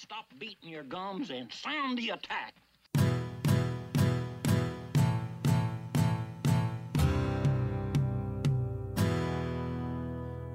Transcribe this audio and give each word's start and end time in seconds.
Stop 0.00 0.24
beating 0.38 0.70
your 0.70 0.82
gums 0.82 1.30
and 1.30 1.52
sound 1.52 1.98
the 1.98 2.08
attack. 2.08 2.54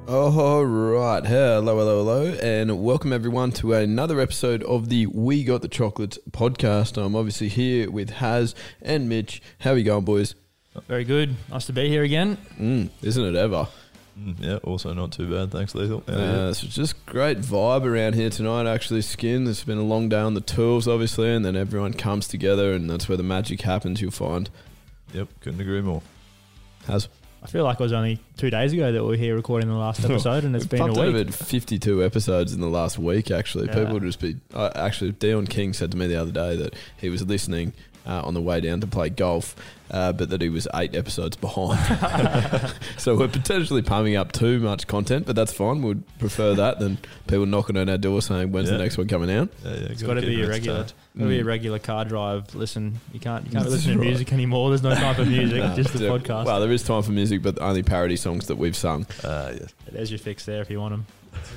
All 0.07 0.65
right, 0.65 1.23
hello, 1.23 1.77
hello, 1.77 2.03
hello, 2.03 2.25
and 2.41 2.83
welcome 2.83 3.13
everyone 3.13 3.51
to 3.53 3.73
another 3.73 4.19
episode 4.19 4.63
of 4.63 4.89
the 4.89 5.05
We 5.05 5.43
Got 5.43 5.61
the 5.61 5.67
Chocolates 5.67 6.17
podcast. 6.31 6.97
I'm 6.99 7.15
obviously 7.15 7.49
here 7.49 7.91
with 7.91 8.09
Haz 8.11 8.55
and 8.81 9.07
Mitch. 9.07 9.43
How 9.59 9.71
are 9.71 9.77
you 9.77 9.83
going, 9.83 10.05
boys? 10.05 10.33
Very 10.87 11.03
good. 11.03 11.35
Nice 11.51 11.67
to 11.67 11.73
be 11.73 11.87
here 11.87 12.03
again. 12.03 12.37
Mm, 12.59 12.89
isn't 13.03 13.23
it 13.23 13.35
ever? 13.35 13.67
Mm, 14.19 14.35
yeah, 14.41 14.55
also 14.63 14.93
not 14.93 15.11
too 15.11 15.29
bad. 15.29 15.51
Thanks, 15.51 15.75
Lethal. 15.75 16.03
Yeah, 16.07 16.15
Uh, 16.45 16.49
it's 16.49 16.61
just 16.61 17.05
great 17.05 17.39
vibe 17.39 17.83
around 17.83 18.15
here 18.15 18.29
tonight. 18.29 18.65
Actually, 18.65 19.01
skin. 19.01 19.45
It's 19.47 19.63
been 19.65 19.77
a 19.77 19.83
long 19.83 20.07
day 20.07 20.19
on 20.19 20.35
the 20.35 20.41
tools, 20.41 20.87
obviously, 20.87 21.29
and 21.33 21.43
then 21.43 21.55
everyone 21.57 21.93
comes 21.93 22.27
together, 22.27 22.71
and 22.73 22.89
that's 22.89 23.09
where 23.09 23.17
the 23.17 23.23
magic 23.23 23.61
happens. 23.61 24.01
You'll 24.01 24.11
find. 24.11 24.49
Yep, 25.13 25.27
couldn't 25.41 25.59
agree 25.61 25.81
more. 25.81 26.01
Has 26.87 27.09
I 27.43 27.47
feel 27.47 27.63
like 27.63 27.79
it 27.79 27.83
was 27.83 27.93
only 27.93 28.19
two 28.37 28.49
days 28.49 28.73
ago 28.73 28.91
that 28.91 29.03
we 29.03 29.09
were 29.09 29.15
here 29.17 29.35
recording 29.35 29.69
the 29.69 29.75
last 29.75 30.03
episode, 30.05 30.45
and 30.45 30.55
it's 30.55 30.63
We've 30.65 30.71
been 30.71 30.81
a 30.81 30.83
pumped 30.85 30.97
out 30.99 31.13
week. 31.13 31.27
about 31.27 31.33
52 31.35 32.03
episodes 32.03 32.53
in 32.53 32.61
the 32.61 32.69
last 32.69 32.97
week. 32.97 33.29
Actually, 33.31 33.67
Yeah. 33.67 33.75
people 33.75 33.93
would 33.95 34.03
just 34.03 34.19
be. 34.21 34.37
Uh, 34.53 34.69
actually, 34.75 35.11
Dion 35.11 35.45
King 35.45 35.73
said 35.73 35.91
to 35.91 35.97
me 35.97 36.07
the 36.07 36.15
other 36.15 36.31
day 36.31 36.55
that 36.55 36.73
he 36.97 37.09
was 37.09 37.21
listening 37.23 37.73
uh, 38.05 38.21
on 38.23 38.33
the 38.33 38.41
way 38.41 38.61
down 38.61 38.81
to 38.81 38.87
play 38.87 39.09
golf, 39.09 39.55
uh, 39.91 40.11
but 40.13 40.29
that 40.29 40.41
he 40.41 40.49
was 40.49 40.67
eight 40.75 40.95
episodes 40.95 41.35
behind. 41.37 41.79
so 42.97 43.15
we're 43.15 43.27
potentially 43.27 43.81
pumping 43.81 44.15
up 44.15 44.31
too 44.31 44.59
much 44.59 44.87
content, 44.87 45.25
but 45.25 45.35
that's 45.35 45.53
fine. 45.53 45.81
We'd 45.81 46.03
prefer 46.19 46.53
that 46.55 46.79
than 46.79 46.97
people 47.27 47.45
knocking 47.45 47.77
on 47.77 47.89
our 47.89 47.97
door 47.97 48.21
saying, 48.21 48.51
"When's 48.51 48.69
the 48.69 48.77
next 48.77 48.97
one 48.97 49.07
coming 49.07 49.31
out?" 49.31 49.49
Yeah, 49.63 49.71
yeah, 49.71 49.75
It's 49.89 50.03
got 50.03 50.15
to 50.15 50.21
be 50.21 50.41
a 50.43 50.47
regular, 50.47 50.79
got 50.79 50.87
to 51.19 51.25
be 51.27 51.39
a 51.39 51.43
Mm. 51.43 51.47
regular 51.47 51.79
car 51.79 52.05
drive. 52.05 52.53
Listen, 52.55 52.99
you 53.13 53.19
can't 53.19 53.45
you 53.45 53.51
can't 53.51 53.63
That's 53.63 53.75
listen 53.75 53.97
to 53.97 53.99
music 54.03 54.33
anymore. 54.33 54.69
There's 54.69 54.83
no 54.83 54.93
time 54.95 55.15
for 55.15 55.25
music, 55.25 55.59
Nah, 55.63 55.75
just 55.75 55.93
the 55.93 55.99
podcast. 55.99 56.45
Well, 56.45 56.59
there 56.59 56.71
is 56.71 56.83
time 56.83 57.03
for 57.03 57.11
music, 57.11 57.41
but 57.41 57.59
only 57.61 57.83
parody 57.83 58.15
songs 58.17 58.47
that 58.47 58.57
we've 58.57 58.75
sung. 58.75 59.05
Uh, 59.23 59.53
yes. 59.59 59.73
There's 59.91 60.11
your 60.11 60.19
fix 60.19 60.45
there 60.45 60.61
if 60.61 60.69
you 60.69 60.79
want 60.79 60.93
them. 60.93 61.05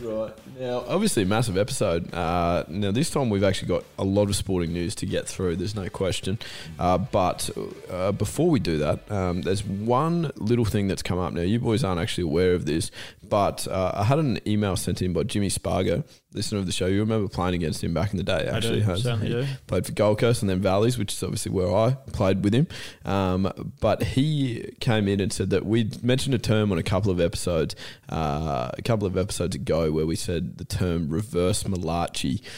Right. 0.02 0.32
Now, 0.58 0.84
obviously, 0.86 1.24
massive 1.24 1.56
episode. 1.56 2.12
Uh, 2.14 2.64
now, 2.68 2.90
this 2.90 3.10
time 3.10 3.30
we've 3.30 3.44
actually 3.44 3.68
got 3.68 3.84
a 3.98 4.04
lot 4.04 4.28
of 4.28 4.36
sporting 4.36 4.72
news 4.72 4.94
to 4.96 5.06
get 5.06 5.26
through, 5.26 5.56
there's 5.56 5.74
no 5.74 5.88
question. 5.88 6.38
Uh, 6.78 6.98
but 6.98 7.50
uh, 7.90 8.12
before 8.12 8.48
we 8.48 8.60
do 8.60 8.78
that, 8.78 9.10
um, 9.10 9.42
there's 9.42 9.64
one 9.64 10.30
little 10.36 10.64
thing 10.64 10.88
that's 10.88 11.02
come 11.02 11.18
up. 11.18 11.32
Now, 11.32 11.40
you 11.42 11.58
boys 11.58 11.84
aren't 11.84 12.00
actually 12.00 12.24
aware 12.24 12.54
of 12.54 12.64
this, 12.66 12.90
but 13.28 13.66
uh, 13.68 13.92
I 13.94 14.04
had 14.04 14.18
an 14.18 14.38
email 14.46 14.76
sent 14.76 15.02
in 15.02 15.12
by 15.12 15.22
Jimmy 15.24 15.48
Spargo, 15.48 16.04
listener 16.32 16.58
of 16.58 16.66
the 16.66 16.72
show. 16.72 16.86
You 16.86 17.00
remember 17.00 17.28
playing 17.28 17.54
against 17.54 17.82
him 17.82 17.94
back 17.94 18.10
in 18.12 18.16
the 18.16 18.22
day, 18.22 18.48
I 18.48 18.56
actually. 18.56 18.80
do, 18.80 18.86
Has- 18.86 19.02
certainly 19.02 19.26
he 19.28 19.32
do. 19.32 19.46
Played 19.66 19.86
for 19.86 19.92
Gold 19.92 20.18
Coast 20.18 20.42
and 20.42 20.48
then 20.50 20.60
Valleys, 20.60 20.98
which 20.98 21.12
is 21.12 21.22
obviously 21.22 21.52
where 21.52 21.74
I 21.74 21.96
played 22.12 22.44
with 22.44 22.54
him. 22.54 22.66
Um, 23.04 23.72
but 23.80 24.02
he 24.02 24.74
came 24.80 25.08
in 25.08 25.20
and 25.20 25.32
said 25.32 25.50
that 25.50 25.64
we 25.66 25.90
mentioned 26.02 26.34
a 26.34 26.38
term 26.38 26.72
on 26.72 26.78
a 26.78 26.82
couple 26.82 27.10
of 27.10 27.20
episodes, 27.20 27.74
uh, 28.08 28.70
a 28.72 28.82
couple 28.82 29.06
of 29.06 29.16
episodes 29.16 29.54
ago, 29.56 29.90
where 29.92 30.06
we 30.06 30.16
said 30.16 30.58
the 30.58 30.64
term 30.64 31.08
reverse 31.08 31.66
Malachi. 31.66 32.42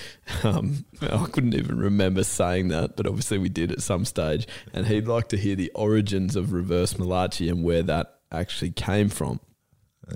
Um, 0.45 0.85
I 1.03 1.27
couldn't 1.27 1.55
even 1.55 1.77
remember 1.79 2.23
saying 2.23 2.69
that, 2.69 2.97
but 2.97 3.09
obviously 3.09 3.37
we 3.39 3.49
did 3.49 3.73
at 3.73 3.83
some 3.83 4.05
stage. 4.05 4.47
And 4.73 4.87
he'd 4.87 5.09
like 5.09 5.27
to 5.31 5.37
hear 5.37 5.57
the 5.57 5.73
origins 5.75 6.37
of 6.37 6.53
reverse 6.53 6.97
Malachi 7.01 7.49
and 7.49 7.65
where 7.65 7.83
that 7.83 8.15
actually 8.31 8.71
came 8.71 9.09
from. 9.09 9.41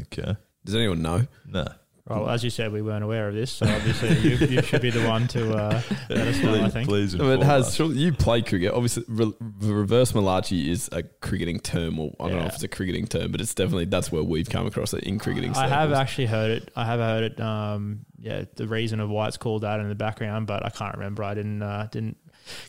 Okay. 0.03 0.37
Does 0.65 0.75
anyone 0.75 1.03
know? 1.03 1.27
No. 1.47 1.67
Well, 2.07 2.29
as 2.29 2.45
you 2.45 2.51
said, 2.51 2.71
we 2.71 2.83
weren't 2.83 3.03
aware 3.03 3.29
of 3.29 3.35
this, 3.35 3.51
so 3.51 3.67
obviously 3.67 4.19
you, 4.19 4.37
you 4.37 4.63
should 4.63 4.83
be 4.83 4.91
the 4.91 5.09
one 5.09 5.27
to 5.29 5.55
uh, 5.57 5.81
let 6.11 6.29
us 6.29 6.39
know. 6.43 6.63
I 6.63 6.69
think. 6.69 6.87
please 6.87 7.15
I 7.15 7.19
mean, 7.19 7.41
it 7.41 7.43
has 7.43 7.81
us. 7.81 7.97
you 7.97 8.13
play 8.13 8.43
cricket. 8.43 8.75
Obviously, 8.75 9.05
re- 9.09 9.33
reverse 9.41 10.15
Malachi 10.15 10.71
is 10.71 10.91
a 10.93 11.03
cricketing 11.03 11.61
term, 11.61 11.99
or 11.99 12.15
I 12.21 12.29
don't 12.29 12.41
know 12.41 12.45
if 12.45 12.55
it's 12.55 12.63
a 12.63 12.69
cricketing 12.69 13.07
term, 13.07 13.33
but 13.33 13.41
it's 13.41 13.55
definitely 13.55 13.87
that's 13.87 14.13
where 14.13 14.23
we've 14.23 14.51
come 14.51 14.67
across 14.67 14.93
it 14.93 15.05
in 15.05 15.19
cricketing. 15.19 15.55
I 15.57 15.67
have 15.67 15.95
actually 15.95 16.27
heard 16.27 16.51
it. 16.51 16.71
I 16.77 16.85
have 16.85 17.01
heard 17.01 17.25
it. 17.25 17.41
Um, 17.41 18.05
yeah, 18.21 18.45
the 18.55 18.69
reason 18.69 19.01
of 19.01 19.09
why 19.09 19.29
it's 19.29 19.39
called 19.39 19.63
that 19.63 19.81
in 19.81 19.89
the 19.89 19.95
background, 19.95 20.47
but 20.47 20.63
I 20.63 20.69
can't 20.69 20.95
remember. 20.99 21.25
I 21.25 21.33
didn't 21.33 21.63
uh, 21.63 21.89
didn't 21.91 22.19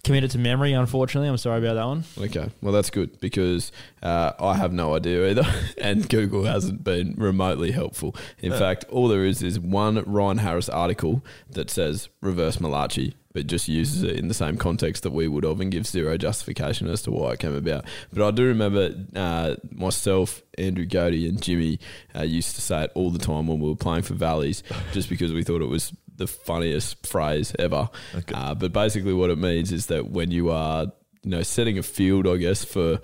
commit 0.03 0.23
it 0.23 0.31
to 0.31 0.37
memory. 0.37 0.73
Unfortunately, 0.73 1.27
I'm 1.29 1.37
sorry 1.37 1.59
about 1.59 1.73
that 1.75 1.85
one. 1.85 2.03
Okay, 2.17 2.49
well 2.61 2.73
that's 2.73 2.89
good 2.89 3.19
because 3.19 3.71
uh, 4.03 4.31
I 4.39 4.55
have 4.55 4.73
no 4.73 4.95
idea 4.95 5.29
either, 5.29 5.45
and 5.77 6.07
Google 6.09 6.43
hasn't 6.45 6.83
been 6.83 7.15
remotely 7.17 7.71
helpful. 7.71 8.15
In 8.39 8.51
Yeah. 8.51 8.59
fact, 8.59 8.85
all 8.89 9.07
there 9.07 9.25
is 9.25 9.41
is 9.43 9.59
one 9.59 10.03
Ryan 10.05 10.39
Harris 10.39 10.69
article 10.69 11.23
that 11.49 11.69
says 11.69 12.09
reverse 12.21 12.59
Malachi, 12.59 13.15
but 13.33 13.47
just 13.47 13.67
uses 13.67 14.01
it 14.03 14.17
in 14.17 14.27
the 14.29 14.33
same 14.33 14.57
context 14.57 15.03
that 15.03 15.11
we 15.11 15.27
would 15.27 15.43
have 15.43 15.59
and 15.59 15.71
gives 15.71 15.89
zero 15.89 16.17
justification 16.17 16.87
as 16.87 17.01
to 17.03 17.11
why 17.11 17.31
it 17.33 17.39
came 17.39 17.53
about. 17.55 17.83
But 18.13 18.25
I 18.27 18.31
do 18.31 18.45
remember 18.45 18.91
uh, 19.15 19.55
myself, 19.71 20.41
Andrew 20.57 20.85
Godey, 20.85 21.27
and 21.27 21.41
Jimmy 21.41 21.79
uh, 22.15 22.21
used 22.23 22.55
to 22.55 22.61
say 22.61 22.83
it 22.85 22.91
all 22.95 23.11
the 23.11 23.19
time 23.19 23.47
when 23.47 23.59
we 23.59 23.67
were 23.69 23.75
playing 23.75 24.03
for 24.03 24.13
Valleys, 24.13 24.63
just 24.93 25.09
because 25.09 25.33
we 25.33 25.43
thought 25.43 25.61
it 25.61 25.65
was 25.69 25.91
the 26.17 26.27
funniest 26.27 27.05
phrase 27.05 27.53
ever. 27.59 27.89
Okay. 28.13 28.33
Uh, 28.35 28.55
but 28.55 28.71
basically, 28.73 29.13
what 29.13 29.29
it 29.29 29.37
means 29.37 29.71
is 29.71 29.87
that 29.87 30.09
when 30.09 30.31
you 30.31 30.49
are, 30.51 30.85
you 31.23 31.29
know, 31.31 31.43
setting 31.43 31.77
a 31.77 31.83
field, 31.83 32.27
I 32.27 32.37
guess, 32.37 32.63
for 32.63 32.99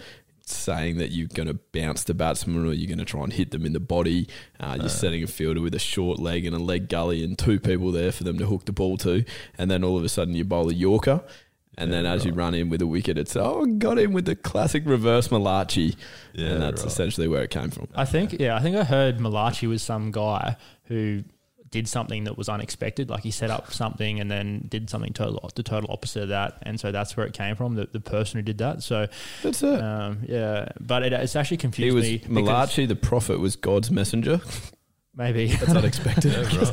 saying 0.45 0.97
that 0.97 1.11
you're 1.11 1.27
going 1.27 1.47
to 1.47 1.53
bounce 1.71 2.03
the 2.03 2.13
batsman 2.13 2.65
or 2.67 2.73
you're 2.73 2.87
going 2.87 2.97
to 2.97 3.05
try 3.05 3.23
and 3.23 3.31
hit 3.31 3.51
them 3.51 3.65
in 3.65 3.73
the 3.73 3.79
body, 3.79 4.27
uh, 4.59 4.77
you're 4.79 4.89
setting 4.89 5.23
a 5.23 5.27
fielder 5.27 5.61
with 5.61 5.73
a 5.75 5.79
short 5.79 6.19
leg 6.19 6.45
and 6.45 6.55
a 6.55 6.59
leg 6.59 6.89
gully 6.89 7.23
and 7.23 7.37
two 7.37 7.59
people 7.59 7.91
there 7.91 8.11
for 8.11 8.23
them 8.23 8.37
to 8.37 8.45
hook 8.45 8.65
the 8.65 8.71
ball 8.73 8.97
to, 8.97 9.23
and 9.57 9.71
then 9.71 9.83
all 9.83 9.97
of 9.97 10.03
a 10.03 10.09
sudden 10.09 10.35
you 10.35 10.43
bowl 10.43 10.69
a 10.69 10.73
Yorker. 10.73 11.23
And 11.77 11.91
then 11.91 12.05
as 12.05 12.25
you 12.25 12.33
run 12.33 12.53
in 12.53 12.67
with 12.69 12.81
a 12.81 12.85
wicket, 12.87 13.17
it's 13.17 13.35
oh, 13.37 13.65
got 13.65 13.97
him 13.97 14.11
with 14.11 14.25
the 14.25 14.35
classic 14.35 14.83
reverse 14.85 15.31
Malachi, 15.31 15.95
Yeah, 16.33 16.47
and 16.49 16.61
that's 16.61 16.81
right. 16.81 16.91
essentially 16.91 17.29
where 17.29 17.43
it 17.43 17.49
came 17.49 17.71
from. 17.71 17.87
I 17.95 18.03
think, 18.03 18.33
yeah, 18.39 18.57
I 18.57 18.59
think 18.59 18.75
I 18.75 18.83
heard 18.83 19.21
Malachi 19.21 19.67
was 19.67 19.81
some 19.81 20.11
guy 20.11 20.57
who 20.85 21.23
did 21.71 21.87
something 21.87 22.25
that 22.25 22.37
was 22.37 22.49
unexpected. 22.49 23.09
Like 23.09 23.23
he 23.23 23.31
set 23.31 23.49
up 23.49 23.71
something 23.73 24.19
and 24.19 24.29
then 24.29 24.65
did 24.69 24.89
something 24.89 25.13
total 25.13 25.49
the 25.55 25.63
total 25.63 25.89
opposite 25.91 26.23
of 26.23 26.29
that, 26.29 26.57
and 26.63 26.79
so 26.79 26.91
that's 26.91 27.15
where 27.17 27.25
it 27.25 27.33
came 27.33 27.55
from. 27.55 27.75
The, 27.75 27.87
the 27.91 27.99
person 28.01 28.37
who 28.37 28.43
did 28.43 28.57
that. 28.59 28.83
So 28.83 29.07
That's 29.41 29.63
it. 29.63 29.81
um, 29.81 30.19
yeah, 30.27 30.69
but 30.79 31.03
it, 31.03 31.13
it's 31.13 31.35
actually 31.35 31.55
he 31.57 31.61
confused 31.61 31.95
was 31.95 32.05
me. 32.05 32.17
because 32.17 32.29
Malachi, 32.31 32.85
the 32.85 32.95
prophet, 32.95 33.39
was 33.39 33.55
God's 33.55 33.89
messenger. 33.89 34.41
Maybe 35.13 35.47
That's 35.47 35.71
unexpected. 35.75 36.31
Yeah. 36.31 36.41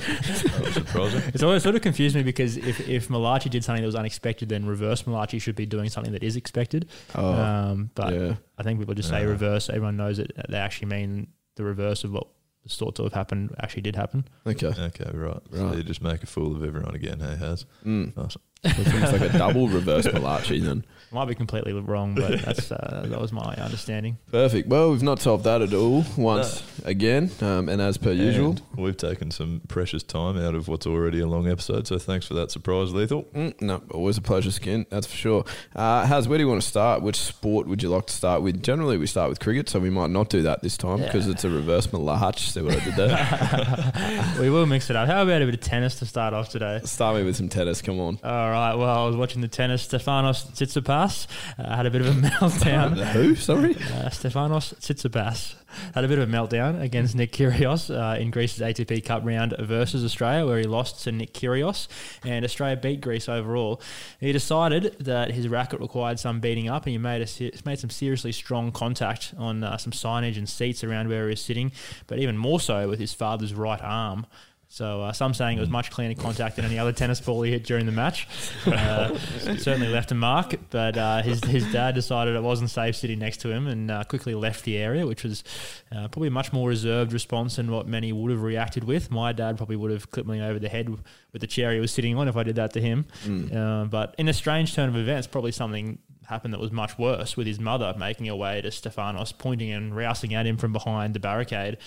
That 0.59 0.73
surprising. 0.75 1.23
It's 1.35 1.43
always 1.43 1.63
sort 1.63 1.75
of 1.75 1.83
confused 1.83 2.15
me 2.15 2.23
because 2.23 2.57
if, 2.57 2.87
if 2.89 3.11
Malachi 3.11 3.49
did 3.49 3.65
something 3.65 3.83
that 3.83 3.87
was 3.87 3.95
unexpected, 3.97 4.49
then 4.49 4.65
reverse 4.67 5.07
Malachi 5.07 5.39
should 5.41 5.57
be 5.57 5.67
doing 5.67 5.89
something 5.89 6.13
that 6.13 6.23
is 6.23 6.37
expected. 6.37 6.89
Oh, 7.15 7.33
um, 7.33 7.91
but 7.95 8.15
yeah. 8.15 8.35
I 8.57 8.63
think 8.63 8.79
people 8.79 8.95
just 8.95 9.09
say 9.09 9.21
Yeah. 9.23 9.27
reverse. 9.29 9.69
Everyone 9.69 9.97
knows 9.97 10.19
that 10.19 10.31
they 10.49 10.59
actually 10.59 10.89
mean 10.89 11.29
the 11.57 11.65
reverse 11.65 12.05
of 12.05 12.13
what 12.13 12.29
was 12.65 12.77
thought 12.77 12.95
to 12.97 13.03
have 13.05 13.13
happened 13.13 13.55
actually 13.61 13.83
did 13.83 13.97
happen. 13.97 14.27
Okay. 14.47 14.67
Okay, 14.69 15.11
right. 15.13 15.41
So 15.53 15.65
Right. 15.67 15.77
you 15.77 15.83
just 15.83 16.03
make 16.03 16.23
a 16.23 16.27
fool 16.27 16.55
of 16.57 16.63
everyone 16.65 16.95
again, 16.95 17.21
hey, 17.21 17.37
Has? 17.37 17.65
Mm. 17.85 18.17
Nice. 18.17 18.33
So 18.35 18.41
it's 18.65 18.93
almost 18.93 19.13
like 19.13 19.35
a 19.35 19.39
double 19.39 19.69
reverse 19.69 20.05
Malachi 20.13 20.61
then. 20.61 20.85
Might 21.11 21.25
be 21.27 21.35
completely 21.35 21.73
wrong, 21.73 22.15
but 22.15 22.43
that's 22.45 22.71
uh, 22.71 23.07
that 23.09 23.19
was 23.21 23.33
my 23.33 23.55
understanding. 23.57 24.19
Perfect. 24.31 24.69
Well, 24.69 24.91
we've 24.91 25.03
not 25.03 25.21
solved 25.21 25.45
that 25.45 25.63
at 25.63 25.73
all 25.73 26.05
once 26.19 26.63
again, 26.85 27.31
um, 27.41 27.69
and 27.71 27.81
as 27.81 27.97
per 27.97 28.13
usual. 28.13 28.57
We've 28.77 28.97
taken 28.97 29.31
some 29.31 29.63
precious 29.69 30.03
time 30.03 30.37
out 30.39 30.55
of 30.55 30.69
what's 30.69 30.87
already 30.87 31.21
a 31.21 31.27
long 31.27 31.49
episode, 31.49 31.87
so 31.87 31.99
thanks 31.99 32.27
for 32.27 32.35
that 32.35 32.51
surprise, 32.51 32.93
Lethal. 32.93 33.23
Mm, 33.35 33.61
no, 33.63 33.83
always 33.91 34.19
a 34.19 34.21
pleasure, 34.21 34.51
Skin. 34.51 34.85
That's 34.91 35.07
for 35.07 35.17
sure. 35.17 35.45
Uh, 35.75 36.05
Haz, 36.07 36.29
where 36.29 36.37
do 36.37 36.45
you 36.45 36.49
want 36.49 36.61
to 36.61 36.69
start? 36.69 37.01
Which 37.01 37.17
sport 37.17 37.67
would 37.67 37.83
you 37.83 37.89
like 37.89 38.07
to 38.09 38.13
start 38.15 38.43
with? 38.43 38.63
Generally, 38.63 38.99
we 38.99 39.07
start 39.07 39.31
with 39.31 39.41
cricket, 39.41 39.71
so 39.71 39.79
we 39.81 39.89
might 39.91 40.11
not 40.11 40.29
do 40.29 40.43
that 40.43 40.63
this 40.63 40.77
time 40.77 41.01
because 41.01 41.27
Yeah. 41.27 41.33
it's 41.33 41.45
a 41.45 41.51
reverse 41.51 41.87
Malach. 41.87 42.39
See 42.39 42.61
what 42.61 42.77
I 42.77 42.85
did 42.85 42.97
there? 42.97 44.35
we 44.41 44.51
will 44.51 44.67
mix 44.67 44.91
it 44.91 44.97
up. 44.97 45.09
How 45.09 45.23
about 45.23 45.41
a 45.41 45.47
bit 45.47 45.55
of 45.55 45.61
tennis 45.61 45.99
to 46.01 46.07
start 46.07 46.35
off 46.35 46.51
today? 46.51 46.81
start 46.85 47.17
me 47.17 47.25
with 47.25 47.37
some 47.37 47.49
tennis. 47.49 47.81
Come 47.81 47.99
on. 47.99 48.19
All 48.23 48.51
right. 48.51 48.75
Well, 48.75 49.05
I 49.05 49.07
was 49.07 49.17
watching 49.17 49.41
the 49.41 49.49
tennis. 49.49 49.87
Stefanos 49.89 50.45
Tsitsipas 50.53 50.98
uh, 50.99 51.77
had 51.77 51.87
a 51.87 51.91
bit 51.91 52.01
of 52.01 52.09
a 52.09 52.21
meltdown. 52.29 52.97
Who? 53.13 53.35
Sorry. 53.35 53.75
Uh, 53.75 54.11
Stefanos 54.11 54.75
Tsitsipas 54.75 55.55
had 55.95 56.05
a 56.05 56.09
bit 56.09 56.19
of 56.19 56.29
a 56.29 56.33
meltdown 56.33 56.81
against 56.81 57.15
Nick 57.15 57.33
Kyrgios 57.33 57.91
uh, 57.91 58.19
in 58.19 58.31
Greece's 58.31 58.61
ATP 58.61 59.05
Cup 59.05 59.25
round 59.25 59.55
versus 59.59 60.05
Australia, 60.05 60.47
where 60.47 60.59
he 60.59 60.65
lost 60.65 61.05
to 61.05 61.13
Nick 61.13 61.35
Kyrgios, 61.35 61.89
and 62.25 62.45
Australia 62.45 62.77
beat 62.77 63.01
Greece 63.01 63.29
overall. 63.29 63.81
He 64.21 64.33
decided 64.33 64.97
that 65.01 65.33
his 65.33 65.49
racket 65.49 65.81
required 65.81 66.19
some 66.19 66.41
beating 66.41 66.69
up, 66.69 66.85
and 66.85 66.93
he 66.93 66.99
made 66.99 67.23
a 67.23 67.51
made 67.65 67.79
some 67.79 67.91
seriously 67.91 68.33
strong 68.33 68.73
contact 68.73 69.35
on 69.39 69.63
uh, 69.63 69.77
some 69.77 69.93
signage 69.93 70.39
and 70.39 70.49
seats 70.49 70.83
around 70.83 71.09
where 71.09 71.25
he 71.25 71.31
was 71.31 71.41
sitting, 71.41 71.73
but 72.07 72.19
even 72.19 72.37
more 72.37 72.61
so 72.61 72.89
with 72.89 72.99
his 72.99 73.13
father's 73.13 73.55
right 73.55 73.81
arm. 73.83 74.27
So 74.71 75.03
uh, 75.03 75.13
some 75.13 75.33
saying 75.33 75.57
it 75.57 75.61
was 75.61 75.71
much 75.71 75.91
cleaner 75.91 76.15
contact 76.15 76.57
than 76.57 76.67
any 76.67 76.79
other 76.79 76.93
tennis 76.93 77.21
ball 77.21 77.41
he 77.43 77.51
hit 77.51 77.65
during 77.65 77.87
the 77.87 77.93
match. 77.93 78.29
Uh, 78.69 79.17
certainly 79.57 79.89
left 79.89 80.13
a 80.13 80.15
mark, 80.15 80.55
but 80.71 80.97
uh, 80.97 81.23
his 81.23 81.43
his 81.45 81.71
dad 81.73 81.95
decided 81.95 82.37
it 82.37 82.43
wasn't 82.43 82.69
safe 82.69 82.95
sitting 82.95 83.19
next 83.19 83.39
to 83.39 83.51
him 83.51 83.67
and 83.67 83.91
uh, 83.91 84.05
quickly 84.05 84.35
left 84.35 84.65
the 84.65 84.77
area, 84.77 85.07
which 85.07 85.25
was 85.25 85.43
uh, 85.91 86.07
probably 86.09 86.29
a 86.29 86.31
much 86.31 86.53
more 86.53 86.69
reserved 86.69 87.13
response 87.13 87.57
than 87.57 87.71
what 87.71 87.87
many 87.89 88.13
would 88.13 88.31
have 88.31 88.43
reacted 88.43 88.85
with. 88.85 89.11
My 89.11 89.33
dad 89.33 89.57
probably 89.57 89.77
would 89.77 89.91
have 89.91 90.11
clipped 90.11 90.29
me 90.29 90.41
over 90.43 90.59
the 90.59 90.69
head 90.69 90.89
with 91.33 91.41
the 91.41 91.47
chair 91.47 91.73
he 91.73 91.81
was 91.81 91.91
sitting 91.93 92.17
on 92.17 92.29
if 92.29 92.37
I 92.37 92.43
did 92.43 92.57
that 92.57 92.73
to 92.75 92.81
him. 92.81 93.07
Uh, 93.55 93.85
but 93.87 94.15
in 94.19 94.29
a 94.29 94.33
strange 94.35 94.75
turn 94.75 94.89
of 94.89 94.97
events, 94.97 95.27
probably 95.27 95.53
something 95.53 95.99
happened 96.27 96.53
that 96.53 96.61
was 96.61 96.73
much 96.73 96.99
worse 96.99 97.37
with 97.37 97.47
his 97.47 97.59
mother 97.59 97.95
making 97.99 98.27
her 98.27 98.37
way 98.37 98.61
to 98.61 98.69
Stefanos, 98.69 99.37
pointing 99.37 99.71
and 99.73 99.97
rousing 99.97 100.35
at 100.35 100.47
him 100.47 100.57
from 100.59 100.73
behind 100.73 101.15
the 101.15 101.21
barricade. 101.21 101.79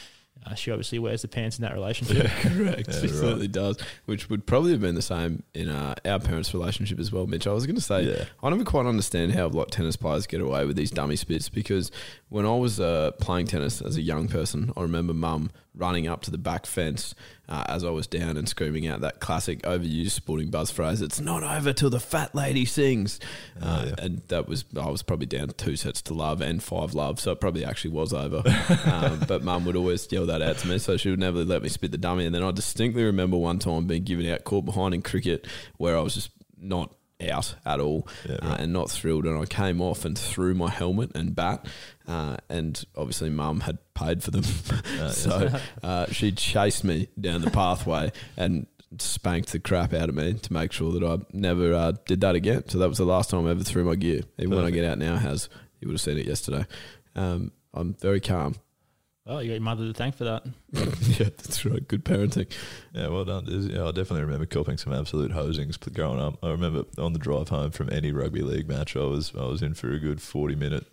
Uh, 0.44 0.56
she 0.56 0.72
obviously 0.72 0.98
wears 0.98 1.22
the 1.22 1.28
pants 1.28 1.60
in 1.60 1.64
that 1.64 1.74
relationship. 1.74 2.26
Correct. 2.42 2.88
Yeah, 2.88 2.96
she 2.96 3.08
right. 3.08 3.16
certainly 3.16 3.48
does. 3.48 3.78
Which 4.06 4.30
would 4.30 4.48
probably 4.48 4.72
have 4.72 4.82
been 4.82 4.96
the 4.96 5.02
same 5.02 5.44
in 5.54 5.70
uh, 5.70 5.94
our 6.04 6.20
parents' 6.20 6.52
relationship 6.54 7.00
as 7.00 7.12
well, 7.12 7.28
Mitch. 7.28 7.46
I 7.46 7.54
was 7.54 7.68
going 7.68 7.76
to 7.76 7.82
say, 7.82 8.04
Yeah. 8.04 8.26
I 8.42 8.50
never 8.50 8.64
quite 8.64 8.88
understand 8.88 9.34
how 9.34 9.46
a 9.46 9.50
like 9.50 9.68
tennis 9.70 9.96
players 9.96 10.26
get 10.26 10.42
away 10.42 10.66
with 10.66 10.76
these 10.76 10.90
dummy 10.90 11.16
spits 11.16 11.48
because 11.48 11.92
when 12.30 12.46
I 12.48 12.56
was 12.56 12.80
uh, 12.80 13.12
playing 13.20 13.48
tennis 13.48 13.82
as 13.82 13.98
a 13.98 14.02
young 14.02 14.28
person, 14.28 14.74
I 14.76 14.82
remember 14.82 15.14
mum 15.14 15.52
running 15.74 16.08
up 16.08 16.22
to 16.22 16.32
the 16.32 16.38
back 16.38 16.66
fence 16.66 17.16
uh, 17.48 17.64
as 17.68 17.84
I 17.84 17.90
was 17.90 18.08
down 18.08 18.38
and 18.38 18.48
screaming 18.48 18.88
out 18.88 19.02
that 19.02 19.20
classic 19.20 19.62
overused 19.64 20.12
sporting 20.12 20.50
buzz 20.50 20.72
phrase, 20.72 21.02
"It's 21.02 21.20
not 21.20 21.44
over 21.44 21.74
till 21.74 21.90
the 21.90 22.00
fat 22.00 22.34
lady 22.36 22.66
sings," 22.66 23.20
uh, 23.62 23.86
yeah. 23.88 24.06
and 24.06 24.22
that 24.28 24.48
was 24.48 24.66
I 24.80 24.90
was 24.90 25.04
probably 25.04 25.26
down 25.26 25.50
two 25.58 25.76
sets 25.76 26.02
to 26.04 26.14
love 26.14 26.42
and 26.42 26.62
five 26.62 26.94
love, 26.94 27.20
so 27.20 27.32
it 27.32 27.42
probably 27.42 27.66
actually 27.66 27.92
was 27.92 28.14
over. 28.14 28.44
um, 28.86 29.22
but 29.28 29.44
mum 29.44 29.66
would 29.66 29.76
always 29.76 30.10
yell 30.12 30.26
that 30.28 30.42
out 30.42 30.58
to 30.60 30.68
me, 30.68 30.78
so 30.78 30.98
she 30.98 31.10
would 31.10 31.20
never 31.20 31.44
let 31.44 31.62
me 31.64 31.70
spit 31.70 31.92
the 31.92 31.98
dummy. 31.98 32.26
And 32.26 32.36
then 32.36 32.44
I 32.44 32.52
distinctly 32.52 33.04
remember 33.04 33.38
one 33.38 33.60
time 33.60 33.86
being 33.86 34.04
given 34.04 34.26
out 34.28 34.44
caught 34.44 34.66
behind 34.66 34.94
in 34.94 35.02
cricket 35.02 35.48
where 35.78 35.98
I 35.98 36.02
was 36.02 36.16
just 36.16 36.32
not 36.58 36.94
out 37.30 37.56
at 37.66 37.80
all 37.80 38.08
Yeah, 38.28 38.38
uh, 38.42 38.56
and 38.60 38.74
not 38.74 38.90
thrilled. 38.90 39.26
And 39.26 39.38
I 39.38 39.46
came 39.46 39.82
off 39.82 40.06
and 40.06 40.18
threw 40.18 40.54
my 40.54 40.70
helmet 40.70 41.12
and 41.16 41.36
bat. 41.36 41.66
Uh, 42.08 42.38
and 42.50 42.84
obviously, 42.96 43.30
mum 43.30 43.62
had 43.62 43.78
paid 43.94 44.24
for 44.24 44.32
them. 44.32 44.44
so 45.12 45.50
uh, 45.84 46.08
she 46.08 46.32
chased 46.32 46.84
me 46.84 47.08
down 47.20 47.42
the 47.42 47.52
pathway 47.52 48.12
and 48.38 48.68
spanked 49.00 49.52
the 49.52 49.60
crap 49.60 49.94
out 49.94 50.10
of 50.10 50.16
me 50.16 50.34
to 50.34 50.54
make 50.54 50.72
sure 50.72 50.92
that 50.92 51.04
I 51.04 51.20
never 51.32 51.74
uh, 51.74 51.94
did 52.06 52.22
that 52.22 52.36
again. 52.36 52.68
So 52.68 52.78
that 52.80 52.90
was 52.90 52.98
the 52.98 53.06
last 53.06 53.30
time 53.30 53.48
I 53.48 53.52
ever 53.52 53.64
threw 53.64 53.84
my 53.84 53.96
gear. 53.96 54.22
Even 54.38 54.56
when 54.56 54.66
I 54.66 54.72
get 54.72 54.86
out 54.86 54.98
now, 54.98 55.16
has 55.16 55.50
you 55.80 55.88
would 55.88 55.94
have 55.94 56.02
seen 56.02 56.18
it 56.18 56.28
yesterday. 56.28 56.66
Um, 57.16 57.52
I'm 57.74 57.94
very 57.96 58.20
calm. 58.20 58.56
Well, 59.26 59.42
you 59.44 59.50
got 59.50 59.54
your 59.54 59.62
mother 59.62 59.86
to 59.86 59.94
thank 59.94 60.16
for 60.16 60.24
that. 60.26 60.44
yeah, 60.72 61.30
that's 61.38 61.64
right. 61.66 61.88
Good 61.88 62.04
parenting. 62.04 62.52
Yeah, 62.94 63.08
well 63.10 63.24
done. 63.26 63.46
There's- 63.46 63.66
Yeah, 63.66 63.84
I 63.84 63.92
definitely 63.92 64.22
remember 64.22 64.46
copping 64.46 64.78
some 64.78 64.94
absolute 64.94 65.32
hosings 65.32 65.78
growing 65.94 66.20
up. 66.20 66.38
I 66.44 66.50
remember 66.50 66.84
on 66.98 67.14
the 67.14 67.20
drive 67.20 67.50
home 67.50 67.72
from 67.72 67.90
any 67.92 68.12
rugby 68.12 68.42
league 68.42 68.68
match, 68.68 68.96
I 68.96 69.02
was 69.04 69.32
I 69.38 69.46
was 69.46 69.62
in 69.62 69.74
for 69.76 69.92
a 69.92 70.00
good 70.00 70.22
forty 70.22 70.56
minute, 70.56 70.86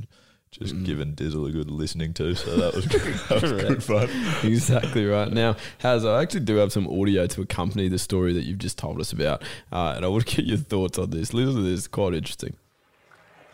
just 0.50 0.74
Mm. 0.74 0.84
giving 0.84 1.14
Dizzle 1.14 1.48
a 1.48 1.50
good 1.52 1.70
listening 1.70 2.12
to. 2.14 2.34
So 2.34 2.54
that 2.56 2.74
was 2.74 2.84
that 3.28 3.42
was 3.42 3.52
good 3.52 3.82
fun. 3.82 4.08
exactly 4.44 5.06
right. 5.06 5.32
Now, 5.32 5.56
Haz, 5.78 6.04
I 6.04 6.20
actually 6.22 6.40
do 6.40 6.56
have 6.56 6.70
some 6.72 6.86
audio 6.86 7.26
to 7.28 7.40
accompany 7.42 7.88
the 7.88 7.98
story 7.98 8.34
that 8.34 8.44
you've 8.44 8.58
just 8.58 8.76
told 8.78 9.00
us 9.00 9.10
about, 9.12 9.42
uh, 9.72 9.94
and 9.96 10.04
I 10.04 10.08
want 10.08 10.26
to 10.28 10.36
get 10.36 10.44
your 10.44 10.58
thoughts 10.58 10.98
on 10.98 11.10
this. 11.10 11.32
Listen 11.32 11.54
to 11.56 11.62
this; 11.62 11.86
quite 11.88 12.12
interesting. 12.14 12.54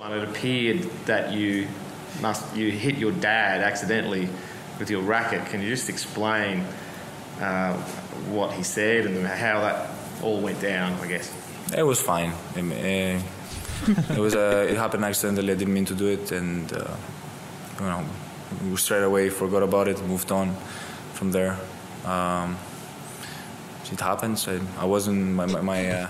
And 0.01 0.13
it 0.15 0.29
appeared 0.29 0.81
that 1.07 1.33
you 1.33 1.69
must 2.21 2.55
you 2.57 2.71
hit 2.71 2.97
your 2.97 3.13
dad 3.13 3.61
accidentally 3.63 4.29
with 4.79 4.91
your 4.91 5.03
racket. 5.03 5.47
Can 5.47 5.61
you 5.63 5.69
just 5.69 5.89
explain 5.89 6.65
uh, 7.41 7.75
what 8.31 8.53
he 8.53 8.63
said 8.63 9.07
and 9.07 9.27
how 9.27 9.61
that 9.61 9.91
all 10.23 10.41
went 10.41 10.61
down? 10.61 10.93
I 11.01 11.07
guess. 11.07 11.33
It 11.77 11.83
was 11.83 12.01
fine. 12.01 12.33
Eh, 12.57 13.21
it 13.87 14.19
was 14.19 14.35
uh, 14.35 14.67
it 14.69 14.77
happened 14.77 15.05
accidentally. 15.05 15.53
I 15.53 15.57
didn't 15.57 15.75
mean 15.75 15.87
to 15.87 15.95
do 15.95 16.07
it, 16.09 16.33
and 16.33 16.73
uh, 16.73 16.97
you 17.81 17.87
know, 17.87 18.05
we 18.71 18.77
straight 18.77 19.03
away 19.03 19.31
forgot 19.31 19.63
about 19.63 19.89
it, 19.89 20.03
moved 20.07 20.31
on 20.33 20.55
from 21.13 21.33
there. 21.33 21.59
Um, 22.05 22.57
it 23.93 24.01
happens. 24.01 24.49
I, 24.49 24.61
I 24.79 24.85
wasn't 24.85 25.35
my 25.35 25.47
my, 25.47 25.61
my 25.61 25.91
uh, 25.91 26.09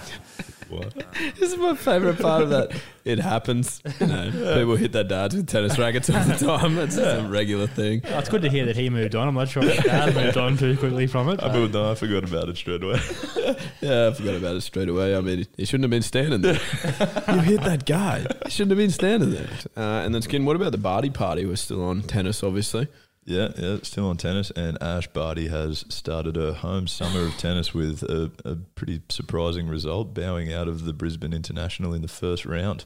What? 0.69 0.95
This 1.39 1.53
is 1.53 1.59
my 1.59 1.75
favorite 1.75 2.19
part 2.19 2.43
of 2.43 2.51
that. 2.51 2.73
It 3.05 3.19
happens. 3.19 3.83
You 4.01 4.07
know, 4.07 4.31
people 4.31 4.77
hit 4.77 4.93
their 4.93 5.05
dads 5.05 5.35
with 5.35 5.47
tennis 5.47 5.79
rackets 5.79 6.09
all 6.11 6.25
the 6.25 6.35
time. 6.35 6.79
It's 6.79 6.97
just 6.97 7.25
a 7.25 7.29
regular 7.29 7.67
thing. 7.67 8.03
Oh, 8.07 8.19
it's 8.19 8.29
good 8.29 8.43
to 8.43 8.49
hear 8.49 8.65
that 8.67 8.77
he 8.77 8.89
moved 8.89 9.15
on. 9.15 9.29
I'm 9.29 9.35
not 9.35 9.49
sure 9.49 9.63
if 9.65 9.85
dad 9.85 10.15
moved 10.15 10.37
on 10.37 10.57
too 10.57 10.77
quickly 10.77 11.07
from 11.07 11.29
it. 11.29 11.43
I, 11.43 11.49
but- 11.49 11.55
moved 11.55 11.77
on, 11.77 11.91
I 11.93 11.95
forgot 11.95 12.25
about 12.25 12.49
it 12.49 12.57
straight 12.57 12.83
away. 12.83 13.01
Yeah, 13.81 14.09
I 14.09 14.13
forgot 14.15 14.37
about 14.37 14.57
it 14.57 14.63
straight 14.63 14.89
away. 14.89 15.15
I 15.15 15.21
mean, 15.21 15.47
he 15.59 15.67
shouldn't 15.67 15.85
have 15.85 15.91
been 15.91 16.01
standing 16.03 16.41
there. 16.41 16.55
you 17.29 17.41
hit 17.41 17.61
that 17.65 17.85
guy. 17.85 18.25
He 18.47 18.51
shouldn't 18.51 18.71
have 18.71 18.79
been 18.79 18.91
standing 18.91 19.31
there. 19.33 19.49
Uh, 19.77 20.03
and 20.05 20.15
then, 20.15 20.23
Skin, 20.23 20.47
what 20.47 20.57
about 20.57 20.73
the 20.73 20.79
Barty 20.79 21.11
party? 21.11 21.45
We're 21.45 21.57
still 21.57 21.85
on 21.85 22.01
tennis, 22.01 22.43
obviously. 22.43 22.89
Yeah, 23.27 23.49
yeah, 23.57 23.79
still 23.83 24.09
on 24.09 24.19
tennis, 24.19 24.51
and 24.51 24.77
Ash 24.83 25.07
Barty 25.07 25.49
has 25.49 25.87
started 25.89 26.37
her 26.37 26.53
home 26.53 26.87
summer 26.87 27.21
of 27.27 27.37
tennis 27.39 27.73
with 27.73 28.03
a, 28.03 28.31
a 28.45 28.57
pretty 28.57 29.01
surprising 29.09 29.67
result, 29.67 30.13
bowing 30.13 30.53
out 30.53 30.69
of 30.69 30.85
the 30.85 30.93
Brisbane 30.93 31.33
International 31.33 31.95
in 31.95 32.03
the 32.03 32.09
first 32.09 32.45
round 32.45 32.85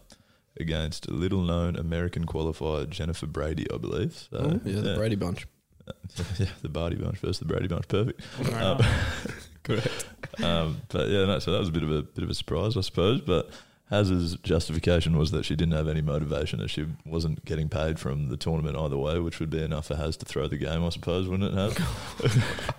against 0.60 1.06
a 1.08 1.12
little-known 1.12 1.74
American 1.76 2.24
qualifier 2.24 2.88
Jennifer 2.88 3.26
Brady, 3.26 3.66
I 3.72 3.78
believe. 3.78 4.28
So, 4.30 4.38
Oh, 4.38 4.60
yeah, 4.64 4.80
the 4.80 4.94
Brady 4.94 5.16
bunch. 5.16 5.46
yeah, 6.38 6.46
the 6.62 6.68
Barty 6.68 6.96
bunch 6.96 7.18
versus 7.18 7.38
the 7.40 7.44
Brady 7.44 7.66
bunch, 7.66 7.88
perfect. 7.88 8.20
Um. 8.54 8.78
Correct. 9.64 10.06
um, 10.42 10.80
but 10.88 11.08
yeah, 11.08 11.26
no, 11.26 11.38
so 11.40 11.52
that 11.52 11.58
was 11.58 11.68
a 11.68 11.72
bit 11.72 11.82
of 11.82 11.90
a 11.90 12.00
bit 12.02 12.24
of 12.24 12.30
a 12.30 12.34
surprise, 12.34 12.74
I 12.76 12.80
suppose. 12.80 13.20
But 13.20 13.50
Haz's 13.90 14.36
justification 14.42 15.16
was 15.16 15.30
that 15.30 15.44
she 15.44 15.56
didn't 15.56 15.74
have 15.74 15.88
any 15.88 16.02
motivation, 16.02 16.60
as 16.60 16.70
she 16.70 16.86
wasn't 17.06 17.44
getting 17.44 17.68
paid 17.68 17.98
from 17.98 18.28
the 18.28 18.36
tournament 18.36 18.76
either 18.76 18.98
way, 18.98 19.18
which 19.18 19.40
would 19.40 19.50
be 19.50 19.62
enough 19.62 19.86
for 19.86 19.96
Haz 19.96 20.16
to 20.18 20.26
throw 20.26 20.46
the 20.46 20.58
game, 20.58 20.84
I 20.84 20.90
suppose, 20.90 21.26
wouldn't 21.28 21.54
it? 21.54 21.56
Haz? 21.56 22.72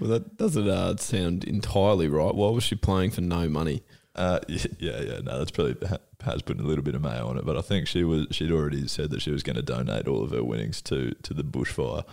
Well, 0.00 0.10
that 0.10 0.36
doesn't 0.36 0.68
uh, 0.68 0.96
sound 0.96 1.44
entirely 1.44 2.06
right. 2.06 2.34
Why 2.34 2.50
was 2.50 2.62
she 2.64 2.76
playing 2.76 3.10
for 3.10 3.20
no 3.20 3.48
money? 3.48 3.82
Uh, 4.14 4.40
yeah, 4.48 5.00
yeah, 5.00 5.20
no, 5.22 5.38
that's 5.38 5.50
probably 5.50 5.76
has 6.24 6.42
put 6.42 6.58
a 6.58 6.62
little 6.62 6.84
bit 6.84 6.94
of 6.94 7.02
mayo 7.02 7.26
on 7.26 7.38
it, 7.38 7.44
but 7.44 7.56
I 7.56 7.60
think 7.60 7.86
she 7.86 8.04
was 8.04 8.26
she'd 8.30 8.52
already 8.52 8.86
said 8.88 9.10
that 9.10 9.20
she 9.20 9.30
was 9.30 9.42
going 9.42 9.56
to 9.56 9.62
donate 9.62 10.08
all 10.08 10.22
of 10.22 10.30
her 10.30 10.42
winnings 10.42 10.80
to 10.82 11.14
to 11.22 11.34
the 11.34 11.44
bushfire 11.44 12.04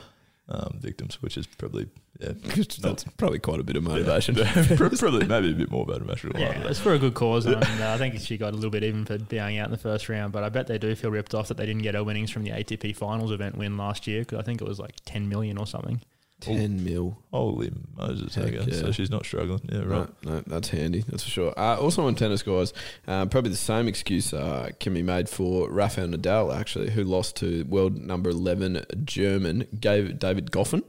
um, 0.51 0.77
victims, 0.79 1.21
which 1.21 1.37
is 1.37 1.47
probably 1.47 1.87
yeah, 2.19 2.33
That's 2.81 3.03
probably 3.17 3.39
quite 3.39 3.59
a 3.59 3.63
bit 3.63 3.75
of 3.75 3.83
motivation. 3.83 4.35
probably 4.77 5.25
maybe 5.25 5.51
a 5.51 5.55
bit 5.55 5.71
more 5.71 5.85
motivation. 5.85 6.31
Yeah, 6.35 6.67
it's 6.67 6.79
for 6.79 6.93
a 6.93 6.99
good 6.99 7.13
cause, 7.13 7.45
and 7.45 7.63
uh, 7.63 7.93
I 7.93 7.97
think 7.97 8.19
she 8.19 8.37
got 8.37 8.53
a 8.53 8.55
little 8.55 8.69
bit 8.69 8.83
even 8.83 9.05
for 9.05 9.17
being 9.17 9.57
out 9.57 9.65
in 9.65 9.71
the 9.71 9.77
first 9.77 10.07
round. 10.07 10.31
But 10.31 10.43
I 10.43 10.49
bet 10.49 10.67
they 10.67 10.77
do 10.77 10.93
feel 10.95 11.09
ripped 11.09 11.33
off 11.33 11.47
that 11.47 11.57
they 11.57 11.65
didn't 11.65 11.81
get 11.81 11.95
her 11.95 12.03
winnings 12.03 12.29
from 12.29 12.43
the 12.43 12.51
ATP 12.51 12.95
Finals 12.95 13.31
event 13.31 13.57
win 13.57 13.77
last 13.77 14.05
year 14.05 14.21
because 14.21 14.37
I 14.37 14.43
think 14.43 14.61
it 14.61 14.67
was 14.67 14.79
like 14.79 14.95
ten 15.05 15.29
million 15.29 15.57
or 15.57 15.65
something. 15.65 16.01
10 16.41 16.83
mil. 16.83 17.17
Holy 17.31 17.71
Moses, 17.97 18.35
Heck 18.35 18.47
okay. 18.53 18.65
yeah. 18.71 18.77
so 18.79 18.91
she's 18.91 19.09
not 19.09 19.25
struggling. 19.25 19.61
Yeah, 19.71 19.83
right. 19.83 20.09
No, 20.23 20.31
no, 20.33 20.43
that's 20.47 20.69
handy. 20.69 21.03
That's 21.07 21.23
for 21.23 21.29
sure. 21.29 21.53
Uh, 21.57 21.77
also 21.77 22.05
on 22.07 22.15
tennis, 22.15 22.43
guys, 22.43 22.73
um, 23.07 23.29
probably 23.29 23.51
the 23.51 23.57
same 23.57 23.87
excuse 23.87 24.33
uh, 24.33 24.69
can 24.79 24.93
be 24.93 25.01
made 25.03 25.29
for 25.29 25.69
Rafael 25.69 26.07
Nadal, 26.07 26.53
actually, 26.55 26.89
who 26.91 27.03
lost 27.03 27.37
to 27.37 27.63
world 27.65 27.97
number 27.97 28.29
11 28.29 28.83
German 29.05 29.67
Gav- 29.79 30.19
David 30.19 30.51
Goffin. 30.51 30.83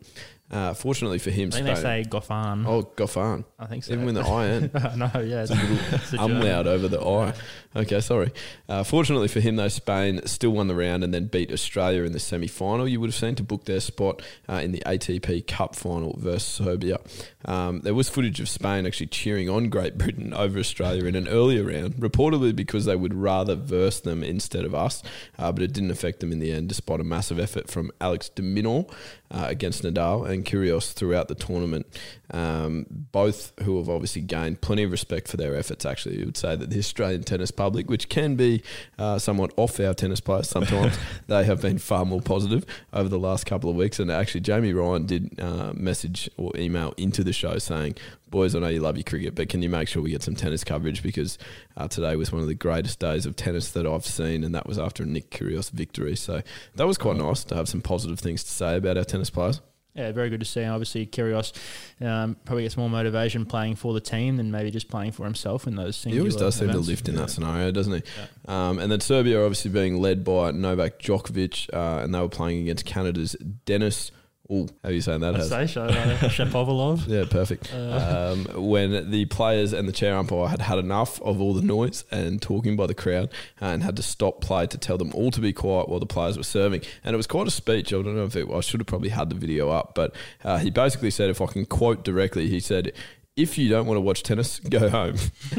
Uh, 0.51 0.75
fortunately 0.75 1.19
for 1.19 1.31
him, 1.31 1.49
I 1.49 1.53
think 1.53 1.67
they 1.67 1.75
say 1.77 2.05
Goffan. 2.07 2.67
Oh, 2.67 2.83
Goffan. 2.83 3.45
I 3.59 3.65
think 3.67 3.85
so. 3.85 3.95
Even 3.95 4.05
with 4.05 4.17
the 4.17 4.21
IN. 4.27 4.99
no, 4.99 5.11
yeah, 5.23 5.45
it's, 5.45 5.51
it's 5.93 6.13
a 6.13 6.19
umlaut 6.19 6.43
German. 6.43 6.67
over 6.69 6.89
the 6.89 7.01
I. 7.01 7.33
Okay, 7.75 8.01
sorry. 8.01 8.31
Uh, 8.69 8.85
fortunately 8.85 9.29
for 9.29 9.41
him, 9.41 9.57
though, 9.57 9.69
Spain 9.69 10.21
still 10.27 10.51
won 10.51 10.69
the 10.69 10.75
round 10.75 11.03
and 11.03 11.15
then 11.15 11.27
beat 11.27 11.51
Australia 11.51 12.03
in 12.03 12.13
the 12.13 12.21
semi 12.21 12.47
final. 12.47 12.87
You 12.87 13.01
would 13.01 13.09
have 13.09 13.15
seen 13.15 13.35
to 13.37 13.43
book 13.43 13.65
their 13.65 13.81
spot 13.81 14.21
uh, 14.47 14.61
in 14.63 14.73
the 14.73 14.83
ATP 14.85 15.47
Cup 15.47 15.75
final 15.75 16.15
versus 16.19 16.43
Serbia. 16.43 16.99
Um, 17.47 17.81
there 17.81 17.95
was 17.95 18.09
footage 18.09 18.41
of 18.41 18.49
Spain 18.49 18.87
actually 18.87 19.07
cheering 19.07 19.49
on 19.49 19.71
Great 19.71 19.97
Britain 19.97 20.35
over 20.35 20.59
Australia 20.59 21.07
in 21.07 21.15
an 21.15 21.29
earlier 21.29 21.65
round, 21.65 21.95
reportedly 21.95 22.55
because 22.55 22.85
they 22.85 22.97
would 22.97 23.15
rather 23.15 23.55
verse 23.55 24.01
them 24.01 24.23
instead 24.23 24.65
of 24.65 24.75
us, 24.75 25.03
uh, 25.39 25.51
but 25.51 25.63
it 25.63 25.73
didn't 25.73 25.91
affect 25.91 26.21
them 26.21 26.31
in 26.31 26.41
the 26.41 26.53
end, 26.53 26.69
despite 26.69 27.01
a 27.01 27.05
massive 27.05 27.39
effort 27.39 27.71
from 27.71 27.91
Alex 28.01 28.29
de 28.29 28.43
Minaur 28.43 28.89
uh, 29.31 29.47
against 29.49 29.83
Nadal 29.83 30.29
and 30.29 30.45
Kyrgios 30.45 30.93
throughout 30.93 31.29
the 31.29 31.35
tournament. 31.35 31.87
Um, 32.31 32.87
both 32.89 33.53
who 33.63 33.77
have 33.79 33.89
obviously 33.89 34.23
gained 34.23 34.61
plenty 34.61 34.85
of 34.85 34.91
respect 34.91 35.29
for 35.29 35.37
their 35.37 35.55
efforts. 35.57 35.85
Actually, 35.85 36.19
you 36.19 36.27
would 36.27 36.37
say 36.37 36.57
that 36.57 36.71
the 36.71 36.79
Australian 36.79 37.25
tennis 37.25 37.51
public, 37.63 37.89
which 37.89 38.09
can 38.09 38.35
be 38.35 38.61
uh, 38.99 39.19
somewhat 39.21 39.53
off 39.57 39.79
our 39.79 39.95
tennis 39.95 40.21
players 40.21 40.49
sometimes, 40.49 40.99
they 41.29 41.45
have 41.45 41.63
been 41.63 41.79
far 41.79 42.05
more 42.05 42.21
positive 42.21 42.67
over 42.93 43.09
the 43.09 43.19
last 43.19 43.47
couple 43.47 43.71
of 43.71 43.77
weeks. 43.77 44.01
And 44.01 44.11
actually, 44.11 44.41
Jamie 44.41 44.73
Ryan 44.73 45.07
did 45.07 45.41
uh, 45.41 45.73
message 45.75 46.29
or 46.37 46.51
email 46.57 46.93
into 46.97 47.23
the 47.23 47.33
show 47.33 47.59
saying, 47.59 47.95
"Boys, 48.31 48.57
I 48.57 48.59
know 48.59 48.67
you 48.67 48.81
love 48.81 48.97
your 48.97 49.05
cricket, 49.05 49.37
but 49.37 49.49
can 49.49 49.63
you 49.63 49.69
make 49.69 49.87
sure 49.87 50.03
we 50.03 50.11
get 50.11 50.25
some 50.25 50.35
tennis 50.35 50.65
coverage 50.65 51.05
because 51.05 51.39
uh, 51.77 51.87
today 51.87 52.17
was 52.17 52.33
one 52.33 52.43
of 52.43 52.49
the 52.49 52.55
greatest 52.55 52.99
days 52.99 53.27
of 53.27 53.37
tennis 53.37 53.71
that 53.73 53.87
I've 53.87 54.05
seen, 54.05 54.43
and 54.43 54.53
that 54.57 54.67
was 54.67 54.79
after 54.79 55.05
a 55.05 55.07
Nick 55.07 55.31
Kyrgios 55.31 55.71
victory. 55.71 56.17
So 56.17 56.43
that 56.75 56.87
was 56.87 56.99
quite 56.99 57.17
nice 57.17 57.45
to 57.45 57.55
have 57.55 57.69
some 57.69 57.81
positive 57.81 58.19
things 58.19 58.43
to 58.43 58.51
say 58.51 58.77
about 58.77 58.99
our 58.99 59.05
tennis 59.05 59.31
players." 59.31 59.61
Yeah, 59.95 60.11
very 60.13 60.31
good 60.31 60.41
to 60.41 60.47
see. 60.47 60.65
Obviously, 60.65 61.07
Kyrgios 61.07 61.53
um, 62.01 62.37
probably 62.47 62.63
gets 62.63 62.79
more 62.79 62.89
motivation 62.89 63.45
playing 63.45 63.77
for 63.77 63.93
the 63.93 64.01
team 64.01 64.39
than 64.39 64.51
maybe 64.51 64.71
just 64.71 64.89
playing 64.89 65.13
for 65.13 65.25
himself 65.25 65.67
in 65.67 65.77
those. 65.77 66.03
He 66.03 66.19
always 66.19 66.33
singular 66.33 66.47
does 66.47 66.55
seem 66.57 66.71
to 66.71 66.79
lift 66.79 67.09
in 67.11 67.17
that 67.17 67.29
scenario, 67.29 67.71
doesn't 67.71 67.93
he? 67.93 68.03
Um, 68.49 68.79
and 68.79 68.91
then 68.91 69.01
Serbia 69.01 69.43
obviously 69.43 69.71
being 69.71 70.01
led 70.01 70.25
by 70.25 70.51
Novak 70.53 70.99
Djokovic, 70.99 71.69
uh, 71.75 72.03
and 72.03 72.15
they 72.15 72.21
were 72.21 72.29
playing 72.31 72.63
against 72.63 72.87
Canada's 72.87 73.37
Denis. 73.67 74.13
Oh, 74.51 74.69
how 74.83 74.89
are 74.89 74.93
you 74.93 75.01
saying 75.01 75.21
that? 75.21 75.37
I'd 75.37 75.45
say 75.45 75.67
so, 75.67 75.85
uh, 75.85 75.89
Shapovalov. 76.29 77.07
Yeah, 77.13 77.25
perfect. 77.31 77.73
Uh. 77.73 78.33
Um, 78.33 78.69
when 78.71 79.11
the 79.11 79.25
players 79.27 79.73
and 79.73 79.89
the 79.89 79.93
chair 79.93 80.17
umpire 80.17 80.49
had 80.49 80.61
had 80.63 80.79
enough 80.79 81.21
of 81.23 81.41
all 81.41 81.55
the 81.55 81.63
noise 81.63 82.05
and 82.11 82.43
talking 82.43 82.77
by 82.77 82.87
the 82.87 82.95
crowd 82.95 83.31
and 83.61 83.83
had 83.83 83.97
to 83.97 84.03
stop 84.03 84.41
play 84.41 84.67
to 84.67 84.79
tell 84.79 84.99
them 84.99 85.13
all 85.15 85.31
to 85.31 85.41
be 85.41 85.53
quiet 85.53 85.89
while 85.89 86.01
the 86.01 86.07
players 86.07 86.37
were 86.37 86.43
serving. 86.43 86.83
And 87.05 87.15
it 87.15 87.17
was 87.17 87.27
quite 87.27 87.47
a 87.47 87.51
speech. 87.51 87.93
I 87.93 88.03
don't 88.03 88.17
know 88.17 88.25
if 88.25 88.37
it, 88.37 88.49
I 88.51 88.61
should 88.61 88.81
have 88.81 88.87
probably 88.87 89.11
had 89.11 89.31
the 89.31 89.37
video 89.37 89.71
up, 89.71 89.95
but 89.95 90.15
uh, 90.45 90.59
he 90.59 90.71
basically 90.71 91.11
said, 91.11 91.31
if 91.31 91.41
I 91.41 91.47
can 91.47 91.65
quote 91.65 92.05
directly, 92.05 92.49
he 92.49 92.61
said, 92.61 92.93
if 93.35 93.57
you 93.57 93.69
don't 93.71 93.87
want 93.87 93.97
to 93.97 94.01
watch 94.03 94.23
tennis, 94.23 94.59
go 94.69 94.91
home. 94.91 95.17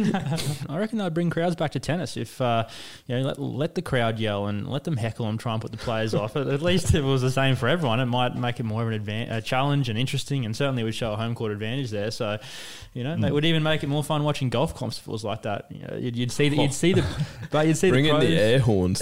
I 0.70 0.78
reckon 0.78 1.00
they'd 1.00 1.14
bring 1.14 1.30
crowds 1.32 1.56
back 1.56 1.72
to 1.72 1.80
tennis 1.80 2.18
if 2.18 2.40
uh, 2.40 2.68
you 3.08 3.16
know 3.16 3.22
let, 3.24 3.40
let 3.40 3.76
the 3.76 3.82
crowd 3.82 4.20
yell 4.20 4.46
and 4.46 4.68
let 4.70 4.84
them 4.84 4.96
heckle 4.96 5.28
and 5.28 5.40
try 5.40 5.54
and 5.54 5.62
put 5.62 5.72
the 5.72 5.78
players 5.78 6.14
off. 6.14 6.36
At 6.36 6.62
least 6.62 6.90
if 6.90 6.96
it 6.96 7.02
was 7.02 7.22
the 7.24 7.32
same 7.32 7.56
for 7.56 7.68
everyone, 7.68 8.00
it 8.00 8.06
might 8.06 8.36
make 8.36 8.60
it 8.60 8.64
more 8.64 8.84
of 8.84 8.90
an 8.92 9.04
advan- 9.04 9.32
a 9.32 9.42
challenge 9.42 9.90
and 9.90 9.98
interesting, 9.98 10.46
and 10.46 10.56
certainly 10.56 10.84
would 10.84 10.94
show 10.94 11.14
a 11.14 11.16
home 11.16 11.34
court 11.34 11.52
advantage 11.52 11.90
there. 11.90 12.12
So, 12.12 12.38
you 12.94 13.04
know, 13.04 13.16
Mm. 13.16 13.28
it 13.28 13.34
would 13.34 13.46
even 13.46 13.64
make 13.64 13.84
it 13.84 13.88
more 13.88 14.04
fun 14.04 14.24
watching 14.24 14.50
golf 14.50 14.76
comps 14.76 15.00
if 15.00 15.08
it 15.08 15.12
was 15.12 15.24
like 15.24 15.42
that. 15.44 15.66
You 15.72 15.80
know, 15.88 15.98
you'd, 15.98 16.16
you'd 16.16 16.32
see 16.32 16.50
the, 16.50 16.58
you'd 16.58 16.74
see 16.74 16.94
the 16.94 17.04
but 17.50 17.66
you'd 17.66 17.78
see 17.78 17.90
Bring 17.90 18.04
the 18.06 18.14
in 18.16 18.20
the 18.20 18.38
air 18.40 18.60
horns 18.60 19.02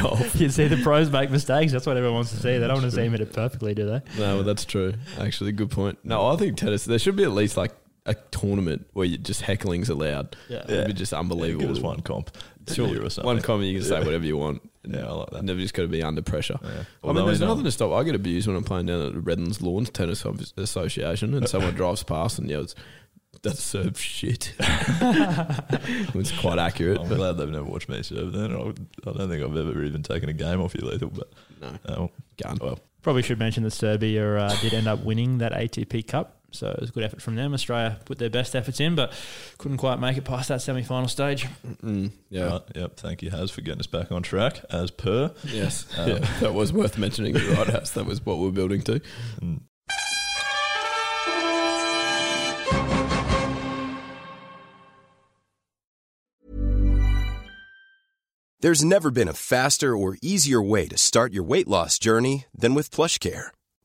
golf. 0.00 0.40
You'd 0.40 0.52
see 0.52 0.68
the 0.68 0.80
pros 0.82 1.10
make 1.10 1.30
mistakes. 1.30 1.72
That's 1.72 1.86
what 1.86 1.96
everyone 1.96 2.16
wants 2.16 2.30
to 2.30 2.36
see. 2.36 2.58
They 2.58 2.66
don't 2.66 2.74
want 2.80 2.84
to 2.84 2.90
see 2.92 3.02
him 3.04 3.12
hit 3.12 3.20
it 3.22 3.32
perfectly, 3.32 3.74
do 3.74 3.86
they? 3.86 4.02
No, 4.18 4.36
well, 4.36 4.44
that's 4.44 4.64
true. 4.64 4.94
Actually, 5.18 5.52
good 5.52 5.70
point. 5.70 5.98
No, 6.04 6.26
I 6.28 6.36
think 6.36 6.56
tennis. 6.56 6.84
There 6.84 6.98
should 6.98 7.16
be 7.16 7.24
at 7.24 7.32
least 7.32 7.56
like 7.56 7.71
a 8.06 8.14
tournament 8.14 8.86
where 8.92 9.06
you 9.06 9.16
just 9.18 9.42
heckling's 9.42 9.88
allowed. 9.88 10.36
Yeah. 10.48 10.64
it'd 10.64 10.86
be 10.88 10.92
just 10.92 11.12
unbelievable. 11.12 11.66
give 11.66 11.76
us 11.76 11.82
one 11.82 12.00
comp 12.00 12.36
a 12.66 12.74
Sure, 12.74 13.04
or 13.04 13.10
something. 13.10 13.26
one 13.26 13.40
comp 13.40 13.62
you 13.62 13.78
can 13.78 13.82
say 13.88 13.98
Yeah. 13.98 14.04
whatever 14.04 14.24
you 14.24 14.36
want. 14.36 14.68
Yeah, 14.84 15.06
I 15.06 15.12
like 15.12 15.30
that. 15.30 15.44
Never 15.44 15.60
just 15.60 15.74
got 15.74 15.82
to 15.82 15.88
be 15.88 16.02
under 16.02 16.22
pressure. 16.22 16.58
I 17.04 17.12
mean, 17.12 17.24
there's 17.24 17.40
in, 17.40 17.44
um, 17.44 17.50
nothing 17.50 17.64
to 17.64 17.70
stop. 17.70 17.92
I 17.92 18.02
get 18.02 18.16
abused 18.16 18.48
when 18.48 18.56
I'm 18.56 18.64
playing 18.64 18.86
down 18.86 19.00
at 19.02 19.12
the 19.14 19.20
Redlands 19.20 19.62
Lawns 19.62 19.90
Tennis 19.90 20.24
Association, 20.56 21.34
and 21.34 21.48
someone 21.48 21.74
drives 21.76 22.02
past 22.02 22.40
and 22.40 22.50
yells, 22.50 22.74
"That's 23.42 23.62
serve 23.62 23.96
shit." 24.00 24.54
it's 24.58 26.32
quite 26.40 26.58
accurate. 26.58 26.98
I'm 27.00 27.08
but 27.08 27.14
glad 27.14 27.36
they've 27.36 27.48
never 27.48 27.64
watched 27.64 27.88
me 27.88 28.02
serve. 28.02 28.32
Then 28.32 28.52
I, 28.52 28.56
don't 28.56 29.28
think 29.28 29.44
I've 29.44 29.56
ever 29.56 29.84
even 29.84 30.02
taken 30.02 30.28
a 30.28 30.32
game 30.32 30.60
off 30.60 30.74
you, 30.74 30.84
lethal. 30.84 31.10
But 31.10 31.32
no, 31.60 31.78
oh, 31.88 32.10
gun. 32.42 32.58
Well, 32.60 32.80
Probably 33.02 33.22
should 33.22 33.38
mention 33.38 33.64
that 33.64 33.72
Serbia 33.72 34.36
uh, 34.36 34.60
did 34.60 34.74
end 34.74 34.86
up 34.86 35.00
winning 35.04 35.38
that 35.38 35.52
ATP 35.52 36.06
Cup. 36.06 36.41
So 36.52 36.68
it 36.68 36.80
was 36.80 36.90
a 36.90 36.92
good 36.92 37.04
effort 37.04 37.20
from 37.22 37.34
them. 37.34 37.54
Australia 37.54 37.98
put 38.04 38.18
their 38.18 38.30
best 38.30 38.54
efforts 38.54 38.80
in, 38.80 38.94
but 38.94 39.12
couldn't 39.58 39.78
quite 39.78 39.98
make 39.98 40.16
it 40.16 40.24
past 40.24 40.48
that 40.48 40.62
semi 40.62 40.82
final 40.82 41.08
stage. 41.08 41.46
yeah. 42.30 42.44
Right, 42.44 42.62
yep. 42.74 42.96
Thank 42.96 43.22
you, 43.22 43.30
Haz, 43.30 43.50
for 43.50 43.60
getting 43.60 43.80
us 43.80 43.86
back 43.86 44.12
on 44.12 44.22
track 44.22 44.60
as 44.70 44.90
per. 44.90 45.32
Yes, 45.44 45.86
Um, 45.98 46.08
yeah, 46.08 46.18
that 46.40 46.54
was 46.54 46.72
worth 46.72 46.98
mentioning. 46.98 47.36
You're 47.36 47.54
right, 47.54 47.66
House. 47.68 47.90
That 47.90 48.06
was 48.06 48.24
what 48.24 48.38
we 48.38 48.44
we're 48.46 48.52
building 48.52 48.82
to. 48.82 49.00
There's 58.60 58.84
never 58.84 59.10
been 59.10 59.28
a 59.28 59.32
faster 59.32 59.96
or 59.96 60.16
easier 60.22 60.62
way 60.62 60.86
to 60.86 60.96
start 60.96 61.32
your 61.32 61.42
weight 61.42 61.66
loss 61.66 61.98
journey 61.98 62.44
than 62.54 62.74
with 62.74 62.90
PlushCare. 62.92 63.48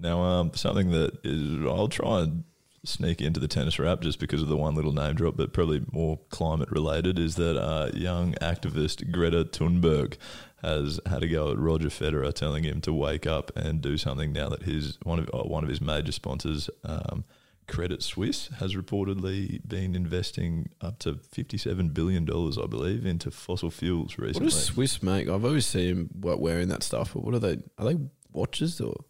Now, 0.00 0.22
um, 0.22 0.52
something 0.54 0.90
that 0.92 1.18
is, 1.24 1.66
I'll 1.66 1.88
try 1.88 2.20
and 2.20 2.44
sneak 2.82 3.20
into 3.20 3.38
the 3.38 3.46
tennis 3.46 3.78
wrap 3.78 4.00
just 4.00 4.18
because 4.18 4.40
of 4.40 4.48
the 4.48 4.56
one 4.56 4.74
little 4.74 4.92
name 4.92 5.14
drop, 5.14 5.36
but 5.36 5.52
probably 5.52 5.82
more 5.92 6.18
climate 6.30 6.70
related, 6.70 7.18
is 7.18 7.36
that 7.36 7.60
uh, 7.60 7.90
young 7.92 8.32
activist 8.40 9.12
Greta 9.12 9.44
Thunberg 9.44 10.16
has 10.62 10.98
had 11.04 11.22
a 11.22 11.28
go 11.28 11.50
at 11.50 11.58
Roger 11.58 11.88
Federer, 11.88 12.32
telling 12.32 12.64
him 12.64 12.80
to 12.80 12.92
wake 12.92 13.26
up 13.26 13.54
and 13.54 13.82
do 13.82 13.98
something 13.98 14.32
now 14.32 14.48
that 14.48 14.62
his 14.62 14.98
one 15.02 15.18
of 15.18 15.28
uh, 15.34 15.42
one 15.42 15.62
of 15.62 15.68
his 15.68 15.80
major 15.80 16.12
sponsors. 16.12 16.70
Um, 16.84 17.24
Credit 17.68 18.02
Suisse 18.02 18.48
has 18.58 18.74
reportedly 18.74 19.60
been 19.68 19.94
investing 19.94 20.70
up 20.80 20.98
to 21.00 21.20
fifty-seven 21.30 21.90
billion 21.90 22.24
dollars, 22.24 22.58
I 22.58 22.66
believe, 22.66 23.06
into 23.06 23.30
fossil 23.30 23.70
fuels 23.70 24.18
recently. 24.18 24.46
What 24.46 24.50
does 24.50 24.64
Swiss 24.64 25.02
make? 25.02 25.28
I've 25.28 25.44
always 25.44 25.66
seen 25.66 25.88
him 25.88 26.10
what, 26.18 26.40
wearing 26.40 26.68
that 26.68 26.82
stuff, 26.82 27.12
but 27.14 27.22
what 27.22 27.34
are 27.34 27.38
they? 27.38 27.58
Are 27.78 27.84
they 27.84 27.98
watches 28.32 28.80
or? 28.80 29.04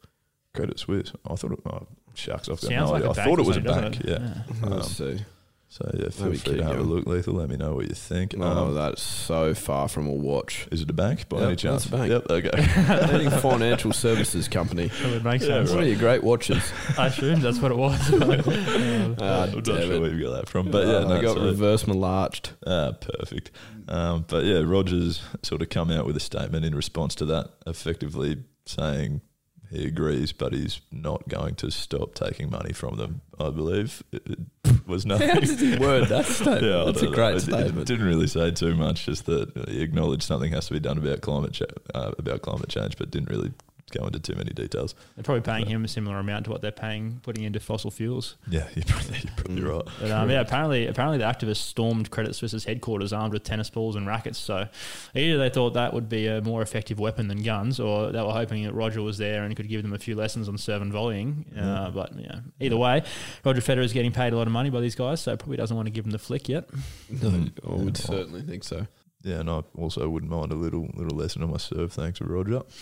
Credit 0.55 0.79
Suisse. 0.79 1.13
I 1.29 1.35
thought 1.37 1.53
it. 1.53 1.61
Oh, 1.67 1.87
shucks, 2.15 2.49
I've 2.49 2.61
got 2.61 2.69
Sounds 2.71 2.91
no 2.91 2.93
like 2.93 3.03
idea. 3.05 3.09
a 3.09 3.11
I 3.11 3.15
thought 3.15 3.39
or 3.39 3.41
it 3.41 3.47
was 3.47 3.57
a 3.57 3.63
something, 3.63 3.83
bank. 3.83 4.03
doesn't 4.03 4.09
Yeah. 4.23 4.43
it? 4.67 4.71
Let's 4.71 5.01
Um, 5.01 5.17
see. 5.19 5.25
So 5.73 5.89
yeah, 5.95 6.09
feel 6.09 6.27
Maybe 6.27 6.39
free 6.39 6.53
to 6.55 6.59
keep 6.59 6.65
have 6.67 6.73
a 6.73 6.77
going. 6.79 6.89
look, 6.89 7.07
Lethal. 7.07 7.35
Let 7.35 7.49
me 7.49 7.57
know 7.57 7.75
what 7.77 7.89
you 7.89 7.95
think. 7.95 8.35
Oh, 8.37 8.43
Um, 8.43 8.75
that's 8.75 9.01
so 9.01 9.55
far 9.55 9.87
from 9.87 10.09
a 10.09 10.13
watch. 10.13 10.67
is 10.73 10.83
it 10.83 10.91
a 10.91 10.93
bank 10.93 11.29
by 11.29 11.37
Yep, 11.39 11.47
any 11.47 11.55
chance? 11.55 11.85
that's 11.85 11.95
a 11.95 11.97
bank. 11.97 12.11
Yep. 12.11 12.27
Okay. 12.29 13.13
Leading 13.19 13.31
financial 13.39 13.93
services 13.93 14.49
company. 14.49 14.89
That 15.03 15.13
would 15.13 15.25
make 15.25 15.41
Yeah, 15.43 15.47
sense. 15.47 15.71
What 15.71 15.85
are 15.85 15.87
your 15.87 15.97
great 16.01 16.25
watches? 16.25 16.61
I 16.99 17.07
assumed 17.07 17.43
that's 17.43 17.61
what 17.61 17.71
it 17.71 17.77
was. 17.79 18.01
Um, 18.11 19.17
Ah, 19.21 19.43
I'm 19.45 19.53
not 19.53 19.63
damn 19.65 19.83
sure 19.83 19.93
it. 19.93 20.01
where 20.01 20.13
you 20.13 20.25
got 20.25 20.33
that 20.33 20.49
from, 20.49 20.73
but 20.73 20.85
yeah, 20.89 20.95
Uh, 20.97 21.05
no, 21.09 21.17
I 21.19 21.23
got 21.23 21.37
so- 21.37 21.45
reverse 21.45 21.87
malarched. 21.87 22.55
Ah, 22.67 22.91
perfect. 23.01 23.53
Um, 23.87 24.25
but 24.27 24.45
yeah, 24.45 24.63
Rogers 24.65 25.21
sort 25.45 25.63
of 25.63 25.69
come 25.69 25.93
out 25.93 26.05
with 26.05 26.17
a 26.17 26.21
statement 26.21 26.65
in 26.65 26.75
response 26.75 27.15
to 27.17 27.25
that, 27.27 27.51
effectively 27.69 28.39
saying 28.67 29.21
he 29.71 29.87
agrees, 29.87 30.33
but 30.33 30.53
he's 30.53 30.81
not 30.91 31.29
going 31.29 31.55
to 31.57 31.71
stop 31.71 32.15
taking 32.15 32.51
money 32.51 32.73
from 32.73 32.97
them. 32.97 33.21
I 33.39 33.51
believe 33.51 34.03
it, 34.13 34.39
was 34.87 35.07
nothing. 35.07 35.29
How 35.31 35.41
did 35.41 35.59
he 35.61 35.79
word 35.79 36.09
that 36.09 36.27
statement? 36.27 36.65
I 36.65 36.85
That's 36.87 37.03
a 37.03 37.05
know. 37.07 37.13
great 37.13 37.41
statement. 37.41 37.79
It 37.79 37.87
didn't 37.87 38.07
really 38.07 38.27
say 38.27 38.51
too 38.51 38.75
much. 38.75 39.07
Just 39.07 39.27
that 39.27 39.69
he 39.69 39.81
acknowledged 39.81 40.25
something 40.25 40.53
has 40.53 40.67
to 40.67 40.75
be 40.75 40.81
done 40.81 40.99
about 40.99 41.21
climate 41.21 41.53
cha- 41.53 41.65
uh, 41.95 42.13
about 42.19 42.43
climate 42.43 42.69
change, 42.69 42.99
but 42.99 43.11
didn't 43.11 43.31
really 43.31 43.53
go 43.91 44.07
into 44.07 44.19
too 44.19 44.35
many 44.35 44.53
details. 44.53 44.95
They're 45.17 45.23
probably 45.25 45.43
paying 45.43 45.67
him 45.67 45.85
a 45.85 45.89
similar 45.89 46.19
amount 46.19 46.45
to 46.47 46.51
what 46.51 46.63
they're 46.63 46.71
paying 46.73 47.21
putting 47.23 47.45
into 47.45 47.61
fossil 47.61 47.91
fuels. 47.91 48.37
Yeah, 48.49 48.69
you're 48.75 48.85
probably, 48.87 49.19
you're 49.23 49.35
probably 49.37 49.63
right. 49.63 49.85
But 50.01 50.11
um, 50.11 50.31
yeah, 50.31 50.41
apparently, 50.41 50.87
apparently 50.87 51.19
the 51.19 51.25
activists 51.25 51.57
stormed 51.57 52.11
Credit 52.11 52.35
Suisse's 52.35 52.65
headquarters 52.65 53.13
armed 53.13 53.33
with 53.33 53.45
tennis 53.45 53.71
balls 53.71 53.97
and 53.97 54.07
rackets. 54.07 54.39
So 54.39 54.67
either 55.15 55.39
they 55.39 55.51
thought 55.51 55.75
that 55.75 55.93
would 55.93 56.09
be 56.09 56.27
a 56.27 56.41
more 56.41 56.63
effective 56.63 56.99
weapon 56.99 57.29
than 57.29 57.43
guns, 57.43 57.81
or 57.81 58.13
they 58.13 58.23
were 58.23 58.33
hoping 58.33 58.65
that 58.65 58.75
Roger 58.75 59.03
was 59.03 59.19
there 59.19 59.45
and 59.45 59.55
could 59.57 59.69
give 59.69 59.83
them 59.83 59.93
a 59.93 59.99
few 59.99 60.15
lessons 60.15 60.49
on 60.49 60.57
serve 60.59 60.83
and 60.83 60.93
volleying. 60.93 61.45
Uh, 61.59 61.91
but 61.91 62.13
yeah, 62.19 62.41
either 62.61 62.77
way, 62.77 63.03
Roger 63.45 63.61
Federer 63.61 63.85
is 63.85 63.93
getting 63.93 64.13
paid 64.13 64.33
a 64.33 64.37
lot 64.37 64.47
of 64.47 64.53
money 64.53 64.71
by 64.71 64.81
these 64.81 64.95
guys, 64.95 65.21
so 65.21 65.37
probably 65.37 65.57
doesn't 65.57 65.77
want 65.77 65.87
to 65.87 65.91
give 65.91 66.05
them 66.05 66.13
the 66.13 66.19
flick 66.19 66.49
yet. 66.49 66.69
No, 67.23 67.49
I 67.69 67.75
would 67.75 67.97
certainly 67.97 68.41
think 68.43 68.65
so. 68.65 68.87
Yeah, 69.23 69.41
and 69.41 69.51
I 69.51 69.63
also 69.77 70.09
wouldn't 70.09 70.33
mind 70.33 70.51
a 70.51 70.55
little 70.55 70.89
little 70.95 71.17
lesson 71.17 71.43
on 71.43 71.51
my 71.51 71.59
serve. 71.59 71.93
Thanks, 71.93 72.21
Roger. 72.21 72.63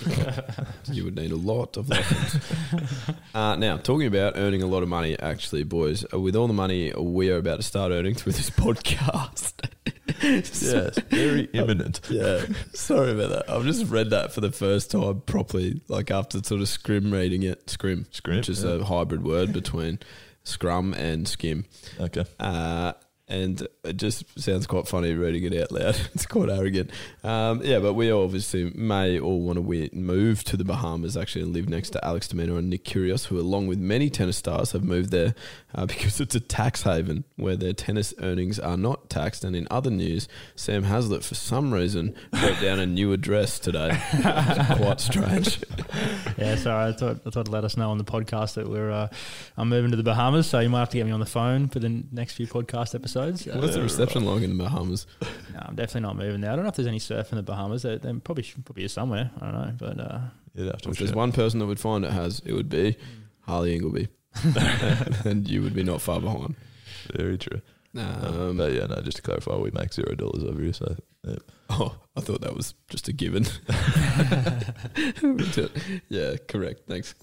You 0.91 1.05
would 1.05 1.17
need 1.17 1.33
a 1.33 1.37
lot 1.37 1.77
of 1.77 1.89
lessons. 1.91 2.43
uh, 3.35 3.57
now, 3.57 3.77
talking 3.77 4.07
about 4.07 4.35
earning 4.37 4.63
a 4.63 4.67
lot 4.67 4.83
of 4.83 4.89
money, 4.89 5.19
actually, 5.19 5.63
boys, 5.63 6.05
uh, 6.13 6.19
with 6.19 6.35
all 6.35 6.47
the 6.47 6.55
money 6.55 6.93
we 6.97 7.31
are 7.31 7.37
about 7.37 7.57
to 7.57 7.63
start 7.63 7.93
earning 7.93 8.15
through 8.15 8.33
this 8.33 8.51
podcast. 8.51 9.69
Yes, 10.21 10.99
very 11.11 11.45
imminent. 11.53 12.01
Yeah, 12.11 12.45
sorry 12.73 13.13
about 13.13 13.29
that. 13.29 13.51
I've 13.51 13.65
just 13.65 13.87
read 13.87 14.11
that 14.11 14.33
for 14.33 14.41
the 14.41 14.51
first 14.51 14.91
time 14.91 15.21
properly, 15.21 15.83
like 15.87 16.11
after 16.11 16.43
sort 16.43 16.61
of 16.61 16.69
scrim 16.69 17.13
reading 17.13 17.45
it. 17.45 17.71
Scrim, 17.71 18.07
Scrim, 18.11 18.39
which 18.39 18.49
is 18.49 18.65
yeah. 18.65 18.73
a 18.73 18.85
hybrid 18.85 19.23
word 19.23 19.53
between 19.53 20.01
scrum 20.43 20.95
and 20.95 21.29
skim. 21.29 21.67
Okay. 22.01 22.25
Uh, 22.41 22.95
and 23.29 23.67
it 23.85 23.97
just 23.97 24.25
sounds 24.41 24.67
quite 24.67 24.89
funny 24.89 25.13
reading 25.13 25.45
it 25.45 25.61
out 25.61 25.71
loud. 25.73 26.01
It's 26.19 26.27
quite 26.27 26.49
arrogant. 26.49 26.91
Um, 27.23 27.63
yeah, 27.63 27.79
but 27.79 27.93
we 27.93 28.11
obviously 28.11 28.73
may 28.75 29.21
all 29.21 29.41
want 29.43 29.59
to 29.59 29.91
move 29.95 30.43
to 30.45 30.57
the 30.57 30.65
Bahamas 30.65 31.17
actually 31.17 31.43
and 31.43 31.53
live 31.53 31.69
next 31.69 31.91
to 31.91 32.05
Alex 32.05 32.27
de 32.29 32.37
Minaur 32.37 32.59
and 32.59 32.71
Nick 32.71 32.85
Kyrgios, 32.85 33.27
who, 33.27 33.39
along 33.39 33.67
with 33.67 33.79
many 33.79 34.11
tennis 34.11 34.39
stars, 34.39 34.73
have 34.73 34.83
moved 34.83 35.11
there 35.11 35.35
uh, 35.75 35.87
because 35.87 36.21
it's 36.21 36.35
a 36.35 36.41
tax 36.41 36.83
haven 36.83 37.25
where 37.37 37.57
their 37.57 37.73
tennis 37.73 38.15
earnings 38.21 38.59
are 38.59 38.77
not 38.77 39.11
taxed. 39.11 39.45
And 39.45 39.55
in 39.55 39.69
other 39.71 39.91
news, 39.91 40.27
Sam 40.57 40.85
Hazlitt, 40.85 41.23
for 41.23 41.35
some 41.35 41.73
reason, 41.73 42.15
wrote 42.33 42.61
down 42.61 42.81
a 42.81 42.87
new 42.87 43.13
address 43.13 43.59
today. 43.59 43.97
Quite 44.77 45.01
strange. 45.01 45.61
yeah, 46.39 46.57
sorry, 46.57 46.89
I 46.89 46.93
thought 46.93 47.21
I 47.27 47.31
thought 47.31 47.49
let 47.49 47.65
us 47.65 47.77
know 47.77 47.91
on 47.91 47.99
the 47.99 48.05
podcast 48.05 48.55
that 48.55 48.69
we're 48.69 48.91
uh, 48.91 49.09
I'm 49.57 49.69
moving 49.69 49.91
to 49.91 49.97
the 49.97 50.03
Bahamas, 50.03 50.49
so 50.49 50.59
you 50.61 50.69
might 50.69 50.81
have 50.81 50.91
to 50.91 50.97
get 50.97 51.07
me 51.07 51.13
on 51.13 51.21
the 51.21 51.27
phone 51.27 51.69
for 51.69 51.79
the 51.79 52.05
next 52.11 52.33
few 52.33 52.47
podcast 52.47 52.95
episodes. 52.95 53.18
Uh, 53.19 53.59
What's 53.59 53.75
the 53.75 53.83
reception 53.83 54.25
like 54.25 54.43
in 54.43 54.57
the 54.57 54.65
Bahamas? 54.65 55.07
No, 55.53 55.61
I'm 55.67 55.75
definitely 55.75 56.03
not 56.03 56.17
moving 56.17 56.41
there. 56.41 56.53
I 56.53 56.57
don't 56.57 56.65
know 56.65 56.69
if 56.69 56.77
there's 56.77 56.87
any 56.87 57.01
surf 57.01 57.33
in 57.33 57.37
the 57.37 57.43
Bahamas. 57.43 57.83
There, 57.83 57.99
there 57.99 58.15
probably 58.21 58.45
should, 58.45 58.65
probably 58.65 58.85
is 58.85 58.93
somewhere. 58.93 59.31
I 59.41 59.45
don't 59.45 59.55
know, 59.55 59.73
but 59.79 60.01
uh, 60.01 60.21
You'd 60.55 60.67
have 60.67 60.81
If 60.87 60.99
there's 60.99 61.15
one 61.15 61.33
person 61.33 61.59
that 61.59 61.67
would 61.67 61.81
find 61.81 62.05
it 62.05 62.13
has, 62.13 62.41
it 62.45 62.53
would 62.53 62.69
be 62.69 62.97
Harley 63.41 63.75
Ingleby. 63.75 64.09
and 65.25 65.49
you 65.49 65.63
would 65.63 65.75
be 65.75 65.83
not 65.83 66.01
far 66.01 66.21
behind. 66.21 66.55
Very 67.15 67.39
true. 67.39 67.61
Um, 67.97 68.57
but 68.57 68.73
yeah, 68.73 68.87
no. 68.87 69.01
Just 69.01 69.17
to 69.17 69.23
clarify, 69.23 69.57
we 69.57 69.71
make 69.71 69.93
zero 69.93 70.15
dollars 70.15 70.45
over 70.45 70.61
here. 70.61 70.73
So 70.73 70.97
yeah. 71.25 71.37
Oh, 71.71 71.97
I 72.17 72.21
thought 72.21 72.41
that 72.43 72.55
was 72.55 72.75
just 72.89 73.09
a 73.09 73.13
given. 73.13 73.47
yeah, 76.09 76.37
correct. 76.49 76.83
Thanks. 76.87 77.15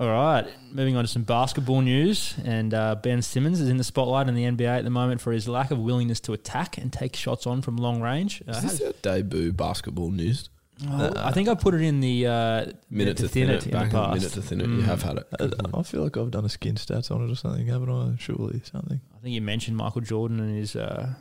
All 0.00 0.08
right, 0.08 0.46
moving 0.72 0.96
on 0.96 1.04
to 1.04 1.08
some 1.08 1.24
basketball 1.24 1.82
news. 1.82 2.34
And 2.42 2.72
uh, 2.72 2.94
Ben 2.94 3.20
Simmons 3.20 3.60
is 3.60 3.68
in 3.68 3.76
the 3.76 3.84
spotlight 3.84 4.28
in 4.28 4.34
the 4.34 4.44
NBA 4.44 4.78
at 4.78 4.84
the 4.84 4.90
moment 4.90 5.20
for 5.20 5.30
his 5.30 5.46
lack 5.46 5.70
of 5.70 5.78
willingness 5.78 6.20
to 6.20 6.32
attack 6.32 6.78
and 6.78 6.90
take 6.90 7.14
shots 7.14 7.46
on 7.46 7.60
from 7.60 7.76
long 7.76 8.00
range. 8.00 8.42
Uh, 8.48 8.52
Is 8.52 8.62
this 8.62 8.80
our 8.80 8.92
debut 9.02 9.52
basketball 9.52 10.10
news? 10.10 10.48
well, 10.88 11.18
I 11.18 11.32
think 11.32 11.46
I 11.50 11.54
put 11.54 11.74
it 11.74 11.82
in 11.82 12.00
the 12.00 12.26
uh, 12.26 12.66
Minute 12.88 13.18
to 13.18 13.28
thin 13.28 13.48
thin 13.48 13.50
it 13.50 13.56
it. 13.56 13.66
in 13.66 13.72
the 13.72 13.84
in 13.84 13.90
past. 13.90 14.14
minute 14.14 14.32
to 14.32 14.40
thin 14.42 14.60
it. 14.62 14.66
You 14.68 14.76
Mm. 14.78 14.84
have 14.84 15.02
had 15.02 15.16
it. 15.18 15.26
I, 15.38 15.78
I 15.78 15.82
feel 15.82 16.02
like 16.02 16.16
I've 16.16 16.30
done 16.30 16.46
a 16.46 16.48
skin 16.48 16.76
stats 16.76 17.10
on 17.14 17.22
it 17.22 17.30
or 17.30 17.34
something, 17.36 17.66
haven't 17.66 17.90
I? 17.90 18.16
Surely 18.18 18.62
something. 18.64 19.02
I 19.14 19.18
think 19.20 19.34
you 19.34 19.42
mentioned 19.42 19.76
Michael 19.76 20.00
Jordan 20.00 20.40
and 20.40 20.56
his. 20.56 20.74
Uh, 20.76 21.12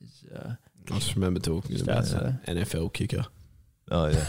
his 0.00 0.24
uh, 0.34 0.54
I 0.90 0.98
just 0.98 1.14
remember 1.14 1.40
talking 1.40 1.78
about 1.78 2.04
Stats, 2.04 2.16
uh, 2.16 2.32
that 2.46 2.56
NFL 2.56 2.94
kicker. 2.94 3.26
Oh 3.96 4.06
yeah, 4.08 4.26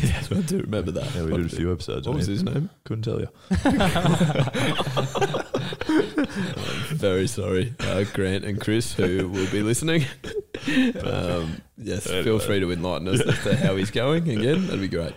yeah, 0.00 0.22
I 0.30 0.34
do 0.42 0.58
remember 0.58 0.92
that. 0.92 1.12
yeah. 1.12 1.24
We 1.24 1.32
did 1.32 1.46
a 1.46 1.48
few 1.48 1.72
episodes. 1.72 2.06
What 2.06 2.18
was 2.18 2.28
his 2.28 2.44
name? 2.44 2.70
Couldn't 2.84 3.02
tell 3.02 3.18
you. 3.18 3.26
Very 6.94 7.26
sorry, 7.26 7.74
uh, 7.80 8.04
Grant 8.14 8.44
and 8.44 8.60
Chris, 8.60 8.92
who 8.92 9.28
will 9.28 9.50
be 9.50 9.64
listening. 9.64 10.04
Um, 11.02 11.62
yes, 11.76 12.06
feel 12.06 12.38
free 12.38 12.60
to 12.60 12.70
enlighten 12.70 13.08
us 13.08 13.20
as 13.20 13.42
to 13.42 13.56
how 13.56 13.74
he's 13.74 13.90
going 13.90 14.28
again. 14.28 14.66
That'd 14.66 14.82
be 14.82 14.86
great. 14.86 15.14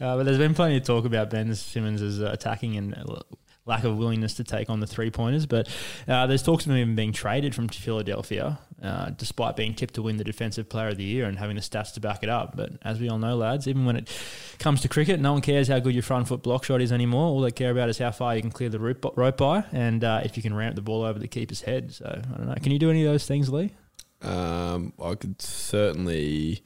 Uh, 0.00 0.16
but 0.16 0.22
there's 0.22 0.38
been 0.38 0.54
plenty 0.54 0.76
of 0.76 0.84
talk 0.84 1.04
about 1.04 1.30
Ben 1.30 1.52
Simmons' 1.56 2.20
uh, 2.20 2.30
attacking 2.32 2.76
and 2.76 2.94
uh, 2.96 3.22
lack 3.64 3.84
of 3.84 3.96
willingness 3.96 4.34
to 4.34 4.44
take 4.44 4.68
on 4.68 4.80
the 4.80 4.86
three 4.86 5.10
pointers. 5.10 5.46
But 5.46 5.68
uh, 6.08 6.26
there's 6.26 6.42
talks 6.42 6.64
of 6.64 6.72
him 6.72 6.78
even 6.78 6.94
being 6.94 7.12
traded 7.12 7.54
from 7.54 7.68
Philadelphia, 7.68 8.58
uh, 8.82 9.10
despite 9.10 9.56
being 9.56 9.74
tipped 9.74 9.94
to 9.94 10.02
win 10.02 10.16
the 10.16 10.24
Defensive 10.24 10.68
Player 10.68 10.88
of 10.88 10.96
the 10.96 11.04
Year 11.04 11.26
and 11.26 11.38
having 11.38 11.56
the 11.56 11.62
stats 11.62 11.92
to 11.94 12.00
back 12.00 12.22
it 12.22 12.28
up. 12.28 12.56
But 12.56 12.72
as 12.82 13.00
we 13.00 13.08
all 13.08 13.18
know, 13.18 13.36
lads, 13.36 13.68
even 13.68 13.84
when 13.84 13.96
it 13.96 14.10
comes 14.58 14.80
to 14.82 14.88
cricket, 14.88 15.20
no 15.20 15.32
one 15.32 15.42
cares 15.42 15.68
how 15.68 15.78
good 15.78 15.94
your 15.94 16.02
front 16.02 16.28
foot 16.28 16.42
block 16.42 16.64
shot 16.64 16.80
is 16.80 16.92
anymore. 16.92 17.26
All 17.26 17.40
they 17.40 17.50
care 17.50 17.70
about 17.70 17.88
is 17.88 17.98
how 17.98 18.10
far 18.10 18.34
you 18.34 18.42
can 18.42 18.50
clear 18.50 18.68
the 18.68 18.80
rope, 18.80 19.12
rope 19.16 19.36
by 19.36 19.64
and 19.72 20.02
uh, 20.02 20.22
if 20.24 20.36
you 20.36 20.42
can 20.42 20.54
ramp 20.54 20.74
the 20.74 20.82
ball 20.82 21.02
over 21.02 21.18
the 21.18 21.28
keeper's 21.28 21.62
head. 21.62 21.92
So 21.92 22.06
I 22.06 22.36
don't 22.36 22.46
know. 22.46 22.54
Can 22.60 22.72
you 22.72 22.78
do 22.78 22.90
any 22.90 23.04
of 23.04 23.12
those 23.12 23.26
things, 23.26 23.48
Lee? 23.50 23.72
Um, 24.22 24.92
I 25.02 25.14
could 25.14 25.40
certainly. 25.40 26.62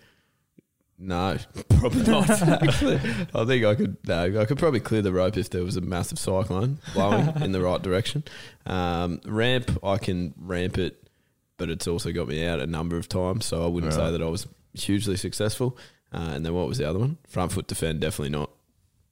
No, 0.98 1.36
probably 1.68 2.02
not. 2.04 2.30
I 2.30 3.44
think 3.44 3.64
I 3.64 3.74
could. 3.74 3.96
No, 4.06 4.40
I 4.40 4.44
could 4.46 4.58
probably 4.58 4.80
clear 4.80 5.02
the 5.02 5.12
rope 5.12 5.36
if 5.36 5.50
there 5.50 5.62
was 5.62 5.76
a 5.76 5.80
massive 5.80 6.18
cyclone 6.18 6.78
blowing 6.94 7.32
in 7.42 7.52
the 7.52 7.60
right 7.60 7.82
direction. 7.82 8.24
Um, 8.64 9.20
ramp, 9.26 9.78
I 9.84 9.98
can 9.98 10.32
ramp 10.38 10.78
it, 10.78 11.08
but 11.58 11.68
it's 11.68 11.86
also 11.86 12.12
got 12.12 12.28
me 12.28 12.44
out 12.46 12.60
a 12.60 12.66
number 12.66 12.96
of 12.96 13.08
times, 13.08 13.44
so 13.44 13.64
I 13.64 13.68
wouldn't 13.68 13.92
say 13.92 14.10
that 14.10 14.22
I 14.22 14.26
was 14.28 14.46
hugely 14.72 15.16
successful. 15.16 15.76
Uh, 16.12 16.30
and 16.34 16.46
then 16.46 16.54
what 16.54 16.68
was 16.68 16.78
the 16.78 16.88
other 16.88 16.98
one? 16.98 17.18
Front 17.28 17.52
foot 17.52 17.66
defend, 17.66 18.00
definitely 18.00 18.30
not. 18.30 18.50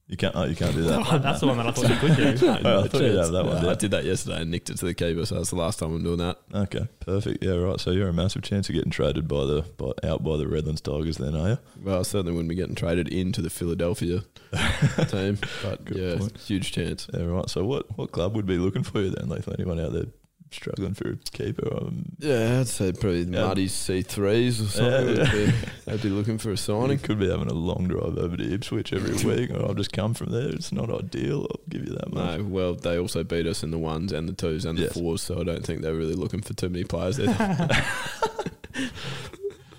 You 0.06 0.18
can't. 0.18 0.36
Oh, 0.36 0.44
you 0.44 0.54
can't 0.54 0.74
do 0.74 0.82
that. 0.82 1.22
That's 1.22 1.40
the 1.40 1.46
one 1.46 1.56
that 1.56 1.66
I 1.66 1.70
thought 1.70 1.88
you 1.88 1.96
could 1.96 2.16
do. 2.16 2.46
Oh, 2.64 2.84
I 2.84 2.88
thought 2.88 3.00
you'd 3.00 3.16
have 3.16 3.32
that 3.32 3.44
one. 3.46 3.54
No, 3.56 3.62
down. 3.62 3.70
I 3.70 3.74
did 3.74 3.90
that 3.92 4.04
yesterday 4.04 4.42
and 4.42 4.50
nicked 4.50 4.68
it 4.68 4.76
to 4.78 4.84
the 4.84 4.92
keeper, 4.92 5.24
so 5.24 5.36
that's 5.36 5.48
the 5.50 5.56
last 5.56 5.78
time 5.78 5.94
I'm 5.94 6.04
doing 6.04 6.18
that. 6.18 6.38
Okay, 6.54 6.86
perfect. 7.00 7.42
Yeah, 7.42 7.52
right. 7.54 7.80
So 7.80 7.90
you're 7.90 8.08
a 8.08 8.12
massive 8.12 8.42
chance 8.42 8.68
of 8.68 8.74
getting 8.74 8.90
traded 8.90 9.26
by 9.26 9.46
the 9.46 9.62
by, 9.78 9.92
out 10.06 10.22
by 10.22 10.36
the 10.36 10.46
Redlands 10.46 10.82
Tigers, 10.82 11.16
then, 11.16 11.34
are 11.34 11.48
you? 11.50 11.58
Well, 11.82 12.00
I 12.00 12.02
certainly 12.02 12.32
wouldn't 12.32 12.50
be 12.50 12.54
getting 12.54 12.74
traded 12.74 13.08
into 13.08 13.40
the 13.40 13.48
Philadelphia 13.50 14.20
team, 15.08 15.38
but 15.62 15.84
Good 15.86 15.96
yeah, 15.96 16.18
point. 16.18 16.38
huge 16.38 16.70
chance. 16.72 17.08
Yeah, 17.14 17.24
right. 17.24 17.48
So 17.48 17.64
what 17.64 17.96
what 17.96 18.12
club 18.12 18.36
would 18.36 18.46
be 18.46 18.58
looking 18.58 18.82
for 18.82 19.00
you 19.00 19.10
then? 19.10 19.30
Like 19.30 19.48
anyone 19.48 19.80
out 19.80 19.92
there 19.94 20.06
struggling 20.54 20.94
for 20.94 21.10
a 21.10 21.16
keeper? 21.32 21.68
Um, 21.76 22.06
Yeah, 22.18 22.60
I'd 22.60 22.68
say 22.68 22.92
probably 22.92 23.24
the 23.24 23.36
Yeah. 23.38 23.46
Muddies 23.46 23.72
C3s 23.72 24.62
or 24.62 24.68
something. 24.68 25.16
Yeah, 25.16 25.22
yeah. 25.34 25.50
be- 25.50 25.52
they'd 25.86 26.02
be 26.02 26.08
looking 26.08 26.38
for 26.38 26.50
a 26.50 26.56
signing. 26.56 26.98
could 26.98 27.18
be 27.18 27.28
having 27.30 27.48
a 27.48 27.54
long 27.54 27.88
drive 27.88 28.16
over 28.18 28.36
to 28.36 28.54
Ipswich 28.54 28.92
every 28.92 29.14
week, 29.30 29.50
or 29.50 29.62
I'll 29.66 29.74
just 29.74 29.92
come 29.92 30.14
from 30.14 30.30
there. 30.32 30.48
It's 30.48 30.72
not 30.72 30.90
ideal. 30.90 31.46
I'll 31.50 31.60
give 31.68 31.86
you 31.86 31.94
that 31.94 32.12
much. 32.12 32.38
No, 32.38 32.44
well, 32.44 32.74
they 32.74 32.98
also 32.98 33.24
beat 33.24 33.46
us 33.46 33.62
in 33.62 33.70
the 33.70 33.78
ones 33.78 34.12
and 34.12 34.28
the 34.28 34.32
twos 34.32 34.64
and 34.64 34.78
Yes. 34.78 34.94
the 34.94 35.00
fours, 35.00 35.22
so 35.22 35.40
I 35.40 35.44
don't 35.44 35.64
think 35.64 35.82
they're 35.82 35.94
really 35.94 36.14
looking 36.14 36.40
for 36.42 36.54
too 36.54 36.68
many 36.68 36.84
players 36.84 37.16
there. 37.16 37.28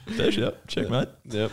There's 0.07 0.37
you. 0.37 0.51
Check, 0.67 0.89
mate. 0.89 1.09
yep. 1.25 1.51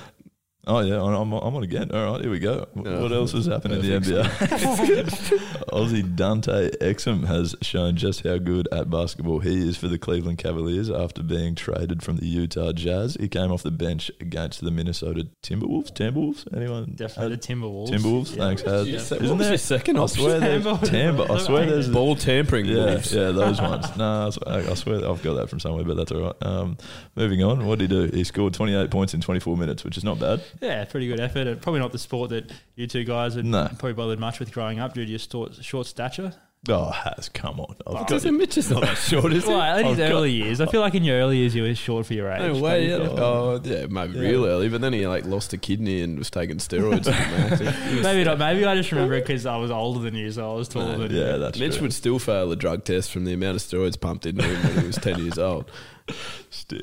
Oh 0.64 0.78
yeah, 0.78 1.02
I'm, 1.02 1.32
I'm 1.32 1.32
on 1.56 1.64
again. 1.64 1.90
All 1.92 2.12
right, 2.12 2.20
here 2.20 2.30
we 2.30 2.38
go. 2.38 2.68
Wh- 2.74 2.82
what 3.02 3.10
else 3.10 3.32
has 3.32 3.46
happened 3.46 3.74
in 3.74 3.82
the 3.82 3.98
perfect. 3.98 4.52
NBA? 4.52 5.38
Aussie 5.72 6.14
Dante 6.14 6.70
Exum 6.80 7.24
has 7.26 7.56
shown 7.62 7.96
just 7.96 8.22
how 8.24 8.38
good 8.38 8.68
at 8.70 8.88
basketball 8.88 9.40
he 9.40 9.68
is 9.68 9.76
for 9.76 9.88
the 9.88 9.98
Cleveland 9.98 10.38
Cavaliers 10.38 10.88
after 10.88 11.20
being 11.24 11.56
traded 11.56 12.04
from 12.04 12.18
the 12.18 12.26
Utah 12.26 12.70
Jazz. 12.72 13.16
He 13.18 13.26
came 13.28 13.50
off 13.50 13.64
the 13.64 13.72
bench 13.72 14.08
against 14.20 14.60
the 14.62 14.70
Minnesota 14.70 15.26
Timberwolves. 15.42 15.90
Timberwolves? 15.92 16.46
Anyone? 16.56 16.92
Definitely 16.94 17.34
the 17.36 17.42
Timberwolves. 17.42 17.88
Timberwolves. 17.88 18.30
Yeah. 18.36 18.42
Thanks, 18.44 18.62
Haz. 18.62 18.88
Yeah. 18.88 18.96
Isn't 18.98 19.28
What 19.30 19.38
there 19.38 19.48
your 19.48 19.58
second 19.58 19.96
I 19.98 20.06
swear 20.06 20.38
there's 20.38 20.64
Tampa. 20.64 20.86
Tampa. 20.86 21.32
I 21.32 21.38
swear 21.38 21.66
there's 21.66 21.88
Ball 21.88 22.14
tampering 22.14 22.66
yeah, 22.66 22.84
wolves. 22.84 23.12
yeah, 23.12 23.30
those 23.32 23.60
ones. 23.60 23.96
No, 23.96 24.26
I 24.28 24.30
swear, 24.30 24.70
I 24.70 24.74
swear 24.74 25.10
I've 25.10 25.22
got 25.24 25.34
that 25.34 25.48
from 25.50 25.58
somewhere, 25.58 25.82
but 25.84 25.96
that's 25.96 26.12
all 26.12 26.20
right. 26.22 26.36
Um, 26.42 26.76
moving 27.16 27.42
on, 27.42 27.66
what 27.66 27.80
did 27.80 27.90
he 27.90 28.06
do? 28.06 28.16
He 28.16 28.22
scored 28.22 28.54
28 28.54 28.92
points 28.92 29.12
in 29.12 29.20
24 29.20 29.56
minutes, 29.56 29.82
which 29.82 29.96
is 29.96 30.04
not 30.04 30.20
bad. 30.20 30.40
Yeah, 30.60 30.84
pretty 30.84 31.08
good 31.08 31.20
effort. 31.20 31.46
And 31.46 31.60
probably 31.60 31.80
not 31.80 31.92
the 31.92 31.98
sport 31.98 32.30
that 32.30 32.52
you 32.76 32.86
two 32.86 33.04
guys 33.04 33.36
would 33.36 33.44
No. 33.46 33.66
probably 33.68 33.94
bothered 33.94 34.18
much 34.20 34.38
with 34.40 34.52
growing 34.52 34.78
up 34.80 34.94
due 34.94 35.04
to 35.04 35.10
your 35.10 35.18
short, 35.18 35.54
short 35.64 35.86
stature. 35.86 36.34
Oh, 36.68 36.90
has 36.92 37.28
come 37.28 37.58
on. 37.58 37.74
I've 37.88 38.06
Because 38.06 38.24
Mitch 38.24 38.56
is 38.56 38.70
not 38.70 38.82
that 38.82 38.96
short, 38.96 39.32
is 39.32 39.42
he? 39.44 39.50
Well, 39.50 39.78
in 39.78 39.84
his 39.86 39.98
I've 39.98 40.08
got- 40.10 40.14
early 40.14 40.30
years, 40.30 40.60
I 40.60 40.66
feel 40.66 40.80
like 40.80 40.94
in 40.94 41.02
your 41.02 41.16
early 41.18 41.38
years 41.38 41.56
you 41.56 41.64
were 41.64 41.74
short 41.74 42.06
for 42.06 42.14
your 42.14 42.30
age. 42.30 42.40
No 42.54 42.60
way. 42.62 42.84
you 42.84 42.90
Yeah. 42.98 43.08
Oh, 43.08 43.60
yeah, 43.64 43.86
maybe 43.86 44.16
real 44.20 44.46
early, 44.46 44.68
but 44.68 44.80
then 44.80 44.92
he 44.92 45.04
like 45.08 45.24
lost 45.24 45.52
a 45.54 45.58
kidney 45.58 46.02
and 46.02 46.16
was 46.20 46.30
taking 46.30 46.58
steroids. 46.58 47.06
Maybe 48.04 48.22
not. 48.22 48.38
Maybe 48.38 48.64
I 48.64 48.76
just 48.76 48.92
remember 48.92 49.14
it 49.14 49.26
because 49.26 49.44
I 49.44 49.56
was 49.56 49.72
older 49.72 49.98
than 49.98 50.14
you, 50.14 50.30
so 50.30 50.52
I 50.52 50.54
was 50.54 50.68
taller 50.68 50.96
than 50.98 51.10
you. 51.10 51.18
Yeah, 51.20 51.36
that's 51.38 51.58
Mitch 51.58 51.72
true. 51.72 51.82
would 51.82 51.92
still 51.94 52.20
fail 52.20 52.52
a 52.52 52.54
drug 52.56 52.84
test 52.84 53.10
from 53.10 53.24
the 53.24 53.32
amount 53.32 53.56
of 53.56 53.62
steroids 53.62 54.00
pumped 54.00 54.24
into 54.26 54.44
him 54.44 54.62
when 54.62 54.80
he 54.82 54.86
was 54.86 54.96
10 54.98 55.18
years 55.18 55.38
old. 55.38 55.68
Still. 56.50 56.78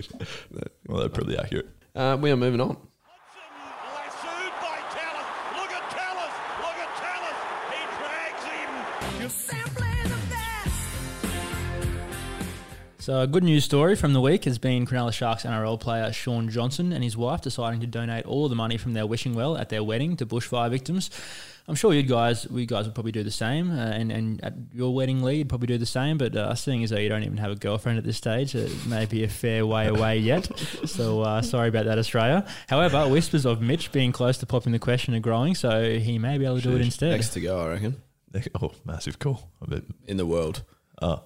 Well, 0.88 0.99
they're 0.99 1.10
probably 1.10 1.38
accurate. 1.38 1.67
Uh, 1.95 2.17
we 2.19 2.32
are 2.32 2.38
moving 2.38 2.60
on. 2.62 2.75
So, 13.10 13.22
a 13.22 13.26
good 13.26 13.43
news 13.43 13.65
story 13.65 13.95
from 13.95 14.13
the 14.13 14.22
week 14.22 14.45
has 14.45 14.60
been 14.60 14.86
Cronulla 14.86 15.12
Sharks 15.12 15.41
NRL 15.41 15.80
player 15.80 16.13
Shaun 16.13 16.48
Johnson 16.48 16.93
and 16.93 17.04
his 17.04 17.17
wife 17.17 17.41
deciding 17.41 17.80
to 17.80 17.88
donate 17.88 18.28
all 18.28 18.45
of 18.45 18.52
the 18.52 18.56
money 18.56 18.78
from 18.78 18.93
their 18.93 19.08
wishing 19.08 19.34
well 19.34 19.58
at 19.58 19.69
their 19.69 19.84
wedding 19.84 20.15
to 20.17 20.28
bushfire 20.28 20.69
victims. 20.69 21.10
I'm 21.67 21.74
sure 21.74 21.91
you 21.91 22.04
guys, 22.04 22.48
we 22.48 22.67
guys 22.67 22.86
would 22.86 22.93
probably 22.93 23.12
do 23.12 23.24
the 23.24 23.32
same, 23.32 23.72
uh, 23.72 23.82
and 23.82 24.12
and 24.12 24.43
at 24.43 24.54
your 24.76 24.93
wedding, 24.93 25.24
Lee, 25.24 25.38
you'd 25.38 25.50
probably 25.50 25.65
do 25.65 25.80
the 25.80 25.88
same. 25.88 26.19
But 26.19 26.36
uh, 26.36 26.54
seeing 26.54 26.84
as 26.84 26.91
though 26.91 27.00
you 27.00 27.10
don't 27.10 27.24
even 27.24 27.38
have 27.38 27.50
a 27.50 27.56
girlfriend 27.56 27.98
at 27.98 28.04
this 28.04 28.15
stage, 28.15 28.54
it 28.54 28.72
may 28.86 29.08
be 29.08 29.24
a 29.24 29.28
fair 29.28 29.65
way 29.65 29.88
away 29.88 30.19
yet. 30.19 30.48
So 30.86 31.22
uh, 31.22 31.41
sorry 31.41 31.69
about 31.69 31.86
that, 31.86 31.98
Australia. 31.98 32.45
However, 32.67 33.08
whispers 33.10 33.43
of 33.43 33.60
Mitch 33.60 33.91
being 33.91 34.12
close 34.12 34.38
to 34.38 34.45
popping 34.45 34.72
the 34.72 34.78
question 34.78 35.15
are 35.15 35.19
growing, 35.19 35.56
so 35.56 35.98
he 35.98 36.19
may 36.19 36.38
be 36.38 36.45
able 36.45 36.58
to 36.58 36.62
do 36.62 36.76
it 36.76 36.82
instead. 36.82 37.10
Next 37.10 37.30
to 37.30 37.41
go, 37.41 37.60
I 37.60 37.69
reckon, 37.69 37.95
Oh, 38.62 38.72
massive 38.86 39.17
call. 39.17 39.50
I 39.63 39.65
bet. 39.65 39.84
in 40.08 40.17
the 40.17 40.28
world. 40.28 40.62
Oh, 41.02 41.24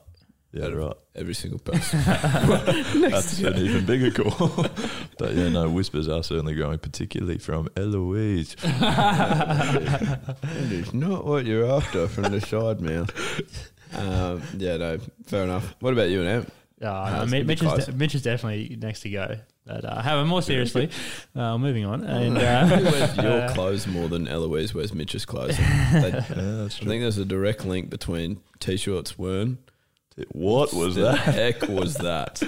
yeah, 0.53 0.67
right. 0.67 0.93
Every 1.15 1.33
single 1.33 1.59
person. 1.65 1.99
That's 2.03 3.39
an 3.39 3.57
even 3.57 3.85
bigger 3.85 4.11
call. 4.11 4.47
but 5.17 5.33
yeah, 5.33 5.49
no, 5.49 5.69
whispers 5.69 6.07
are 6.07 6.23
certainly 6.23 6.53
growing, 6.55 6.79
particularly 6.79 7.37
from 7.39 7.67
Eloise. 7.75 8.55
That 9.43 10.35
is 10.71 10.93
not 10.93 11.25
what 11.25 11.45
you're 11.45 11.69
after 11.69 12.07
from 12.07 12.23
the 12.31 12.41
side 12.41 12.81
mouth. 12.81 13.11
Um, 13.93 14.41
yeah, 14.57 14.77
no, 14.77 14.97
fair 15.25 15.43
enough. 15.43 15.75
What 15.79 15.93
about 15.93 16.09
you 16.09 16.21
and 16.21 16.29
Amp? 16.29 16.51
Uh, 16.81 17.05
How's 17.05 17.31
no, 17.31 17.37
it 17.37 17.45
Mi- 17.47 17.53
been 17.55 17.65
Mitch, 17.67 17.79
is 17.79 17.85
de- 17.85 17.91
Mitch 17.93 18.15
is 18.15 18.21
definitely 18.23 18.75
next 18.77 19.01
to 19.01 19.09
go. 19.09 19.37
But 19.65 19.85
uh, 19.85 20.01
however, 20.01 20.25
more 20.27 20.41
seriously, 20.41 20.89
uh, 21.35 21.57
moving 21.57 21.85
on. 21.85 22.03
And 22.05 22.37
uh, 22.37 22.65
Who 22.67 22.83
wears 22.83 23.17
your 23.17 23.41
uh, 23.43 23.53
clothes 23.53 23.87
more 23.87 24.09
than 24.09 24.27
Eloise 24.27 24.73
wears 24.73 24.93
Mitch's 24.93 25.25
clothes? 25.25 25.57
They- 25.57 25.63
I 25.63 26.67
think 26.67 27.01
there's 27.01 27.17
a 27.17 27.25
direct 27.25 27.63
link 27.65 27.89
between 27.89 28.41
t-shirts 28.59 29.17
worn. 29.17 29.59
What 30.29 30.73
was 30.73 30.95
the 30.95 31.03
that? 31.03 31.17
heck 31.17 31.67
was 31.67 31.95
that? 32.09 32.41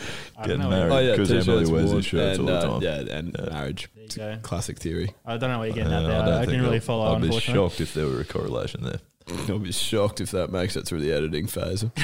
Getting 0.43 0.59
know. 0.61 0.69
married 0.69 1.11
because 1.11 1.29
t-shirts 1.29 1.47
Emily 1.47 1.71
wears 1.71 1.85
worn 1.85 1.95
his 1.97 2.05
shirts 2.05 2.39
and, 2.39 2.49
all 2.49 2.55
the 2.55 2.67
uh, 2.67 2.79
time. 2.79 2.81
yeah, 3.07 3.17
and 3.17 3.35
Yeah. 3.39 3.49
marriage. 3.53 3.89
There 3.95 4.03
you 4.31 4.35
go. 4.35 4.41
classic 4.43 4.77
theory. 4.79 5.13
I 5.25 5.37
don't 5.37 5.49
know 5.49 5.57
what 5.59 5.65
you're 5.65 5.75
getting 5.75 5.91
Yeah, 5.91 5.99
at 6.01 6.07
there. 6.07 6.19
don't 6.25 6.33
I, 6.33 6.41
I 6.41 6.45
didn't 6.45 6.61
really 6.61 6.75
I'll- 6.75 6.81
follow. 6.81 7.15
I'd 7.15 7.21
be 7.21 7.39
shocked 7.39 7.81
if 7.81 7.93
there 7.93 8.05
were 8.07 8.19
a 8.21 8.25
correlation 8.25 8.83
there. 8.83 8.99
I'll 9.49 9.57
be 9.59 9.71
shocked 9.71 10.21
if 10.21 10.31
that 10.31 10.51
makes 10.51 10.75
it 10.75 10.85
through 10.85 11.01
the 11.01 11.11
editing 11.11 11.47
phase. 11.47 11.85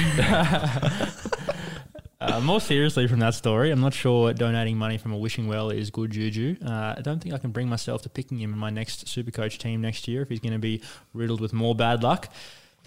Uh, 2.20 2.38
more 2.40 2.60
seriously, 2.60 3.08
from 3.08 3.18
that 3.18 3.34
story, 3.34 3.72
I'm 3.72 3.80
not 3.80 3.92
sure 3.92 4.32
donating 4.32 4.76
money 4.76 4.96
from 4.96 5.12
a 5.12 5.18
wishing 5.18 5.48
well 5.48 5.70
is 5.70 5.90
good 5.90 6.12
juju. 6.12 6.54
Uh, 6.64 6.94
I 6.96 7.00
don't 7.02 7.20
think 7.20 7.34
I 7.34 7.38
can 7.38 7.50
bring 7.50 7.68
myself 7.68 8.02
to 8.02 8.08
picking 8.08 8.38
him 8.38 8.52
in 8.52 8.58
my 8.60 8.70
next 8.70 9.06
Supercoach 9.06 9.58
team 9.58 9.80
next 9.80 10.06
year 10.06 10.22
if 10.22 10.28
he's 10.28 10.38
going 10.38 10.52
to 10.52 10.60
be 10.60 10.82
riddled 11.14 11.40
with 11.40 11.52
more 11.52 11.74
bad 11.74 12.04
luck. 12.04 12.32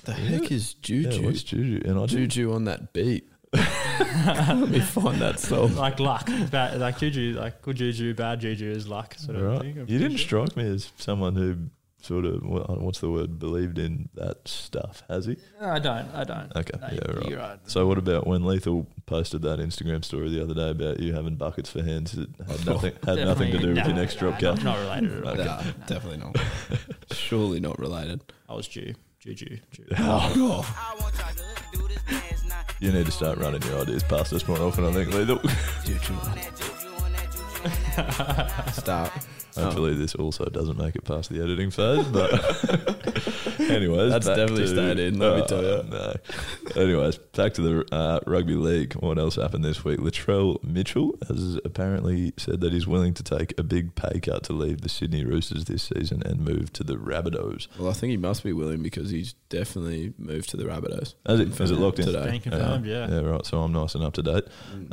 The 0.05 0.13
heck 0.13 0.51
is 0.51 0.73
Juju? 0.75 1.09
Yeah, 1.19 1.25
what's 1.25 1.43
Juju? 1.43 1.81
And 1.85 1.97
I 1.99 2.05
didn't- 2.05 2.29
Juju 2.29 2.53
on 2.53 2.65
that 2.65 2.93
beat. 2.93 3.29
Let 3.55 4.69
me 4.69 4.79
find 4.81 5.21
that 5.21 5.39
song. 5.39 5.75
Like 5.75 5.99
luck, 5.99 6.27
bad, 6.51 6.79
like 6.79 6.97
juju, 6.99 7.35
like 7.39 7.61
good 7.61 7.77
juju, 7.77 8.13
bad 8.13 8.41
juju 8.41 8.69
is 8.69 8.85
luck 8.87 9.15
sort 9.17 9.37
of 9.37 9.43
Right. 9.43 9.61
thing. 9.61 9.71
I'm 9.79 9.79
You 9.87 9.97
didn't 9.97 10.07
pretty 10.13 10.17
strike 10.17 10.57
me 10.57 10.67
as 10.67 10.91
someone 10.97 11.35
who 11.35 11.55
sort 12.01 12.25
of 12.25 12.43
what- 12.45 12.69
uh, 12.69 12.73
what's 12.75 12.99
the 12.99 13.09
word 13.09 13.39
believed 13.39 13.79
in 13.79 14.09
that 14.15 14.45
stuff. 14.47 15.03
Has 15.07 15.25
he? 15.25 15.37
sure. 15.57 15.71
I 15.71 15.79
don't. 15.79 16.07
I 16.13 16.23
don't. 16.25 16.51
Okay, 16.55 16.77
No, 16.81 16.87
yeah, 16.91 17.11
right. 17.17 17.29
You're 17.29 17.39
right. 17.39 17.59
So 17.67 17.87
what 17.87 17.97
about 17.97 18.27
when 18.27 18.43
Lethal 18.45 18.87
posted 19.05 19.41
that 19.43 19.59
Instagram 19.59 20.03
story 20.03 20.29
the 20.29 20.41
other 20.43 20.53
day 20.53 20.69
about 20.71 20.99
you 20.99 21.13
having 21.13 21.35
buckets 21.35 21.69
for 21.69 21.81
hands? 21.81 22.11
that 22.11 22.27
had 22.47 22.65
nothing 22.65 22.93
had 23.05 23.19
nothing 23.19 23.51
to 23.53 23.57
do 23.57 23.67
with 23.69 23.75
Definitely- 23.75 23.77
your 23.77 23.87
no, 23.95 24.01
next 24.01 24.15
drop 24.15 24.41
no, 24.41 24.53
cut. 24.53 24.63
Not, 24.63 24.77
not 24.79 24.79
related 24.99 25.17
at 25.17 25.23
all. 25.25 25.33
Okay. 25.33 25.45
Nah, 25.45 25.85
definitely 25.87 26.17
not. 26.17 26.37
Surely 27.13 27.59
not 27.61 27.79
related. 27.79 28.21
I 28.49 28.53
was 28.53 28.67
due. 28.67 28.93
Juju. 29.25 29.57
Juju. 29.71 29.89
Oh, 29.97 30.73
You 32.81 32.91
need 32.91 33.05
to 33.05 33.11
start 33.11 33.37
running 33.39 33.61
your 33.63 33.81
ideas 33.81 34.03
past 34.03 34.33
us 34.33 34.45
more 34.47 34.59
often. 34.59 34.85
I 34.85 34.91
think 34.91 35.13
Lethal. 35.13 35.39
Start. 38.73 39.11
Hopefully, 39.55 39.95
this 39.95 40.13
also 40.13 40.45
doesn't 40.45 40.77
make 40.77 40.95
it 40.95 41.05
past 41.05 41.29
the 41.29 41.41
editing 41.41 41.71
phase. 41.71 42.05
But, 42.07 42.31
anyways, 43.69 44.11
That's 44.11 44.25
definitely 44.25 44.63
to- 44.63 44.67
stayed 44.69 44.99
in, 44.99 45.19
let 45.19 45.35
me 45.35 45.41
Oh, 45.43 45.45
tell 45.47 45.63
you. 45.63 45.83
No. 46.75 46.81
Anyways, 46.81 47.17
back 47.17 47.53
to 47.55 47.61
the 47.61 47.95
uh, 47.95 48.19
rugby 48.27 48.55
league. 48.55 48.93
What 48.95 49.17
else 49.17 49.35
happened 49.35 49.63
this 49.63 49.83
week? 49.85 49.99
Latrell 49.99 50.63
Mitchell 50.63 51.17
has 51.27 51.57
apparently 51.65 52.33
said 52.37 52.61
that 52.61 52.73
he's 52.73 52.87
willing 52.87 53.13
to 53.13 53.23
take 53.23 53.57
a 53.59 53.63
big 53.63 53.95
pay 53.95 54.19
cut 54.19 54.43
to 54.43 54.53
leave 54.53 54.81
the 54.81 54.89
Sydney 54.89 55.23
Roosters 55.23 55.65
this 55.65 55.83
season 55.95 56.21
and 56.25 56.41
move 56.41 56.73
to 56.73 56.83
the 56.83 56.95
Rabbitohs. 56.95 57.67
Well, 57.79 57.89
I 57.89 57.93
think 57.93 58.11
he 58.11 58.17
must 58.17 58.43
be 58.43 58.53
willing 58.53 58.81
because 58.83 59.09
he's 59.09 59.33
definitely 59.49 60.13
moved 60.17 60.49
to 60.49 60.57
the 60.57 60.65
Rabbitohs. 60.65 61.15
Has 61.25 61.39
it, 61.39 61.47
has 61.57 61.71
it 61.71 61.77
locked 61.77 61.99
in 61.99 62.05
Today. 62.05 62.29
Being 62.29 62.41
confirmed, 62.41 62.85
yeah. 62.85 63.09
Yeah, 63.09 63.19
right. 63.21 63.45
So 63.45 63.59
I'm 63.61 63.71
nice 63.71 63.95
and 63.95 64.03
up 64.03 64.13
to 64.15 64.23
date. 64.23 64.43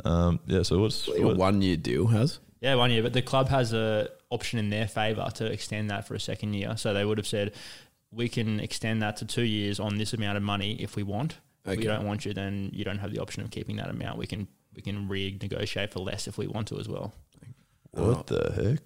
Um, 0.05 0.39
yeah. 0.45 0.63
So 0.63 0.79
what's 0.79 1.07
A 1.07 1.21
what, 1.21 1.37
one 1.37 1.61
year 1.61 1.75
deal 1.75 2.07
has. 2.07 2.39
Yeah, 2.61 2.75
one 2.75 2.91
year, 2.91 3.03
but 3.03 3.11
the 3.13 3.21
club 3.21 3.49
has 3.49 3.73
a 3.73 4.07
option 4.29 4.57
in 4.57 4.69
their 4.69 4.87
favour 4.87 5.27
to 5.35 5.45
extend 5.45 5.89
that 5.89 6.07
for 6.07 6.15
a 6.15 6.19
second 6.19 6.53
year. 6.53 6.77
So 6.77 6.93
they 6.93 7.03
would 7.03 7.17
have 7.17 7.27
said, 7.27 7.51
we 8.15 8.29
can 8.29 8.59
extend 8.59 9.01
that 9.01 9.17
to 9.17 9.25
two 9.25 9.43
years 9.43 9.79
on 9.79 9.97
this 9.97 10.13
amount 10.13 10.37
of 10.37 10.43
money 10.43 10.75
if 10.81 10.95
we 10.95 11.03
want. 11.03 11.37
If 11.65 11.77
we 11.77 11.85
don't 11.85 12.05
want 12.05 12.25
you, 12.25 12.33
then 12.33 12.71
you 12.73 12.83
don't 12.83 12.97
have 12.97 13.11
the 13.11 13.19
option 13.19 13.41
of 13.41 13.49
keeping 13.49 13.77
that 13.77 13.89
amount. 13.89 14.17
We 14.17 14.27
can 14.27 14.47
we 14.75 14.81
can 14.81 15.07
renegotiate 15.07 15.91
for 15.91 15.99
less 15.99 16.27
if 16.27 16.37
we 16.37 16.47
want 16.47 16.67
to 16.69 16.79
as 16.79 16.89
well. 16.89 17.13
what 17.91 18.27
the 18.27 18.51
heck? 18.53 18.79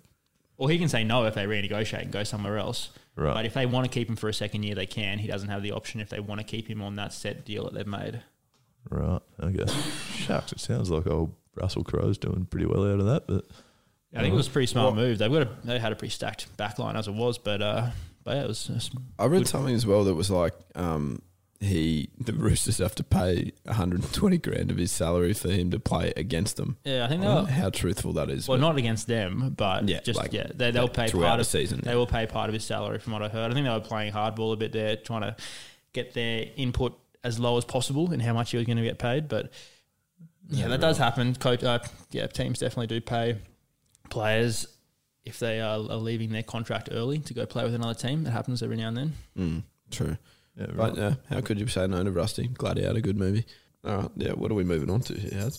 Or 0.57 0.69
he 0.69 0.77
can 0.77 0.89
say 0.89 1.03
no 1.03 1.25
if 1.25 1.35
they 1.35 1.45
renegotiate 1.45 2.01
and 2.01 2.11
go 2.11 2.23
somewhere 2.23 2.57
else. 2.57 2.89
Right. 3.15 3.33
But 3.33 3.45
if 3.45 3.53
they 3.53 3.65
want 3.65 3.85
to 3.85 3.91
keep 3.91 4.09
him 4.09 4.15
for 4.15 4.27
a 4.27 4.33
second 4.33 4.63
year, 4.63 4.75
they 4.75 4.85
can. 4.85 5.19
He 5.19 5.27
doesn't 5.27 5.49
have 5.49 5.63
the 5.63 5.71
option 5.71 6.01
if 6.01 6.09
they 6.09 6.19
want 6.19 6.39
to 6.39 6.45
keep 6.45 6.67
him 6.67 6.81
on 6.81 6.95
that 6.95 7.13
set 7.13 7.45
deal 7.45 7.63
that 7.65 7.73
they've 7.73 7.87
made. 7.87 8.21
Right. 8.89 9.21
Okay. 9.41 9.71
Shucks. 10.15 10.51
It 10.51 10.59
sounds 10.59 10.89
like 10.89 11.07
old 11.07 11.35
Russell 11.55 11.83
Crowe's 11.83 12.17
doing 12.17 12.45
pretty 12.45 12.65
well 12.65 12.91
out 12.91 12.99
of 12.99 13.05
that, 13.05 13.27
but. 13.27 13.45
I 14.15 14.21
think 14.21 14.33
it 14.33 14.37
was 14.37 14.47
a 14.47 14.51
pretty 14.51 14.67
smart 14.67 14.95
move. 14.95 15.17
They've 15.17 15.31
got 15.31 15.43
a, 15.43 15.49
they 15.63 15.77
had 15.77 15.91
a 15.91 15.95
pretty 15.95 16.13
stacked 16.13 16.55
back 16.57 16.79
line 16.79 16.95
as 16.95 17.07
it 17.07 17.13
was, 17.13 17.37
but 17.37 17.61
uh, 17.61 17.89
but 18.27 18.35
yeah, 18.35 18.43
it 18.43 18.47
was, 18.49 18.69
it 18.69 18.73
was 18.73 18.91
I 19.17 19.25
read 19.25 19.39
Good. 19.39 19.47
something 19.47 19.73
as 19.73 19.85
well 19.85 20.03
that 20.03 20.13
was 20.13 20.29
like 20.29 20.53
um, 20.75 21.21
he 21.61 22.09
the 22.19 22.33
Roosters 22.33 22.79
have 22.79 22.93
to 22.95 23.05
pay 23.05 23.53
120 23.63 24.37
grand 24.39 24.69
of 24.69 24.75
his 24.75 24.91
salary 24.91 25.33
for 25.33 25.49
him 25.49 25.71
to 25.71 25.79
play 25.79 26.11
against 26.17 26.57
them. 26.57 26.75
yeah. 26.83 27.05
I 27.05 27.07
think 27.07 27.21
I 27.21 27.25
don't 27.25 27.35
were, 27.35 27.41
know 27.43 27.47
how 27.47 27.69
truthful 27.69 28.11
that 28.13 28.29
is. 28.29 28.45
Well, 28.45 28.57
not 28.57 28.77
against 28.77 29.07
them, 29.07 29.53
but 29.55 29.87
Yeah, 29.87 30.01
just 30.01 30.19
like, 30.19 30.33
yeah, 30.33 30.47
they, 30.53 30.71
they'll 30.71 30.89
pay 30.89 31.09
part 31.09 31.37
the 31.37 31.39
of 31.39 31.47
season, 31.47 31.79
They 31.85 31.91
yeah. 31.91 31.95
will 31.95 32.05
pay 32.05 32.25
part 32.25 32.49
of 32.49 32.53
his 32.53 32.65
salary, 32.65 32.99
from 32.99 33.13
what 33.13 33.23
I 33.23 33.29
heard. 33.29 33.49
I 33.49 33.53
think 33.53 33.65
they 33.65 33.71
were 33.71 33.79
playing 33.79 34.11
hardball 34.11 34.51
a 34.51 34.57
bit 34.57 34.73
there, 34.73 34.97
trying 34.97 35.21
to 35.21 35.37
get 35.93 36.13
their 36.13 36.47
input 36.57 36.99
as 37.23 37.39
low 37.39 37.55
as 37.55 37.63
possible 37.63 38.11
in 38.11 38.19
how 38.19 38.33
much 38.33 38.51
he 38.51 38.57
was 38.57 38.65
going 38.65 38.77
to 38.77 38.83
get 38.83 38.99
paid. 38.99 39.29
But 39.29 39.53
yeah, 40.49 40.67
that 40.67 40.81
does 40.81 40.97
happen. 40.97 41.33
Coach, 41.35 41.63
uh, 41.63 41.79
yeah, 42.11 42.27
teams 42.27 42.59
definitely 42.59 42.87
do 42.87 42.99
pay 42.99 43.37
players 44.09 44.67
if 45.27 45.39
they 45.39 45.59
are, 45.59 45.77
are 45.77 45.97
leaving 45.97 46.31
their 46.31 46.43
contract 46.43 46.89
early 46.91 47.19
to 47.19 47.33
go 47.33 47.45
play 47.45 47.63
with 47.63 47.75
another 47.75 47.93
team. 47.93 48.25
It 48.25 48.31
happens 48.31 48.63
every 48.63 48.77
now 48.77 48.87
and 48.87 48.97
then. 48.97 49.13
Mm, 49.37 49.63
true. 49.91 50.17
Yeah, 50.57 50.65
right. 50.67 50.75
But 50.75 50.97
yeah, 50.97 51.13
how 51.29 51.41
could 51.41 51.59
you 51.59 51.67
say 51.67 51.85
no 51.87 52.03
to 52.03 52.11
Rusty? 52.11 52.47
Gladiator, 52.47 52.99
good 53.01 53.17
movie. 53.17 53.45
All 53.83 53.97
right, 53.97 54.11
yeah. 54.15 54.31
What 54.31 54.51
are 54.51 54.55
we 54.55 54.63
moving 54.63 54.89
on 54.89 55.01
to 55.01 55.13
here? 55.13 55.49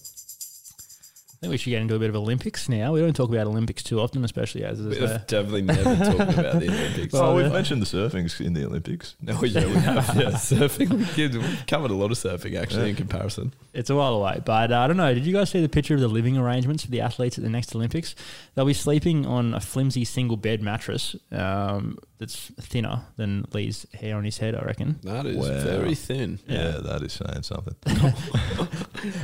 Haz? 1.40 1.42
I 1.42 1.46
think 1.46 1.50
we 1.52 1.56
should 1.58 1.70
get 1.70 1.82
into 1.82 1.94
a 1.94 1.98
bit 1.98 2.10
of 2.10 2.16
Olympics 2.16 2.68
now. 2.68 2.92
We 2.92 3.00
don't 3.00 3.14
talk 3.14 3.30
about 3.30 3.46
Olympics 3.46 3.82
too 3.82 4.00
often, 4.00 4.24
especially 4.24 4.64
as 4.64 4.80
We've 4.80 5.00
a, 5.02 5.24
definitely 5.28 5.62
never 5.62 5.82
talked 5.96 6.38
about 6.38 6.60
the 6.60 6.68
Olympics. 6.68 7.14
Oh, 7.14 7.36
we've 7.36 7.46
yeah. 7.46 7.52
mentioned 7.52 7.80
the 7.80 7.86
surfing's 7.86 8.40
in 8.40 8.54
the 8.54 8.64
Olympics. 8.66 9.14
No, 9.20 9.32
yeah, 9.44 9.66
we 9.66 9.72
have. 9.74 9.96
Yeah, 10.16 10.30
surfing. 10.32 10.90
We 10.90 11.04
did- 11.14 11.36
We've 11.36 11.64
covered 11.66 11.90
a 11.90 11.94
lot 11.94 12.10
of 12.10 12.18
surfing 12.18 12.60
actually 12.60 12.90
in 12.90 12.96
comparison. 12.96 13.54
It's 13.72 13.90
a 13.90 13.94
while 13.94 14.14
away, 14.14 14.40
but 14.44 14.72
uh, 14.72 14.80
I 14.80 14.86
don't 14.88 14.96
know. 14.96 15.14
Did 15.14 15.24
you 15.26 15.32
guys 15.32 15.50
see 15.50 15.60
the 15.60 15.68
picture 15.68 15.94
of 15.94 16.00
the 16.00 16.08
living 16.08 16.36
arrangements 16.36 16.84
for 16.84 16.90
the 16.90 17.00
athletes 17.02 17.38
at 17.38 17.44
the 17.44 17.50
next 17.50 17.74
Olympics? 17.74 18.16
They'll 18.54 18.64
be 18.64 18.74
sleeping 18.74 19.24
on 19.24 19.54
a 19.54 19.60
flimsy 19.60 20.04
single 20.04 20.36
bed 20.36 20.60
mattress 20.62 21.14
um, 21.30 21.98
that's 22.18 22.50
thinner 22.60 23.02
than 23.16 23.46
Lee's 23.52 23.86
hair 23.94 24.16
on 24.16 24.24
his 24.24 24.38
head, 24.38 24.54
I 24.54 24.62
reckon. 24.62 24.98
That 25.04 25.24
is 25.26 25.36
Wow. 25.36 25.62
very 25.62 25.94
thin. 25.94 26.38
Yeah, 26.48 26.78
that 26.82 27.02
is 27.02 27.12
saying 27.12 27.42
something. 27.44 27.74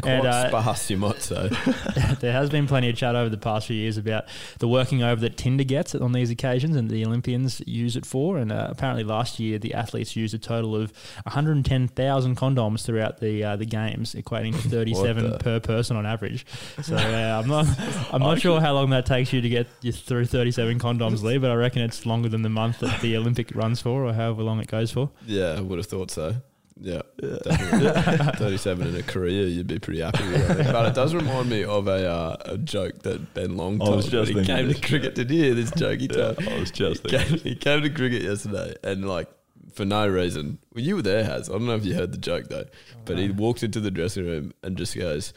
Quite 0.03 0.05
And, 0.05 0.27
uh, 0.27 0.49
sparse, 0.49 0.91
you 0.91 0.97
might 0.99 1.21
say. 1.21 1.49
there 2.21 2.33
has 2.33 2.51
been 2.51 2.67
plenty 2.69 2.89
of 2.91 2.97
chat 2.97 3.17
over 3.17 3.29
the 3.29 3.37
past 3.37 3.67
few 3.67 3.77
years 3.77 3.97
about 3.97 4.25
the 4.61 4.69
working 4.69 5.03
over 5.03 5.21
that 5.23 5.37
Tinder 5.37 5.65
gets 5.65 5.95
on 5.95 6.13
these 6.13 6.31
occasions 6.31 6.77
and 6.77 6.89
the 6.89 7.05
Olympians 7.05 7.61
use 7.67 7.97
it 7.97 8.07
for. 8.07 8.39
And 8.39 8.53
uh, 8.53 8.69
apparently 8.71 9.03
last 9.03 9.41
year, 9.41 9.59
the 9.59 9.75
athletes 9.75 10.15
used 10.15 10.33
a 10.35 10.39
total 10.39 10.77
of 10.77 10.93
110,000 11.25 12.37
condoms 12.37 12.85
throughout 12.85 13.19
the 13.19 13.43
uh, 13.45 13.57
the 13.57 13.67
games, 13.67 14.15
equating 14.15 14.53
to 14.53 14.69
37 14.69 15.39
per 15.39 15.59
person 15.61 15.97
on 15.97 16.07
average. 16.07 16.47
So 16.83 16.97
uh, 16.97 17.41
I'm 17.43 17.49
not 17.49 17.67
I'm 18.13 18.23
not 18.23 18.41
sure 18.41 18.61
how 18.61 18.73
long 18.75 18.91
that 18.91 19.07
takes 19.07 19.33
you 19.33 19.41
to 19.41 19.49
get 19.49 19.67
you 19.83 19.93
through 19.93 20.27
37 20.27 20.79
condoms, 20.79 21.23
Lee, 21.23 21.39
but 21.39 21.51
I 21.51 21.55
reckon 21.55 21.83
it's 21.83 22.07
longer 22.07 22.29
than 22.29 22.43
the 22.43 22.49
month 22.49 22.83
that 22.85 23.01
the 23.01 23.17
Olympic 23.17 23.55
runs 23.55 23.81
for, 23.81 24.05
or 24.05 24.13
however 24.13 24.43
long 24.43 24.61
it 24.61 24.69
goes 24.69 24.91
for. 24.91 25.11
Yeah, 25.27 25.55
I 25.57 25.61
would 25.61 25.79
have 25.79 25.87
thought 25.87 26.11
so. 26.11 26.37
Yeah, 26.77 27.03
definitely. 27.23 28.33
37 28.37 28.89
in 28.89 28.97
a 28.97 29.03
career, 29.05 29.47
you'd 29.47 29.69
be 29.69 29.79
pretty 29.79 30.01
happy 30.01 30.27
with 30.27 30.49
that. 30.49 30.73
But 30.73 30.87
it 30.87 30.95
does 30.97 31.15
remind 31.15 31.49
me 31.49 31.63
of 31.63 31.87
a, 31.87 32.11
uh, 32.11 32.37
a 32.47 32.59
joke 32.59 33.01
that 33.05 33.33
Ben 33.33 33.57
Long 33.57 33.81
I 33.81 33.85
told 33.85 33.97
was 33.99 34.09
just 34.09 34.33
he 34.33 34.45
came 34.45 34.73
to 34.73 34.81
cricket. 34.81 35.15
Did 35.15 35.31
you 35.31 35.41
hear 35.45 35.55
this 35.55 35.71
joke 35.71 36.01
he 36.01 36.09
Yeah. 36.13 36.35
I 36.37 36.59
was 36.59 36.73
just 36.73 37.09
he 37.09 37.17
came, 37.17 37.39
he 37.39 37.55
came 37.55 37.81
to 37.83 37.91
cricket 37.91 38.23
yesterday 38.23 38.75
and, 38.83 39.09
like, 39.09 39.29
for 39.73 39.85
no 39.85 40.09
reason. 40.09 40.59
Well, 40.75 40.83
you 40.83 40.97
were 40.97 41.03
there, 41.03 41.23
Has. 41.23 41.49
I 41.49 41.53
don't 41.53 41.67
know 41.67 41.77
if 41.77 41.85
you 41.85 41.95
heard 41.95 42.11
the 42.11 42.19
joke, 42.19 42.49
though. 42.49 42.67
But 43.05 43.19
he 43.19 43.31
walked 43.31 43.63
into 43.63 43.79
the 43.79 43.93
dressing 43.93 44.27
room 44.27 44.53
and 44.65 44.77
just 44.77 44.97
goes, 44.97 45.33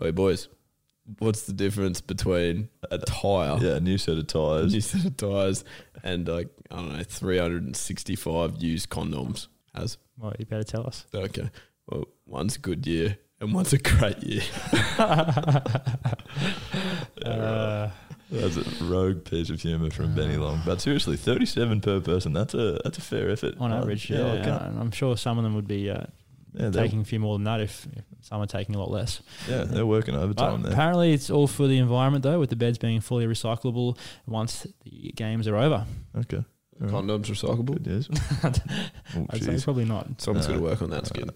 Hey, 0.00 0.12
boys, 0.12 0.48
what's 1.18 1.42
the 1.42 1.52
difference 1.52 2.00
between 2.00 2.68
a 2.90 2.98
tyre? 2.98 3.58
Yeah, 3.60 3.76
a 3.76 3.80
new 3.80 3.98
set 3.98 4.18
of 4.18 4.26
tyres. 4.26 4.72
new 4.72 4.80
set 4.80 5.04
of 5.04 5.16
tyres 5.16 5.64
and 6.02 6.26
like 6.28 6.48
I 6.70 6.76
don't 6.76 6.96
know, 6.96 7.02
three 7.04 7.38
hundred 7.38 7.62
and 7.64 7.76
sixty-five 7.76 8.62
used 8.62 8.88
condoms. 8.90 9.48
Has 9.74 9.98
Well, 10.18 10.32
you 10.38 10.46
better 10.46 10.64
tell 10.64 10.86
us. 10.86 11.06
okay. 11.14 11.50
Well, 11.88 12.04
one's 12.26 12.56
a 12.56 12.58
good 12.60 12.86
year 12.86 13.18
and 13.40 13.52
one's 13.54 13.72
a 13.72 13.78
great 13.78 14.22
year. 14.22 14.42
Uh, 17.24 17.90
That's 18.30 18.56
a 18.56 18.84
rogue 18.84 19.24
piece 19.24 19.50
of 19.50 19.60
humour 19.60 19.90
from 19.90 20.14
Benny 20.14 20.36
Long. 20.36 20.60
But 20.66 20.80
seriously, 20.80 21.16
37 21.16 21.80
per 21.80 22.00
person, 22.00 22.32
that's 22.32 22.54
a 22.54 22.78
that's 22.84 22.98
a 22.98 23.00
fair 23.00 23.30
effort. 23.30 23.54
on 23.58 23.72
Uh, 23.72 23.80
average, 23.80 24.10
I 24.12 24.14
yeah. 24.16 24.44
can't- 24.44 24.78
I'm 24.78 24.90
sure 24.90 25.16
some 25.16 25.38
of 25.38 25.44
them 25.44 25.54
would 25.54 25.66
be 25.68 25.90
uh, 25.90 26.04
Yeah, 26.58 26.70
taking 26.70 27.00
a 27.02 27.04
few 27.04 27.20
more 27.20 27.34
than 27.36 27.44
that 27.44 27.60
if, 27.60 27.86
if 27.94 28.04
some 28.22 28.40
are 28.40 28.46
taking 28.46 28.74
a 28.74 28.78
lot 28.78 28.90
less. 28.90 29.20
yeah, 29.48 29.64
they're 29.64 29.84
working 29.84 30.14
But 30.14 30.22
overtime 30.22 30.62
there. 30.62 30.72
apparently, 30.72 31.12
it's 31.12 31.28
all 31.28 31.46
for 31.46 31.66
the 31.66 31.76
environment, 31.78 32.22
though, 32.22 32.38
with 32.40 32.48
the 32.50 32.56
beds 32.56 32.78
being 32.78 33.00
fully 33.00 33.26
recyclable 33.26 33.98
once 34.26 34.66
the 34.84 35.12
games 35.14 35.46
are 35.48 35.56
over. 35.56 35.84
Okay. 36.16 36.38
All 36.38 36.44
right. 36.80 36.90
Condoms 36.90 37.26
recyclable. 37.26 37.76
It 37.76 37.86
is. 37.86 38.08
Oh, 39.16 39.26
I'd 39.30 39.42
say 39.42 39.52
jeez. 39.52 39.64
probably 39.64 39.84
not. 39.84 40.20
Someone's 40.20 40.46
No. 40.48 40.54
got 40.54 40.58
to 40.58 40.64
work 40.64 40.82
on 40.82 40.90
that 40.90 41.06
skin. 41.06 41.30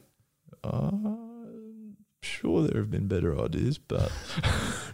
Uh, 0.64 0.90
sure, 2.22 2.62
there 2.66 2.80
have 2.80 2.90
been 2.90 3.06
better 3.06 3.38
ideas, 3.42 3.78
but 3.78 4.10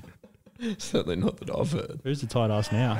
Certainly 0.78 1.16
not 1.16 1.36
that 1.38 1.50
I've 1.54 1.70
heard. 1.72 2.00
Who's 2.04 2.20
the 2.20 2.26
tight 2.26 2.50
ass 2.50 2.70
now? 2.72 2.94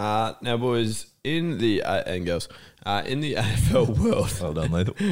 Uh, 0.00 0.32
now, 0.40 0.56
boys, 0.56 1.12
in 1.24 1.58
the 1.58 1.82
uh, 1.82 2.02
and 2.06 2.24
girls, 2.24 2.48
uh, 2.86 3.02
in 3.04 3.20
the 3.20 3.34
AFL 3.44 3.98
world, 3.98 4.32
well 4.40 4.54
done, 4.54 4.72
Lethal. 4.72 4.94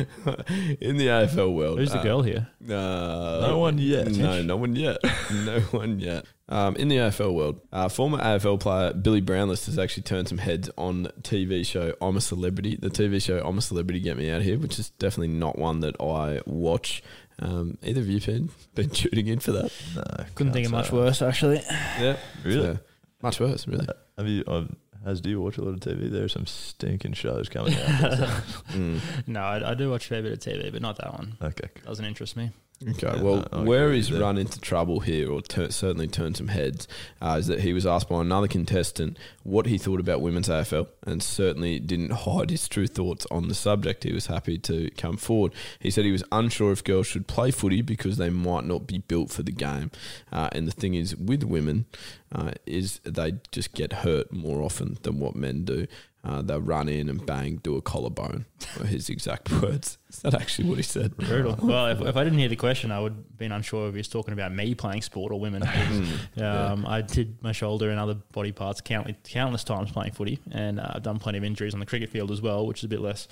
in 0.80 0.96
the 0.96 1.08
AFL 1.08 1.54
world, 1.54 1.78
Who's 1.78 1.92
the 1.92 1.98
uh, 1.98 2.02
girl 2.02 2.22
here? 2.22 2.48
Uh, 2.64 3.40
No 3.42 3.58
one 3.58 3.76
yet. 3.76 4.10
No, 4.12 4.40
no 4.40 4.56
one 4.56 4.74
yet. 4.74 4.96
no 5.44 5.60
one 5.72 6.00
yet. 6.00 6.24
Um, 6.48 6.74
in 6.76 6.88
the 6.88 6.96
AFL 6.96 7.34
world, 7.34 7.60
uh, 7.70 7.90
former 7.90 8.16
AFL 8.16 8.60
player 8.60 8.94
Billy 8.94 9.20
Brownless 9.20 9.66
has 9.66 9.78
actually 9.78 10.04
turned 10.04 10.26
some 10.26 10.38
heads 10.38 10.70
on 10.78 11.08
TV 11.20 11.66
show 11.66 11.94
I'm 12.00 12.16
a 12.16 12.22
Celebrity. 12.22 12.76
The 12.76 12.88
TV 12.88 13.22
show 13.22 13.46
I'm 13.46 13.58
a 13.58 13.62
Celebrity 13.62 14.00
Get 14.00 14.16
Me 14.16 14.30
Out 14.30 14.40
Here, 14.40 14.58
which 14.58 14.78
is 14.78 14.88
definitely 14.88 15.34
not 15.34 15.58
one 15.58 15.80
that 15.80 16.00
I 16.00 16.40
watch. 16.46 17.02
Um, 17.40 17.76
either 17.82 18.00
of 18.00 18.08
you 18.08 18.20
been 18.20 18.48
been 18.74 18.88
tuning 18.88 19.26
in 19.26 19.40
for 19.40 19.52
that? 19.52 19.70
No, 19.94 20.02
Couldn't 20.34 20.34
can't 20.34 20.52
think 20.54 20.66
of 20.66 20.72
much 20.72 20.90
worse, 20.90 21.20
actually. 21.20 21.60
Yeah, 22.00 22.16
Really? 22.42 22.62
So, 22.62 22.78
much 23.20 23.38
worse, 23.38 23.68
really. 23.68 23.86
Have 24.18 24.26
you? 24.26 24.44
Um, 24.46 24.76
has 25.04 25.20
do 25.20 25.30
you 25.30 25.40
watch 25.40 25.56
a 25.58 25.62
lot 25.62 25.70
of 25.74 25.80
TV? 25.80 26.10
There 26.10 26.24
are 26.24 26.28
some 26.28 26.44
stinking 26.46 27.12
shows 27.14 27.48
coming 27.48 27.74
out. 27.74 28.18
Mm. 28.68 29.00
No, 29.26 29.40
I, 29.40 29.70
I 29.70 29.74
do 29.74 29.90
watch 29.90 30.04
a 30.06 30.08
fair 30.08 30.22
bit 30.22 30.32
of 30.32 30.38
TV, 30.40 30.70
but 30.70 30.82
not 30.82 30.96
that 30.98 31.12
one. 31.14 31.36
okay. 31.40 31.68
Doesn't 31.86 32.04
interest 32.04 32.36
me. 32.36 32.50
Okay, 32.86 33.08
Yeah, 33.16 33.22
well, 33.22 33.46
no, 33.52 33.62
where 33.64 33.92
he's 33.92 34.08
that. 34.08 34.20
run 34.20 34.38
into 34.38 34.60
trouble 34.60 35.00
here, 35.00 35.32
or 35.32 35.42
tur 35.42 35.70
certainly 35.70 36.06
turned 36.06 36.36
some 36.36 36.46
heads, 36.48 36.86
uh, 37.20 37.36
is 37.38 37.48
that 37.48 37.60
he 37.60 37.72
was 37.72 37.84
asked 37.84 38.08
by 38.08 38.20
another 38.20 38.46
contestant 38.46 39.16
what 39.42 39.66
he 39.66 39.78
thought 39.78 39.98
about 39.98 40.20
women's 40.20 40.48
AFL, 40.48 40.86
and 41.04 41.20
certainly 41.20 41.80
didn't 41.80 42.10
hide 42.24 42.50
his 42.50 42.68
true 42.68 42.86
thoughts 42.86 43.26
on 43.32 43.48
the 43.48 43.54
subject. 43.54 44.04
He 44.04 44.12
was 44.12 44.26
happy 44.26 44.58
to 44.58 44.90
come 44.96 45.16
forward. 45.16 45.52
He 45.80 45.90
said 45.90 46.04
he 46.04 46.12
was 46.12 46.24
unsure 46.30 46.70
if 46.70 46.84
girls 46.84 47.08
should 47.08 47.26
play 47.26 47.50
footy 47.50 47.82
because 47.82 48.16
they 48.16 48.30
might 48.30 48.64
not 48.64 48.86
be 48.86 48.98
built 48.98 49.30
for 49.30 49.42
the 49.42 49.52
game. 49.52 49.90
Uh, 50.30 50.48
and 50.52 50.68
the 50.68 50.72
thing 50.72 50.94
is, 50.94 51.16
with 51.16 51.42
women, 51.42 51.86
uh, 52.32 52.52
is 52.64 53.00
they 53.02 53.34
just 53.50 53.74
get 53.74 53.92
hurt 53.92 54.30
more 54.32 54.62
often 54.62 54.98
than 55.02 55.18
what 55.18 55.34
men 55.34 55.64
do. 55.64 55.88
Uh, 56.28 56.42
they'll 56.42 56.60
run 56.60 56.90
in 56.90 57.08
and 57.08 57.24
bang, 57.24 57.56
do 57.62 57.76
a 57.76 57.80
collarbone. 57.80 58.44
Were 58.78 58.84
his 58.84 59.08
exact 59.08 59.50
words. 59.62 59.96
Is 60.10 60.18
that 60.20 60.34
actually 60.34 60.68
what 60.68 60.76
he 60.76 60.82
said? 60.82 61.16
Brutal. 61.16 61.56
well, 61.62 61.86
if, 61.86 62.02
if 62.02 62.16
I 62.16 62.24
didn't 62.24 62.38
hear 62.38 62.50
the 62.50 62.56
question, 62.56 62.92
I 62.92 63.00
would 63.00 63.12
have 63.12 63.38
been 63.38 63.50
unsure 63.52 63.88
if 63.88 63.94
he 63.94 63.98
was 63.98 64.08
talking 64.08 64.34
about 64.34 64.52
me 64.52 64.74
playing 64.74 65.00
sport 65.00 65.32
or 65.32 65.40
women. 65.40 65.62
um, 66.36 66.84
I 66.86 67.00
did 67.00 67.42
my 67.42 67.52
shoulder 67.52 67.88
and 67.90 67.98
other 67.98 68.14
body 68.32 68.52
parts 68.52 68.82
countless, 68.82 69.16
countless 69.24 69.64
times 69.64 69.90
playing 69.90 70.12
footy, 70.12 70.38
and 70.50 70.78
uh, 70.78 70.92
I've 70.96 71.02
done 71.02 71.18
plenty 71.18 71.38
of 71.38 71.44
injuries 71.44 71.72
on 71.72 71.80
the 71.80 71.86
cricket 71.86 72.10
field 72.10 72.30
as 72.30 72.42
well, 72.42 72.66
which 72.66 72.80
is 72.80 72.84
a 72.84 72.88
bit 72.88 73.00
less. 73.00 73.26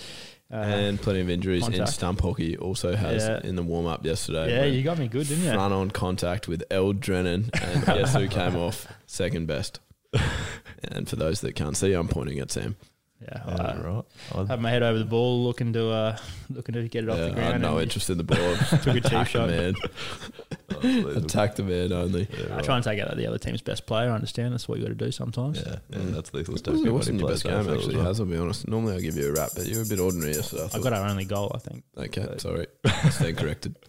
Uh, 0.50 0.56
and 0.56 0.98
plenty 1.02 1.20
of 1.20 1.28
injuries 1.28 1.68
in 1.68 1.86
stump 1.86 2.20
hockey 2.22 2.56
also 2.56 2.94
has 2.96 3.26
Yeah. 3.26 3.40
in 3.44 3.56
the 3.56 3.62
warm 3.62 3.86
up 3.86 4.06
yesterday. 4.06 4.54
yeah, 4.56 4.64
you 4.64 4.82
got 4.82 4.96
me 4.98 5.08
good, 5.08 5.26
didn't 5.28 5.44
you? 5.44 5.52
front 5.52 5.74
on 5.74 5.90
contact 5.90 6.48
with 6.48 6.64
El 6.70 6.92
Drennan, 6.94 7.50
and 7.60 7.84
guess 7.84 8.14
who 8.14 8.26
came 8.28 8.56
off 8.66 8.86
second 9.06 9.46
best? 9.46 9.80
And 10.88 11.08
for 11.08 11.16
those 11.16 11.40
that 11.42 11.54
can't 11.54 11.76
see, 11.76 11.92
I'm 11.92 12.08
pointing 12.08 12.38
at 12.38 12.50
Sam. 12.50 12.76
Yeah, 13.22 13.42
Yeah, 13.46 13.54
I 13.54 13.76
right. 13.78 14.04
I- 14.34 14.44
had 14.44 14.60
my 14.60 14.68
head 14.70 14.82
over 14.82 14.98
the 14.98 15.04
ball, 15.06 15.42
looking 15.42 15.72
to 15.72 15.88
uh, 15.88 16.18
looking 16.50 16.74
to 16.74 16.86
get 16.86 17.04
it 17.04 17.10
off 17.10 17.16
Yeah, 17.18 17.24
the 17.28 17.30
ground. 17.30 17.46
I 17.46 17.50
ground. 17.50 17.64
had 17.64 17.70
no 17.72 17.80
interest 17.80 18.10
in 18.10 18.18
the 18.18 18.24
ball. 18.24 18.56
Took 18.70 18.86
a 18.88 18.92
cheap 18.94 19.04
Attack 19.06 19.32
the 19.32 19.38
shot. 19.38 19.48
man. 19.48 19.74
Attack 21.16 21.54
the 21.56 21.62
man 21.62 21.92
only. 21.94 22.28
I 22.52 22.60
try 22.60 22.76
and 22.76 22.84
take 22.84 23.00
out 23.00 23.16
the 23.16 23.26
other 23.26 23.38
team's 23.38 23.62
best 23.62 23.86
player. 23.86 24.10
I 24.10 24.14
understand 24.14 24.52
that's 24.52 24.68
what 24.68 24.78
you 24.78 24.84
got 24.84 24.90
to 24.98 25.04
do 25.06 25.10
sometimes. 25.10 25.58
Yeah, 25.64 25.76
yeah, 25.88 25.98
that's 26.10 26.34
lethal 26.34 26.56
It 26.56 26.58
stuff. 26.58 26.72
wasn't, 26.74 26.88
it 26.88 26.92
wasn't 26.92 27.20
your 27.20 27.28
best 27.30 27.44
game, 27.44 27.54
actually, 27.70 27.96
well. 27.96 28.04
Has, 28.04 28.20
I'll 28.20 28.26
be 28.26 28.36
honest. 28.36 28.68
Normally 28.68 28.92
I'll 28.94 29.00
give 29.00 29.16
you 29.16 29.30
a 29.30 29.32
rap, 29.32 29.48
but 29.56 29.66
you're 29.66 29.82
a 29.82 29.86
bit 29.86 29.98
ordinary 29.98 30.34
yesterday. 30.34 30.68
I 30.74 30.76
I 30.76 30.80
got 30.82 30.92
our 30.92 31.08
only 31.08 31.24
goal, 31.24 31.50
I 31.54 31.58
think. 31.58 31.84
Okay, 31.96 32.34
sorry. 32.36 32.66
Stand 33.10 33.38
corrected. 33.38 33.76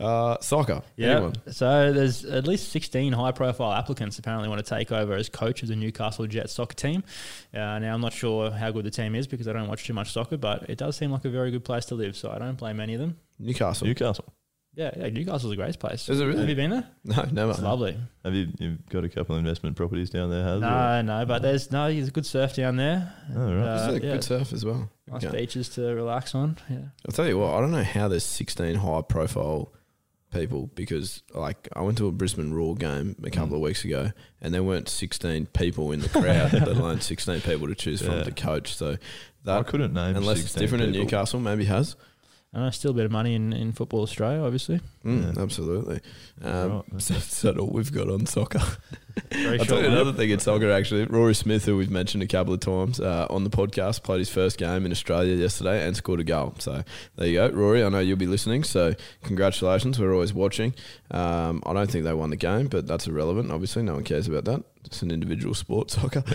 uh, 0.00 0.38
soccer. 0.40 0.82
Yeah. 0.96 1.30
So 1.50 1.92
there's 1.92 2.24
at 2.24 2.46
least 2.46 2.70
16 2.70 3.12
high 3.12 3.32
profile 3.32 3.72
applicants 3.72 4.18
apparently 4.18 4.48
want 4.48 4.64
to 4.64 4.68
take 4.68 4.90
over 4.92 5.14
as 5.14 5.28
coach 5.28 5.62
of 5.62 5.68
the 5.68 5.76
Newcastle 5.76 6.26
Jets 6.26 6.52
soccer 6.52 6.74
team. 6.74 7.04
Uh, 7.54 7.78
now, 7.78 7.94
I'm 7.94 8.00
not 8.00 8.12
sure 8.12 8.50
how 8.50 8.70
good 8.70 8.84
the 8.84 8.90
team 8.90 9.14
is 9.14 9.26
because 9.26 9.48
I 9.48 9.52
don't 9.52 9.68
watch 9.68 9.84
too 9.86 9.94
much 9.94 10.12
soccer, 10.12 10.36
but 10.36 10.68
it 10.68 10.78
does 10.78 10.96
seem 10.96 11.10
like 11.12 11.24
a 11.24 11.30
very 11.30 11.50
good 11.50 11.64
place 11.64 11.84
to 11.86 11.94
live. 11.94 12.16
So 12.16 12.30
I 12.30 12.38
don't 12.38 12.58
blame 12.58 12.80
any 12.80 12.94
of 12.94 13.00
them. 13.00 13.18
Newcastle. 13.38 13.86
Newcastle. 13.86 14.32
Yeah, 14.74 14.90
yeah 14.96 15.10
Newcastle's 15.10 15.52
a 15.52 15.56
great 15.56 15.78
place. 15.78 16.08
Is 16.08 16.18
it 16.18 16.24
really? 16.24 16.40
Have 16.40 16.48
you 16.48 16.54
been 16.54 16.70
there? 16.70 16.86
No, 17.04 17.22
never. 17.30 17.50
It's 17.50 17.60
lovely. 17.60 17.94
Have 18.24 18.32
you 18.32 18.48
you've 18.58 18.88
got 18.88 19.04
a 19.04 19.08
couple 19.10 19.34
of 19.36 19.40
investment 19.40 19.76
properties 19.76 20.08
down 20.08 20.30
there? 20.30 20.42
Has 20.42 20.60
No, 20.62 21.02
no, 21.02 21.26
but 21.26 21.42
there's 21.42 21.70
no, 21.70 21.92
there's 21.92 22.08
good 22.08 22.24
surf 22.24 22.54
down 22.56 22.76
there. 22.76 23.12
Oh, 23.36 23.54
right. 23.54 23.66
Uh, 23.66 23.92
It's 23.92 24.04
yeah, 24.04 24.12
good 24.14 24.24
surf 24.24 24.52
as 24.54 24.64
well. 24.64 24.90
nice 25.08 25.24
Okay. 25.24 25.40
beaches 25.40 25.68
to 25.70 25.82
relax 25.94 26.34
on. 26.34 26.56
Yeah. 26.70 26.78
I'll 27.06 27.12
tell 27.12 27.26
you 27.26 27.38
what, 27.38 27.52
I 27.52 27.60
don't 27.60 27.70
know 27.72 27.82
how 27.82 28.08
there's 28.08 28.24
16 28.24 28.76
high 28.76 29.02
profile 29.02 29.72
people 30.32 30.70
because, 30.74 31.22
like, 31.34 31.68
I 31.74 31.82
went 31.82 31.98
to 31.98 32.08
a 32.08 32.12
Brisbane 32.12 32.52
Roar 32.52 32.74
game 32.74 33.16
a 33.22 33.30
couple 33.30 33.54
of 33.54 33.60
mm. 33.60 33.64
weeks 33.64 33.84
ago 33.84 34.10
and 34.40 34.52
there 34.52 34.62
weren't 34.62 34.88
16 34.88 35.46
people 35.46 35.92
in 35.92 36.00
the 36.00 36.08
crowd, 36.08 36.52
let 36.52 36.68
alone 36.68 37.00
16 37.00 37.40
people 37.42 37.68
to 37.68 37.74
choose 37.74 38.02
from 38.02 38.24
to 38.24 38.30
coach. 38.32 38.74
So 38.74 38.96
that 39.44 39.58
I 39.58 39.62
couldn't 39.62 39.92
name. 39.92 40.16
unless 40.16 40.38
it's 40.38 40.52
16 40.52 40.60
different 40.60 40.84
in. 40.84 40.92
Newcastle, 40.92 41.40
maybe 41.40 41.64
has. 41.66 41.96
I 42.54 42.60
know, 42.60 42.70
still 42.70 42.90
a 42.90 42.94
bit 42.94 43.06
of 43.06 43.10
money 43.10 43.34
in, 43.34 43.54
in 43.54 43.72
football 43.72 44.02
Australia, 44.02 44.42
obviously. 44.42 44.78
Mm, 45.06 45.34
Yeah. 45.36 45.42
Absolutely. 45.42 46.00
Um, 46.42 46.82
Right. 46.92 47.02
so 47.02 47.14
that's 47.14 47.44
all 47.46 47.66
we've 47.68 47.90
got 47.90 48.10
on 48.10 48.26
soccer. 48.26 48.60
I'll 49.32 49.58
tell 49.64 49.80
you 49.80 49.86
another 49.86 50.12
thing 50.12 50.28
in 50.28 50.38
soccer, 50.38 50.70
actually. 50.70 51.04
Rory 51.06 51.34
Smith, 51.34 51.64
who 51.64 51.78
we've 51.78 51.90
mentioned 51.90 52.22
a 52.22 52.26
couple 52.26 52.52
of 52.52 52.60
times 52.60 53.00
uh, 53.00 53.26
on 53.30 53.44
the 53.44 53.50
podcast, 53.50 54.02
played 54.02 54.18
his 54.18 54.28
first 54.28 54.58
game 54.58 54.84
in 54.84 54.92
Australia 54.92 55.34
yesterday 55.34 55.86
and 55.86 55.96
scored 55.96 56.20
a 56.20 56.24
goal. 56.24 56.54
So 56.58 56.82
there 57.16 57.26
you 57.26 57.34
go. 57.38 57.48
Rory, 57.48 57.82
I 57.84 57.88
know 57.88 58.00
you'll 58.00 58.18
be 58.18 58.26
listening, 58.26 58.64
so 58.64 58.94
congratulations. 59.22 59.98
We're 59.98 60.12
always 60.12 60.34
watching. 60.34 60.74
Um, 61.10 61.62
I 61.64 61.72
don't 61.72 61.90
think 61.90 62.04
they 62.04 62.12
won 62.12 62.28
the 62.28 62.36
game, 62.36 62.66
but 62.68 62.86
that's 62.86 63.06
irrelevant. 63.06 63.50
Obviously, 63.50 63.82
no 63.82 63.94
one 63.94 64.04
cares 64.04 64.28
about 64.28 64.44
that. 64.44 64.62
It's 64.84 65.00
an 65.00 65.10
individual 65.10 65.54
sport, 65.54 65.90
soccer. 65.90 66.22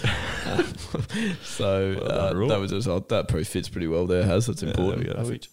So 1.44 1.96
Well 2.02 2.12
uh, 2.12 2.48
that 2.48 2.60
was 2.60 2.72
a 2.72 2.76
result. 2.76 3.10
That 3.10 3.28
probably 3.28 3.44
fits 3.44 3.70
pretty 3.70 3.88
well 3.88 4.08
there, 4.08 4.24
Has. 4.24 4.48
That's 4.48 4.64
Yeah, 4.64 4.70
important. 4.70 5.06
there 5.16 5.48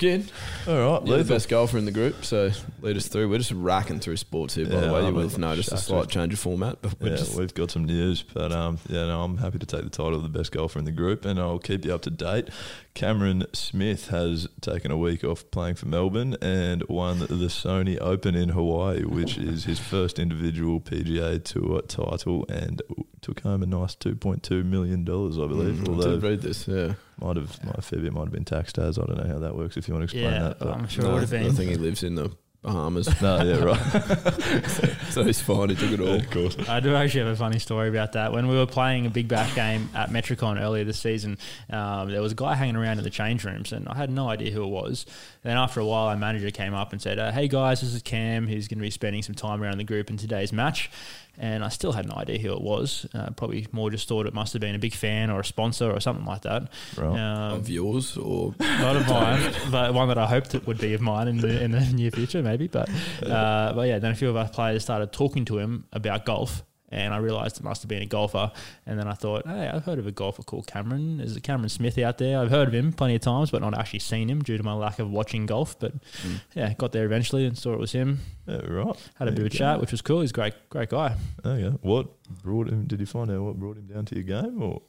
we 0.00 0.08
go. 0.18 0.22
Skin, 0.24 0.28
All 0.66 0.98
right, 0.98 1.06
You're 1.06 1.18
the 1.18 1.24
best 1.34 1.48
golfer 1.48 1.78
in 1.78 1.84
the 1.84 1.90
group, 1.92 2.24
so 2.24 2.50
lead 2.82 2.96
us 2.96 3.08
through. 3.08 3.28
We're 3.28 3.38
just 3.38 3.52
racking 3.52 4.00
through 4.00 4.16
sports 4.18 4.54
here, 4.54 4.66
by 4.66 4.74
Yeah, 4.74 4.80
the 4.80 4.92
way. 4.92 4.98
I 5.00 5.08
You 5.08 5.14
will 5.14 5.22
mean, 5.22 5.30
have 5.30 5.38
noticed 5.38 5.72
a 5.72 5.76
slight 5.76 6.08
change 6.08 6.32
of 6.32 6.38
format, 6.38 6.78
but 6.82 7.00
we're 7.00 7.10
Yeah, 7.10 7.16
just 7.16 7.36
we've 7.38 7.54
got 7.54 7.70
some 7.70 7.84
news, 7.84 8.22
but 8.22 8.52
um, 8.52 8.78
yeah, 8.88 9.06
no, 9.06 9.22
I'm 9.22 9.38
happy 9.38 9.58
to 9.58 9.66
take 9.66 9.82
the 9.84 9.90
title 9.90 10.14
of 10.14 10.22
the 10.22 10.28
best 10.28 10.52
golfer 10.52 10.78
in 10.78 10.84
the 10.84 10.92
group, 10.92 11.24
and 11.24 11.38
I'll 11.38 11.58
keep 11.58 11.84
you 11.84 11.94
up 11.94 12.02
to 12.02 12.10
date. 12.10 12.48
Cameron 12.94 13.44
Smith 13.52 14.08
has 14.08 14.48
taken 14.62 14.90
a 14.90 14.96
week 14.96 15.22
off 15.22 15.50
playing 15.50 15.74
for 15.74 15.86
Melbourne 15.86 16.34
and 16.40 16.82
won 16.88 17.18
the 17.18 17.26
Sony 17.48 17.98
Open 18.00 18.34
in 18.34 18.50
Hawaii, 18.50 19.02
which 19.04 19.36
is 19.36 19.64
his 19.64 19.78
first 19.78 20.18
individual 20.18 20.80
PGA 20.80 21.42
Tour 21.44 21.82
title, 21.82 22.46
and 22.48 22.80
took 23.20 23.40
home 23.40 23.62
a 23.62 23.66
nice 23.66 23.94
2.2 23.96 24.64
million 24.64 25.04
dollars, 25.04 25.36
I 25.38 25.46
believe. 25.46 25.74
Mm, 25.74 25.88
I 25.88 25.90
although 25.92 26.12
did 26.14 26.22
read 26.22 26.40
this, 26.42 26.66
yeah. 26.66 26.94
Might 27.20 27.36
have, 27.36 27.64
might, 27.64 27.78
a 27.78 27.82
fair 27.82 27.98
bit 28.00 28.12
might 28.12 28.22
have 28.22 28.32
been 28.32 28.44
taxed 28.44 28.78
as. 28.78 28.98
I 28.98 29.04
don't 29.04 29.16
know 29.16 29.32
how 29.32 29.38
that 29.40 29.56
works. 29.56 29.76
If 29.76 29.88
you 29.88 29.94
want 29.94 30.08
to 30.08 30.16
explain 30.16 30.32
Yeah, 30.34 30.48
that, 30.48 30.58
but 30.58 30.68
I'm 30.68 30.86
sure 30.88 31.04
No, 31.04 31.10
it 31.10 31.12
would 31.14 31.20
have 31.22 31.30
been. 31.30 31.46
I 31.46 31.50
think 31.50 31.70
he 31.70 31.76
lives 31.76 32.02
in 32.02 32.14
the 32.14 32.30
Bahamas. 32.62 33.20
no, 33.22 33.42
yeah, 33.44 33.62
right. 33.62 35.00
so 35.10 35.22
he's 35.22 35.40
fine. 35.40 35.68
He 35.68 35.76
took 35.76 35.92
it 35.92 36.00
all. 36.00 36.14
of 36.16 36.30
course. 36.30 36.56
I 36.68 36.80
do 36.80 36.96
actually 36.96 37.20
have 37.20 37.32
a 37.32 37.36
funny 37.36 37.60
story 37.60 37.88
about 37.88 38.14
that. 38.14 38.32
When 38.32 38.48
we 38.48 38.56
were 38.56 38.66
playing 38.66 39.06
a 39.06 39.10
big 39.10 39.28
bash 39.28 39.54
game 39.54 39.88
at 39.94 40.10
Metricon 40.10 40.60
earlier 40.60 40.82
this 40.82 40.98
season, 40.98 41.38
um, 41.70 42.10
there 42.10 42.20
was 42.20 42.32
a 42.32 42.34
guy 42.34 42.54
hanging 42.54 42.74
around 42.74 42.98
in 42.98 43.04
the 43.04 43.10
change 43.10 43.44
rooms, 43.44 43.72
and 43.72 43.88
I 43.88 43.94
had 43.94 44.10
no 44.10 44.28
idea 44.28 44.50
who 44.50 44.64
it 44.64 44.68
was. 44.70 45.06
Then 45.44 45.56
after 45.56 45.78
a 45.78 45.86
while, 45.86 46.06
our 46.08 46.16
manager 46.16 46.50
came 46.50 46.74
up 46.74 46.92
and 46.92 47.00
said, 47.00 47.20
uh, 47.20 47.30
"Hey 47.30 47.46
guys, 47.46 47.82
this 47.82 47.94
is 47.94 48.02
Cam. 48.02 48.48
He's 48.48 48.66
going 48.66 48.78
to 48.78 48.82
be 48.82 48.90
spending 48.90 49.22
some 49.22 49.36
time 49.36 49.62
around 49.62 49.78
the 49.78 49.84
group 49.84 50.10
in 50.10 50.16
today's 50.16 50.52
match." 50.52 50.90
And 51.38 51.64
I 51.64 51.68
still 51.68 51.92
had 51.92 52.08
no 52.08 52.14
idea 52.16 52.38
who 52.38 52.52
it 52.52 52.60
was. 52.62 53.06
Uh, 53.14 53.30
probably 53.30 53.66
more 53.72 53.90
just 53.90 54.08
thought 54.08 54.26
it 54.26 54.34
must 54.34 54.52
have 54.54 54.60
been 54.60 54.74
a 54.74 54.78
big 54.78 54.94
fan 54.94 55.30
or 55.30 55.40
a 55.40 55.44
sponsor 55.44 55.90
or 55.90 56.00
something 56.00 56.24
like 56.24 56.42
that. 56.42 56.68
Right. 56.96 57.06
Um, 57.18 57.52
Of 57.60 57.68
yours 57.68 58.16
or 58.16 58.54
not 58.58 58.96
of 58.96 59.06
mine, 59.08 59.52
but 59.70 59.92
one 59.94 60.08
that 60.08 60.18
I 60.18 60.26
hoped 60.26 60.54
it 60.54 60.66
would 60.66 60.78
be 60.78 60.94
of 60.94 61.00
mine 61.00 61.28
in 61.28 61.38
the 61.38 61.62
in 61.62 61.70
the 61.72 61.80
near 61.80 62.10
future, 62.10 62.42
maybe. 62.42 62.68
But 62.68 62.88
uh, 63.22 63.72
but 63.74 63.88
yeah, 63.88 63.98
then 63.98 64.12
a 64.12 64.14
few 64.14 64.30
of 64.30 64.36
our 64.36 64.48
players 64.48 64.82
started 64.82 65.12
talking 65.12 65.44
to 65.46 65.58
him 65.58 65.84
about 65.92 66.24
golf, 66.24 66.62
and 66.90 67.12
I 67.12 67.18
realised 67.18 67.58
it 67.58 67.64
must 67.64 67.82
have 67.82 67.88
been 67.88 68.02
a 68.02 68.06
golfer. 68.06 68.52
And 68.86 68.98
then 68.98 69.08
I 69.08 69.14
thought, 69.14 69.46
hey, 69.46 69.68
I've 69.72 69.84
heard 69.84 69.98
of 69.98 70.06
a 70.06 70.12
golfer 70.12 70.42
called 70.42 70.66
Cameron. 70.66 71.18
There's 71.18 71.36
a 71.36 71.40
Cameron 71.40 71.68
Smith 71.68 71.98
out 71.98 72.18
there. 72.18 72.38
I've 72.38 72.50
heard 72.50 72.68
of 72.68 72.74
him 72.74 72.92
plenty 72.92 73.16
of 73.16 73.22
times, 73.22 73.50
but 73.50 73.60
not 73.60 73.76
actually 73.76 73.98
seen 74.00 74.30
him 74.30 74.42
due 74.42 74.56
to 74.56 74.62
my 74.62 74.72
lack 74.72 74.98
of 74.98 75.10
watching 75.10 75.46
golf. 75.46 75.78
But 75.78 75.92
hmm. 76.22 76.36
yeah, 76.54 76.72
got 76.74 76.92
there 76.92 77.04
eventually 77.04 77.46
and 77.46 77.56
saw 77.56 77.72
it 77.72 77.78
was 77.80 77.92
him. 77.92 78.20
Yeah, 78.46 78.60
right. 78.66 79.10
Had 79.16 79.28
a 79.28 79.30
There 79.30 79.44
bit 79.44 79.46
of 79.46 79.54
a 79.54 79.56
chat, 79.56 79.80
which 79.80 79.92
was 79.92 80.02
cool. 80.02 80.20
He's 80.20 80.30
a 80.30 80.34
great, 80.34 80.54
great 80.70 80.90
guy. 80.90 81.16
Oh 81.44 81.56
yeah. 81.56 81.70
What 81.80 82.08
brought 82.42 82.68
him? 82.68 82.86
Did 82.86 83.00
you 83.00 83.06
find 83.06 83.30
out 83.30 83.42
what 83.42 83.56
brought 83.56 83.76
him 83.76 83.86
down 83.86 84.04
to 84.06 84.14
your 84.14 84.24
game, 84.24 84.62
or 84.62 84.82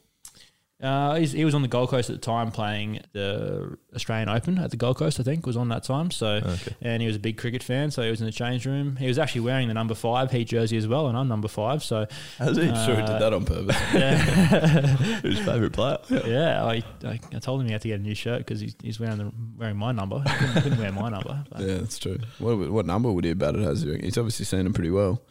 Uh, 0.80 1.16
he's, 1.16 1.32
he 1.32 1.44
was 1.44 1.56
on 1.56 1.62
the 1.62 1.66
Gold 1.68 1.88
Coast 1.88 2.08
at 2.08 2.14
the 2.14 2.20
time 2.24 2.52
playing 2.52 3.00
the 3.12 3.76
Australian 3.96 4.28
Open 4.28 4.58
at 4.58 4.70
the 4.70 4.76
Gold 4.76 4.96
Coast, 4.96 5.18
I 5.18 5.24
think, 5.24 5.44
was 5.44 5.56
on 5.56 5.68
that 5.70 5.82
time. 5.82 6.12
So, 6.12 6.34
Okay. 6.36 6.76
and 6.80 7.02
he 7.02 7.08
was 7.08 7.16
a 7.16 7.18
big 7.18 7.36
cricket 7.36 7.64
fan, 7.64 7.90
so 7.90 8.02
he 8.02 8.10
was 8.10 8.20
in 8.20 8.26
the 8.26 8.32
change 8.32 8.64
room. 8.64 8.94
He 8.94 9.08
was 9.08 9.18
actually 9.18 9.40
wearing 9.40 9.66
the 9.66 9.74
number 9.74 9.96
five 9.96 10.30
Heat 10.30 10.44
jersey 10.44 10.76
as 10.76 10.86
well, 10.86 11.08
and 11.08 11.18
I'm 11.18 11.26
number 11.26 11.48
five. 11.48 11.82
So, 11.82 12.06
has 12.38 12.56
he? 12.56 12.68
Uh, 12.68 12.86
sure 12.86 12.94
he 12.94 13.02
did 13.02 13.20
that 13.20 13.32
on 13.32 13.44
purpose? 13.44 13.76
yeah, 13.92 14.18
Who's 15.22 15.40
favourite 15.40 15.72
player? 15.72 15.98
yeah. 16.26 16.64
I, 16.64 16.84
I, 17.04 17.18
I 17.34 17.38
told 17.40 17.60
him 17.60 17.66
he 17.66 17.72
had 17.72 17.82
to 17.82 17.88
get 17.88 17.98
a 17.98 18.02
new 18.02 18.14
shirt 18.14 18.38
because 18.38 18.60
he's, 18.60 18.76
he's 18.80 19.00
wearing 19.00 19.18
the 19.18 19.32
wearing 19.56 19.76
my 19.76 19.90
number. 19.90 20.20
He 20.20 20.30
couldn't, 20.36 20.62
couldn't 20.62 20.78
wear 20.78 20.92
my 20.92 21.08
number. 21.08 21.44
But 21.50 21.60
yeah, 21.62 21.74
that's 21.78 21.98
true. 21.98 22.18
What 22.38 22.56
what 22.70 22.86
number 22.86 23.10
would 23.10 23.24
he 23.24 23.30
have 23.30 23.38
batted 23.38 23.62
as? 23.64 23.82
you 23.82 23.90
reckon? 23.90 24.04
He's 24.04 24.16
obviously 24.16 24.44
seen 24.44 24.64
him 24.64 24.72
pretty 24.72 24.90
well. 24.90 25.22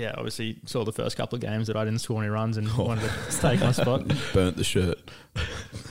Yeah, 0.00 0.14
obviously 0.16 0.58
saw 0.64 0.82
the 0.82 0.92
first 0.92 1.16
couple 1.18 1.36
of 1.36 1.42
games 1.42 1.66
that 1.66 1.76
I 1.76 1.84
didn't 1.84 2.00
score 2.00 2.22
any 2.22 2.30
runs 2.30 2.56
and 2.56 2.66
oh. 2.78 2.84
wanted 2.84 3.10
to 3.10 3.40
take 3.40 3.60
my 3.60 3.72
spot. 3.72 4.10
Burnt 4.32 4.56
the 4.56 4.64
shirt. 4.64 4.98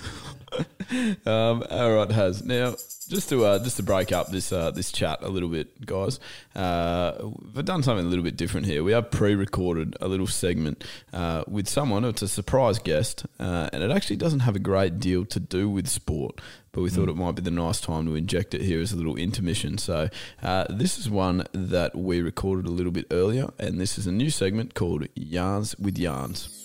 um, 1.26 1.64
all 1.70 1.94
right, 1.94 2.12
has 2.12 2.44
now 2.44 2.76
just 3.10 3.30
to 3.30 3.44
uh, 3.44 3.60
just 3.60 3.78
to 3.78 3.84
break 3.84 4.12
up 4.12 4.30
this 4.30 4.54
uh, 4.54 4.72
this 4.72 4.92
chat 4.92 5.20
a 5.22 5.28
little 5.28 5.50
bit, 5.50 5.86
guys. 5.86 6.20
Uh, 6.56 7.14
we've 7.54 7.66
done 7.66 7.84
something 7.84 8.06
a 8.06 8.10
little 8.10 8.24
bit 8.24 8.38
different 8.38 8.68
here. 8.68 8.84
We 8.84 8.92
have 8.92 9.12
pre-recorded 9.12 9.98
a 10.00 10.08
little 10.08 10.28
segment 10.28 10.84
uh, 11.12 11.44
with 11.48 11.68
someone. 11.68 12.06
It's 12.06 12.22
a 12.22 12.28
surprise 12.28 12.80
guest, 12.80 13.26
uh, 13.40 13.70
and 13.74 13.84
it 13.84 13.92
actually 13.92 14.18
doesn't 14.18 14.42
have 14.42 14.56
a 14.56 14.60
great 14.60 15.00
deal 15.00 15.26
to 15.26 15.40
do 15.40 15.70
with 15.70 15.88
sport. 15.88 16.40
But 16.72 16.82
we 16.82 16.92
thought 16.92 17.10
it 17.10 17.16
might 17.16 17.34
be 17.34 17.42
the 17.42 17.52
nice 17.52 17.82
time 17.82 18.06
to 18.06 18.16
inject 18.16 18.54
it 18.54 18.62
here 18.62 18.80
as 18.80 18.92
a 18.92 18.96
little 18.96 19.16
intermission. 19.16 19.80
So 19.80 20.10
uh, 20.44 20.66
this 20.70 21.00
is 21.00 21.10
one 21.10 21.46
that 21.52 21.96
we 21.96 22.22
recorded 22.22 22.68
a 22.68 22.72
little 22.72 22.92
bit 22.92 23.08
earlier, 23.10 23.50
and 23.58 23.82
this 23.82 23.98
is 23.98 24.06
a 24.06 24.12
new 24.12 24.30
segment 24.30 24.76
called 24.76 25.08
Yarns 25.16 25.76
with 25.80 25.98
Yarns. 25.98 26.59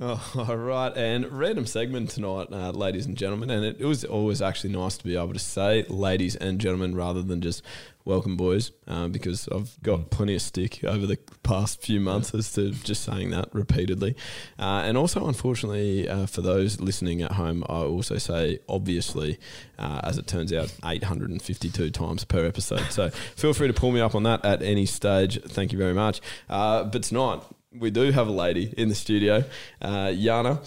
Oh, 0.00 0.32
all 0.48 0.56
right, 0.56 0.96
and 0.96 1.26
random 1.32 1.66
segment 1.66 2.10
tonight, 2.10 2.48
uh, 2.52 2.70
ladies 2.70 3.06
and 3.06 3.16
gentlemen, 3.16 3.50
and 3.50 3.64
it, 3.64 3.80
it 3.80 3.84
was 3.84 4.04
always 4.04 4.40
actually 4.40 4.72
nice 4.72 4.96
to 4.96 5.02
be 5.04 5.16
able 5.16 5.32
to 5.32 5.40
say 5.40 5.84
ladies 5.88 6.36
and 6.36 6.60
gentlemen 6.60 6.94
rather 6.94 7.20
than 7.20 7.40
just 7.40 7.64
welcome 8.04 8.36
boys, 8.36 8.70
uh, 8.86 9.08
because 9.08 9.48
I've 9.48 9.76
got 9.82 10.10
plenty 10.10 10.36
of 10.36 10.42
stick 10.42 10.84
over 10.84 11.04
the 11.04 11.18
past 11.42 11.82
few 11.82 11.98
months 11.98 12.32
as 12.32 12.52
to 12.52 12.70
just 12.70 13.02
saying 13.02 13.30
that 13.30 13.48
repeatedly, 13.52 14.14
uh, 14.56 14.82
and 14.84 14.96
also 14.96 15.26
unfortunately 15.26 16.08
uh, 16.08 16.26
for 16.26 16.42
those 16.42 16.80
listening 16.80 17.20
at 17.20 17.32
home, 17.32 17.64
I 17.68 17.78
also 17.78 18.18
say 18.18 18.60
obviously, 18.68 19.36
uh, 19.80 20.02
as 20.04 20.16
it 20.16 20.28
turns 20.28 20.52
out, 20.52 20.72
852 20.84 21.90
times 21.90 22.22
per 22.22 22.46
episode. 22.46 22.92
So 22.92 23.10
feel 23.10 23.52
free 23.52 23.66
to 23.66 23.74
pull 23.74 23.90
me 23.90 24.00
up 24.00 24.14
on 24.14 24.22
that 24.22 24.44
at 24.44 24.62
any 24.62 24.86
stage. 24.86 25.42
Thank 25.42 25.72
you 25.72 25.78
very 25.78 25.94
much. 25.94 26.20
Uh, 26.48 26.84
but 26.84 27.02
tonight 27.02 27.42
we 27.72 27.90
do 27.90 28.10
have 28.12 28.28
a 28.28 28.32
lady 28.32 28.72
in 28.76 28.88
the 28.88 28.94
studio, 28.94 29.44
uh, 29.82 30.06
Yana. 30.06 30.64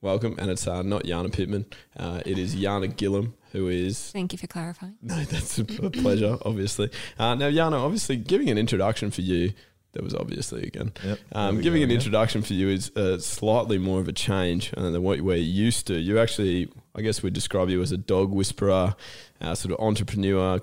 Welcome, 0.00 0.36
and 0.38 0.48
it's 0.48 0.66
uh, 0.68 0.82
not 0.82 1.04
Jana 1.04 1.28
Pittman. 1.28 1.66
Uh, 1.96 2.20
it 2.24 2.38
is 2.38 2.54
Yana 2.54 2.88
Gillam, 2.94 3.32
who 3.50 3.68
is. 3.68 4.12
Thank 4.12 4.32
you 4.32 4.38
for 4.38 4.46
clarifying. 4.46 4.94
No, 5.02 5.16
that's 5.24 5.58
a 5.58 5.62
a 5.82 5.90
pleasure, 5.90 6.38
obviously. 6.44 6.90
Uh, 7.18 7.34
now, 7.34 7.50
Yana, 7.50 7.80
obviously, 7.84 8.16
giving 8.16 8.48
an 8.48 8.58
introduction 8.58 9.10
for 9.10 9.22
you. 9.22 9.52
That 9.94 10.04
was 10.04 10.14
obviously 10.14 10.64
again. 10.64 10.92
Yep, 11.02 11.18
Um, 11.32 11.56
giving 11.62 11.80
go 11.80 11.84
an 11.84 11.90
again. 11.90 11.96
introduction 11.96 12.42
for 12.42 12.52
you 12.52 12.68
is 12.68 12.90
uh, 12.94 13.18
slightly 13.18 13.78
more 13.78 13.98
of 14.00 14.06
a 14.06 14.12
change 14.12 14.72
uh, 14.76 14.90
than 14.90 15.02
what 15.02 15.20
we're 15.22 15.36
used 15.36 15.86
to. 15.88 15.98
You 15.98 16.20
actually, 16.20 16.68
I 16.94 17.00
guess, 17.00 17.22
we'd 17.22 17.32
describe 17.32 17.68
you 17.70 17.80
as 17.82 17.90
a 17.90 17.96
dog 17.96 18.30
whisperer, 18.30 18.94
uh, 19.40 19.54
sort 19.56 19.72
of 19.72 19.80
entrepreneur, 19.84 20.60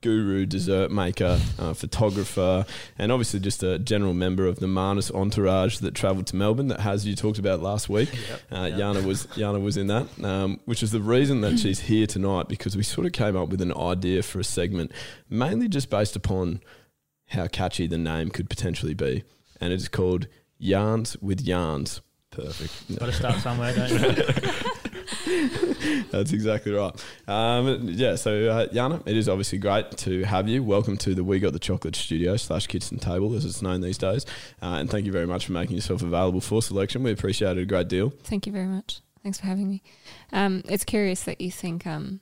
guru, 0.00 0.46
dessert 0.46 0.90
maker, 0.90 1.40
uh, 1.58 1.74
photographer, 1.74 2.64
and 2.98 3.10
obviously 3.10 3.40
just 3.40 3.62
a 3.62 3.78
general 3.78 4.14
member 4.14 4.46
of 4.46 4.60
the 4.60 4.66
Marnus 4.66 5.12
entourage 5.14 5.78
that 5.78 5.94
travelled 5.94 6.26
to 6.28 6.36
Melbourne. 6.36 6.68
That 6.68 6.80
has 6.80 7.06
you 7.06 7.14
talked 7.16 7.38
about 7.38 7.60
last 7.60 7.88
week. 7.88 8.10
Uh, 8.50 8.64
Yana 8.64 9.04
was 9.04 9.26
Yana 9.28 9.60
was 9.62 9.76
in 9.76 9.88
that, 9.88 10.06
um, 10.24 10.60
which 10.64 10.82
is 10.82 10.92
the 10.92 11.00
reason 11.00 11.40
that 11.40 11.58
she's 11.58 11.80
here 11.80 12.06
tonight 12.06 12.48
because 12.48 12.76
we 12.76 12.82
sort 12.82 13.06
of 13.06 13.12
came 13.12 13.36
up 13.36 13.48
with 13.48 13.60
an 13.60 13.74
idea 13.76 14.22
for 14.22 14.38
a 14.40 14.44
segment, 14.44 14.92
mainly 15.28 15.68
just 15.68 15.90
based 15.90 16.16
upon 16.16 16.60
how 17.30 17.46
catchy 17.46 17.86
the 17.86 17.98
name 17.98 18.30
could 18.30 18.48
potentially 18.48 18.94
be, 18.94 19.24
and 19.60 19.72
it 19.72 19.76
is 19.76 19.88
called 19.88 20.28
Yarns 20.58 21.16
with 21.20 21.40
Yarns. 21.40 22.00
Perfect. 22.30 22.98
Got 22.98 23.06
to 23.06 23.12
start 23.12 23.36
somewhere, 23.40 23.74
don't 23.74 23.90
you? 23.90 24.24
That's 26.10 26.32
exactly 26.32 26.72
right. 26.72 26.94
Um, 27.26 27.88
yeah, 27.88 28.14
so 28.14 28.48
uh, 28.48 28.66
Yana, 28.68 29.06
it 29.06 29.16
is 29.16 29.28
obviously 29.28 29.58
great 29.58 29.90
to 29.98 30.24
have 30.24 30.48
you. 30.48 30.62
Welcome 30.62 30.96
to 30.98 31.14
the 31.14 31.22
We 31.22 31.38
Got 31.38 31.52
the 31.52 31.58
Chocolate 31.58 31.96
Studio 31.96 32.36
slash 32.36 32.66
Kitchen 32.66 32.98
Table, 32.98 33.34
as 33.34 33.44
it's 33.44 33.60
known 33.60 33.82
these 33.82 33.98
days. 33.98 34.24
Uh, 34.62 34.76
and 34.78 34.88
thank 34.88 35.04
you 35.04 35.12
very 35.12 35.26
much 35.26 35.46
for 35.46 35.52
making 35.52 35.76
yourself 35.76 36.02
available 36.02 36.40
for 36.40 36.62
selection. 36.62 37.02
We 37.02 37.12
appreciate 37.12 37.58
it 37.58 37.62
a 37.62 37.66
great 37.66 37.88
deal. 37.88 38.10
Thank 38.24 38.46
you 38.46 38.52
very 38.52 38.66
much. 38.66 39.00
Thanks 39.22 39.38
for 39.38 39.46
having 39.46 39.68
me. 39.68 39.82
Um, 40.32 40.62
it's 40.66 40.84
curious 40.84 41.24
that 41.24 41.40
you 41.40 41.50
think 41.50 41.86
um, 41.86 42.20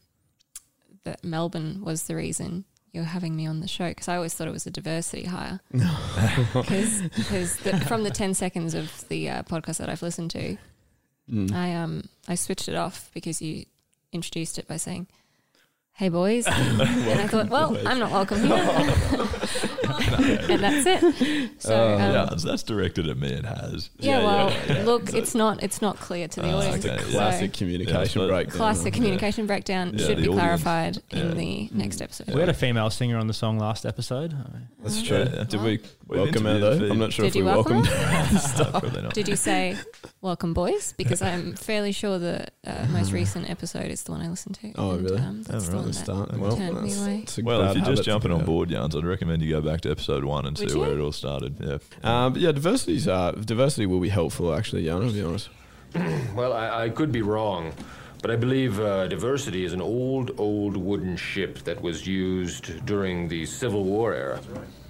that 1.05 1.23
Melbourne 1.23 1.83
was 1.85 2.05
the 2.05 2.17
reason 2.17 2.65
you're 2.93 3.05
having 3.05 3.37
me 3.37 3.47
on 3.47 3.61
the 3.61 3.69
show 3.69 3.89
because 3.91 4.09
I 4.09 4.17
always 4.17 4.35
thought 4.35 4.49
it 4.49 4.53
was 4.53 4.67
a 4.67 4.71
diversity 4.71 5.27
hire. 5.27 5.61
Because 7.15 7.57
from 7.87 8.03
the 8.03 8.11
10 8.11 8.35
seconds 8.35 8.75
of 8.75 9.07
the 9.09 9.29
uh, 9.31 9.43
podcast 9.45 9.77
that 9.77 9.89
I've 9.89 10.03
listened 10.03 10.33
to, 10.33 10.57
Mm. 11.33 11.53
I 11.53 11.75
um 11.75 12.05
I 12.29 12.35
switched 12.37 12.69
it 12.69 12.75
off 12.77 13.11
because 13.15 13.43
you 13.43 13.65
introduced 14.13 14.59
it 14.59 14.69
by 14.69 14.77
saying, 14.77 15.07
"Hey 15.95 16.09
boys," 16.09 16.47
and 16.47 16.83
I 17.21 17.27
thought, 17.27 17.49
"Well, 17.49 17.71
boys. 17.73 17.85
I'm 17.85 17.99
not 17.99 18.13
welcome 18.13 18.43
here," 18.43 18.55
and 20.49 20.63
that's 20.63 20.87
it. 20.87 21.51
So 21.61 21.75
Oh, 21.75 21.95
um, 21.95 22.01
yeah, 22.01 22.13
that's- 22.13 22.43
that's 22.45 22.63
directed 22.63 23.09
at 23.09 23.17
me. 23.19 23.29
It 23.29 23.45
has. 23.45 23.91
yeah, 23.99 24.19
Yeah, 24.21 24.25
well, 24.25 24.51
yeah, 24.51 24.73
yeah. 24.79 24.85
look, 24.85 25.13
it's 25.15 25.35
not 25.35 25.63
it's 25.63 25.83
not 25.83 25.97
clear 25.99 26.29
to 26.29 26.41
the 26.41 26.51
Ah, 26.53 26.57
audience. 26.59 26.85
okay, 26.85 26.99
so 27.03 27.11
Classic 27.11 27.53
communication 27.53 28.23
Yeah, 28.23 28.29
breakdown. 28.29 28.57
classic 28.57 28.95
communication 28.95 29.47
breakdown 29.47 29.93
Yeah, 29.95 30.07
should 30.07 30.17
be 30.19 30.23
audience. 30.29 30.39
clarified 30.41 31.03
in 31.11 31.29
Yeah. 31.29 31.35
the 31.35 31.69
next 31.73 32.01
episode. 32.03 32.29
we 32.35 32.41
had 32.41 32.49
a 32.49 32.55
female 32.55 32.91
singer 32.91 33.19
on 33.19 33.27
the 33.27 33.35
song 33.35 33.59
last 33.59 33.85
episode. 33.87 34.35
That's 34.83 35.03
true. 35.03 35.19
Yeah, 35.19 35.29
yeah. 35.35 35.45
Did 35.45 35.61
we 35.63 35.81
We've 36.07 36.21
welcome 36.21 36.45
her 36.45 36.59
though? 36.61 36.89
I'm 36.91 36.99
not 36.99 37.13
sure 37.13 37.25
Did 37.25 37.31
if 37.31 37.35
we 37.37 37.43
welcomed 37.43 37.87
her? 37.87 38.71
Probably 38.71 39.03
not. 39.07 39.15
Did 39.15 39.29
you 39.29 39.37
say 39.37 39.77
welcome, 40.27 40.53
boys? 40.53 40.93
Because 40.97 41.23
I'm 41.23 41.55
fairly 41.55 41.93
sure 41.93 42.19
the 42.19 42.47
uh, 42.67 42.87
most 42.91 43.13
recent 43.13 43.49
episode 43.49 43.91
is 43.93 44.03
the 44.03 44.11
one 44.11 44.21
I 44.21 44.29
listened 44.29 44.57
to. 44.57 44.73
Oh, 44.75 44.91
and, 44.91 45.03
really? 45.05 45.19
Um, 45.23 45.43
that's 45.45 45.67
the 45.67 45.73
right, 45.73 45.77
one 45.77 45.85
the 45.87 45.93
that 45.93 46.05
start. 46.05 46.37
Well, 46.37 46.57
turned 46.57 46.83
me 46.83 46.89
that's, 46.89 47.01
away. 47.01 47.19
that's 47.21 47.39
a 47.39 47.43
Well, 47.45 47.61
bad 47.61 47.69
if 47.71 47.75
you're 47.77 47.85
habit 47.85 47.93
just 47.97 48.05
to 48.05 48.11
jumping 48.11 48.31
pick 48.31 48.35
on 48.35 48.41
up. 48.41 48.47
board, 48.47 48.71
Yarns, 48.71 48.97
I'd 48.97 49.05
recommend 49.05 49.43
you 49.43 49.51
go 49.53 49.61
back 49.61 49.83
to 49.83 49.91
episode 49.91 50.25
one 50.25 50.45
and 50.45 50.59
Would 50.59 50.69
see 50.69 50.75
you? 50.75 50.81
where 50.81 50.93
it 50.93 51.01
all 51.01 51.13
started. 51.13 51.57
Yeah. 51.61 51.79
Um, 52.03 52.33
but 52.33 52.43
yeah, 52.43 52.51
diversity's 52.53 53.07
uh, 53.07 53.31
diversity 53.33 53.87
will 53.87 54.01
be 54.01 54.09
helpful. 54.09 54.53
Actually, 54.53 54.83
Yana, 54.85 55.07
to 55.09 55.13
be 55.15 55.23
honest. 55.23 55.49
Well, 56.35 56.53
I, 56.53 56.85
I 56.85 56.89
could 56.91 57.11
be 57.13 57.23
wrong, 57.23 57.73
But 58.23 58.31
I 58.31 58.37
believe 58.37 58.81
uh, 58.81 59.07
diversity 59.09 59.65
is 59.65 59.73
an 59.73 59.81
old, 59.81 60.33
old 60.39 60.77
wooden 60.77 61.17
ship 61.17 61.59
that 61.61 61.81
was 61.81 62.07
used 62.07 62.85
during 62.87 63.29
the 63.29 63.47
Civil 63.47 63.85
War 63.85 64.15
era. 64.15 64.41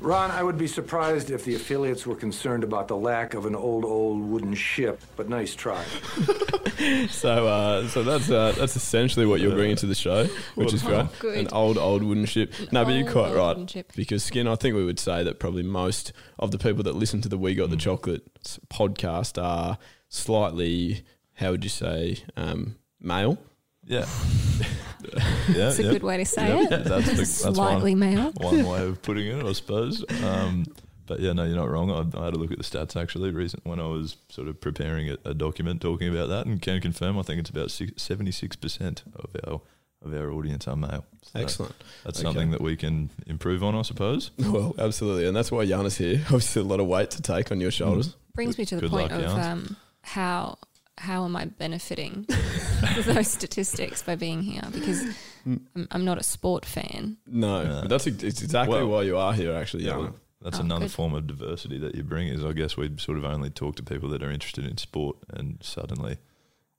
Ron, 0.00 0.30
I 0.30 0.42
would 0.42 0.58
be 0.58 0.66
surprised 0.66 1.30
if 1.30 1.44
the 1.44 1.54
affiliates 1.54 2.06
were 2.06 2.14
concerned 2.14 2.64
about 2.64 2.88
the 2.88 2.96
lack 2.96 3.34
of 3.34 3.46
an 3.46 3.54
old, 3.54 3.84
old 3.84 4.20
wooden 4.20 4.54
ship, 4.54 5.00
but 5.16 5.28
nice 5.28 5.54
try. 5.54 5.82
so, 7.08 7.48
uh, 7.48 7.88
so 7.88 8.02
that's 8.02 8.30
uh, 8.30 8.52
that's 8.56 8.76
essentially 8.76 9.26
what 9.26 9.40
you're 9.40 9.54
bringing 9.54 9.76
to 9.76 9.86
the 9.86 9.94
show, 9.94 10.26
which 10.54 10.74
is 10.74 10.82
great. 10.82 11.00
Oh, 11.00 11.08
good. 11.18 11.38
An 11.38 11.48
old, 11.52 11.78
old 11.78 12.02
wooden 12.02 12.26
ship. 12.26 12.52
no, 12.72 12.84
but 12.84 12.92
you're 12.92 13.10
quite 13.10 13.34
right. 13.34 13.68
ship. 13.68 13.92
Because 13.96 14.22
skin, 14.22 14.46
I 14.46 14.54
think 14.54 14.76
we 14.76 14.84
would 14.84 14.98
say 14.98 15.22
that 15.24 15.38
probably 15.38 15.62
most 15.62 16.12
of 16.38 16.50
the 16.50 16.58
people 16.58 16.82
that 16.84 16.94
listen 16.94 17.20
to 17.22 17.28
the 17.28 17.38
We 17.38 17.54
Got 17.54 17.70
the 17.70 17.76
Chocolate 17.76 18.22
podcast 18.68 19.42
are 19.42 19.78
slightly, 20.08 21.04
how 21.34 21.52
would 21.52 21.64
you 21.64 21.70
say, 21.70 22.18
um, 22.36 22.76
male. 23.00 23.38
Yeah. 23.84 24.06
yeah, 25.48 25.68
It's 25.68 25.78
a 25.78 25.84
yeah. 25.84 25.90
good 25.92 26.02
way 26.02 26.16
to 26.16 26.24
say 26.24 26.48
Yeah, 26.48 26.62
it. 26.64 26.84
That's, 26.84 27.08
the, 27.10 27.14
that's 27.16 27.30
Slightly 27.30 27.92
one, 27.94 28.00
male. 28.00 28.32
One 28.32 28.64
way 28.66 28.82
of 28.86 29.02
putting 29.02 29.26
it, 29.28 29.44
I 29.44 29.52
suppose. 29.52 30.04
Um, 30.24 30.66
but 31.06 31.20
yeah, 31.20 31.32
no, 31.32 31.44
you're 31.44 31.54
not 31.56 31.70
wrong. 31.70 31.90
I, 31.90 31.98
I 32.20 32.24
had 32.24 32.34
a 32.34 32.38
look 32.38 32.50
at 32.50 32.58
the 32.58 32.64
stats 32.64 33.00
actually 33.00 33.30
recent 33.30 33.64
when 33.64 33.78
I 33.78 33.86
was 33.86 34.16
sort 34.28 34.48
of 34.48 34.60
preparing 34.60 35.10
a, 35.10 35.16
a 35.24 35.34
document 35.34 35.80
talking 35.80 36.08
about 36.08 36.28
that, 36.30 36.46
and 36.46 36.60
can 36.60 36.80
confirm 36.80 37.16
I 37.18 37.22
think 37.22 37.38
it's 37.40 37.50
about 37.50 37.70
seventy 37.70 38.32
six 38.32 38.56
percent 38.56 39.04
of 39.14 39.30
our 39.46 39.60
of 40.02 40.12
our 40.12 40.32
audience 40.32 40.66
are 40.66 40.74
male. 40.76 41.04
So 41.22 41.38
Excellent. 41.40 41.74
That's 42.04 42.18
Okay. 42.18 42.26
something 42.26 42.50
that 42.50 42.60
we 42.60 42.76
can 42.76 43.10
improve 43.26 43.62
on, 43.62 43.74
I 43.76 43.82
suppose. 43.82 44.30
Well, 44.38 44.74
absolutely, 44.78 45.26
and 45.26 45.36
that's 45.36 45.52
why 45.52 45.62
Yana's 45.62 45.96
here. 45.96 46.20
Obviously, 46.24 46.62
a 46.62 46.64
lot 46.64 46.80
of 46.80 46.86
weight 46.88 47.10
to 47.12 47.22
take 47.22 47.52
on 47.52 47.60
your 47.60 47.70
shoulders. 47.70 48.16
Brings 48.34 48.58
me 48.58 48.64
to 48.66 48.74
the 48.74 48.80
Good 48.82 48.90
point 48.90 49.12
luck, 49.12 49.20
of 49.20 49.26
Jans. 49.26 49.46
um, 49.46 49.76
how 50.02 50.58
how 50.98 51.24
am 51.24 51.36
I 51.36 51.46
benefiting 51.46 52.26
those 53.06 53.28
statistics 53.28 54.02
by 54.02 54.16
being 54.16 54.42
here? 54.42 54.62
Because 54.72 55.02
mm. 55.46 55.60
I'm, 55.74 55.88
I'm 55.90 56.04
not 56.04 56.18
a 56.18 56.22
sport 56.22 56.64
fan. 56.64 57.18
No, 57.26 57.80
but 57.82 57.88
that's 57.88 58.06
ex- 58.06 58.22
it's 58.22 58.42
exactly 58.42 58.76
Well, 58.78 58.88
why 58.88 59.02
you 59.02 59.16
are 59.16 59.32
here, 59.32 59.52
actually. 59.54 59.84
Yeah, 59.84 59.92
Yana. 59.92 59.98
well, 60.00 60.16
that's 60.42 60.58
Oh, 60.58 60.62
another 60.62 60.86
good. 60.86 60.92
form 60.92 61.14
of 61.14 61.26
diversity 61.26 61.78
that 61.78 61.94
you 61.94 62.02
bring. 62.02 62.28
Is 62.28 62.44
I 62.44 62.52
guess 62.52 62.76
we 62.76 62.90
sort 62.98 63.18
of 63.18 63.24
only 63.24 63.50
talk 63.50 63.76
to 63.76 63.82
people 63.82 64.08
that 64.10 64.22
are 64.22 64.30
interested 64.30 64.64
in 64.66 64.76
sport, 64.78 65.16
and 65.32 65.58
suddenly 65.62 66.18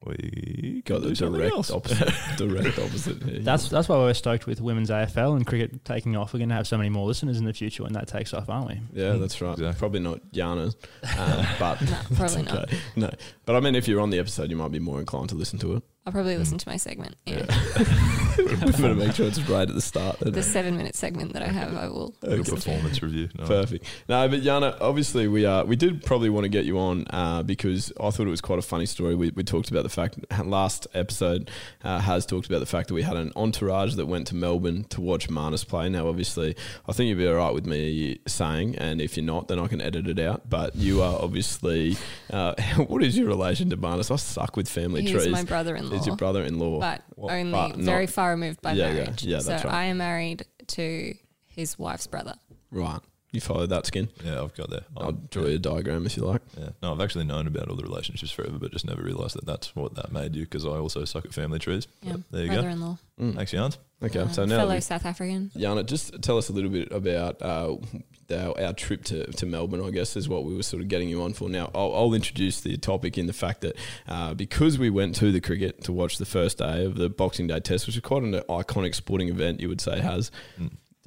we 0.08 0.82
Got 0.86 1.02
the 1.02 1.14
direct 1.14 1.54
else. 1.54 1.72
opposite. 1.72 2.14
direct 2.38 2.80
opposite. 2.80 3.22
Here. 3.24 3.40
That's 3.40 3.70
that's 3.70 3.90
why 3.90 3.98
we're 3.98 4.14
stoked 4.14 4.46
with 4.48 4.62
women's 4.62 4.90
AFL 4.90 5.36
and 5.36 5.46
cricket 5.46 5.84
taking 5.86 6.16
off. 6.16 6.34
We're 6.34 6.40
going 6.40 6.50
to 6.50 6.56
have 6.56 6.68
so 6.68 6.78
many 6.78 6.90
more 6.90 7.06
listeners 7.06 7.38
in 7.38 7.46
the 7.46 7.54
future 7.54 7.84
when 7.84 7.94
that 7.94 8.08
takes 8.08 8.34
off, 8.34 8.50
aren't 8.50 8.68
we? 8.68 8.82
Yeah, 8.94 9.14
that's 9.14 9.42
right. 9.42 9.58
Probably 9.78 10.00
not 10.00 10.22
Yana's, 10.32 10.76
um, 11.18 11.46
but 11.60 11.82
No, 11.82 11.88
that's 11.88 12.16
probably 12.16 12.42
not. 12.54 12.64
okay. 12.64 12.78
No, 12.96 13.10
but 13.46 13.56
I 13.56 13.60
mean, 13.60 13.76
if 13.76 13.88
you're 13.88 14.02
on 14.02 14.10
the 14.10 14.20
episode, 14.20 14.50
you 14.50 14.58
might 14.58 14.72
be 14.72 14.80
more 14.80 15.00
inclined 15.00 15.30
to 15.30 15.36
listen 15.36 15.60
to 15.60 15.76
it. 15.78 15.84
I'll 16.08 16.14
probably 16.14 16.38
listen 16.38 16.58
to 16.58 16.70
my 16.70 16.78
segment. 16.78 17.18
Yeah. 17.26 17.42
we 18.38 18.46
better 18.56 18.96
make 18.96 19.14
sure 19.14 19.28
it's 19.28 19.42
right 19.50 19.68
at 19.68 19.76
the 19.76 19.82
start. 19.82 20.20
the 20.22 20.42
seven 20.42 20.78
minute 20.78 20.96
segment 20.96 21.34
that 21.34 21.42
I 21.42 21.50
have, 21.50 21.76
I 21.76 21.90
will. 21.90 22.16
Good 22.22 22.40
listen 22.40 22.56
to. 22.56 22.62
performance 22.62 23.04
review. 23.04 23.28
No. 23.38 23.46
Perfect. 23.46 23.86
No, 24.08 24.26
but 24.30 24.40
Yana, 24.40 24.78
obviously 24.80 25.28
we 25.28 25.46
uh, 25.46 25.66
we 25.66 25.76
did 25.76 26.06
probably 26.06 26.30
want 26.30 26.46
to 26.46 26.50
get 26.50 26.64
you 26.64 26.80
on 26.80 27.08
uh, 27.10 27.44
because 27.44 27.92
I 28.00 28.10
thought 28.10 28.26
it 28.26 28.30
was 28.30 28.40
quite 28.40 28.58
a 28.58 28.62
funny 28.62 28.86
story. 28.86 29.16
We, 29.16 29.32
we 29.32 29.44
talked 29.44 29.70
about 29.70 29.84
the 29.84 29.90
fact 29.90 30.18
last 30.46 30.88
episode 30.94 31.52
uh, 31.84 32.00
has 32.00 32.26
talked 32.26 32.48
about 32.48 32.60
the 32.60 32.66
fact 32.66 32.88
that 32.88 32.94
we 32.94 33.02
had 33.02 33.18
an 33.18 33.34
entourage 33.36 33.96
that 33.96 34.06
went 34.06 34.28
to 34.28 34.36
Melbourne 34.36 34.86
to 34.86 35.02
watch 35.02 35.28
Marnus 35.28 35.68
play. 35.68 35.90
Now, 35.90 36.08
obviously, 36.08 36.56
I 36.88 36.94
think 36.94 37.10
you'd 37.10 37.18
be 37.18 37.28
all 37.28 37.36
right 37.36 37.54
with 37.54 37.66
me 37.66 38.20
saying, 38.28 38.78
and 38.78 39.02
if 39.02 39.18
you're 39.18 39.26
not, 39.26 39.50
then 39.50 39.60
I 39.60 39.68
can 39.68 39.82
edit 39.82 40.08
it 40.08 40.20
out. 40.20 40.50
But 40.50 40.74
you 40.78 41.02
are 41.02 41.22
obviously. 41.22 41.98
Uh, 42.32 42.54
what 42.88 43.04
is 43.04 43.18
your 43.18 43.28
relation 43.28 43.70
to 43.72 43.76
Marnus? 43.78 44.10
I 44.10 44.16
suck 44.16 44.56
with 44.56 44.70
family 44.70 45.02
He's 45.02 45.12
trees. 45.12 45.28
my 45.28 45.44
brother-in-law. 45.44 45.97
Is 46.00 46.08
your 46.08 46.16
brother-in-law? 46.16 46.80
but 46.80 47.02
What- 47.16 47.34
only 47.34 47.52
but 47.52 47.68
not- 47.78 47.78
very 47.80 48.08
far 48.08 48.32
removed 48.32 48.62
by 48.62 48.74
Yeah, 48.74 48.88
yeah, 48.88 48.94
marriage. 49.04 49.24
yeah, 49.24 49.40
so 49.40 49.50
that's 49.50 49.66
right. 49.66 49.74
I 49.74 49.84
am 49.86 49.98
married 49.98 50.46
to 50.68 51.14
his 51.46 51.78
wife's 51.80 52.08
brother. 52.08 52.36
Right. 52.72 53.00
You 53.32 53.42
followed 53.42 53.70
that 53.72 53.86
skin. 53.86 54.08
Yeah, 54.24 54.42
I've 54.42 54.56
got 54.56 54.70
that. 54.70 54.84
I'll 54.96 55.12
draw 55.12 55.44
you 55.44 55.56
a 55.56 55.60
diagram 55.60 56.06
if 56.06 56.16
you 56.16 56.24
like. 56.24 56.42
Yeah. 56.58 56.70
No, 56.82 56.94
I've 56.94 57.02
actually 57.02 57.26
known 57.26 57.46
about 57.46 57.68
all 57.70 57.76
the 57.76 57.84
relationships 57.84 58.32
forever, 58.32 58.58
but 58.58 58.72
just 58.72 58.86
never 58.88 59.02
realised 59.02 59.36
that 59.36 59.46
that's 59.46 59.76
what 59.76 59.96
that 59.96 60.14
made 60.14 60.34
you 60.36 60.44
because 60.46 60.66
I 60.66 60.70
also 60.70 61.04
suck 61.04 61.26
at 61.26 61.34
family 61.34 61.60
trees. 61.60 61.88
Yeah, 62.02 62.14
But 62.14 62.22
there 62.32 62.42
you 62.44 62.48
go. 62.48 62.54
brother-in-law. 62.56 62.98
go. 63.20 63.26
Mm. 63.26 63.36
Thanks, 63.36 63.52
Jans. 63.52 63.78
Okay, 64.02 64.20
Uh, 64.20 64.28
so 64.30 64.46
now 64.46 64.58
fellow 64.60 64.76
we- 64.76 64.82
South 64.82 65.06
African. 65.06 65.52
Yana, 65.58 65.86
just 65.86 66.22
tell 66.22 66.38
us 66.38 66.48
a 66.50 66.54
little 66.54 66.70
bit 66.70 66.90
about 66.92 67.42
uh, 67.42 67.76
our, 68.32 68.60
our 68.62 68.74
trip 68.74 69.04
to, 69.06 69.26
to 69.34 69.46
Melbourne, 69.46 69.84
I 69.84 69.90
guess, 69.92 70.16
is 70.16 70.30
what 70.30 70.46
we 70.46 70.56
were 70.56 70.64
sort 70.64 70.82
of 70.82 70.88
getting 70.88 71.10
you 71.10 71.22
on 71.22 71.34
for. 71.34 71.50
Now, 71.50 71.70
I'll, 71.76 71.94
I'll 71.94 72.14
introduce 72.14 72.62
the 72.62 72.78
topic 72.78 73.18
in 73.18 73.28
the 73.28 73.34
fact 73.34 73.60
that 73.62 73.76
uh, 74.08 74.36
because 74.36 74.80
we 74.80 74.90
went 74.90 75.16
to 75.16 75.32
the 75.34 75.42
cricket 75.42 75.84
to 75.84 75.92
watch 75.92 76.18
the 76.18 76.26
first 76.26 76.60
day 76.60 76.86
of 76.86 76.96
the 76.96 77.10
Boxing 77.10 77.48
Day 77.48 77.60
test, 77.60 77.88
which 77.88 77.96
is 77.98 78.02
quite 78.02 78.24
an 78.24 78.34
iconic 78.34 78.96
sporting 78.96 79.28
event, 79.30 79.60
you 79.60 79.68
would 79.68 79.82
say, 79.82 80.00
has. 80.00 80.32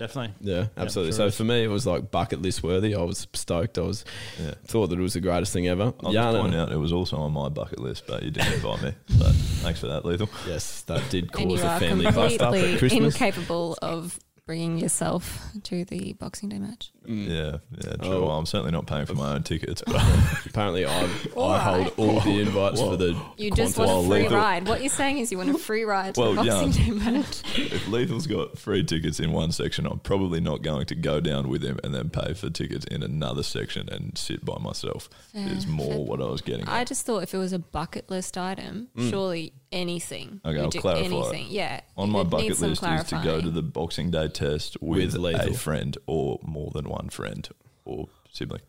Definitely. 0.00 0.34
Yeah, 0.40 0.66
absolutely. 0.78 1.12
sure 1.12 1.16
so 1.18 1.26
is. 1.26 1.36
for 1.36 1.44
me, 1.44 1.62
it 1.62 1.68
was 1.68 1.86
like 1.86 2.10
bucket 2.10 2.40
list 2.40 2.62
worthy. 2.62 2.94
I 2.94 3.02
was 3.02 3.28
stoked. 3.34 3.76
I 3.76 3.82
was 3.82 4.04
Yeah. 4.42 4.54
thought 4.66 4.86
that 4.88 4.98
it 4.98 5.02
was 5.02 5.12
the 5.12 5.20
greatest 5.20 5.52
thing 5.52 5.68
ever. 5.68 5.92
I'll 6.02 6.12
just 6.12 6.38
point 6.40 6.54
out 6.54 6.72
it 6.72 6.78
was 6.78 6.90
also 6.92 7.18
on 7.18 7.32
my 7.32 7.50
bucket 7.50 7.78
list, 7.80 8.04
but 8.06 8.22
you 8.22 8.30
didn't 8.30 8.54
invite 8.54 8.82
me. 8.82 8.92
But 9.18 9.32
thanks 9.62 9.78
for 9.78 9.88
that, 9.88 10.06
Lethal. 10.06 10.30
Yes, 10.48 10.80
that 10.82 11.02
did 11.10 11.24
And 11.24 11.32
cause 11.32 11.44
you 11.44 11.58
a 11.58 11.66
are 11.70 11.78
family 11.78 12.04
bust 12.06 12.40
up 12.40 12.54
at 12.54 12.60
completely 12.60 12.78
Christmas. 12.78 13.14
incapable 13.14 13.78
of 13.82 14.18
bringing 14.50 14.78
yourself 14.78 15.46
to 15.62 15.84
the 15.84 16.12
Boxing 16.14 16.48
Day 16.48 16.58
match. 16.58 16.90
Mm. 17.06 17.28
Yeah, 17.28 17.58
yeah, 17.84 17.96
true. 18.02 18.14
Oh. 18.14 18.26
Well, 18.26 18.36
I'm 18.36 18.46
certainly 18.46 18.72
not 18.72 18.84
paying 18.84 19.06
for 19.06 19.14
my 19.14 19.34
own 19.34 19.44
tickets, 19.44 19.80
but 19.86 20.02
Apparently, 20.46 20.84
I, 20.84 21.08
All 21.36 21.52
I 21.52 21.58
hold 21.60 21.92
all 21.96 22.20
the 22.20 22.40
invites 22.40 22.80
for 22.80 22.96
the. 22.96 23.16
You 23.36 23.52
just 23.52 23.78
want 23.78 23.90
a 23.90 24.08
free 24.08 24.22
lethal. 24.24 24.36
ride. 24.36 24.66
What 24.66 24.80
you're 24.80 24.90
saying 24.90 25.18
is 25.18 25.30
you 25.30 25.38
want 25.38 25.50
a 25.50 25.58
free 25.58 25.84
ride 25.84 26.16
to 26.16 26.20
Well, 26.20 26.34
the 26.34 26.42
Boxing 26.42 26.72
yeah. 26.72 27.00
Day 27.00 27.12
match. 27.12 27.42
if 27.56 27.86
Lethal's 27.86 28.26
got 28.26 28.58
free 28.58 28.82
tickets 28.82 29.20
in 29.20 29.30
one 29.30 29.52
section, 29.52 29.86
I'm 29.86 30.00
probably 30.00 30.40
not 30.40 30.62
going 30.62 30.86
to 30.86 30.96
go 30.96 31.20
down 31.20 31.48
with 31.48 31.62
him 31.62 31.78
and 31.84 31.94
then 31.94 32.10
pay 32.10 32.34
for 32.34 32.50
tickets 32.50 32.84
in 32.86 33.04
another 33.04 33.44
section 33.44 33.88
and 33.88 34.18
sit 34.18 34.44
by 34.44 34.58
myself. 34.58 35.08
is 35.32 35.64
Fair, 35.64 35.72
more 35.72 35.92
fair. 35.92 36.00
what 36.00 36.20
I 36.20 36.26
was 36.26 36.40
getting. 36.40 36.66
I 36.66 36.82
just 36.82 37.06
thought 37.06 37.22
if 37.22 37.32
it 37.34 37.38
was 37.38 37.52
a 37.52 37.60
bucket 37.60 38.10
list 38.10 38.36
item, 38.36 38.88
mm. 38.96 39.10
surely 39.10 39.52
anything. 39.72 40.40
Okay, 40.44 40.56
you 40.56 40.64
I'll 40.64 40.70
do 40.70 40.80
clarify. 40.80 41.04
anything. 41.04 41.46
Yeah. 41.48 41.80
On 41.96 42.10
my 42.10 42.18
would 42.18 42.24
need 42.26 42.30
bucket 42.30 42.56
some 42.56 42.70
list 42.70 42.82
is 42.82 43.04
to 43.10 43.20
go 43.22 43.40
to 43.40 43.50
the 43.50 43.62
Boxing 43.62 44.10
Day 44.10 44.28
test 44.40 44.76
with, 44.80 45.12
With 45.12 45.16
Lethal. 45.16 45.50
a 45.50 45.54
friend 45.54 45.96
or 46.06 46.38
more 46.42 46.70
than 46.72 46.88
one 46.88 47.08
friend 47.10 47.48
or 47.84 48.08
sibling. 48.30 48.62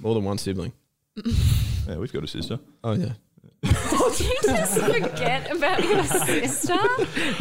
More 0.00 0.14
than 0.14 0.24
one 0.24 0.38
sibling. 0.38 0.72
Yeah, 1.88 1.96
we've 1.96 2.12
got 2.12 2.24
a 2.24 2.28
sister. 2.28 2.58
Oh 2.84 2.92
yeah. 2.92 3.12
Did 3.62 4.20
you 4.20 4.36
just 4.42 4.78
forget 4.80 5.50
about 5.54 5.82
your 5.84 6.02
sister? 6.04 6.76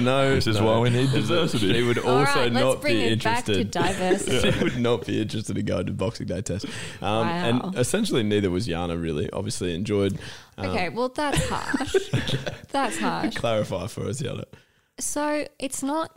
No, 0.01 0.35
This 0.35 0.47
is 0.47 0.59
no. 0.59 0.65
why 0.65 0.79
we 0.79 0.89
need 0.89 1.11
diversity. 1.11 1.73
She 1.73 1.83
would 1.83 1.97
All 1.99 2.19
also 2.19 2.41
right, 2.41 2.51
let's 2.51 2.63
not 2.65 2.81
bring 2.81 2.95
be 2.97 3.03
it 3.03 3.23
back 3.23 3.45
to 3.45 3.61
interested. 3.61 3.71
diversity. 3.71 4.51
she 4.57 4.63
would 4.63 4.77
not 4.79 5.05
be 5.05 5.21
interested 5.21 5.57
in 5.57 5.65
going 5.65 5.85
to 5.87 5.93
Boxing 5.93 6.27
Day 6.27 6.41
test. 6.41 6.65
Um, 6.65 6.71
Wow. 7.01 7.23
And 7.29 7.75
essentially, 7.77 8.23
neither 8.23 8.49
was 8.51 8.67
Yana. 8.67 9.01
Really, 9.01 9.29
obviously 9.31 9.73
enjoyed. 9.75 10.19
Um, 10.57 10.69
Okay, 10.69 10.89
well 10.89 11.09
that's 11.09 11.47
harsh. 11.49 11.95
that's 12.71 12.97
harsh. 12.99 13.35
Clarify 13.35 13.87
for 13.87 14.07
us, 14.07 14.21
Yana. 14.21 14.43
So 14.99 15.45
it's 15.57 15.81
not. 15.83 16.15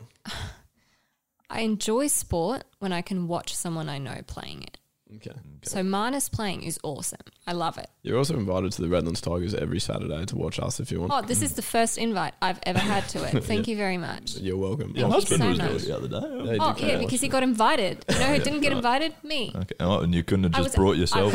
I 1.53 1.59
enjoy 1.61 2.07
sport 2.07 2.63
when 2.79 2.91
I 2.91 3.01
can 3.03 3.27
watch 3.27 3.55
someone 3.55 3.87
I 3.87 3.99
know 3.99 4.21
playing 4.25 4.63
it. 4.63 4.77
Okay. 5.17 5.31
So 5.61 5.81
Marnus 5.83 6.27
playing 6.31 6.63
is 6.63 6.79
awesome. 6.81 7.19
I 7.45 7.51
love 7.53 7.77
it. 7.77 7.87
You're 8.01 8.17
also 8.17 8.33
invited 8.35 8.71
to 8.71 8.81
the 8.81 8.89
Redlands 8.89 9.21
Tigers 9.21 9.53
every 9.53 9.79
Saturday 9.79 10.25
to 10.25 10.35
watch 10.35 10.59
us 10.59 10.79
if 10.79 10.91
you 10.91 10.99
want. 11.01 11.11
Oh, 11.13 11.21
this 11.21 11.43
is 11.43 11.53
the 11.53 11.61
first 11.61 11.99
invite 11.99 12.33
I've 12.41 12.59
ever 12.63 12.79
had 12.79 13.07
to 13.09 13.23
it. 13.23 13.43
Thank 13.45 13.67
you 13.67 13.77
very 13.77 13.97
much. 13.99 14.37
You're 14.37 14.57
welcome. 14.57 14.95
Your 14.95 15.11
Thank 15.11 15.29
you 15.29 15.37
husband 15.37 15.41
so 15.43 15.49
was 15.49 15.57
much. 15.59 15.67
there 15.69 15.77
the 15.77 15.95
other 15.95 16.07
day. 16.07 16.53
Yeah, 16.53 16.57
Oh 16.59 16.75
yeah, 16.79 16.91
come 16.93 16.99
because 17.05 17.21
he 17.21 17.27
got 17.27 17.43
invited. 17.43 18.03
You 18.09 18.17
know 18.17 18.25
who 18.33 18.39
didn't 18.39 18.61
get 18.61 18.71
invited? 18.71 19.13
Me. 19.21 19.51
Okay. 19.55 19.75
Oh, 19.79 19.99
and 19.99 20.15
you 20.15 20.23
couldn't 20.23 20.45
have 20.45 20.53
just 20.53 20.69
was- 20.69 20.75
brought 20.75 20.95
I 20.95 20.99
yourself. 21.01 21.33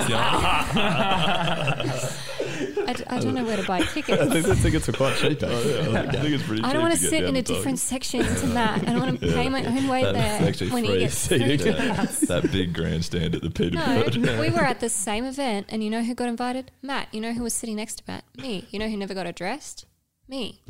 was- 2.60 2.76
yeah. 2.76 2.84
I, 2.86 2.92
d- 2.92 3.04
I 3.08 3.18
don't 3.20 3.34
know 3.34 3.44
where 3.44 3.56
to 3.56 3.62
buy 3.64 3.80
tickets. 3.80 4.08
I 4.22 4.26
think 4.28 4.32
tickets. 4.44 4.48
the 4.48 4.62
tickets 4.70 4.88
are 4.88 4.92
quite 4.92 5.16
cheap. 5.16 5.42
Actually. 5.42 5.96
I 5.96 6.10
think 6.10 6.24
it's 6.34 6.42
pretty 6.44 6.62
I 6.64 6.72
don't 6.72 6.82
want 6.82 6.94
to 6.94 7.00
get 7.00 7.10
sit 7.10 7.24
in 7.24 7.36
a 7.36 7.42
different 7.42 7.78
Tigers. 7.78 7.82
section 7.82 8.24
to 8.24 8.46
Matt. 8.48 8.82
I 8.88 8.92
don't 8.92 9.00
want 9.00 9.20
to 9.20 9.26
pay 9.32 9.48
my 9.48 9.64
own 9.64 9.88
way 9.88 10.02
That's 10.04 10.16
there 10.16 10.48
actually 10.48 10.70
when 10.70 10.84
he 10.84 10.90
free 10.90 10.98
gets 11.00 11.26
free 11.28 11.38
seating. 11.38 11.58
tickets. 11.58 12.20
that 12.20 12.50
big 12.52 12.72
grandstand 12.74 13.34
at 13.34 13.42
the 13.42 13.70
No, 13.70 14.02
Peterborough. 14.04 14.40
we 14.40 14.50
were 14.50 14.64
at 14.64 14.80
the 14.80 14.88
same 14.88 15.24
event, 15.24 15.66
and 15.70 15.82
you 15.84 15.90
know 15.90 16.02
who 16.02 16.14
got 16.14 16.28
invited? 16.28 16.70
Matt. 16.82 17.08
You 17.12 17.20
know 17.20 17.32
who 17.32 17.42
was 17.42 17.54
sitting 17.54 17.76
next 17.76 17.96
to 17.96 18.04
Matt? 18.08 18.24
Me. 18.36 18.66
You 18.70 18.78
know 18.78 18.88
who 18.88 18.96
never 18.96 19.14
got 19.14 19.26
addressed? 19.26 19.86
Me. 20.28 20.62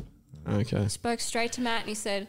Okay. 0.49 0.87
Spoke 0.87 1.19
straight 1.19 1.51
to 1.53 1.61
Matt, 1.61 1.81
and 1.81 1.89
he 1.89 1.95
said, 1.95 2.27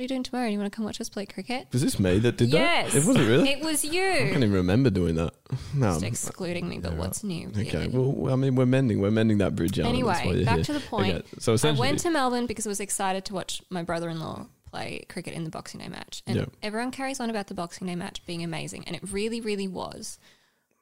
"What 0.00 0.04
are 0.04 0.04
you 0.04 0.08
doing 0.08 0.22
tomorrow? 0.22 0.48
You 0.48 0.58
want 0.58 0.72
to 0.72 0.74
come 0.74 0.86
watch 0.86 0.98
us 0.98 1.10
play 1.10 1.26
cricket?" 1.26 1.66
Was 1.72 1.82
this 1.82 1.98
me 2.00 2.18
that 2.20 2.38
did 2.38 2.48
yes, 2.48 2.94
that? 2.94 3.02
It 3.02 3.06
wasn't 3.06 3.28
really. 3.28 3.50
It 3.50 3.62
was 3.62 3.84
you. 3.84 4.02
I 4.02 4.16
can't 4.30 4.36
even 4.36 4.52
remember 4.52 4.88
doing 4.88 5.16
that. 5.16 5.34
No. 5.74 5.92
Just 5.92 6.04
excluding 6.04 6.66
me, 6.70 6.78
but 6.78 6.94
what's 6.94 7.22
new? 7.22 7.48
Okay. 7.48 7.86
really? 7.86 7.88
Well, 7.88 8.32
I 8.32 8.36
mean, 8.36 8.54
we're 8.54 8.64
mending. 8.64 9.02
We're 9.02 9.10
mending 9.10 9.36
that 9.38 9.54
bridge. 9.54 9.78
Why 9.78 9.84
Anyway, 9.84 10.44
back 10.44 10.54
here. 10.54 10.64
to 10.64 10.72
the 10.72 10.80
point. 10.80 11.16
Okay, 11.16 11.26
So 11.38 11.52
I 11.52 11.54
essentially, 11.56 11.86
went 11.86 11.98
to 12.00 12.10
Melbourne 12.10 12.46
because 12.46 12.66
I 12.66 12.70
was 12.70 12.80
excited 12.80 13.26
to 13.26 13.34
watch 13.34 13.60
my 13.68 13.82
brother-in-law 13.82 14.46
play 14.70 15.04
cricket 15.10 15.34
in 15.34 15.44
the 15.44 15.50
Boxing 15.50 15.80
Day 15.80 15.88
match, 15.88 16.22
and 16.26 16.36
Yeah. 16.36 16.44
everyone 16.62 16.92
carries 16.92 17.20
on 17.20 17.28
about 17.28 17.48
the 17.48 17.54
Boxing 17.54 17.86
Day 17.86 17.94
match 17.94 18.24
being 18.24 18.42
amazing, 18.42 18.84
and 18.86 18.96
it 18.96 19.02
really, 19.12 19.42
really 19.42 19.68
was. 19.68 20.18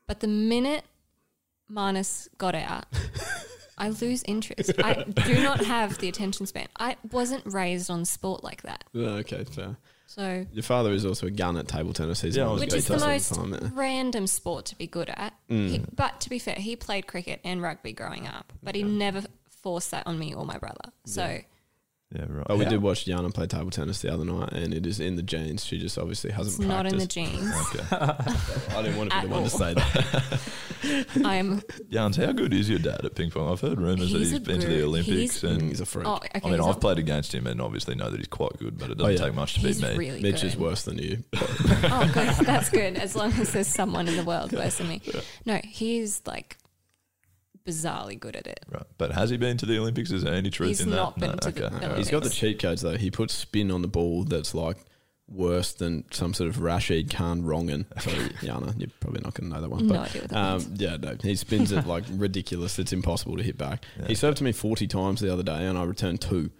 But 0.07 0.21
the 0.21 0.29
minute 0.29 0.85
Marnus 1.69 2.29
got 2.39 2.55
out, 2.55 2.87
I 3.79 3.89
lose 3.91 4.23
interest. 4.27 4.73
I 4.83 5.03
do 5.27 5.43
not 5.43 5.65
have 5.65 5.99
the 5.99 6.09
attention 6.09 6.47
span. 6.47 6.67
I 6.79 6.97
wasn't 7.11 7.45
raised 7.47 7.91
on 7.91 8.05
sport 8.05 8.43
like 8.45 8.63
that. 8.63 8.85
Yeah, 8.93 9.09
okay, 9.23 9.45
fair. 9.45 9.77
So, 10.07 10.47
Your 10.53 10.63
father 10.63 10.93
is 10.93 11.05
also 11.05 11.27
a 11.27 11.31
gun 11.31 11.57
at 11.59 11.69
table 11.69 11.93
tennis. 11.93 12.23
He's 12.23 12.37
Yeah, 12.37 12.45
I 12.45 12.47
always 12.47 12.65
was 12.65 12.73
which 12.73 12.79
is 12.81 12.87
the 12.89 13.07
most 13.07 13.35
time, 13.35 13.53
yeah. 13.53 13.69
random 13.75 14.27
sport 14.27 14.65
to 14.67 14.77
be 14.77 14.87
good 14.87 15.11
at. 15.11 15.35
Mm. 15.51 15.69
He- 15.69 15.79
but 15.95 16.21
to 16.23 16.31
be 16.31 16.39
fair, 16.39 16.55
he 16.57 16.77
played 16.77 17.07
cricket 17.07 17.41
and 17.45 17.61
rugby 17.63 17.93
growing 17.93 18.27
up, 18.27 18.53
but 18.63 18.75
he 18.75 18.83
never 18.83 19.23
forced 19.63 19.91
that 19.91 20.07
on 20.07 20.19
me 20.19 20.35
or 20.35 20.45
my 20.47 20.57
brother. 20.59 20.93
So, 21.05 21.25
Yeah. 21.27 21.41
Yeah, 22.15 22.25
right. 22.27 22.47
But 22.49 22.57
we 22.57 22.65
Yeah. 22.65 22.71
did 22.71 22.81
watch 22.83 23.05
Yana 23.05 23.35
play 23.35 23.47
table 23.47 23.71
tennis 23.71 24.01
the 24.01 24.11
other 24.11 24.25
night, 24.25 24.51
and 24.53 24.73
it 24.73 24.87
is 24.87 24.99
in 24.99 25.17
the 25.17 25.23
genes. 25.23 25.63
She 25.63 25.79
just 25.79 25.99
obviously 25.99 26.31
hasn't 26.31 26.59
It's 26.59 26.67
not 26.67 26.87
in 26.87 26.97
the 26.97 27.07
practiced. 27.07 27.11
genes. 27.11 27.55
Okay. 27.75 27.85
I 28.77 28.83
didn't 28.83 28.97
want 28.97 29.11
to 29.11 29.17
be 29.17 29.21
At 29.21 29.23
the 29.25 29.29
one 29.29 29.45
to 29.45 29.53
all. 29.53 29.59
say 29.59 29.75
that. 29.75 31.07
I'm. 31.27 31.61
Jans, 31.91 32.17
how 32.17 32.33
good 32.33 32.55
is 32.55 32.71
your 32.71 32.79
dad 32.79 33.05
at 33.05 33.15
ping 33.15 33.31
pong? 33.31 33.53
I've 33.53 33.61
heard 33.61 33.79
rumours 33.79 34.11
that 34.13 34.19
He's 34.19 34.31
he's 34.31 34.39
a 34.39 34.41
been 34.41 34.61
to 34.61 34.67
the 34.67 34.73
good- 34.77 34.85
Olympics, 34.85 35.41
he's- 35.41 35.43
and 35.45 35.61
Mm, 35.63 35.69
he's 35.69 35.81
a 35.83 35.87
freak. 35.87 36.07
Oh, 36.07 36.15
okay, 36.15 36.29
I 36.35 36.39
mean, 36.47 36.55
I've 36.55 36.67
not- 36.67 36.81
played 36.81 36.99
against 36.99 37.35
him 37.35 37.47
and 37.47 37.61
obviously 37.61 37.95
know 37.95 38.09
that 38.11 38.17
he's 38.17 38.27
quite 38.29 38.57
good, 38.59 38.79
but 38.79 38.87
it 38.91 38.93
Oh, 38.93 38.95
doesn't 39.05 39.13
yeah. 39.17 39.25
take 39.27 39.35
much 39.35 39.55
to 39.55 39.61
He's 39.61 39.81
beat 39.81 39.91
me. 39.91 39.97
really 39.97 40.23
Mitch 40.23 40.41
good. 40.41 40.45
is 40.47 40.57
worse 40.57 40.83
than 40.85 40.99
you. 40.99 41.25
Oh, 41.35 42.11
good. 42.15 42.47
That's 42.47 42.71
good. 42.71 42.97
As 42.97 43.17
long 43.17 43.33
as 43.35 43.53
there's 43.53 43.67
someone 43.69 44.09
in 44.09 44.17
the 44.17 44.25
world 44.25 44.53
worse 44.53 44.79
than 44.79 44.89
me. 44.89 45.03
No, 45.45 45.61
he's 45.63 46.23
like 46.27 46.57
bizarrely 47.69 48.19
good 48.19 48.37
at 48.37 48.47
it. 48.47 48.65
Right. 48.71 48.83
But 48.97 49.13
has 49.13 49.31
he 49.31 49.37
been 49.37 49.57
to 49.59 49.67
the 49.67 49.79
Olympics? 49.79 50.11
Is 50.11 50.23
there 50.23 50.35
any 50.35 50.51
truth 50.51 50.69
He's 50.69 50.81
in 50.81 50.91
that? 50.91 50.97
He's 50.97 51.03
not 51.05 51.19
been 51.19 51.39
to 51.39 51.51
the 51.51 51.67
okay. 51.67 51.77
Olympics. 51.77 51.99
He's 51.99 52.11
got 52.11 52.23
the 52.23 52.31
cheat 52.31 52.59
codes 52.59 52.83
though. 52.83 52.97
He 52.97 53.11
puts 53.11 53.35
spin 53.35 53.71
on 53.71 53.83
the 53.83 53.89
ball 53.89 54.25
that's 54.25 54.55
like 54.55 54.79
worse 55.29 55.75
than 55.75 56.05
some 56.11 56.33
sort 56.33 56.49
of 56.49 56.61
Rashid 56.61 57.11
Khan 57.11 57.43
wrong'un. 57.43 57.85
So 58.01 58.11
Yana, 58.47 58.79
you're 58.79 58.89
probably 59.01 59.21
not 59.23 59.35
going 59.35 59.51
to 59.51 59.57
know 59.57 59.61
that 59.61 59.71
one. 59.71 59.87
No 59.87 59.95
but, 59.95 60.09
idea 60.09 60.23
what 60.23 60.31
that 60.31 60.39
um, 60.39 60.59
means. 60.59 60.81
Yeah, 60.81 60.97
no, 60.97 61.17
he 61.23 61.37
spins 61.37 61.73
it 61.73 61.87
like 61.87 62.05
ridiculous. 62.13 62.79
It's 62.79 62.93
impossible 62.93 63.37
to 63.37 63.43
hit 63.43 63.59
back. 63.59 63.85
He 64.07 64.15
served 64.15 64.39
to 64.39 64.45
me 64.45 64.53
40 64.53 64.87
times 64.87 65.21
the 65.21 65.33
other 65.33 65.43
day, 65.43 65.67
and 65.67 65.77
I 65.77 65.85
returned 65.85 66.21
two. 66.23 66.51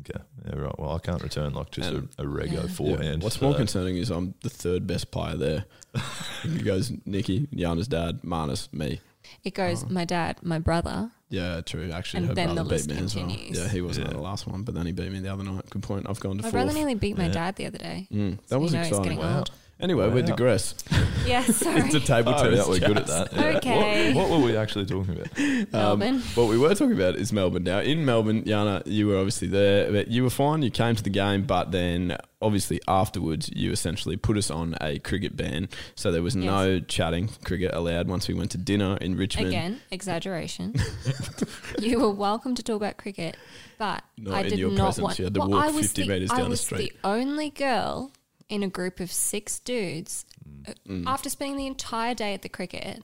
Okay. 0.00 0.22
Yeah, 0.46 0.56
right. 0.56 0.78
Well, 0.78 0.92
I 0.92 0.98
can't 0.98 1.22
return 1.22 1.54
like 1.54 1.70
just 1.70 1.90
And- 1.90 2.08
a, 2.18 2.22
a 2.22 2.28
regular 2.28 2.66
Yeah. 2.66 2.72
forehand. 2.72 3.22
Yeah. 3.22 3.24
What's 3.24 3.38
so- 3.38 3.46
more 3.46 3.56
concerning 3.56 3.96
is 3.96 4.10
I'm 4.10 4.34
the 4.42 4.50
third 4.50 4.86
best 4.86 5.10
player 5.10 5.36
there. 5.36 5.64
it 6.44 6.64
goes 6.64 6.92
Nikki, 7.04 7.48
Yana's 7.48 7.88
dad, 7.88 8.20
Marnus, 8.22 8.72
me. 8.72 9.00
It 9.44 9.54
goes 9.54 9.84
oh. 9.84 9.88
my 9.90 10.04
dad, 10.04 10.38
my 10.42 10.58
brother. 10.58 11.10
Yeah, 11.30 11.60
true. 11.62 11.90
Actually, 11.92 12.18
And 12.18 12.26
her 12.28 12.34
then 12.34 12.46
brother 12.54 12.62
the 12.64 12.68
beat 12.68 12.74
list 12.74 12.88
me 12.90 12.96
as 12.98 13.14
well. 13.16 13.24
continues. 13.26 13.58
Yeah, 13.58 13.68
he 13.68 13.80
wasn't 13.80 14.06
Yeah. 14.06 14.10
at 14.10 14.16
the 14.16 14.22
last 14.22 14.46
one, 14.46 14.62
but 14.64 14.74
then 14.74 14.84
he 14.86 14.92
beat 14.92 15.10
me 15.12 15.20
the 15.20 15.32
other 15.32 15.44
night. 15.44 15.70
Good 15.70 15.82
point. 15.82 16.06
I've 16.08 16.18
gone 16.20 16.32
to 16.38 16.42
My 16.42 16.50
fourth. 16.50 16.52
brother 16.52 16.72
nearly 16.72 16.94
beat 16.94 17.16
my 17.16 17.26
Yeah. 17.26 17.32
dad 17.32 17.56
the 17.56 17.66
other 17.66 17.78
day. 17.78 18.08
Mm, 18.12 18.36
So 18.36 18.42
that 18.48 18.56
you 18.56 18.60
was 18.62 18.72
know 18.72 18.80
it's 18.80 18.88
exciting. 18.88 19.18
getting 19.18 19.24
old. 19.36 19.50
Anyway, 19.78 20.10
we 20.10 20.20
Wow. 20.20 20.26
digress. 20.26 20.74
Yeah, 21.26 21.42
sorry. 21.44 21.80
it's 21.82 21.94
a 21.94 22.00
table 22.00 22.34
Oh, 22.36 22.42
tennis. 22.42 22.58
yeah, 22.60 22.68
we're 22.68 22.78
good 22.80 22.98
at 22.98 23.06
that. 23.06 23.32
Yeah. 23.32 23.56
Okay. 23.58 24.12
What, 24.14 24.28
what 24.28 24.40
were 24.40 24.46
we 24.46 24.56
actually 24.56 24.84
talking 24.86 25.14
about? 25.16 25.28
Melbourne. 25.72 26.14
Um, 26.16 26.20
what 26.34 26.48
we 26.48 26.58
were 26.58 26.74
talking 26.74 26.92
about 26.94 27.16
is 27.16 27.32
Melbourne. 27.32 27.64
Now, 27.64 27.78
in 27.80 28.04
Melbourne, 28.04 28.42
Yana, 28.42 28.82
you 28.86 29.06
were 29.06 29.16
obviously 29.16 29.48
there. 29.48 29.90
But 29.92 30.08
you 30.08 30.22
were 30.22 30.30
fine. 30.30 30.62
You 30.62 30.70
came 30.70 30.96
to 30.96 31.02
the 31.02 31.08
game, 31.10 31.44
but 31.44 31.72
then 31.72 32.16
obviously 32.42 32.80
afterwards, 32.88 33.50
you 33.54 33.70
essentially 33.70 34.16
put 34.16 34.36
us 34.38 34.50
on 34.50 34.74
a 34.80 34.98
cricket 34.98 35.36
ban. 35.36 35.68
So 35.94 36.10
there 36.10 36.22
was 36.22 36.34
no 36.36 36.80
chatting 36.80 37.28
cricket 37.44 37.70
allowed 37.74 38.08
once 38.08 38.28
we 38.28 38.34
went 38.34 38.50
to 38.52 38.58
dinner 38.58 38.96
in 39.00 39.16
Richmond. 39.16 39.48
Again, 39.48 39.80
exaggeration. 39.90 40.74
you 41.80 42.00
were 42.00 42.10
welcome 42.10 42.54
to 42.54 42.62
talk 42.62 42.76
about 42.76 42.96
cricket, 42.96 43.36
but 43.78 44.02
Not 44.18 44.34
I 44.34 44.42
did 44.48 44.60
not 44.60 44.76
presence. 44.76 45.02
want. 45.04 45.18
You 45.18 45.30
to 45.30 45.40
well, 45.40 45.48
walk 45.50 45.64
I 45.64 45.70
was 45.70 45.86
50 45.86 46.02
the, 46.02 46.08
metres 46.08 46.30
I 46.30 46.38
down 46.38 46.50
the 46.50 46.56
street. 46.56 46.92
the 47.02 47.08
only 47.08 47.50
girl 47.50 48.12
in 48.48 48.62
a 48.62 48.68
group 48.68 49.00
of 49.00 49.10
six 49.12 49.58
dudes. 49.58 50.24
uh, 50.68 50.72
Mm. 50.88 51.04
After 51.06 51.30
spending 51.30 51.56
the 51.56 51.66
entire 51.66 52.14
day 52.14 52.34
at 52.34 52.42
the 52.42 52.48
cricket, 52.48 53.02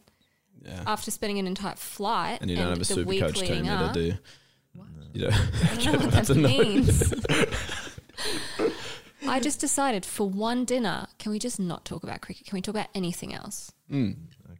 Yeah. 0.64 0.82
after 0.86 1.10
spending 1.10 1.38
an 1.38 1.46
entire 1.46 1.76
flight, 1.76 2.38
And 2.40 2.50
you 2.50 2.56
don't 2.56 2.66
have 2.68 2.76
a 2.76 2.78
the 2.80 2.84
super 2.84 3.08
week 3.08 3.20
coach 3.20 3.38
team 3.38 3.48
leading 3.48 3.68
either, 3.68 3.92
do 3.94 4.00
you? 4.00 4.18
You 5.14 5.20
don't. 5.22 5.32
I 5.34 5.74
don't 5.76 5.84
know 5.84 5.92
what 6.00 6.10
That's 6.10 6.28
that 6.28 6.36
means. 6.36 7.14
I 9.28 9.40
just 9.40 9.60
decided 9.60 10.04
for 10.04 10.28
one 10.28 10.64
dinner, 10.64 11.06
can 11.18 11.32
we 11.32 11.38
just 11.38 11.58
not 11.58 11.84
talk 11.84 12.04
about 12.04 12.20
cricket? 12.20 12.46
Can 12.46 12.56
we 12.56 12.60
talk 12.62 12.74
about 12.74 12.88
anything 12.94 13.34
else? 13.34 13.72
Mm, 13.90 14.16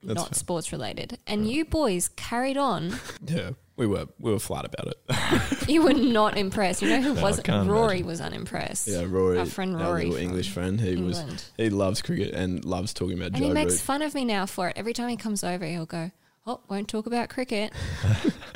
that's 0.07 0.17
not 0.17 0.29
fair. 0.29 0.35
sports 0.39 0.73
related. 0.73 1.19
And 1.27 1.49
you 1.51 1.65
boys 1.65 2.09
carried 2.17 2.57
on. 2.57 2.95
Yeah, 3.27 3.51
we 3.77 3.87
were 3.87 4.07
we 4.21 4.31
were 4.33 4.39
flat 4.39 4.65
about 4.65 4.89
it. 4.89 5.69
You 5.69 5.83
were 5.83 5.93
not 5.95 6.39
impressed. 6.39 6.81
You 6.81 6.89
know 6.91 7.01
who 7.03 7.15
No, 7.15 7.23
wasn't? 7.23 7.49
Rory 7.49 7.67
imagine. 7.99 8.07
was 8.07 8.21
unimpressed. 8.21 8.87
Yeah, 8.87 9.05
Rory, 9.09 9.39
our 9.39 9.47
friend 9.47 9.75
our 9.77 9.83
Rory, 9.91 10.05
little 10.07 10.17
English 10.21 10.51
friend. 10.51 10.81
He 10.81 10.93
England. 10.93 11.29
was 11.33 11.51
he 11.57 11.71
loves 11.71 12.01
cricket 12.03 12.35
and 12.35 12.65
loves 12.65 12.95
talking 12.95 13.15
about 13.19 13.29
and 13.33 13.37
Joe 13.37 13.45
he 13.49 13.51
makes 13.53 13.73
Root. 13.75 13.81
fun 13.81 14.03
of 14.03 14.15
me 14.15 14.25
now 14.25 14.47
for 14.47 14.69
it. 14.69 14.77
Every 14.79 14.93
time 14.93 15.09
he 15.09 15.17
comes 15.17 15.43
over, 15.43 15.65
he'll 15.67 15.87
go, 15.87 16.13
"Oh, 16.47 16.61
won't 16.69 16.87
talk 16.89 17.07
about 17.07 17.29
cricket." 17.31 17.73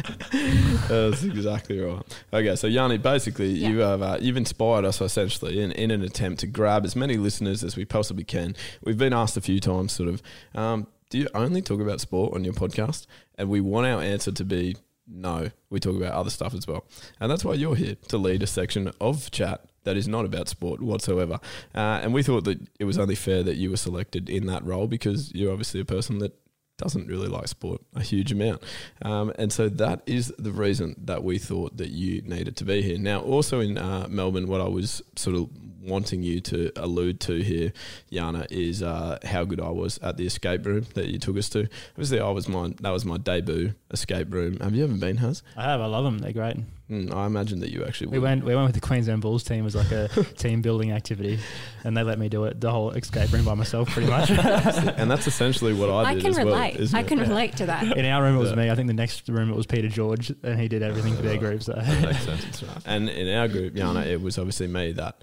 That's 0.88 1.22
exactly 1.24 1.80
right. 1.80 2.02
Okay, 2.32 2.56
so 2.56 2.66
Yanni, 2.66 2.98
basically, 2.98 3.50
Yeah. 3.50 3.68
you 3.68 3.78
have 3.78 4.02
uh, 4.02 4.18
you've 4.20 4.36
inspired 4.36 4.84
us 4.84 5.00
essentially 5.00 5.60
in, 5.60 5.72
in 5.72 5.90
an 5.90 6.02
attempt 6.02 6.40
to 6.40 6.46
grab 6.46 6.84
as 6.84 6.94
many 6.96 7.16
listeners 7.16 7.64
as 7.64 7.76
we 7.76 7.84
possibly 7.84 8.24
can. 8.24 8.54
We've 8.84 8.98
been 8.98 9.12
asked 9.12 9.36
a 9.36 9.40
few 9.40 9.60
times, 9.60 9.92
sort 9.92 10.08
of, 10.08 10.22
um, 10.54 10.86
do 11.10 11.18
you 11.18 11.28
only 11.34 11.60
talk 11.60 11.80
about 11.80 12.00
sport 12.00 12.34
on 12.34 12.44
your 12.44 12.54
podcast? 12.54 13.06
And 13.36 13.50
we 13.50 13.60
want 13.60 13.86
our 13.86 14.00
answer 14.00 14.32
to 14.32 14.44
be 14.44 14.76
no. 15.06 15.50
We 15.68 15.80
talk 15.80 15.96
about 15.96 16.14
other 16.14 16.30
stuff 16.30 16.54
as 16.54 16.66
well, 16.66 16.86
and 17.18 17.30
that's 17.30 17.44
why 17.44 17.54
you're 17.54 17.74
here 17.74 17.96
to 18.08 18.16
lead 18.16 18.42
a 18.42 18.46
section 18.46 18.90
of 19.00 19.30
chat 19.30 19.64
that 19.84 19.96
is 19.96 20.06
not 20.06 20.24
about 20.24 20.48
sport 20.48 20.80
whatsoever. 20.80 21.40
Uh, 21.74 22.00
and 22.02 22.14
we 22.14 22.22
thought 22.22 22.44
that 22.44 22.60
it 22.78 22.84
was 22.84 22.98
only 22.98 23.14
fair 23.14 23.42
that 23.42 23.56
you 23.56 23.70
were 23.70 23.76
selected 23.76 24.28
in 24.28 24.46
that 24.46 24.64
role 24.64 24.86
because 24.86 25.34
you're 25.34 25.50
obviously 25.50 25.80
a 25.80 25.84
person 25.84 26.18
that 26.18 26.34
doesn't 26.76 27.08
really 27.08 27.28
like 27.28 27.48
sport 27.48 27.80
a 27.94 28.02
huge 28.02 28.32
amount. 28.32 28.62
Um, 29.02 29.32
and 29.38 29.52
so 29.52 29.68
that 29.68 30.02
is 30.06 30.32
the 30.38 30.52
reason 30.52 30.96
that 31.04 31.22
we 31.24 31.38
thought 31.38 31.76
that 31.76 31.90
you 31.90 32.22
needed 32.22 32.56
to 32.58 32.64
be 32.64 32.82
here. 32.82 32.98
Now, 32.98 33.20
also 33.20 33.60
in 33.60 33.76
uh, 33.76 34.06
Melbourne, 34.08 34.48
what 34.48 34.60
I 34.60 34.68
was 34.68 35.02
sort 35.16 35.36
of 35.36 35.48
wanting 35.82 36.22
you 36.22 36.40
to 36.40 36.70
allude 36.76 37.20
to 37.20 37.42
here, 37.42 37.72
Yana, 38.10 38.46
is 38.50 38.82
uh, 38.82 39.18
how 39.24 39.44
good 39.44 39.60
I 39.60 39.70
was 39.70 39.98
at 39.98 40.16
the 40.16 40.26
escape 40.26 40.64
room 40.66 40.86
that 40.94 41.08
you 41.08 41.18
took 41.18 41.36
us 41.36 41.48
to. 41.50 41.68
Obviously, 41.92 42.20
I 42.20 42.30
was 42.30 42.48
my 42.48 42.72
that 42.80 42.90
was 42.90 43.04
my 43.04 43.16
debut 43.16 43.74
escape 43.90 44.32
room. 44.32 44.58
Have 44.60 44.74
you 44.74 44.84
ever 44.84 44.94
been, 44.94 45.18
Has? 45.18 45.42
I 45.56 45.62
have. 45.62 45.80
I 45.80 45.86
love 45.86 46.04
them. 46.04 46.18
They're 46.18 46.32
great. 46.32 46.56
Mm, 46.90 47.14
I 47.14 47.26
imagine 47.26 47.60
that 47.60 47.70
you 47.70 47.84
actually 47.84 48.08
We 48.08 48.18
would. 48.18 48.24
went. 48.24 48.44
We 48.44 48.54
went 48.54 48.66
with 48.66 48.74
the 48.74 48.80
Queensland 48.80 49.22
Bulls 49.22 49.44
team 49.44 49.64
as 49.64 49.76
like 49.76 49.92
a 49.92 50.08
team 50.36 50.60
building 50.60 50.90
activity, 50.90 51.38
and 51.84 51.96
they 51.96 52.02
let 52.02 52.18
me 52.18 52.28
do 52.28 52.44
it 52.46 52.60
the 52.60 52.70
whole 52.70 52.90
escape 52.90 53.32
room 53.32 53.44
by 53.44 53.54
myself, 53.54 53.88
pretty 53.90 54.10
much. 54.10 54.28
and 54.30 55.08
that's 55.08 55.26
essentially 55.28 55.72
what 55.72 55.88
I, 55.88 56.02
did. 56.02 56.08
I 56.10 56.14
did 56.14 56.22
can 56.22 56.30
as 56.30 56.36
well. 56.38 56.46
relate. 56.46 56.76
isn't 56.80 56.96
I 56.98 57.00
it? 57.02 57.06
can 57.06 57.18
relate 57.20 57.56
to 57.58 57.66
that. 57.66 57.96
In 57.96 58.04
our 58.06 58.22
room, 58.24 58.34
it 58.34 58.40
was 58.40 58.50
Yeah. 58.50 58.56
me. 58.56 58.70
I 58.70 58.74
think 58.74 58.88
the 58.88 58.92
next 58.94 59.28
room 59.28 59.50
it 59.50 59.56
was 59.56 59.66
Peter 59.66 59.88
George, 59.88 60.32
and 60.42 60.58
he 60.60 60.66
did 60.66 60.82
everything 60.82 61.14
for 61.14 61.22
their 61.22 61.38
group. 61.38 61.62
So 61.62 61.74
makes 61.76 62.24
sense. 62.24 62.44
That's 62.44 62.62
right. 62.64 62.82
And 62.86 63.08
in 63.08 63.28
our 63.36 63.46
group, 63.46 63.74
Yana, 63.74 64.04
it 64.06 64.20
was 64.20 64.36
obviously 64.36 64.66
me 64.66 64.90
that 64.92 65.22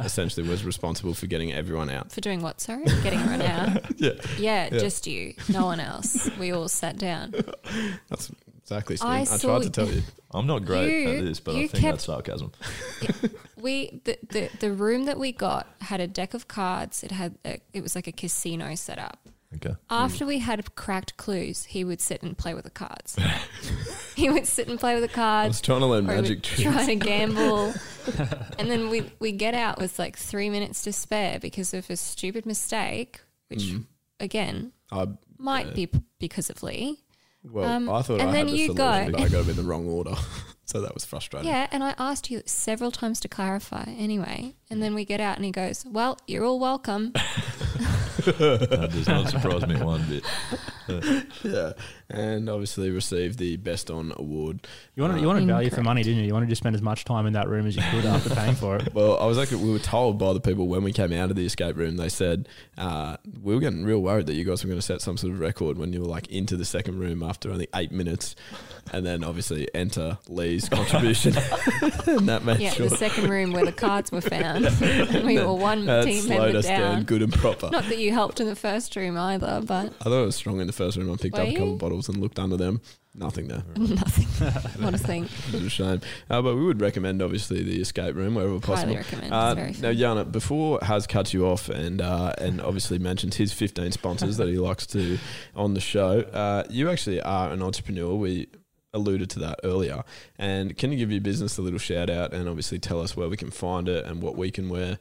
essentially 0.00 0.48
was 0.48 0.64
responsible 0.64 1.14
for 1.14 1.26
getting 1.26 1.52
everyone 1.52 1.90
out. 1.90 2.10
For 2.10 2.20
doing 2.20 2.42
what? 2.42 2.60
Sorry, 2.60 2.84
getting 3.04 3.20
run 3.26 3.42
out. 3.42 3.84
Yeah. 4.00 4.12
yeah, 4.38 4.68
Yeah. 4.72 4.78
just 4.80 5.06
you. 5.06 5.34
No 5.48 5.64
one 5.64 5.78
else. 5.80 6.28
We 6.38 6.50
all 6.52 6.68
sat 6.68 6.98
down. 6.98 7.34
That's 8.08 8.30
exactly. 8.70 8.96
Steve. 8.96 9.08
I 9.08 9.20
I, 9.30 9.38
tried 9.38 9.62
to 9.62 9.70
tell 9.70 9.88
you. 9.88 10.02
I'm 10.32 10.46
not 10.46 10.64
great 10.64 11.02
You- 11.04 11.10
at 11.18 11.24
this, 11.24 11.40
but 11.40 11.54
I 11.54 11.58
think 11.66 11.72
kept- 11.72 11.82
that's 11.82 12.04
sarcasm. 12.04 12.52
We 13.60 14.00
the, 14.04 14.16
the 14.28 14.50
the 14.60 14.72
room 14.72 15.06
that 15.06 15.18
we 15.18 15.32
got 15.32 15.66
had 15.80 16.00
a 16.00 16.06
deck 16.06 16.32
of 16.32 16.46
cards. 16.46 17.02
It 17.02 17.10
had 17.10 17.36
a, 17.44 17.58
it 17.72 17.82
was 17.82 17.96
like 17.96 18.06
a 18.06 18.12
casino 18.12 18.76
setup. 18.76 19.18
Okay. 19.56 19.74
After 19.90 20.24
we 20.26 20.38
had 20.38 20.74
cracked 20.76 21.16
clues, 21.16 21.64
he 21.64 21.82
would 21.82 22.00
sit 22.00 22.22
and 22.22 22.38
play 22.38 22.54
with 22.54 22.62
the 22.64 22.70
cards. 22.70 23.16
he 24.14 24.30
would 24.30 24.46
sit 24.46 24.68
and 24.68 24.78
play 24.78 24.94
with 24.94 25.02
the 25.02 25.12
cards. 25.12 25.46
I 25.46 25.48
was 25.48 25.60
trying 25.60 25.80
to 25.80 25.86
learn 25.86 26.06
magic 26.06 26.42
tricks. 26.44 26.62
Trying 26.70 26.86
to 27.00 27.04
gamble, 27.04 27.74
and 28.60 28.70
then 28.70 28.90
we 28.90 29.10
we 29.18 29.32
get 29.32 29.54
out 29.54 29.78
with 29.80 29.98
like 29.98 30.16
three 30.16 30.50
minutes 30.50 30.82
to 30.82 30.92
spare 30.92 31.40
because 31.40 31.74
of 31.74 31.90
a 31.90 31.96
stupid 31.96 32.46
mistake, 32.46 33.22
which 33.48 33.64
Mm. 33.64 33.86
again 34.20 34.70
I, 34.92 35.08
might 35.36 35.68
yeah. 35.68 35.86
be 35.86 35.90
because 36.20 36.48
of 36.48 36.62
Lee. 36.62 37.00
Well, 37.50 37.64
Um, 37.64 37.88
I 37.88 38.02
thought 38.02 38.20
and 38.20 38.30
I 38.30 38.32
then 38.32 38.46
had 38.48 38.54
the 38.54 38.58
you 38.58 38.66
solution, 38.66 38.74
go- 38.76 39.12
but 39.12 39.20
I 39.20 39.28
got 39.28 39.40
them 39.46 39.50
in 39.50 39.56
the 39.56 39.62
wrong 39.62 39.86
order, 39.88 40.14
so 40.64 40.80
that 40.80 40.92
was 40.94 41.04
frustrating. 41.04 41.48
Yeah, 41.48 41.66
and 41.70 41.82
I 41.82 41.94
asked 41.98 42.30
you 42.30 42.42
several 42.46 42.90
times 42.90 43.20
to 43.20 43.28
clarify 43.28 43.84
anyway. 43.96 44.54
And 44.70 44.82
then 44.82 44.94
we 44.94 45.04
get 45.04 45.20
out 45.20 45.36
and 45.36 45.44
he 45.44 45.50
goes, 45.50 45.84
Well, 45.88 46.18
you're 46.26 46.44
all 46.44 46.58
welcome. 46.58 47.12
that 48.24 48.88
does 48.92 49.08
not 49.08 49.28
surprise 49.30 49.66
me 49.66 49.76
one 49.82 50.04
bit. 50.08 50.24
yeah, 51.42 51.72
and 52.08 52.48
obviously 52.48 52.90
received 52.90 53.38
the 53.38 53.56
best 53.56 53.90
on 53.90 54.12
award. 54.16 54.66
you 54.94 55.02
wanted 55.02 55.20
you 55.20 55.26
wanted 55.26 55.46
value 55.46 55.70
for 55.70 55.82
money, 55.82 56.02
didn't 56.02 56.20
you? 56.20 56.26
You 56.26 56.32
wanted 56.32 56.48
to 56.48 56.56
spend 56.56 56.74
as 56.74 56.82
much 56.82 57.04
time 57.04 57.26
in 57.26 57.32
that 57.34 57.48
room 57.48 57.66
as 57.66 57.76
you 57.76 57.82
could 57.90 58.04
after 58.04 58.30
paying 58.34 58.54
for 58.54 58.76
it. 58.76 58.88
Well, 58.98 59.18
I 59.18 59.26
was 59.26 59.38
like, 59.38 59.50
we 59.50 59.70
were 59.70 59.78
told 59.78 60.18
by 60.18 60.32
the 60.32 60.40
people 60.40 60.66
when 60.66 60.82
we 60.82 60.92
came 60.92 61.12
out 61.12 61.30
of 61.30 61.36
the 61.36 61.46
escape 61.46 61.76
room. 61.76 61.98
They 61.98 62.08
said 62.08 62.48
uh, 62.76 63.16
we 63.42 63.54
were 63.54 63.60
getting 63.60 63.84
real 63.84 64.00
worried 64.00 64.26
that 64.26 64.34
you 64.34 64.44
guys 64.44 64.64
were 64.64 64.68
going 64.68 64.78
to 64.78 64.84
set 64.84 65.02
some 65.02 65.16
sort 65.16 65.34
of 65.34 65.40
record 65.40 65.78
when 65.78 65.92
you 65.92 66.00
were 66.00 66.08
like 66.08 66.26
into 66.28 66.56
the 66.56 66.64
second 66.64 66.98
room 66.98 67.22
after 67.22 67.50
only 67.50 67.68
eight 67.76 67.92
minutes, 67.92 68.34
and 68.92 69.06
then 69.06 69.22
obviously 69.22 69.68
enter 69.74 70.18
Lee's 70.26 70.68
contribution, 70.70 71.36
and 72.06 72.28
that 72.28 72.44
made 72.44 72.60
yeah, 72.60 72.70
sure 72.70 72.88
the 72.88 72.96
second 72.96 73.28
room 73.28 73.52
where 73.52 73.64
the 73.64 73.72
cards 73.72 74.10
were 74.10 74.20
found. 74.20 74.64
and 74.66 75.26
we 75.26 75.38
were 75.38 75.52
one 75.52 75.86
team 76.04 76.28
member 76.28 76.60
down 76.62 76.78
down. 76.78 77.04
good 77.04 77.22
and 77.22 77.32
proper. 77.32 77.70
Not 77.70 77.84
that 77.84 77.98
you 77.98 78.12
helped 78.12 78.40
in 78.40 78.46
the 78.46 78.56
first 78.56 78.94
room 78.96 79.16
either, 79.16 79.62
but 79.64 79.92
I 80.00 80.04
thought 80.04 80.22
it 80.22 80.26
was 80.26 80.36
strong 80.36 80.60
in 80.60 80.66
the 80.66 80.72
first 80.78 80.96
room. 80.96 81.12
I 81.12 81.16
picked 81.16 81.34
Were 81.36 81.42
up 81.42 81.48
a 81.48 81.52
couple 81.52 81.66
you? 81.66 81.72
of 81.74 81.78
bottles 81.78 82.08
and 82.08 82.18
looked 82.18 82.38
under 82.38 82.56
them. 82.56 82.80
Nothing 83.14 83.48
there. 83.48 83.62
Nothing. 83.76 84.26
What 84.84 84.94
a 84.94 84.98
thing. 84.98 85.24
It's 85.24 85.54
a 85.54 85.68
shame. 85.68 86.00
Uh, 86.30 86.40
but 86.40 86.54
we 86.54 86.64
would 86.64 86.80
recommend, 86.80 87.20
obviously, 87.20 87.62
the 87.62 87.80
escape 87.80 88.14
room 88.14 88.34
wherever 88.36 88.60
possible. 88.60 88.94
recommend. 88.94 89.32
Uh, 89.32 89.54
It's 89.58 89.78
very 89.80 89.94
now, 89.94 90.14
Yana, 90.14 90.30
before 90.30 90.78
Has 90.82 91.06
cuts 91.06 91.34
you 91.34 91.46
off 91.46 91.68
and 91.68 92.00
uh, 92.00 92.32
and 92.38 92.60
obviously 92.60 92.98
mentions 92.98 93.36
his 93.36 93.52
15 93.52 93.92
sponsors 93.92 94.36
that 94.38 94.48
he 94.48 94.56
likes 94.68 94.86
to 94.88 95.18
on 95.54 95.74
the 95.74 95.80
show, 95.80 96.20
uh, 96.32 96.62
you 96.70 96.88
actually 96.88 97.20
are 97.20 97.50
an 97.50 97.60
entrepreneur. 97.62 98.14
We 98.14 98.46
alluded 98.94 99.28
to 99.30 99.38
that 99.40 99.60
earlier. 99.64 100.02
And 100.38 100.76
can 100.78 100.90
you 100.92 100.98
give 100.98 101.10
your 101.12 101.20
business 101.20 101.58
a 101.58 101.62
little 101.62 101.78
shout 101.78 102.08
out 102.08 102.32
and 102.32 102.48
obviously 102.48 102.78
tell 102.78 103.00
us 103.00 103.16
where 103.16 103.28
we 103.28 103.36
can 103.36 103.50
find 103.50 103.86
it 103.88 104.06
and 104.06 104.22
what 104.22 104.36
we 104.36 104.50
can 104.50 104.68
wear? 104.68 104.98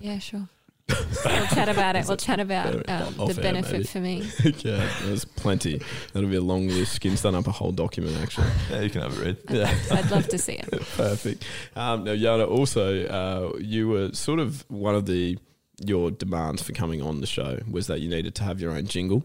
yeah, 0.00 0.18
sure. 0.18 0.48
we'll 0.88 1.46
chat 1.46 1.68
about 1.68 1.94
it. 1.94 2.06
We'll 2.08 2.16
chat 2.16 2.40
about 2.40 2.74
um, 2.90 3.14
the 3.28 3.38
benefit 3.40 3.72
maybe. 3.72 3.84
for 3.84 4.00
me. 4.00 4.28
yeah, 4.64 4.88
there's 5.04 5.24
plenty. 5.24 5.80
That'll 6.12 6.28
be 6.28 6.34
a 6.34 6.40
long 6.40 6.66
list. 6.66 6.94
Skin's 6.94 7.22
done 7.22 7.36
up 7.36 7.46
a 7.46 7.52
whole 7.52 7.70
document, 7.70 8.16
actually. 8.20 8.48
Yeah, 8.70 8.80
you 8.80 8.90
can 8.90 9.02
have 9.02 9.16
a 9.16 9.24
read. 9.24 9.36
Yeah. 9.48 9.72
I'd 9.92 10.10
love 10.10 10.26
to 10.28 10.38
see 10.38 10.54
it. 10.54 10.68
Perfect. 10.96 11.44
Um, 11.76 12.02
now, 12.04 12.12
Yana, 12.12 12.48
also, 12.48 13.06
uh, 13.06 13.56
you 13.60 13.88
were 13.88 14.12
sort 14.12 14.40
of 14.40 14.64
one 14.68 14.96
of 14.96 15.06
the 15.06 15.38
your 15.84 16.10
demands 16.10 16.62
for 16.62 16.72
coming 16.72 17.02
on 17.02 17.20
the 17.20 17.26
show 17.26 17.58
was 17.70 17.86
that 17.88 18.00
you 18.00 18.08
needed 18.08 18.34
to 18.36 18.44
have 18.44 18.60
your 18.60 18.72
own 18.72 18.86
jingle. 18.86 19.24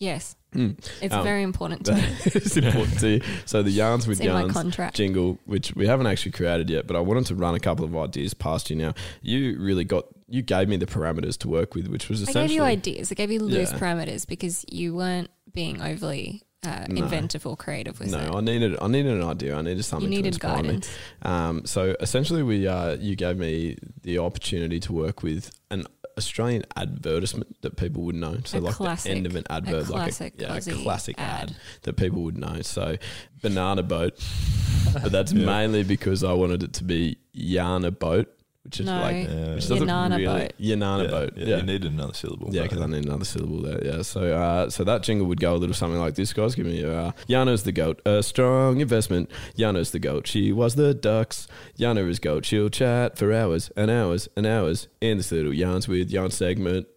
Yes, 0.00 0.36
Mm. 0.54 0.78
it's 1.02 1.12
Um, 1.12 1.24
very 1.24 1.42
important 1.42 1.84
to 1.86 1.94
me. 1.94 2.02
it's 2.24 2.56
important 2.56 3.00
to 3.00 3.08
you. 3.16 3.20
So 3.46 3.62
the 3.62 3.70
yarns 3.72 4.06
with 4.06 4.22
yarns 4.22 4.52
contract. 4.52 4.96
jingle, 4.96 5.38
which 5.44 5.74
we 5.74 5.86
haven't 5.86 6.06
actually 6.06 6.32
created 6.32 6.70
yet, 6.70 6.86
but 6.86 6.94
I 6.96 7.00
wanted 7.00 7.26
to 7.26 7.34
run 7.34 7.54
a 7.56 7.60
couple 7.60 7.84
of 7.84 7.94
ideas 7.96 8.32
past 8.32 8.70
you. 8.70 8.76
Now, 8.76 8.94
you 9.22 9.58
really 9.58 9.84
got 9.84 10.04
you 10.30 10.42
gave 10.42 10.68
me 10.68 10.76
the 10.76 10.86
parameters 10.86 11.36
to 11.38 11.48
work 11.48 11.74
with, 11.74 11.88
which 11.88 12.08
was 12.08 12.20
I 12.20 12.22
essentially 12.30 12.48
gave 12.48 12.54
you 12.56 12.62
ideas. 12.62 13.10
I 13.10 13.14
gave 13.14 13.30
you 13.30 13.40
loose 13.40 13.72
Yeah. 13.72 13.78
parameters 13.78 14.26
because 14.26 14.64
you 14.70 14.94
weren't 14.94 15.30
being 15.52 15.80
overly 15.82 16.42
uh, 16.66 16.86
No. 16.88 17.02
inventive 17.04 17.46
or 17.46 17.56
creative 17.56 18.00
with 18.00 18.10
no, 18.10 18.18
it. 18.18 18.34
I 18.34 18.40
needed 18.40 18.76
I 18.80 18.88
needed 18.88 19.12
an 19.12 19.22
idea. 19.22 19.56
I 19.56 19.62
needed 19.62 19.84
something 19.84 20.10
you 20.10 20.16
needed 20.16 20.34
to 20.34 20.46
inspire 20.46 20.62
guidance. 20.62 20.88
me. 21.24 21.30
Um, 21.30 21.64
so 21.66 21.94
essentially, 22.00 22.42
we 22.42 22.66
uh, 22.66 22.96
you 22.96 23.14
gave 23.16 23.36
me 23.38 23.76
the 24.02 24.18
opportunity 24.18 24.80
to 24.80 24.92
work 24.92 25.22
with 25.22 25.50
an 25.70 25.86
Australian 26.16 26.64
advertisement 26.76 27.56
that 27.62 27.76
people 27.76 28.02
would 28.02 28.16
know. 28.16 28.38
So 28.44 28.58
A 28.58 28.60
like 28.60 28.74
classic- 28.74 29.12
the 29.12 29.16
end 29.16 29.26
of 29.26 29.36
an 29.36 29.44
a 29.48 29.52
advert, 29.52 29.86
classic 29.86 30.34
like 30.40 30.66
a, 30.66 30.70
yeah, 30.70 30.78
a 30.80 30.82
classic 30.82 31.14
ad. 31.18 31.50
ad. 31.50 31.56
that 31.82 31.96
people 31.96 32.22
would 32.22 32.36
know. 32.36 32.60
So 32.62 32.96
banana 33.40 33.84
boat, 33.84 34.18
but 34.94 35.12
that's 35.12 35.32
Yeah. 35.32 35.46
mainly 35.46 35.84
because 35.84 36.24
I 36.24 36.32
wanted 36.32 36.62
it 36.64 36.72
to 36.74 36.84
be 36.84 37.18
Yana 37.36 37.96
boat. 37.96 38.34
Which 38.64 38.80
is 38.80 38.86
No, 38.86 39.00
like, 39.00 39.26
Yeah. 39.28 39.54
which 39.54 39.66
doesn't 39.68 39.88
Yanana 39.88 40.16
really, 40.18 40.24
boat. 40.26 40.52
Yanana 40.60 41.04
yeah, 41.04 41.10
boat. 41.10 41.32
Yeah, 41.36 41.46
Yeah, 41.46 41.56
you 41.58 41.62
needed 41.62 41.92
another 41.92 42.12
syllable. 42.12 42.48
yeah, 42.52 42.62
but- 42.62 42.70
because 42.70 42.84
I 42.84 42.86
need 42.86 43.04
another 43.06 43.24
syllable 43.24 43.62
there. 43.62 43.82
Yeah, 43.82 44.02
so 44.02 44.20
uh, 44.36 44.68
so 44.68 44.84
that 44.84 45.02
jingle 45.02 45.26
would 45.28 45.40
go 45.40 45.54
a 45.54 45.56
little 45.56 45.74
something 45.74 45.98
like 45.98 46.16
this, 46.16 46.32
guys. 46.34 46.54
Give 46.54 46.66
me 46.66 46.82
a 46.82 46.92
uh, 46.92 47.12
Yano's 47.28 47.62
the 47.62 47.72
goat, 47.72 48.02
a 48.04 48.22
strong 48.22 48.80
investment. 48.80 49.30
Yano's 49.56 49.92
the 49.92 49.98
goat. 49.98 50.26
She 50.26 50.52
was 50.52 50.74
the 50.74 50.92
ducks. 50.92 51.48
Yano 51.78 52.06
is 52.10 52.18
goat. 52.18 52.44
She'll 52.44 52.68
chat 52.68 53.16
for 53.16 53.32
hours 53.32 53.70
and 53.76 53.90
hours 53.90 54.28
and 54.36 54.44
hours 54.46 54.88
in 55.00 55.16
this 55.16 55.32
little 55.32 55.54
yarns 55.54 55.88
with 55.88 56.10
yarn 56.10 56.30
segment. 56.30 56.88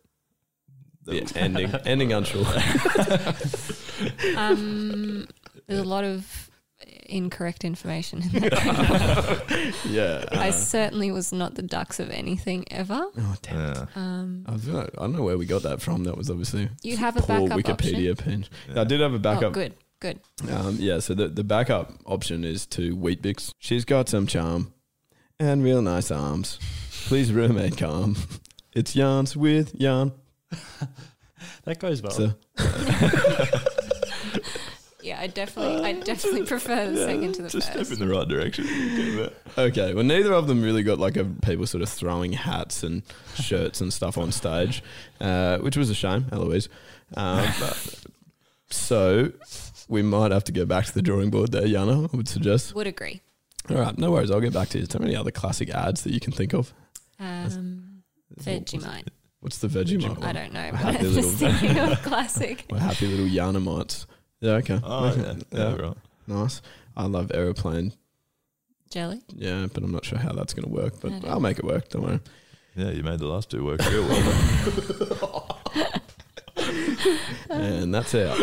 Yeah, 1.08 1.24
ending 1.36 1.72
ending 1.86 2.12
unsure. 2.12 2.46
Um, 4.36 5.28
there's 5.68 5.80
a 5.80 5.84
lot 5.84 6.04
of 6.04 6.50
incorrect 7.12 7.64
information 7.64 8.22
in 8.22 8.42
that. 8.42 9.74
yeah, 9.90 10.26
I 10.32 10.50
uh, 10.50 10.52
certainly 10.52 11.12
was 11.12 11.32
not 11.32 11.56
the 11.56 11.62
ducks 11.62 12.00
of 12.00 12.10
anything 12.10 12.66
ever. 12.72 13.06
oh 13.18 13.36
damn. 13.42 13.58
Yeah. 13.58 13.86
Um, 13.96 14.46
I, 14.48 14.58
feel 14.58 14.74
like- 14.74 14.92
I 14.98 15.02
don't 15.02 15.14
know 15.14 15.24
where 15.24 15.38
we 15.38 15.46
got 15.46 15.64
that 15.64 15.82
from. 15.82 16.04
That 16.06 16.18
was 16.18 16.30
obviously 16.30 16.70
You 16.82 16.98
have 16.98 17.18
a 17.18 17.22
poor 17.22 17.48
backup 17.48 17.78
Wikipedia 17.80 18.18
page. 18.18 18.50
I 18.76 18.84
did 18.84 19.02
have 19.02 19.14
a 19.14 19.16
oh, 19.16 19.20
backup. 19.20 19.54
good, 19.54 19.74
good. 20.00 20.20
Um, 20.50 20.78
yeah, 20.80 21.00
so 21.00 21.14
the, 21.14 21.28
the 21.28 21.44
backup 21.44 21.92
option 22.06 22.44
is 22.44 22.66
to 22.68 22.96
Weet-Bix. 22.96 23.54
She's 23.60 23.86
got 23.86 24.10
some 24.10 24.28
charm 24.28 24.74
and 25.40 25.64
real 25.64 25.82
nice 25.82 26.12
arms. 26.12 26.60
Please 27.08 27.32
remain 27.32 27.72
calm. 27.72 28.16
It's 28.74 28.96
yarns 28.96 29.36
with 29.36 29.76
yarn. 29.76 30.14
That 31.66 31.80
goes 31.80 32.02
well. 32.02 32.12
So, 32.12 32.34
Yeah, 35.04 35.20
I 35.20 35.28
definitely, 35.28 35.84
I 35.86 35.94
definitely 35.94 36.44
prefer 36.46 36.90
the 36.92 36.98
second 37.06 37.34
to 37.36 37.42
the 37.42 37.50
Just 37.50 37.72
first. 37.74 37.88
step 37.90 38.00
in 38.00 38.06
the 38.08 38.14
right 38.14 38.28
direction. 38.28 38.66
Okay, 39.58 39.94
well, 39.94 40.04
neither 40.04 40.34
of 40.34 40.48
them 40.48 40.62
really 40.62 40.84
got 40.84 41.00
like 41.00 41.18
a 41.18 41.26
people 41.26 41.66
sort 41.66 41.82
of 41.82 41.90
throwing 41.90 42.34
hats 42.34 42.84
and 42.84 43.02
shirts 43.36 43.82
and 43.82 43.92
stuff 43.92 44.18
on 44.18 44.32
stage, 44.32 44.84
uh, 45.20 45.58
which 45.60 45.76
was 45.78 45.90
a 45.90 45.96
shame, 45.96 46.26
Eloise. 46.32 46.70
Um, 47.16 47.48
but- 47.60 48.04
so 48.70 49.32
we 49.90 50.02
might 50.02 50.32
have 50.32 50.46
to 50.46 50.52
go 50.54 50.66
back 50.66 50.86
to 50.86 50.94
the 50.94 51.02
drawing 51.02 51.30
board 51.30 51.52
there, 51.52 51.64
Yana, 51.64 52.10
I 52.14 52.16
would 52.16 52.28
suggest. 52.30 52.74
Would 52.76 52.88
agree. 52.88 53.22
All 53.70 53.78
right, 53.78 53.98
no 53.98 54.12
worries. 54.12 54.32
I'll 54.32 54.40
get 54.40 54.54
back 54.54 54.70
to 54.70 54.78
you. 54.78 54.84
Is 54.84 54.90
there 54.90 55.02
any 55.02 55.16
other 55.16 55.32
classic 55.32 55.70
ads 55.70 56.04
that 56.04 56.14
you 56.14 56.20
can 56.20 56.32
think 56.32 56.54
of? 56.54 56.74
Um, 57.20 58.04
Vegemite. 58.40 59.08
What's 59.42 59.58
the 59.58 59.68
Vegemite 59.68 60.24
I 60.24 60.32
don't 60.34 60.54
know, 60.54 60.70
We're 60.72 60.78
happy 60.78 61.04
little- 61.08 61.30
thinking 61.32 61.78
of 61.78 62.02
classic. 62.04 62.66
We're 62.70 62.80
happy 62.80 63.08
little 63.08 63.26
Yanamites. 63.26 64.06
Yeah, 64.42 64.54
okay. 64.54 64.80
Oh, 64.84 65.06
Okay. 65.10 65.22
yeah. 65.52 65.60
Yeah, 65.60 65.76
right. 65.76 65.98
Nice. 66.28 66.62
I 66.98 67.06
love 67.06 67.32
aeroplane. 67.34 67.94
Jelly. 68.90 69.22
Yeah, 69.36 69.68
but 69.74 69.84
I'm 69.84 69.92
not 69.92 70.04
sure 70.04 70.18
how 70.20 70.34
that's 70.34 70.54
going 70.54 70.68
to 70.68 70.74
work, 70.74 70.96
but 71.00 71.12
don't 71.12 71.26
I'll 71.30 71.40
make 71.40 71.58
it 71.60 71.64
work. 71.66 71.88
Don't 71.90 72.04
worry. 72.04 72.20
Yeah, 72.76 72.90
you 72.90 73.04
made 73.04 73.20
the 73.20 73.28
last 73.28 73.50
two 73.50 73.64
work 73.64 73.80
real 73.90 74.08
well. 74.08 75.60
and 77.50 77.94
that's 77.94 78.14
out. 78.16 78.38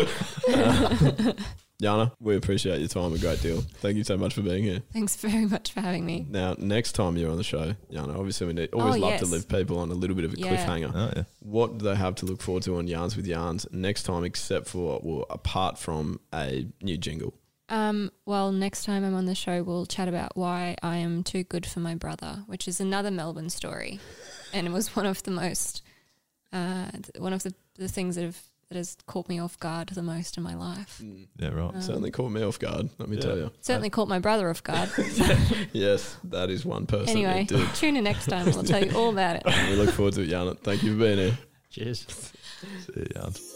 Yana, 1.81 2.11
we 2.19 2.35
appreciate 2.35 2.79
your 2.79 2.89
time 2.89 3.13
a 3.13 3.17
great 3.17 3.41
deal. 3.41 3.61
Thank 3.61 3.95
you 3.95 4.03
so 4.03 4.17
much 4.17 4.33
for 4.33 4.41
being 4.41 4.63
here. 4.63 4.81
Thanks 4.91 5.15
very 5.15 5.45
much 5.45 5.71
for 5.71 5.79
having 5.79 6.05
me. 6.05 6.25
Now, 6.29 6.55
next 6.57 6.91
time 6.91 7.15
you're 7.15 7.31
on 7.31 7.37
the 7.37 7.43
show, 7.43 7.73
Yana, 7.89 8.17
obviously 8.17 8.47
we 8.47 8.53
need, 8.53 8.73
always 8.73 8.95
Oh, 8.97 8.99
love 8.99 9.19
to 9.19 9.25
yes. 9.25 9.31
leave 9.31 9.47
people 9.47 9.79
on 9.79 9.89
a 9.89 9.93
little 9.93 10.15
bit 10.15 10.25
of 10.25 10.33
a 10.33 10.37
Yeah. 10.37 10.57
cliffhanger. 10.65 10.91
oh, 10.93 11.13
yeah. 11.15 11.23
What 11.39 11.77
do 11.77 11.85
they 11.85 11.95
have 11.95 12.15
to 12.15 12.25
look 12.25 12.41
forward 12.41 12.63
to 12.63 12.75
on 12.75 12.87
Yarns 12.87 13.15
with 13.15 13.25
Yarns 13.25 13.65
next 13.71 14.03
time, 14.03 14.25
except 14.25 14.67
for, 14.67 14.99
well, 15.01 15.25
apart 15.29 15.77
from 15.77 16.19
a 16.33 16.67
new 16.81 16.97
jingle? 16.97 17.33
Um, 17.69 18.11
well, 18.25 18.51
next 18.51 18.83
time 18.83 19.05
I'm 19.05 19.15
on 19.15 19.25
the 19.25 19.35
show, 19.35 19.63
we'll 19.63 19.85
chat 19.85 20.09
about 20.09 20.35
why 20.35 20.75
I 20.83 20.97
am 20.97 21.23
too 21.23 21.43
good 21.45 21.65
for 21.65 21.79
my 21.79 21.95
brother, 21.95 22.43
which 22.47 22.67
is 22.67 22.81
another 22.81 23.11
Melbourne 23.11 23.49
story, 23.51 24.01
and 24.51 24.67
it 24.67 24.73
was 24.73 24.95
one 24.97 25.05
of 25.05 25.23
the 25.23 25.31
most, 25.31 25.81
uh, 26.51 26.91
th- 26.91 27.11
one 27.19 27.31
of 27.31 27.43
the, 27.43 27.53
the 27.75 27.87
things 27.87 28.15
that 28.15 28.23
have 28.25 28.41
that 28.69 28.77
has 28.77 28.95
caught 29.07 29.27
me 29.27 29.39
off 29.39 29.59
guard 29.59 29.89
the 29.89 30.03
most 30.03 30.37
in 30.37 30.43
my 30.43 30.53
life. 30.55 31.01
Yeah, 31.39 31.49
right. 31.49 31.73
Um, 31.73 31.81
Certainly 31.81 32.11
caught 32.11 32.31
me 32.31 32.43
off 32.43 32.59
guard, 32.59 32.89
let 32.99 33.09
me 33.09 33.17
Yeah. 33.17 33.21
tell 33.23 33.37
you. 33.37 33.51
Certainly 33.61 33.89
caught 33.89 34.07
my 34.07 34.19
brother 34.19 34.49
off 34.49 34.63
guard. 34.63 34.89
Yes, 35.73 36.17
that 36.25 36.49
is 36.49 36.65
one 36.65 36.85
person. 36.85 37.17
anyway, 37.17 37.45
tune 37.75 37.95
in 37.97 38.03
next 38.03 38.27
time. 38.27 38.45
We'll 38.45 38.63
tell 38.63 38.83
you 38.83 38.95
all 38.95 39.09
about 39.09 39.37
it. 39.37 39.43
we 39.69 39.75
look 39.75 39.91
forward 39.91 40.13
to 40.15 40.21
it, 40.21 40.29
Yana. 40.29 40.57
Thank 40.59 40.83
you 40.83 40.93
for 40.93 40.99
being 41.03 41.17
here. 41.17 41.37
Cheers. 41.71 42.05
See 42.85 42.93
you, 42.95 43.07
yarns. 43.15 43.55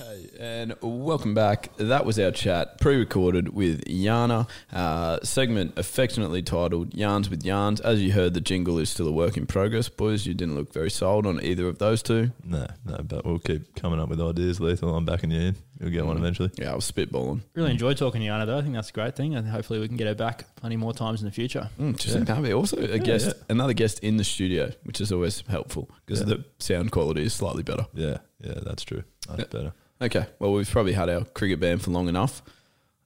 Hey, 0.00 0.30
and 0.40 0.74
welcome 0.80 1.34
back. 1.34 1.76
That 1.76 2.06
was 2.06 2.18
our 2.18 2.30
chat, 2.30 2.80
pre-recorded 2.80 3.50
with 3.50 3.84
Yana. 3.84 4.48
Uh, 4.72 5.18
segment 5.22 5.74
affectionately 5.76 6.42
titled 6.42 6.94
"Yarns 6.94 7.28
with 7.28 7.44
Yarns." 7.44 7.80
As 7.82 8.00
you 8.02 8.12
heard, 8.12 8.32
the 8.32 8.40
jingle 8.40 8.78
is 8.78 8.88
still 8.88 9.06
a 9.08 9.12
work 9.12 9.36
in 9.36 9.44
progress. 9.46 9.90
Boys, 9.90 10.24
you 10.24 10.32
didn't 10.32 10.54
look 10.54 10.72
very 10.72 10.90
sold 10.90 11.26
on 11.26 11.42
either 11.44 11.68
of 11.68 11.76
those 11.76 12.02
two. 12.02 12.30
No, 12.42 12.66
no, 12.86 12.96
but 13.02 13.26
we'll 13.26 13.40
keep 13.40 13.74
coming 13.74 14.00
up 14.00 14.08
with 14.08 14.22
ideas, 14.22 14.58
Lethal. 14.58 14.96
I'm 14.96 15.04
backing 15.04 15.32
you 15.32 15.40
in. 15.48 15.56
You'll 15.78 15.90
get 15.90 16.06
one 16.06 16.16
eventually. 16.16 16.50
Yeah, 16.56 16.72
I 16.72 16.74
was 16.76 16.90
spitballing. 16.90 17.42
Really 17.54 17.70
enjoyed 17.72 17.98
talking 17.98 18.22
to 18.22 18.26
Yana 18.26 18.46
though. 18.46 18.56
I 18.56 18.62
think 18.62 18.72
that's 18.72 18.88
a 18.88 18.94
great 18.94 19.16
thing, 19.16 19.34
and 19.34 19.46
hopefully 19.46 19.80
we 19.80 19.88
can 19.88 19.98
get 19.98 20.06
her 20.06 20.14
back 20.14 20.46
plenty 20.56 20.76
more 20.78 20.94
times 20.94 21.20
in 21.20 21.26
the 21.26 21.32
future. 21.32 21.68
Mm, 21.78 21.98
just 21.98 22.14
think 22.14 22.26
that'd 22.26 22.42
be 22.42 22.54
also 22.54 22.78
a 22.78 22.98
guest, 22.98 23.34
another 23.50 23.74
guest 23.74 23.98
in 23.98 24.16
the 24.16 24.24
studio, 24.24 24.70
which 24.84 24.98
is 25.02 25.12
always 25.12 25.42
helpful 25.46 25.90
because 26.06 26.20
Yeah. 26.20 26.36
the 26.36 26.44
sound 26.58 26.90
quality 26.90 27.24
is 27.24 27.34
slightly 27.34 27.62
better. 27.62 27.86
Yeah, 27.92 28.18
yeah, 28.42 28.60
that's 28.62 28.82
true. 28.82 29.02
That's 29.28 29.44
better. 29.52 29.72
Okay, 30.02 30.24
well 30.38 30.52
we've 30.52 30.70
probably 30.70 30.94
had 30.94 31.10
our 31.10 31.24
cricket 31.24 31.60
ban 31.60 31.78
for 31.78 31.90
long 31.90 32.08
enough. 32.08 32.42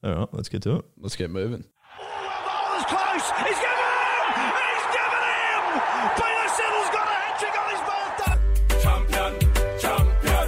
All 0.01 0.15
right, 0.15 0.29
let's 0.31 0.47
get 0.47 0.61
to 0.61 0.77
it. 0.77 0.85
Let's 0.97 1.17
get 1.17 1.29
moving. 1.29 1.65
Oh, 1.99 2.77
it's 2.79 2.85
close. 2.89 3.31
He's 3.45 3.59
given 3.59 3.83
him. 3.83 4.53
He's 4.63 4.85
given 4.95 5.23
him. 5.27 5.63
Peter 6.15 6.47
Siddle's 6.55 6.89
got 6.95 7.05
a 7.05 7.15
hat 7.19 7.35
trick 7.39 7.55
on 7.59 7.67
his 7.69 7.81
birthday. 7.89 8.37
Champion, 8.81 9.31
champion, 9.77 10.47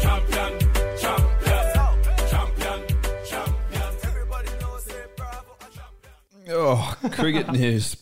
champion, 0.00 0.52
champion, 0.98 1.62
champion, 2.28 2.80
champion. 3.28 3.90
Everybody 4.02 4.50
knows 4.60 4.82
they're 4.86 5.10
bravo. 5.16 5.54
Oh, 6.48 6.96
cricket 7.12 7.52
news. 7.52 7.96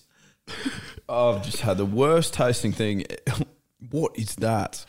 I've 1.07 1.45
just 1.45 1.61
had 1.61 1.77
the 1.77 1.85
worst 1.85 2.33
tasting 2.33 2.73
thing. 2.73 3.05
What 3.91 4.19
is 4.19 4.37
that? 4.37 4.87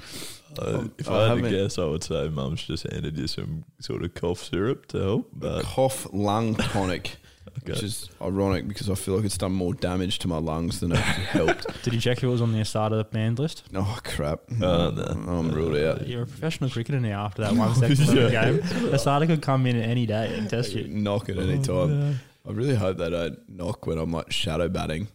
Uh, 0.59 0.87
if 0.97 1.09
I 1.09 1.25
I, 1.25 1.35
had 1.35 1.43
to 1.43 1.49
guess, 1.49 1.77
I 1.77 1.85
would 1.85 2.03
say 2.03 2.27
Mum's 2.29 2.63
just 2.63 2.83
handed 2.91 3.17
you 3.17 3.27
some 3.27 3.65
sort 3.79 4.03
of 4.03 4.13
cough 4.13 4.43
syrup 4.43 4.85
to 4.87 4.99
help. 4.99 5.29
But 5.33 5.63
cough 5.63 6.07
lung 6.13 6.55
tonic, 6.73 7.17
which 7.63 7.83
is 7.83 8.09
ironic 8.21 8.67
because 8.67 8.89
I 8.89 8.95
feel 8.95 9.15
like 9.15 9.25
it's 9.25 9.37
done 9.37 9.51
more 9.53 9.73
damage 9.73 10.19
to 10.19 10.27
my 10.27 10.37
lungs 10.37 10.79
than 10.79 10.91
it 10.91 10.97
helped. 10.97 11.65
Did 11.83 11.93
you 11.93 11.99
check 12.01 12.19
who 12.19 12.29
was 12.29 12.41
on 12.41 12.51
the 12.53 12.59
Asada 12.59 13.09
band 13.09 13.39
list? 13.39 13.63
Oh 13.73 13.99
crap! 14.03 14.41
Oh, 14.61 14.89
no. 14.91 15.03
I'm 15.03 15.51
ruled 15.51 15.77
out. 15.77 16.07
You're 16.07 16.23
a 16.23 16.27
professional 16.27 16.69
cricketer 16.69 16.99
now 16.99 17.25
after 17.25 17.41
that 17.43 17.53
one 17.55 17.73
section 17.75 18.09
of 18.09 18.15
the 18.15 18.29
game. 18.31 18.59
Asada 18.91 19.27
could 19.27 19.41
come 19.41 19.65
in 19.67 19.75
any 19.77 20.05
day 20.05 20.35
and 20.37 20.49
test 20.49 20.73
you. 20.73 20.87
Knock 20.87 21.29
at 21.29 21.37
any 21.37 21.59
time. 21.61 22.19
I 22.47 22.51
really 22.51 22.75
hope 22.75 22.97
they 22.97 23.09
don't 23.09 23.39
knock 23.49 23.87
when 23.87 23.97
I'm 23.97 24.11
like 24.11 24.31
shadow 24.31 24.67
batting 24.69 25.07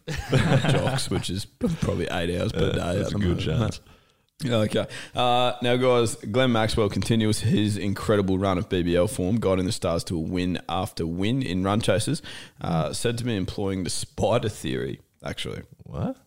jocks, 0.69 1.09
which 1.09 1.29
is 1.29 1.45
probably 1.45 2.05
eight 2.11 2.37
hours 2.37 2.51
per 2.51 2.67
Yeah, 2.67 2.71
day. 2.73 2.97
that's 2.97 3.11
a 3.11 3.13
good 3.13 3.21
moment. 3.21 3.39
chance. 3.41 3.79
Okay. 4.45 4.85
Uh, 5.15 5.53
now, 5.61 5.75
guys, 5.75 6.15
Glenn 6.15 6.51
Maxwell 6.51 6.89
continues 6.89 7.39
his 7.41 7.77
incredible 7.77 8.37
run 8.39 8.57
of 8.57 8.69
BBL 8.69 9.09
form, 9.09 9.39
guiding 9.39 9.65
the 9.65 9.71
Stars 9.71 10.03
to 10.05 10.15
a 10.17 10.19
win 10.19 10.59
after 10.69 11.05
win 11.05 11.41
in 11.43 11.63
run 11.63 11.81
chases. 11.81 12.21
Uh, 12.59 12.91
said 12.93 13.17
to 13.19 13.23
be 13.23 13.35
employing 13.35 13.83
the 13.83 13.89
spider 13.89 14.49
theory, 14.49 14.99
actually. 15.23 15.61
What? 15.83 16.17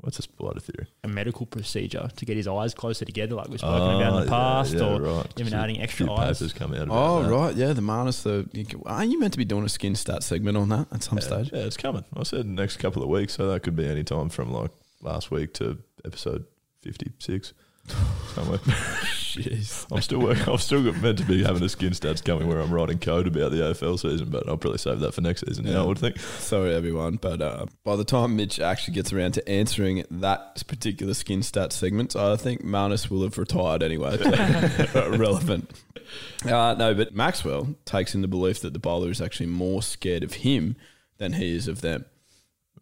What's 0.00 0.18
a 0.18 0.22
spider 0.22 0.58
theory? 0.58 0.88
A 1.04 1.08
medical 1.08 1.46
procedure 1.46 2.08
to 2.16 2.24
get 2.24 2.36
his 2.36 2.48
eyes 2.48 2.74
closer 2.74 3.04
together, 3.04 3.36
like 3.36 3.46
we've 3.48 3.60
spoken 3.60 3.80
Oh, 3.82 4.00
about 4.00 4.14
in 4.18 4.24
the 4.24 4.28
past, 4.30 4.74
yeah, 4.74 4.80
or 4.84 5.00
right. 5.00 5.26
even 5.38 5.52
So 5.52 5.56
adding 5.58 5.76
a 5.76 5.82
extra 5.82 6.06
few 6.06 6.14
eyes. 6.14 6.38
papers 6.40 6.52
come 6.52 6.74
out 6.74 6.82
about 6.82 6.96
Oh, 6.96 7.22
that. 7.22 7.30
right. 7.30 7.54
Yeah, 7.54 7.72
the 7.72 7.82
minus 7.82 8.24
The, 8.24 8.48
you, 8.52 8.66
are 8.84 9.04
you 9.04 9.20
meant 9.20 9.32
to 9.34 9.38
be 9.38 9.44
doing 9.44 9.64
a 9.64 9.68
skin 9.68 9.94
stat 9.94 10.24
segment 10.24 10.56
on 10.56 10.70
that 10.70 10.88
at 10.92 11.04
some 11.04 11.20
stage? 11.20 11.50
Yeah, 11.52 11.60
it's 11.60 11.76
coming. 11.76 12.04
I 12.16 12.24
said 12.24 12.46
next 12.46 12.78
couple 12.78 13.04
of 13.04 13.08
weeks, 13.10 13.34
so 13.34 13.46
that 13.52 13.62
could 13.62 13.76
be 13.76 13.86
any 13.86 14.02
time 14.02 14.28
from 14.28 14.52
like 14.52 14.72
last 15.02 15.30
week 15.30 15.54
to 15.54 15.78
episode 16.04 16.46
fifty 16.82 17.12
six. 17.18 17.52
Somewhere. 18.34 18.58
Jeez. 18.58 19.86
I'm 19.90 20.00
still 20.02 20.20
working. 20.20 20.48
I'm 20.48 20.58
still 20.58 20.84
got- 20.84 21.02
meant 21.02 21.18
to 21.18 21.24
be 21.24 21.42
having 21.42 21.62
a 21.64 21.68
skin 21.68 21.90
stats 21.90 22.24
coming 22.24 22.46
where 22.46 22.60
I'm 22.60 22.72
writing 22.72 22.98
code 22.98 23.26
about 23.26 23.50
the 23.50 23.56
AFL 23.58 23.98
season, 23.98 24.30
but 24.30 24.48
I'll 24.48 24.56
probably 24.56 24.78
save 24.78 25.00
that 25.00 25.12
for 25.14 25.20
next 25.20 25.44
season. 25.46 25.66
Yeah, 25.66 25.80
I 25.80 25.84
would 25.84 25.98
think. 25.98 26.18
Sorry, 26.20 26.72
everyone, 26.72 27.16
but 27.16 27.42
uh, 27.42 27.66
by 27.82 27.96
the 27.96 28.04
time 28.04 28.36
Mitch 28.36 28.60
actually 28.60 28.94
gets 28.94 29.12
around 29.12 29.32
to 29.32 29.48
answering 29.48 30.04
that 30.12 30.62
particular 30.68 31.12
skin 31.12 31.40
stats 31.40 31.72
segment, 31.72 32.14
I 32.14 32.36
think 32.36 32.62
Marnus 32.64 33.10
will 33.10 33.22
have 33.22 33.36
retired 33.36 33.82
anyway. 33.82 34.16
Relevant. 34.94 35.68
Uh, 36.44 36.74
no, 36.78 36.94
but 36.94 37.14
Maxwell 37.14 37.74
takes 37.84 38.14
in 38.14 38.22
the 38.22 38.28
belief 38.28 38.60
that 38.60 38.72
the 38.74 38.78
bowler 38.78 39.10
is 39.10 39.20
actually 39.20 39.46
more 39.46 39.82
scared 39.82 40.22
of 40.22 40.34
him 40.34 40.76
than 41.18 41.32
he 41.34 41.56
is 41.56 41.66
of 41.68 41.80
them, 41.80 42.04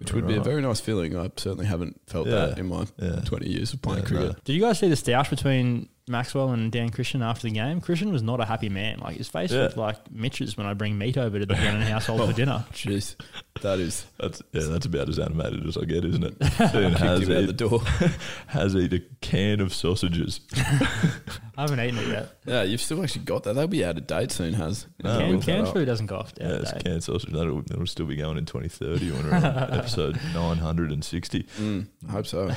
which 0.00 0.12
would 0.14 0.26
be 0.26 0.32
a 0.34 0.36
Right. 0.38 0.44
very 0.44 0.62
nice 0.62 0.80
feeling. 0.80 1.16
I 1.16 1.30
certainly 1.36 1.66
haven't 1.66 2.00
felt 2.06 2.26
that 2.26 2.58
in 2.58 2.66
my 2.68 2.86
Yeah. 2.98 3.20
20 3.20 3.48
years 3.48 3.72
of 3.74 3.82
playing 3.82 4.00
Yeah, 4.00 4.06
cricket. 4.08 4.44
Did 4.44 4.54
you 4.54 4.60
guys 4.62 4.78
see 4.78 4.88
the 4.88 4.96
stoush 4.96 5.28
between 5.30 5.89
Maxwell 6.08 6.50
and 6.50 6.72
Dan 6.72 6.90
Christian 6.90 7.22
after 7.22 7.46
the 7.46 7.52
game? 7.54 7.80
Christian 7.80 8.12
was 8.12 8.22
not 8.22 8.40
a 8.40 8.44
happy 8.44 8.68
man. 8.68 8.98
Like 8.98 9.16
his 9.16 9.28
face 9.28 9.52
Yeah. 9.52 9.62
looked 9.62 9.76
like 9.76 10.10
Mitch's 10.10 10.56
when 10.56 10.66
I 10.66 10.74
bring 10.74 10.98
meat 10.98 11.16
over 11.16 11.38
to 11.38 11.46
the 11.46 11.54
Brennan 11.54 11.82
household 11.82 12.28
for 12.28 12.32
dinner. 12.36 12.64
Jeez, 12.72 13.14
that 13.62 13.78
is. 13.78 14.04
That's 14.18 14.42
yeah, 14.52 14.64
that's 14.66 14.86
about 14.86 15.08
as 15.08 15.18
animated 15.18 15.66
as 15.66 15.76
I 15.76 15.84
get, 15.84 16.04
isn't 16.04 16.24
it? 16.24 16.34
Seeing 16.72 16.92
has 16.94 17.28
him 17.28 17.36
out 17.36 17.42
eat, 17.42 17.46
the 17.46 17.52
door. 17.52 17.80
has 18.48 18.74
eat 18.74 18.92
a 18.92 19.00
can 19.20 19.60
of 19.60 19.72
sausages. 19.72 20.40
I 20.56 21.62
haven't 21.62 21.80
eaten 21.80 21.98
it 21.98 22.08
yet. 22.08 22.28
Yeah, 22.46 22.62
you've 22.62 22.80
still 22.80 23.02
actually 23.02 23.24
got 23.26 23.44
that. 23.44 23.54
They'll 23.54 23.66
be 23.68 23.84
out 23.84 23.96
of 23.98 24.06
date 24.06 24.32
soon, 24.32 24.54
has. 24.54 24.86
No, 25.04 25.18
Can, 25.18 25.40
canned 25.42 25.66
set 25.66 25.74
food 25.74 25.84
doesn't 25.84 26.06
go 26.06 26.16
off 26.16 26.32
Yeah, 26.40 26.54
it's 26.54 26.72
date. 26.72 26.84
canned 26.84 27.04
sausage. 27.04 27.32
That'll, 27.32 27.62
that'll 27.62 27.86
still 27.86 28.06
be 28.06 28.16
going 28.16 28.38
in 28.38 28.46
2030 28.46 29.10
when 29.12 29.24
we're 29.30 29.34
on 29.36 29.44
episode 29.74 30.18
960. 30.34 31.42
Mm, 31.58 31.86
I 32.08 32.12
hope 32.12 32.26
so. 32.26 32.50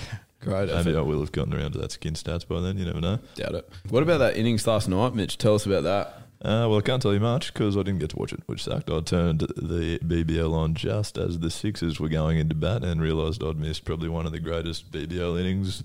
Great. 0.43 0.67
Maybe 0.67 0.89
effort. 0.91 0.97
I 0.97 1.01
will 1.01 1.19
have 1.21 1.31
gotten 1.31 1.53
around 1.53 1.71
to 1.73 1.79
that 1.79 1.91
skin 1.91 2.13
stats 2.13 2.47
by 2.47 2.59
then. 2.59 2.77
You 2.77 2.85
never 2.85 3.01
know. 3.01 3.19
Doubt 3.35 3.55
it. 3.55 3.69
What 3.89 4.03
about 4.03 4.17
that 4.19 4.35
innings 4.37 4.67
last 4.67 4.89
night, 4.89 5.15
Mitch? 5.15 5.37
Tell 5.37 5.55
us 5.55 5.65
about 5.65 5.83
that. 5.83 6.19
Uh, 6.41 6.67
well, 6.67 6.77
I 6.77 6.81
can't 6.81 7.01
tell 7.01 7.13
you 7.13 7.21
much 7.21 7.53
because 7.53 7.77
I 7.77 7.83
didn't 7.83 7.99
get 7.99 8.09
to 8.09 8.17
watch 8.17 8.33
it, 8.33 8.41
which 8.47 8.63
sucked. 8.65 8.89
I 8.89 8.99
turned 8.99 9.39
the 9.39 9.97
BBL 9.99 10.53
on 10.53 10.75
just 10.75 11.17
as 11.17 11.39
the 11.39 11.49
Sixers 11.49 12.01
were 12.01 12.09
going 12.09 12.37
into 12.37 12.53
bat 12.53 12.83
and 12.83 13.01
realised 13.01 13.41
I'd 13.41 13.57
missed 13.57 13.85
probably 13.85 14.09
one 14.09 14.25
of 14.25 14.33
the 14.33 14.41
greatest 14.41 14.91
BBL 14.91 15.39
innings. 15.39 15.83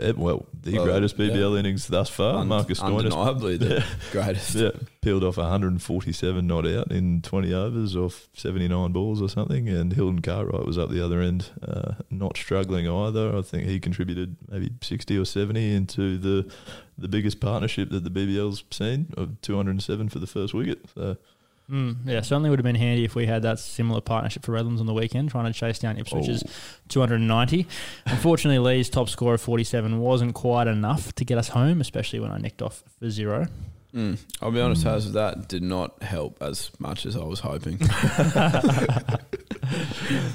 Eh, 0.00 0.12
Well, 0.16 0.46
the 0.62 0.74
Well, 0.74 0.84
greatest 0.84 1.16
BBL 1.16 1.52
yeah. 1.54 1.58
innings 1.58 1.86
thus 1.88 2.08
far. 2.08 2.36
Un- 2.38 2.48
Marcus 2.48 2.80
Stoinis. 2.80 2.98
undeniably 3.04 3.56
the 3.56 3.84
greatest. 4.12 4.54
Yeah, 4.54 4.70
peeled 5.00 5.24
off 5.24 5.36
147 5.36 6.46
not 6.46 6.66
out 6.66 6.90
in 6.92 7.20
20 7.22 7.52
overs 7.52 7.96
off 7.96 8.28
79 8.34 8.92
balls 8.92 9.20
or 9.20 9.28
something, 9.28 9.68
and 9.68 9.92
Hilton 9.92 10.22
Cartwright 10.22 10.64
was 10.66 10.78
up 10.78 10.90
the 10.90 11.04
other 11.04 11.20
end, 11.20 11.50
uh, 11.66 11.94
not 12.10 12.36
struggling 12.36 12.88
either. 12.88 13.36
I 13.36 13.42
think 13.42 13.64
he 13.64 13.80
contributed 13.80 14.36
maybe 14.48 14.70
60 14.80 15.16
or 15.18 15.24
70 15.24 15.74
into 15.74 16.18
the 16.18 16.50
the 16.98 17.08
biggest 17.08 17.40
partnership 17.40 17.90
that 17.90 18.04
the 18.04 18.10
BBL's 18.10 18.62
seen 18.70 19.12
of 19.16 19.40
207 19.40 20.08
for 20.10 20.18
the 20.18 20.26
first 20.26 20.52
wicket. 20.54 20.84
So 20.94 21.16
Mm, 21.70 21.96
yeah, 22.06 22.20
certainly 22.20 22.50
would 22.50 22.58
have 22.58 22.64
been 22.64 22.74
handy 22.74 23.04
if 23.04 23.14
we 23.14 23.26
had 23.26 23.42
that 23.42 23.58
similar 23.58 24.00
partnership 24.00 24.44
for 24.44 24.52
Redlands 24.52 24.80
on 24.80 24.86
the 24.86 24.92
weekend, 24.92 25.30
trying 25.30 25.50
to 25.50 25.58
chase 25.58 25.78
down 25.78 25.96
Ipswich's 25.96 26.42
Oh. 26.46 26.50
290. 26.88 27.66
Unfortunately, 28.06 28.58
Lee's 28.58 28.90
top 28.90 29.08
score 29.08 29.34
of 29.34 29.40
47 29.40 30.00
wasn't 30.00 30.34
quite 30.34 30.66
enough 30.66 31.14
to 31.14 31.24
get 31.24 31.38
us 31.38 31.48
home, 31.48 31.80
especially 31.80 32.20
when 32.20 32.30
I 32.30 32.38
nicked 32.38 32.62
off 32.62 32.82
for 32.98 33.10
zero. 33.10 33.46
Mm. 33.94 34.18
I'll 34.40 34.50
be 34.50 34.60
honest, 34.60 34.84
Haz, 34.84 35.12
that 35.12 35.48
did 35.48 35.62
not 35.62 36.02
help 36.02 36.42
as 36.42 36.70
much 36.78 37.04
as 37.04 37.14
I 37.14 37.24
was 37.24 37.40
hoping. 37.40 37.74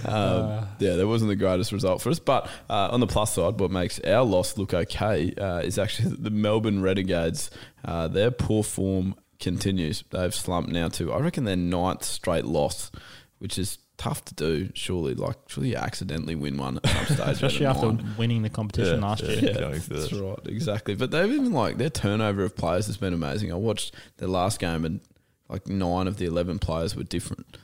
um, 0.05 0.67
yeah, 0.79 0.95
that 0.95 1.07
wasn't 1.07 1.29
the 1.29 1.35
greatest 1.35 1.71
result 1.71 2.01
for 2.01 2.09
us. 2.09 2.19
But 2.19 2.49
uh, 2.69 2.89
on 2.91 2.99
the 2.99 3.07
plus 3.07 3.33
side, 3.33 3.59
what 3.59 3.71
makes 3.71 3.99
our 4.01 4.23
loss 4.23 4.57
look 4.57 4.73
okay 4.73 5.33
uh, 5.35 5.59
is 5.59 5.79
actually 5.79 6.15
the 6.19 6.29
Melbourne 6.29 6.81
Renegades. 6.81 7.49
Uh, 7.83 8.07
their 8.07 8.31
poor 8.31 8.63
form 8.63 9.15
continues. 9.39 10.03
They've 10.09 10.33
slumped 10.33 10.71
now 10.71 10.89
to, 10.89 11.13
I 11.13 11.19
reckon, 11.19 11.43
their 11.43 11.55
ninth 11.55 12.03
straight 12.03 12.45
loss, 12.45 12.91
which 13.39 13.57
is 13.57 13.79
tough 13.97 14.23
to 14.25 14.35
do, 14.35 14.69
surely. 14.73 15.15
Like, 15.15 15.37
surely 15.47 15.69
you 15.69 15.75
accidentally 15.75 16.35
win 16.35 16.57
one 16.57 16.79
at 16.83 16.87
some 16.87 17.15
stage. 17.15 17.29
Especially 17.29 17.65
after 17.65 17.91
nine. 17.91 18.15
winning 18.17 18.41
the 18.41 18.49
competition 18.49 19.01
last 19.01 19.23
year. 19.23 19.39
Yeah, 19.39 19.77
that's 19.87 20.13
right, 20.13 20.39
exactly. 20.45 20.95
But 20.95 21.11
they've 21.11 21.31
even 21.31 21.51
like 21.51 21.77
their 21.77 21.89
turnover 21.89 22.43
of 22.43 22.55
players 22.55 22.87
has 22.87 22.97
been 22.97 23.13
amazing. 23.13 23.51
I 23.51 23.55
watched 23.55 23.93
their 24.17 24.29
last 24.29 24.59
game 24.59 24.85
and 24.85 25.01
like 25.49 25.67
nine 25.67 26.07
of 26.07 26.17
the 26.17 26.25
eleven 26.25 26.59
players 26.59 26.95
were 26.95 27.03
different. 27.03 27.57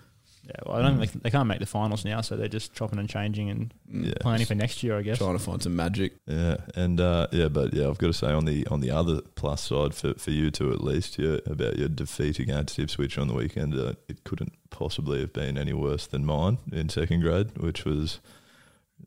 Yeah, 0.46 0.56
well, 0.66 0.76
I 0.76 0.82
don't 0.82 0.98
think 1.00 1.24
they 1.24 1.30
can't 1.30 1.48
make 1.48 1.60
the 1.60 1.66
finals 1.66 2.04
now, 2.04 2.20
so 2.20 2.36
they're 2.36 2.50
just 2.50 2.74
chopping 2.74 3.00
and 3.00 3.08
changing 3.10 3.50
and 3.50 3.74
Yeah. 3.90 4.14
planning 4.20 4.46
for 4.46 4.56
next 4.56 4.84
year, 4.84 4.98
I 4.98 5.02
guess. 5.02 5.18
Trying 5.18 5.38
to 5.38 5.44
find 5.44 5.64
some 5.64 5.76
magic. 5.76 6.14
Yeah, 6.28 6.58
and 6.76 7.00
uh, 7.00 7.28
yeah, 7.32 7.48
but 7.48 7.74
yeah, 7.74 7.88
I've 7.88 7.98
got 7.98 8.08
to 8.08 8.14
say 8.14 8.28
on 8.28 8.44
the 8.44 8.68
on 8.68 8.82
the 8.82 8.92
other 8.92 9.22
plus 9.36 9.62
side 9.62 9.94
for, 9.96 10.14
for 10.16 10.32
you 10.32 10.52
two 10.52 10.72
at 10.74 10.84
least, 10.84 11.18
yeah, 11.18 11.38
about 11.46 11.78
your 11.78 11.88
defeat 11.88 12.40
against 12.40 12.78
Ipswich 12.78 13.18
on 13.18 13.30
the 13.30 13.34
weekend, 13.34 13.74
uh, 13.74 13.94
it 14.10 14.26
couldn't 14.26 14.52
possibly 14.70 15.22
have 15.22 15.32
been 15.32 15.58
any 15.58 15.72
worse 15.74 16.08
than 16.08 16.26
mine 16.26 16.58
in 16.74 16.90
second 16.90 17.22
grade, 17.22 17.58
which 17.58 17.86
was 17.86 18.20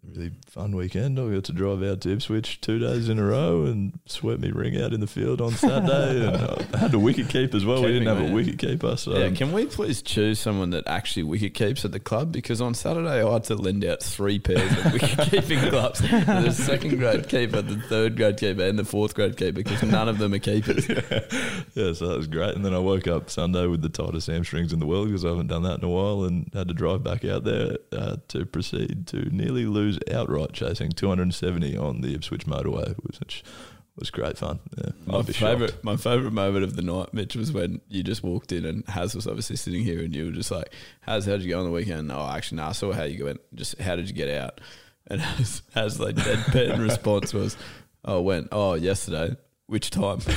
really 0.02 0.32
fun 0.46 0.74
weekend. 0.74 1.18
I 1.18 1.28
got 1.32 1.44
to 1.44 1.52
drive 1.52 1.82
out 1.82 2.00
to 2.02 2.12
Ipswich 2.12 2.60
two 2.60 2.78
days 2.78 3.08
in 3.08 3.18
a 3.18 3.24
row 3.24 3.64
and 3.64 3.98
sweat 4.06 4.40
me 4.40 4.50
ring 4.50 4.80
out 4.80 4.92
in 4.92 5.00
the 5.00 5.06
field 5.06 5.40
on 5.40 5.52
Saturday. 5.52 6.26
and 6.26 6.36
I 6.74 6.78
had 6.78 6.94
a 6.94 6.98
wicket 6.98 7.28
keep 7.28 7.54
as 7.54 7.64
well. 7.64 7.82
we 7.82 7.88
didn't 7.88 8.08
have 8.08 8.18
a 8.18 8.22
man. 8.22 8.32
wicket 8.32 8.58
keeper, 8.58 8.96
so 8.96 9.16
yeah, 9.16 9.30
can 9.30 9.52
we 9.52 9.66
please 9.66 10.02
choose 10.02 10.38
someone 10.38 10.70
that 10.70 10.86
actually 10.86 11.22
wicket 11.22 11.54
keeps 11.54 11.84
at 11.84 11.92
the 11.92 12.00
club? 12.00 12.32
Because 12.32 12.60
on 12.60 12.74
Saturday 12.74 13.22
I 13.22 13.32
had 13.32 13.44
to 13.44 13.54
lend 13.56 13.84
out 13.84 14.02
three 14.02 14.38
pairs 14.38 14.70
of 14.78 14.92
wicket 14.92 15.18
keeping 15.30 15.60
gloves. 15.70 16.00
The 16.00 16.50
second 16.50 16.98
grade 16.98 17.28
keeper, 17.28 17.62
the 17.62 17.76
third 17.82 18.16
grade 18.16 18.38
keeper, 18.38 18.62
and 18.62 18.78
the 18.78 18.84
fourth 18.84 19.14
grade 19.14 19.36
keeper, 19.36 19.52
because 19.52 19.82
none 19.82 20.08
of 20.08 20.18
them 20.18 20.34
are 20.34 20.38
keepers. 20.38 20.88
yeah, 21.74 21.92
so 21.92 22.08
that 22.08 22.16
was 22.16 22.26
great. 22.26 22.54
And 22.54 22.64
then 22.64 22.74
I 22.74 22.78
woke 22.78 23.06
up 23.06 23.30
Sunday 23.30 23.66
with 23.66 23.82
the 23.82 23.88
tightest 23.88 24.26
hamstrings 24.28 24.72
in 24.72 24.78
the 24.78 24.86
world 24.86 25.08
because 25.08 25.24
I 25.24 25.28
haven't 25.28 25.48
done 25.48 25.62
that 25.62 25.78
in 25.78 25.84
a 25.84 25.88
while 25.88 26.24
and 26.24 26.50
had 26.54 26.68
to 26.68 26.74
drive 26.74 27.02
back 27.02 27.24
out 27.24 27.44
there 27.44 27.76
uh, 27.92 28.16
to 28.28 28.44
proceed 28.46 29.06
to 29.08 29.34
nearly 29.34 29.66
lose 29.66 29.85
outright 30.12 30.52
chasing 30.52 30.90
270 30.92 31.76
on 31.76 32.00
the 32.00 32.14
Ipswich 32.14 32.46
motorway, 32.46 32.94
which 32.98 33.42
was 33.98 34.10
great 34.10 34.36
fun. 34.36 34.60
Yeah, 34.76 34.90
My 35.06 35.18
I'd 35.18 35.26
shocked. 35.26 35.38
favorite, 35.38 35.84
my 35.84 35.96
favorite 35.96 36.32
moment 36.32 36.64
of 36.64 36.76
the 36.76 36.82
night, 36.82 37.14
Mitch, 37.14 37.34
was 37.36 37.52
when 37.52 37.80
you 37.88 38.02
just 38.02 38.22
walked 38.22 38.52
in 38.52 38.64
and 38.64 38.84
Haz 38.88 39.14
was 39.14 39.26
obviously 39.26 39.56
sitting 39.56 39.82
here, 39.84 40.00
and 40.00 40.14
you 40.14 40.26
were 40.26 40.32
just 40.32 40.50
like, 40.50 40.72
"Haz, 41.02 41.24
how'd 41.26 41.40
you 41.42 41.50
go 41.50 41.58
on 41.60 41.64
the 41.66 41.70
weekend?" 41.72 42.10
Oh, 42.12 42.28
actually, 42.28 42.56
no, 42.58 42.64
I 42.66 42.72
saw 42.72 42.92
how 42.92 43.04
you 43.04 43.24
went. 43.24 43.40
Just 43.54 43.78
how 43.80 43.96
did 43.96 44.08
you 44.08 44.14
get 44.14 44.28
out? 44.28 44.60
And 45.08 45.20
Haz, 45.22 45.62
Haz 45.74 45.98
like 46.00 46.16
deadpan 46.16 46.78
response 46.80 47.32
was, 47.32 47.56
"Oh, 48.04 48.20
went. 48.20 48.48
Oh, 48.52 48.74
yesterday. 48.74 49.36
Which 49.68 49.90
time?" 49.90 50.20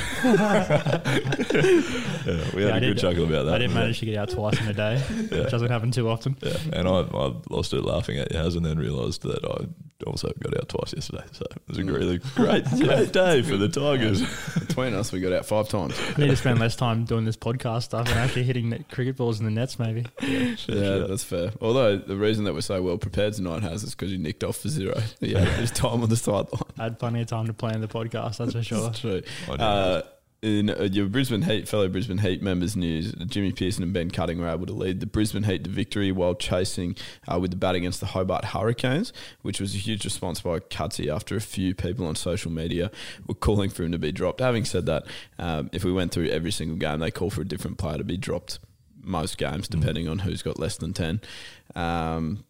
Yeah, 2.26 2.44
we 2.54 2.62
had 2.62 2.68
Yeah, 2.68 2.74
I 2.74 2.76
a 2.76 2.80
good 2.80 2.94
did- 2.94 2.98
chuckle 2.98 3.24
about 3.24 3.44
that. 3.44 3.54
I 3.54 3.58
didn't 3.58 3.74
manage 3.74 3.98
to 4.00 4.06
get 4.06 4.16
out 4.16 4.28
twice 4.30 4.60
in 4.60 4.68
a 4.68 4.72
day, 4.74 5.02
Yeah. 5.30 5.40
which 5.42 5.50
doesn't 5.50 5.70
happen 5.70 5.90
too 5.90 6.08
often. 6.08 6.36
Yeah, 6.42 6.56
and 6.72 6.86
I, 6.88 7.00
I 7.00 7.32
lost 7.48 7.72
it 7.72 7.82
laughing 7.84 8.18
at 8.18 8.30
Yaz 8.30 8.56
and 8.56 8.64
then 8.64 8.78
realised 8.78 9.22
that 9.22 9.44
I 9.44 9.66
also 10.04 10.32
got 10.40 10.56
out 10.56 10.68
twice 10.68 10.94
yesterday. 10.94 11.24
So 11.32 11.44
it 11.50 11.62
was 11.68 11.78
a 11.78 11.84
really 11.84 12.18
great, 12.34 12.64
great 12.64 13.12
day 13.12 13.42
for 13.42 13.56
the 13.56 13.68
Tigers. 13.68 14.22
Between 14.58 14.94
us, 14.94 15.12
we 15.12 15.20
got 15.20 15.32
out 15.32 15.46
five 15.46 15.68
times. 15.68 15.98
I 15.98 16.12
need 16.20 16.28
to 16.28 16.36
spend 16.36 16.58
less 16.58 16.76
time 16.76 17.04
doing 17.04 17.24
this 17.24 17.36
podcast 17.36 17.84
stuff 17.84 18.08
and 18.08 18.18
actually 18.18 18.44
hitting 18.44 18.70
net 18.70 18.88
cricket 18.90 19.16
balls 19.16 19.38
in 19.38 19.44
the 19.44 19.50
nets, 19.50 19.78
maybe. 19.78 20.06
Yeah, 20.22 21.06
that's 21.08 21.24
fair. 21.24 21.52
Although 21.60 21.96
the 21.96 22.16
reason 22.16 22.44
that 22.44 22.54
we're 22.54 22.60
so 22.60 22.82
well 22.82 22.98
prepared 22.98 23.34
tonight 23.34 23.62
has 23.62 23.82
is 23.82 23.94
because 23.94 24.12
you 24.12 24.18
nicked 24.18 24.44
off 24.44 24.56
for 24.56 24.68
zero. 24.68 25.00
Yeah, 25.20 25.44
his 25.44 25.70
time 25.70 26.02
on 26.02 26.08
the 26.08 26.16
sideline. 26.16 26.62
I 26.78 26.84
had 26.84 26.98
plenty 26.98 27.20
of 27.20 27.26
time 27.26 27.46
to 27.46 27.52
plan 27.52 27.80
the 27.80 27.88
podcast, 27.88 28.38
that's 28.38 28.52
for 28.52 28.62
sure. 28.62 28.82
That's 28.84 29.00
true. 29.00 29.22
I. 29.48 29.52
Uh, 29.52 30.02
in 30.42 30.70
uh, 30.70 30.88
your 30.90 31.06
Brisbane 31.06 31.42
Heat, 31.42 31.68
fellow 31.68 31.88
Brisbane 31.88 32.18
Heat 32.18 32.42
members' 32.42 32.74
news, 32.76 33.12
Jimmy 33.26 33.52
Pearson 33.52 33.82
and 33.82 33.92
Ben 33.92 34.10
Cutting 34.10 34.40
were 34.40 34.48
able 34.48 34.66
to 34.66 34.72
lead 34.72 35.00
the 35.00 35.06
Brisbane 35.06 35.42
Heat 35.42 35.64
to 35.64 35.70
victory 35.70 36.10
while 36.12 36.34
chasing 36.34 36.96
uh, 37.30 37.38
with 37.38 37.50
the 37.50 37.56
bat 37.56 37.74
against 37.74 38.00
the 38.00 38.06
Hobart 38.06 38.46
Hurricanes, 38.46 39.12
which 39.42 39.60
was 39.60 39.74
a 39.74 39.78
huge 39.78 40.04
response 40.04 40.40
by 40.40 40.60
Cutsy 40.60 41.14
after 41.14 41.36
a 41.36 41.40
few 41.40 41.74
people 41.74 42.06
on 42.06 42.14
social 42.16 42.50
media 42.50 42.90
were 43.26 43.34
calling 43.34 43.68
for 43.68 43.82
him 43.82 43.92
to 43.92 43.98
be 43.98 44.12
dropped. 44.12 44.40
Having 44.40 44.64
said 44.64 44.86
that, 44.86 45.04
um, 45.38 45.68
if 45.72 45.84
we 45.84 45.92
went 45.92 46.12
through 46.12 46.28
every 46.28 46.52
single 46.52 46.76
game, 46.76 47.00
they 47.00 47.10
call 47.10 47.30
for 47.30 47.42
a 47.42 47.46
different 47.46 47.76
player 47.76 47.98
to 47.98 48.04
be 48.04 48.16
dropped 48.16 48.58
most 49.02 49.38
games, 49.38 49.68
depending 49.68 50.08
on 50.08 50.20
who's 50.20 50.42
got 50.42 50.58
less 50.58 50.76
than 50.76 50.92
10. 50.92 51.20
Um, 51.74 52.44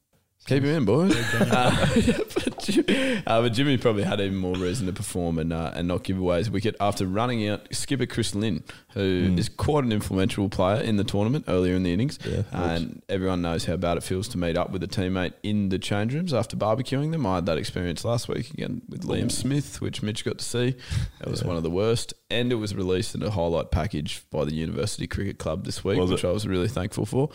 Keep 0.46 0.64
him 0.64 0.74
in, 0.78 0.84
boys. 0.84 1.14
Uh, 1.34 1.86
but, 2.34 2.58
Jim- 2.60 3.22
uh, 3.26 3.42
but 3.42 3.52
Jimmy 3.52 3.76
probably 3.76 4.02
had 4.02 4.20
even 4.20 4.36
more 4.36 4.56
reason 4.56 4.86
to 4.86 4.92
perform 4.92 5.38
and 5.38 5.52
uh, 5.52 5.70
and 5.74 5.86
not 5.86 6.02
give 6.02 6.18
away 6.18 6.38
his 6.38 6.50
wicket 6.50 6.74
after 6.80 7.06
running 7.06 7.46
out 7.46 7.68
skipper 7.72 8.06
Chris 8.06 8.34
Lynn, 8.34 8.64
who 8.94 9.34
is 9.36 9.48
quite 9.48 9.84
an 9.84 9.92
influential 9.92 10.48
player 10.48 10.80
in 10.80 10.96
the 10.96 11.04
tournament 11.04 11.44
earlier 11.46 11.74
in 11.76 11.82
the 11.82 11.92
innings. 11.92 12.18
Yeah, 12.24 12.42
and 12.52 13.02
everyone 13.08 13.42
knows 13.42 13.66
how 13.66 13.76
bad 13.76 13.98
it 13.98 14.02
feels 14.02 14.28
to 14.28 14.38
meet 14.38 14.56
up 14.56 14.70
with 14.70 14.82
a 14.82 14.88
teammate 14.88 15.34
in 15.42 15.68
the 15.68 15.78
change 15.78 16.14
rooms 16.14 16.32
after 16.32 16.56
barbecuing 16.56 17.12
them. 17.12 17.26
I 17.26 17.36
had 17.36 17.46
that 17.46 17.58
experience 17.58 18.04
last 18.04 18.26
week 18.26 18.50
again 18.50 18.82
with 18.88 19.02
Liam 19.02 19.30
Smith, 19.30 19.80
which 19.80 20.02
Mitch 20.02 20.24
got 20.24 20.38
to 20.38 20.44
see. 20.44 20.74
That 21.20 21.28
was 21.30 21.44
one 21.44 21.56
of 21.56 21.62
the 21.62 21.70
worst. 21.70 22.14
And 22.32 22.52
it 22.52 22.56
was 22.56 22.74
released 22.76 23.14
in 23.16 23.22
a 23.24 23.30
highlight 23.30 23.70
package 23.72 24.22
by 24.30 24.44
the 24.44 24.54
University 24.54 25.06
Cricket 25.08 25.38
Club 25.38 25.64
this 25.64 25.82
week, 25.84 25.98
Was 25.98 26.10
which 26.12 26.24
it? 26.24 26.28
I 26.28 26.30
was 26.30 26.46
really 26.46 26.68
thankful 26.68 27.04
for. 27.04 27.28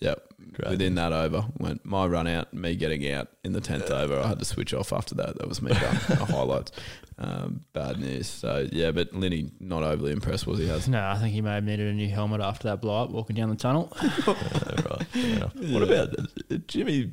Yep. 0.00 0.29
Great 0.60 0.70
Within 0.70 0.94
that 0.96 1.12
over 1.12 1.46
went 1.58 1.84
my 1.84 2.06
run 2.06 2.26
out, 2.26 2.52
me 2.52 2.74
getting 2.76 3.10
out 3.10 3.28
in 3.44 3.52
the 3.52 3.60
tenth 3.60 3.90
over. 3.90 4.18
I 4.20 4.28
had 4.28 4.38
to 4.38 4.44
switch 4.44 4.74
off 4.74 4.92
after 4.92 5.14
that. 5.16 5.38
That 5.38 5.48
was 5.48 5.62
me 5.62 5.72
done. 5.72 5.96
a 6.08 6.24
highlight. 6.24 6.70
Um, 7.18 7.64
bad 7.72 7.98
news. 7.98 8.26
So 8.28 8.66
yeah, 8.72 8.90
but 8.90 9.12
Linny 9.14 9.50
not 9.60 9.82
overly 9.82 10.12
impressed 10.12 10.46
was 10.46 10.58
he 10.58 10.68
has. 10.68 10.88
No, 10.88 11.06
I 11.06 11.18
think 11.18 11.32
he 11.34 11.40
may 11.40 11.54
have 11.54 11.64
needed 11.64 11.86
a 11.88 11.92
new 11.92 12.08
helmet 12.08 12.40
after 12.40 12.68
that 12.68 12.80
blow 12.80 13.02
up 13.02 13.10
walking 13.10 13.36
down 13.36 13.48
the 13.50 13.56
tunnel. 13.56 13.92
Yeah, 14.26 14.80
right. 14.88 15.54
What 15.72 15.82
about 15.82 16.14
Jimmy? 16.66 17.12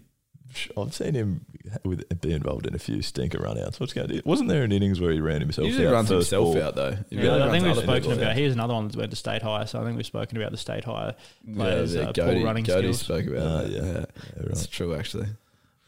I've 0.78 0.94
seen 0.94 1.14
him 1.14 1.46
with 1.84 2.08
be 2.22 2.32
involved 2.34 2.66
in 2.66 2.74
a 2.74 2.80
few 2.80 3.02
stinker 3.02 3.40
runouts. 3.40 3.80
What's 3.80 3.94
going 3.94 4.08
to 4.08 4.14
do? 4.16 4.22
Wasn't 4.26 4.48
there 4.50 4.64
an 4.64 4.72
innings 4.72 5.00
where 5.02 5.12
he 5.12 5.20
ran 5.20 5.42
himself? 5.42 5.66
He 5.66 5.70
usually 5.72 5.88
out 5.88 5.94
runs 5.94 6.10
first 6.10 6.30
himself 6.32 6.54
ball? 6.56 6.64
out 6.64 6.76
though. 6.76 6.98
He 7.10 7.16
Yeah, 7.18 7.22
really 7.24 7.42
I 7.44 7.52
think 7.52 7.66
we've 7.66 7.76
spoken 7.84 8.12
about. 8.14 8.24
out. 8.32 8.36
Here's 8.36 8.54
another 8.54 8.74
one 8.74 8.88
that 8.88 8.96
went 8.98 9.12
to 9.12 9.18
state 9.18 9.42
high, 9.42 9.66
so 9.66 9.82
I 9.82 9.84
think 9.84 9.98
we've 9.98 10.06
spoken 10.06 10.38
about 10.38 10.52
the 10.52 10.58
state 10.58 10.84
high 10.86 11.14
Yeah, 11.46 11.56
players. 11.56 11.96
yeah, 11.96 12.02
uh, 12.04 12.14
poor 12.14 12.44
running 12.44 12.66
Cody 12.66 12.94
skills. 12.94 13.00
spoke 13.02 13.26
about 13.28 13.64
that. 13.64 13.72
yeah. 13.72 13.82
Yeah, 13.82 13.92
Yeah, 14.38 14.44
it's 14.50 14.62
right. 14.62 14.72
true 14.72 14.96
actually. 14.96 15.28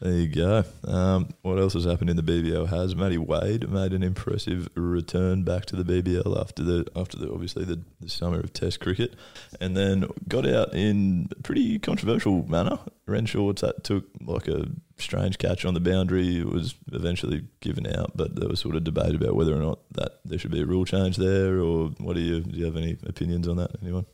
There 0.00 0.12
you 0.12 0.28
go. 0.28 0.64
Um, 0.84 1.28
what 1.42 1.58
else 1.58 1.74
has 1.74 1.84
happened 1.84 2.08
in 2.08 2.16
the 2.16 2.22
BBL? 2.22 2.70
Has 2.70 2.96
Matty 2.96 3.18
Wade 3.18 3.68
made 3.68 3.92
an 3.92 4.02
impressive 4.02 4.70
return 4.74 5.42
back 5.42 5.66
to 5.66 5.76
the 5.76 5.84
BBL 5.84 6.40
after 6.40 6.62
the 6.62 6.86
after 6.96 7.18
the 7.18 7.30
obviously 7.30 7.66
the, 7.66 7.82
the 8.00 8.08
summer 8.08 8.40
of 8.40 8.50
Test 8.54 8.80
cricket, 8.80 9.14
and 9.60 9.76
then 9.76 10.06
got 10.26 10.46
out 10.46 10.74
in 10.74 11.28
a 11.38 11.42
pretty 11.42 11.78
controversial 11.78 12.48
manner. 12.48 12.78
Renshaw 13.04 13.52
t- 13.52 13.70
took 13.82 14.06
like 14.22 14.48
a 14.48 14.68
strange 14.96 15.36
catch 15.36 15.66
on 15.66 15.74
the 15.74 15.80
boundary. 15.80 16.38
It 16.38 16.46
was 16.46 16.76
eventually 16.92 17.42
given 17.60 17.86
out, 17.86 18.16
but 18.16 18.36
there 18.36 18.48
was 18.48 18.60
sort 18.60 18.76
of 18.76 18.84
debate 18.84 19.14
about 19.14 19.34
whether 19.34 19.54
or 19.54 19.60
not 19.60 19.80
that 19.92 20.20
there 20.24 20.38
should 20.38 20.50
be 20.50 20.62
a 20.62 20.66
rule 20.66 20.86
change 20.86 21.18
there, 21.18 21.58
or 21.60 21.88
what 21.98 22.14
do 22.14 22.22
you 22.22 22.40
do? 22.40 22.56
You 22.56 22.64
have 22.64 22.76
any 22.76 22.96
opinions 23.06 23.46
on 23.46 23.58
that? 23.58 23.72
Anyone? 23.82 24.06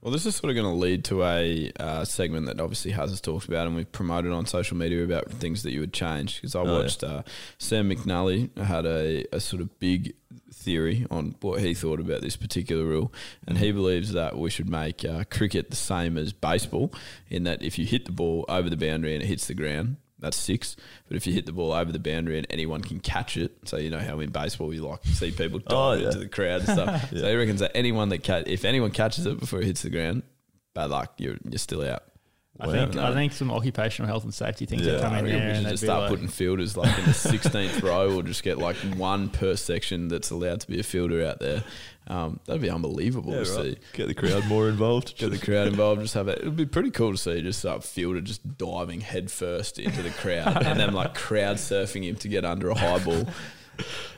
Well, 0.00 0.12
this 0.12 0.26
is 0.26 0.36
sort 0.36 0.50
of 0.50 0.54
going 0.56 0.72
to 0.72 0.78
lead 0.78 1.04
to 1.06 1.24
a 1.24 1.72
uh, 1.80 2.04
segment 2.04 2.46
that 2.46 2.60
obviously 2.60 2.92
Has 2.92 3.20
talked 3.20 3.48
about, 3.48 3.66
and 3.66 3.74
we've 3.74 3.90
promoted 3.90 4.30
on 4.32 4.46
social 4.46 4.76
media 4.76 5.02
about 5.02 5.28
things 5.30 5.64
that 5.64 5.72
you 5.72 5.80
would 5.80 5.92
change. 5.92 6.36
Because 6.36 6.54
I 6.54 6.60
Oh, 6.60 6.64
yeah. 6.66 6.72
watched 6.72 7.02
uh, 7.02 7.22
Sam 7.58 7.90
McNally 7.90 8.56
had 8.58 8.86
a, 8.86 9.24
a 9.34 9.40
sort 9.40 9.60
of 9.60 9.78
big 9.80 10.14
theory 10.52 11.04
on 11.10 11.34
what 11.40 11.60
he 11.60 11.74
thought 11.74 11.98
about 11.98 12.20
this 12.20 12.36
particular 12.36 12.84
rule, 12.84 13.12
and 13.46 13.58
he 13.58 13.72
believes 13.72 14.12
that 14.12 14.38
we 14.38 14.50
should 14.50 14.68
make 14.68 15.04
uh, 15.04 15.24
cricket 15.30 15.70
the 15.70 15.76
same 15.76 16.16
as 16.16 16.32
baseball, 16.32 16.92
in 17.28 17.42
that 17.44 17.60
if 17.62 17.76
you 17.78 17.84
hit 17.84 18.04
the 18.04 18.12
ball 18.12 18.44
over 18.48 18.70
the 18.70 18.76
boundary 18.76 19.14
and 19.14 19.22
it 19.22 19.26
hits 19.26 19.46
the 19.48 19.54
ground. 19.54 19.96
That's 20.20 20.36
six, 20.36 20.74
but 21.06 21.16
if 21.16 21.26
you 21.28 21.32
hit 21.32 21.46
the 21.46 21.52
ball 21.52 21.72
over 21.72 21.92
the 21.92 21.98
boundary 22.00 22.38
and 22.38 22.46
anyone 22.50 22.80
can 22.82 22.98
catch 22.98 23.36
it, 23.36 23.52
so 23.64 23.76
you 23.76 23.88
know 23.88 24.00
how 24.00 24.18
in 24.18 24.30
baseball 24.30 24.74
you 24.74 24.82
like 24.84 25.04
see 25.04 25.30
people 25.30 25.60
oh, 25.66 25.68
dive 25.68 25.72
Oh, 25.72 25.92
yeah. 25.92 26.06
into 26.08 26.18
the 26.18 26.28
crowd 26.28 26.62
and 26.62 26.68
stuff. 26.70 27.08
Yeah. 27.12 27.18
So 27.20 27.28
he 27.30 27.36
reckons 27.36 27.60
that 27.60 27.70
anyone 27.76 28.08
that 28.08 28.24
ca- 28.24 28.42
if 28.46 28.64
anyone 28.64 28.90
catches 28.90 29.26
it 29.26 29.38
before 29.38 29.60
it 29.60 29.66
hits 29.66 29.82
the 29.82 29.90
ground, 29.90 30.22
bad 30.74 30.90
luck, 30.90 31.14
you're 31.18 31.36
you're 31.48 31.58
still 31.58 31.88
out. 31.88 32.02
I 32.60 32.66
think 32.72 32.96
I 32.96 33.14
think 33.14 33.32
some 33.34 33.52
occupational 33.52 34.08
health 34.08 34.24
and 34.24 34.34
safety 34.34 34.66
things 34.66 34.84
Yeah, 34.84 34.98
come 35.00 35.12
I 35.12 35.20
in 35.20 35.26
there 35.26 35.34
we 35.36 35.40
and 35.42 35.62
should 35.62 35.70
just 35.70 35.84
start 35.84 36.00
like, 36.02 36.10
putting 36.10 36.26
fielders 36.26 36.76
like 36.76 36.98
in 36.98 37.04
the 37.04 37.12
16th 37.12 37.82
row, 37.88 38.16
or 38.16 38.24
just 38.24 38.42
get 38.42 38.58
like 38.58 38.74
one 38.96 39.28
per 39.28 39.54
section 39.54 40.08
that's 40.08 40.30
allowed 40.30 40.58
to 40.62 40.66
be 40.66 40.80
a 40.80 40.82
fielder 40.82 41.24
out 41.24 41.38
there. 41.38 41.62
Um, 42.08 42.40
that'd 42.46 42.62
be 42.62 42.70
unbelievable 42.70 43.32
Yeah, 43.34 43.44
to 43.44 43.50
right. 43.52 43.64
see. 43.74 43.78
Get 43.92 44.08
the 44.08 44.14
crowd 44.14 44.46
more 44.46 44.68
involved. 44.68 45.16
Get 45.18 45.30
the 45.30 45.38
crowd 45.38 45.66
involved. 45.68 46.00
Just 46.00 46.14
have 46.14 46.26
it. 46.28 46.38
It'd 46.38 46.56
be 46.56 46.64
pretty 46.66 46.90
cool 46.90 47.12
to 47.12 47.18
see 47.18 47.42
just 47.42 47.64
a 47.64 47.80
fielder 47.80 48.20
just 48.22 48.56
diving 48.56 49.02
headfirst 49.02 49.78
into 49.78 50.02
the 50.02 50.10
crowd 50.10 50.62
and 50.64 50.80
then 50.80 50.94
like 50.94 51.14
crowd 51.14 51.56
surfing 51.56 52.04
him 52.04 52.16
to 52.16 52.28
get 52.28 52.44
under 52.46 52.70
a 52.70 52.74
high 52.78 52.98
ball. 53.04 53.26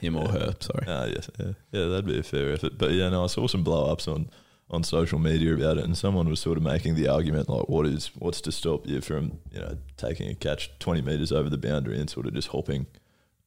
Him 0.01 0.17
or 0.17 0.29
her, 0.31 0.55
sorry. 0.61 0.85
Ah, 0.89 1.05
yes, 1.05 1.29
yeah, 1.39 1.53
yeah, 1.73 1.87
that'd 1.89 2.07
be 2.07 2.19
a 2.19 2.23
fair 2.23 2.53
effort. 2.53 2.79
But 2.79 2.93
yeah, 2.93 3.09
no, 3.11 3.25
I 3.25 3.27
saw 3.27 3.47
some 3.47 3.63
blow 3.63 3.91
ups 3.93 4.09
on 4.09 4.31
on 4.71 4.85
social 4.85 5.19
media 5.19 5.53
about 5.53 5.77
it, 5.79 5.85
and 5.85 5.99
someone 5.99 6.29
was 6.29 6.39
sort 6.41 6.57
of 6.57 6.63
making 6.63 6.95
the 6.95 7.09
argument 7.09 7.49
like, 7.49 7.69
what 7.69 7.87
is 7.87 8.11
what's 8.19 8.41
to 8.43 8.53
stop 8.53 8.87
you 8.87 9.01
from 9.01 9.39
you 9.53 9.61
know 9.61 9.77
taking 9.97 10.31
a 10.31 10.35
catch 10.35 10.71
twenty 10.79 11.03
meters 11.03 11.31
over 11.33 11.51
the 11.51 11.59
boundary 11.59 11.99
and 12.01 12.09
sort 12.09 12.25
of 12.27 12.33
just 12.33 12.49
hopping, 12.49 12.87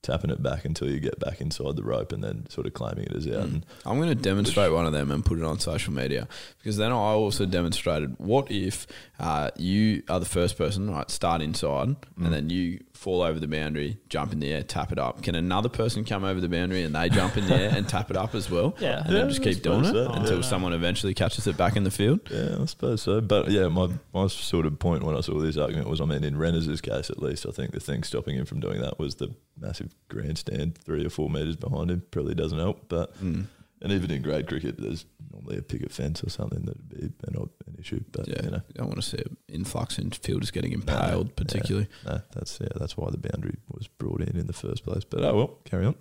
tapping 0.04 0.30
it 0.30 0.44
back 0.44 0.66
until 0.66 0.88
you 0.90 1.00
get 1.00 1.20
back 1.20 1.42
inside 1.42 1.76
the 1.76 1.84
rope, 1.84 2.12
and 2.12 2.24
then 2.24 2.46
sort 2.50 2.68
of 2.68 2.74
claiming 2.76 3.06
it 3.06 3.16
as 3.16 3.26
out. 3.26 3.46
And 3.46 3.66
I'm 3.86 3.98
going 3.98 4.10
to 4.10 4.16
demonstrate 4.16 4.72
one 4.72 4.86
of 4.86 4.94
them 4.94 5.10
and 5.10 5.26
put 5.26 5.40
it 5.40 5.44
on 5.44 5.60
social 5.60 5.92
media 5.94 6.28
because 6.60 6.78
then 6.78 6.92
I 6.92 6.96
also 6.96 7.46
demonstrated 7.48 8.14
what 8.20 8.52
if 8.52 8.86
uh, 9.20 9.50
you 9.58 10.04
are 10.10 10.20
the 10.20 10.26
first 10.28 10.58
person, 10.58 10.90
right? 10.92 11.10
Start 11.10 11.42
inside 11.42 11.64
Mm. 11.74 12.26
and 12.26 12.34
then 12.34 12.50
you 12.52 12.80
fall 12.94 13.22
over 13.22 13.40
the 13.40 13.48
boundary, 13.48 13.98
jump 14.08 14.32
in 14.32 14.40
the 14.40 14.54
air, 14.54 14.64
tap 14.64 14.92
it 14.92 15.00
up. 15.00 15.22
Can 15.24 15.36
another 15.36 15.68
person 15.68 16.06
come 16.06 16.24
over 16.24 16.40
the 16.40 16.48
boundary 16.48 16.84
and 16.84 16.96
they 16.96 17.10
jump 17.10 17.36
in 17.38 17.48
the 17.48 17.56
air 17.56 17.72
and 17.74 17.90
tap 17.90 18.10
it 18.12 18.16
up 18.18 18.36
as 18.36 18.50
well? 18.50 18.76
Yeah. 18.80 19.04
and 19.06 19.16
then 19.16 19.30
just 19.30 19.42
keep 19.44 19.62
doing 19.62 19.82
it 19.82 19.88
suppose 19.88 20.08
so. 20.08 20.14
until 20.14 20.36
Yeah. 20.38 20.42
someone 20.42 20.74
eventually 20.74 21.14
catches 21.14 21.48
it 21.48 21.58
back 21.58 21.76
in 21.76 21.84
the 21.84 21.92
field. 21.92 22.20
Yeah, 22.32 22.58
I 22.62 22.66
suppose 22.66 23.02
so. 23.02 23.20
But 23.20 23.50
yeah, 23.50 23.68
my, 23.68 23.90
my 24.14 24.28
sort 24.28 24.66
of 24.66 24.78
point 24.80 25.04
when 25.04 25.18
I 25.18 25.22
saw 25.22 25.40
this 25.40 25.58
argument 25.58 25.90
was 25.90 26.00
I 26.02 26.06
mean, 26.06 26.24
in 26.24 26.38
Rennes' 26.38 26.80
case 26.82 27.10
at 27.10 27.22
least, 27.22 27.46
I 27.48 27.52
think 27.52 27.72
the 27.72 27.80
thing 27.80 28.04
stopping 28.04 28.36
him 28.36 28.46
from 28.46 28.60
doing 28.60 28.80
that 28.82 29.00
was 29.00 29.16
the 29.16 29.34
massive 29.60 29.94
grandstand 30.08 30.78
three 30.78 31.06
or 31.06 31.10
four 31.10 31.30
metres 31.30 31.56
behind 31.56 31.92
him. 31.92 32.04
Probably 32.12 32.36
doesn't 32.36 32.60
help. 32.60 32.88
But 32.90 33.22
mm. 33.22 33.46
And 33.84 33.92
even 33.92 34.10
in 34.12 34.22
grade 34.22 34.48
cricket, 34.48 34.78
there's 34.80 35.06
normally 35.32 35.58
a 35.58 35.62
picket 35.62 35.92
fence 35.92 36.24
or 36.24 36.30
something 36.30 36.62
that'd 36.64 36.90
be 36.90 37.12
an, 37.28 37.36
an 37.36 37.76
issue. 37.78 38.02
But 38.12 38.28
Yeah, 38.30 38.44
you 38.44 38.52
know, 38.52 38.58
I 38.70 38.74
don't 38.76 38.88
want 38.88 39.02
to 39.02 39.08
see 39.08 39.18
an 39.18 39.36
influx 39.50 40.00
in 40.00 40.10
fielders 40.12 40.52
getting 40.52 40.72
No, 40.72 40.76
impaled, 40.76 41.28
yeah, 41.28 41.34
particularly. 41.36 41.88
No, 42.06 42.22
that's 42.34 42.60
yeah, 42.62 42.70
that's 42.78 42.96
why 42.96 43.10
the 43.12 43.18
boundary 43.18 43.58
was 43.70 43.88
brought 43.88 44.22
in 44.22 44.38
in 44.38 44.48
the 44.48 44.54
first 44.54 44.84
place. 44.86 45.04
But 45.04 45.24
oh 45.26 45.36
well, 45.36 45.58
carry 45.66 45.86
on. 45.86 45.96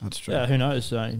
that's 0.00 0.18
true. 0.18 0.34
Yeah, 0.34 0.46
who 0.46 0.56
knows? 0.56 0.92
Uh, 0.92 1.16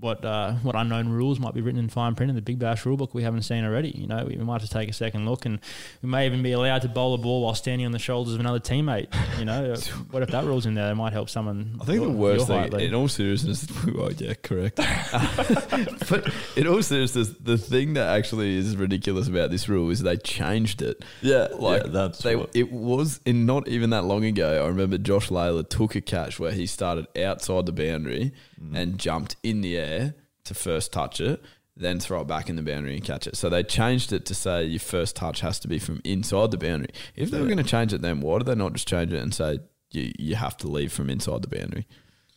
what 0.00 0.24
uh, 0.24 0.52
what 0.62 0.74
unknown 0.74 1.08
rules 1.10 1.38
might 1.38 1.54
be 1.54 1.60
written 1.60 1.78
in 1.78 1.88
fine 1.88 2.14
print 2.14 2.30
in 2.30 2.36
the 2.36 2.42
Big 2.42 2.58
Bash 2.58 2.84
rulebook 2.84 3.12
we 3.14 3.22
haven't 3.22 3.42
seen 3.42 3.64
already? 3.64 3.90
You 3.90 4.06
know, 4.06 4.24
we 4.26 4.36
might 4.36 4.60
have 4.60 4.68
to 4.68 4.72
take 4.72 4.88
a 4.88 4.92
second 4.92 5.26
look, 5.28 5.44
and 5.46 5.60
we 6.02 6.08
may 6.08 6.26
even 6.26 6.42
be 6.42 6.52
allowed 6.52 6.82
to 6.82 6.88
bowl 6.88 7.14
a 7.14 7.18
ball 7.18 7.42
while 7.42 7.54
standing 7.54 7.86
on 7.86 7.92
the 7.92 7.98
shoulders 7.98 8.34
of 8.34 8.40
another 8.40 8.60
teammate. 8.60 9.08
You 9.38 9.44
know, 9.44 9.74
what 10.10 10.22
if 10.22 10.30
that 10.30 10.44
rule's 10.44 10.66
in 10.66 10.74
there? 10.74 10.90
It 10.90 10.94
might 10.94 11.12
help 11.12 11.28
someone. 11.28 11.78
I 11.80 11.84
think 11.84 11.96
your- 12.00 12.06
the 12.10 12.16
worst 12.16 12.46
thing, 12.46 12.70
league. 12.70 12.82
in 12.82 12.94
all 12.94 13.08
seriousness, 13.08 13.66
well, 13.86 14.10
yeah, 14.18 14.34
correct. 14.42 14.76
but 16.08 16.32
in 16.56 16.66
all 16.66 16.82
seriousness, 16.82 17.30
the 17.40 17.58
thing 17.58 17.94
that 17.94 18.08
actually 18.16 18.56
is 18.56 18.76
ridiculous 18.76 19.28
about 19.28 19.50
this 19.50 19.68
rule 19.68 19.90
is 19.90 20.00
they 20.00 20.16
changed 20.16 20.82
it. 20.82 21.04
Yeah, 21.22 21.48
like 21.52 21.84
yeah, 21.84 21.90
that's 21.90 22.18
they. 22.22 22.36
what- 22.36 22.50
It 22.54 22.72
was 22.72 23.20
in 23.24 23.46
not 23.46 23.68
even 23.68 23.90
that 23.90 24.04
long 24.04 24.24
ago. 24.24 24.64
I 24.64 24.68
remember 24.68 24.98
Josh 24.98 25.28
Lalor 25.28 25.68
took 25.68 25.94
a 25.94 26.00
catch 26.00 26.38
where 26.40 26.52
he 26.52 26.66
started 26.66 27.06
outside 27.18 27.66
the 27.66 27.72
boundary. 27.72 28.32
And 28.74 28.98
jumped 28.98 29.36
in 29.42 29.60
the 29.62 29.76
air 29.76 30.14
to 30.44 30.54
first 30.54 30.92
touch 30.92 31.20
it. 31.20 31.42
Then 31.76 31.98
throw 31.98 32.20
it 32.20 32.26
back 32.26 32.50
in 32.50 32.56
the 32.56 32.62
boundary 32.62 32.94
and 32.94 33.02
catch 33.04 33.26
it. 33.26 33.36
So 33.36 33.48
they 33.48 33.62
changed 33.62 34.12
it 34.12 34.26
to 34.26 34.34
say 34.34 34.64
your 34.64 34.80
first 34.80 35.16
touch 35.16 35.40
has 35.40 35.58
to 35.60 35.68
be 35.68 35.78
from 35.78 36.00
inside 36.04 36.50
the 36.50 36.58
boundary. 36.58 36.90
If 37.16 37.30
they 37.30 37.40
were 37.40 37.46
going 37.46 37.56
to 37.58 37.62
change 37.64 37.94
it, 37.94 38.02
then 38.02 38.20
why 38.20 38.36
did 38.38 38.46
they 38.48 38.54
not 38.54 38.74
just 38.74 38.86
change 38.86 39.12
it 39.14 39.22
and 39.22 39.32
say 39.34 39.60
you 39.92 40.12
you 40.18 40.34
have 40.34 40.56
to 40.58 40.68
leave 40.68 40.92
from 40.92 41.08
inside 41.08 41.40
the 41.40 41.48
boundary? 41.48 41.86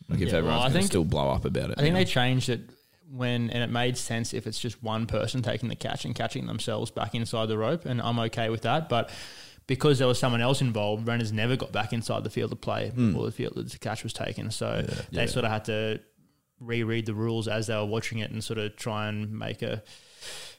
Like 0.08 0.20
if 0.20 0.28
Yeah, 0.28 0.34
well, 0.34 0.38
everyone's 0.38 0.60
I 0.60 0.62
going 0.62 0.72
to 0.72 0.78
think- 0.78 0.86
still 0.86 1.04
blow 1.04 1.28
up 1.30 1.44
about 1.44 1.70
it. 1.70 1.74
I 1.78 1.82
think 1.82 1.92
now. 1.92 1.98
they 1.98 2.04
changed 2.06 2.48
it 2.48 2.70
when, 3.10 3.50
and 3.50 3.62
it 3.62 3.70
made 3.70 3.98
sense 3.98 4.32
if 4.32 4.46
it's 4.46 4.58
just 4.58 4.82
one 4.82 5.06
person 5.06 5.42
taking 5.42 5.68
the 5.68 5.76
catch 5.76 6.04
and 6.06 6.14
catching 6.14 6.46
themselves 6.46 6.90
back 6.90 7.14
inside 7.14 7.46
the 7.46 7.58
rope, 7.58 7.84
and 7.84 8.00
I'm 8.00 8.18
okay 8.20 8.48
with 8.48 8.62
that. 8.62 8.88
But 8.88 9.10
because 9.66 9.98
there 9.98 10.08
was 10.08 10.18
someone 10.18 10.40
else 10.40 10.62
involved, 10.62 11.06
runners 11.06 11.32
never 11.32 11.54
got 11.56 11.70
back 11.70 11.92
inside 11.92 12.24
the 12.24 12.30
field 12.30 12.50
of 12.52 12.60
play 12.62 12.90
Hmm. 12.90 13.08
before 13.08 13.26
the 13.26 13.32
field 13.32 13.54
that 13.56 13.70
the 13.70 13.78
catch 13.78 14.02
was 14.04 14.12
taken. 14.14 14.50
So 14.50 14.86
they 15.12 15.26
sort 15.26 15.44
of 15.44 15.50
had 15.50 15.64
to 15.66 16.00
reread 16.60 17.06
the 17.06 17.14
rules 17.14 17.48
as 17.48 17.66
they 17.66 17.74
were 17.74 17.84
watching 17.84 18.18
it 18.18 18.30
and 18.30 18.42
sort 18.42 18.58
of 18.58 18.76
try 18.76 19.08
and 19.08 19.32
make 19.32 19.62
a 19.62 19.82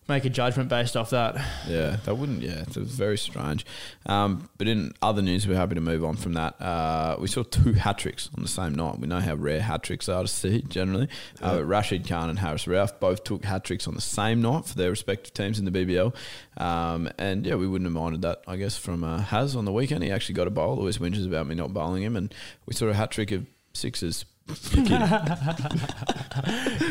make 0.08 0.26
a 0.26 0.30
judgment 0.30 0.70
based 0.70 0.96
off 0.96 1.10
that. 1.10 1.36
Yeah, 1.68 1.98
that 2.06 2.16
wouldn't. 2.16 2.41
Yeah, 2.41 2.62
it 2.62 2.76
was 2.76 2.91
very 2.91 3.18
strange. 3.18 3.66
Um, 4.06 4.50
but 4.58 4.68
in 4.68 4.93
other 5.02 5.22
news, 5.22 5.48
we're 5.48 5.56
happy 5.56 5.76
to 5.76 5.82
move 5.82 6.04
on 6.04 6.16
from 6.16 6.34
that. 6.34 6.62
Uh, 6.62 7.18
we 7.20 7.28
saw 7.28 7.43
two 7.43 7.74
hat 7.74 7.98
tricks 7.98 8.30
on 8.36 8.43
the 8.43 8.50
same 8.50 8.76
night. 8.76 9.00
We 9.00 9.08
know 9.08 9.20
how 9.20 9.36
rare 9.36 9.62
hat 9.62 9.84
tricks 9.84 10.08
are 10.08 10.22
to 10.22 10.28
see 10.28 10.62
generally. 10.62 11.08
Uh, 11.41 11.64
Rashid 11.64 12.08
Khan 12.08 12.30
and 12.30 12.39
Haris 12.39 12.66
Rauf 12.66 13.00
both 13.00 13.24
took 13.24 13.46
hat 13.46 13.64
tricks 13.64 13.88
on 13.88 13.96
the 13.96 14.02
same 14.02 14.41
night 14.41 14.66
for 14.66 14.76
their 14.76 14.89
respective 14.89 15.34
teams 15.34 15.60
in 15.60 15.66
the 15.66 15.72
BBL. 15.72 16.16
Um, 16.58 17.10
and 17.18 17.46
yeah, 17.46 17.56
we 17.56 17.68
wouldn't 17.68 17.88
have 17.88 18.02
minded 18.02 18.22
that, 18.22 18.43
I 18.48 18.58
guess, 18.58 18.78
from 18.78 19.04
uh, 19.04 19.20
Haz 19.20 19.56
on 19.56 19.66
the 19.66 19.74
weekend. 19.74 20.04
He 20.04 20.12
actually 20.12 20.36
got 20.36 20.48
a 20.48 20.52
bowl. 20.52 20.78
Always 20.78 21.00
whinges 21.00 21.26
about 21.26 21.48
me 21.48 21.56
not 21.56 21.74
bowling 21.74 22.04
him, 22.04 22.16
and 22.16 22.34
we 22.66 22.74
saw 22.74 22.88
a 22.88 22.93
hat 22.93 23.12
trick 23.12 23.32
of 23.32 23.46
sixes. 23.74 24.26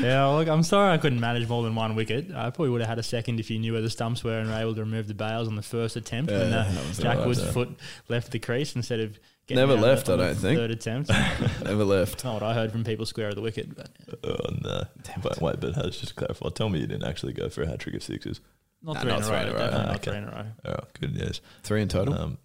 yeah, 0.00 0.26
look, 0.26 0.48
I'm 0.48 0.62
sorry 0.62 0.92
I 0.92 0.98
couldn't 0.98 1.20
manage 1.20 1.48
more 1.48 1.62
than 1.62 1.74
one 1.74 1.94
wicket. 1.94 2.30
I 2.34 2.50
probably 2.50 2.70
would 2.70 2.80
have 2.80 2.88
had 2.88 2.98
a 2.98 3.02
second 3.02 3.38
if 3.40 3.50
you 3.50 3.58
knew 3.58 3.72
where 3.72 3.82
the 3.82 3.90
stumps 3.90 4.24
were 4.24 4.38
and 4.38 4.48
were 4.50 4.56
able 4.56 4.74
to 4.74 4.80
remove 4.80 5.06
the 5.06 5.14
bails 5.14 5.46
on 5.48 5.54
the 5.56 5.62
first 5.62 5.96
attempt 5.96 6.32
when 6.32 6.50
Yeah, 6.50 6.60
uh, 6.62 6.88
was 6.88 6.98
Jack 6.98 7.18
right, 7.18 7.26
Wood's 7.26 7.44
yeah. 7.44 7.52
foot 7.52 7.78
left 8.08 8.32
the 8.32 8.38
crease 8.38 8.74
instead 8.74 9.00
of 9.00 9.18
getting 9.46 9.60
Never 9.66 9.80
left, 9.80 10.08
I 10.08 10.16
don't 10.16 10.34
think. 10.34 10.58
Third 10.58 10.70
attempt. 10.72 11.10
Never 11.64 11.84
left. 11.84 12.24
Not 12.24 12.34
what 12.34 12.42
I 12.42 12.54
heard 12.54 12.72
from 12.72 12.82
people 12.84 13.06
square 13.06 13.28
of 13.28 13.36
the 13.36 13.42
wicket. 13.42 13.74
But 13.76 13.88
Oh 14.24 14.36
no! 14.62 14.84
But 15.22 15.40
wait, 15.40 15.60
but 15.60 15.76
let's 15.76 15.98
just 16.00 16.16
clarify. 16.16 16.48
Tell 16.50 16.68
me 16.68 16.80
you 16.80 16.86
didn't 16.86 17.04
actually 17.04 17.32
go 17.34 17.48
for 17.48 17.62
a 17.62 17.66
hat 17.68 17.78
trick 17.80 17.94
of 17.94 18.02
sixes. 18.02 18.40
Not 18.82 18.94
Nah, 18.94 19.00
three 19.00 19.10
in 19.12 19.16
not 19.20 19.22
a 19.22 19.26
three 19.26 19.36
row. 19.36 19.42
in 19.42 19.48
a 19.48 19.52
row. 19.52 19.58
Definitely 19.58 19.80
Ah, 19.80 19.86
not 19.86 19.96
okay. 19.96 20.10
three 20.10 20.18
in 20.18 20.24
a 20.24 20.30
row. 20.30 20.46
All 20.66 20.72
right, 20.72 21.00
good 21.00 21.14
news. 21.14 21.40
Three 21.62 21.82
in 21.82 21.88
total. 21.88 22.14
Um, 22.14 22.38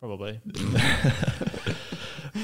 Probably. 0.00 0.40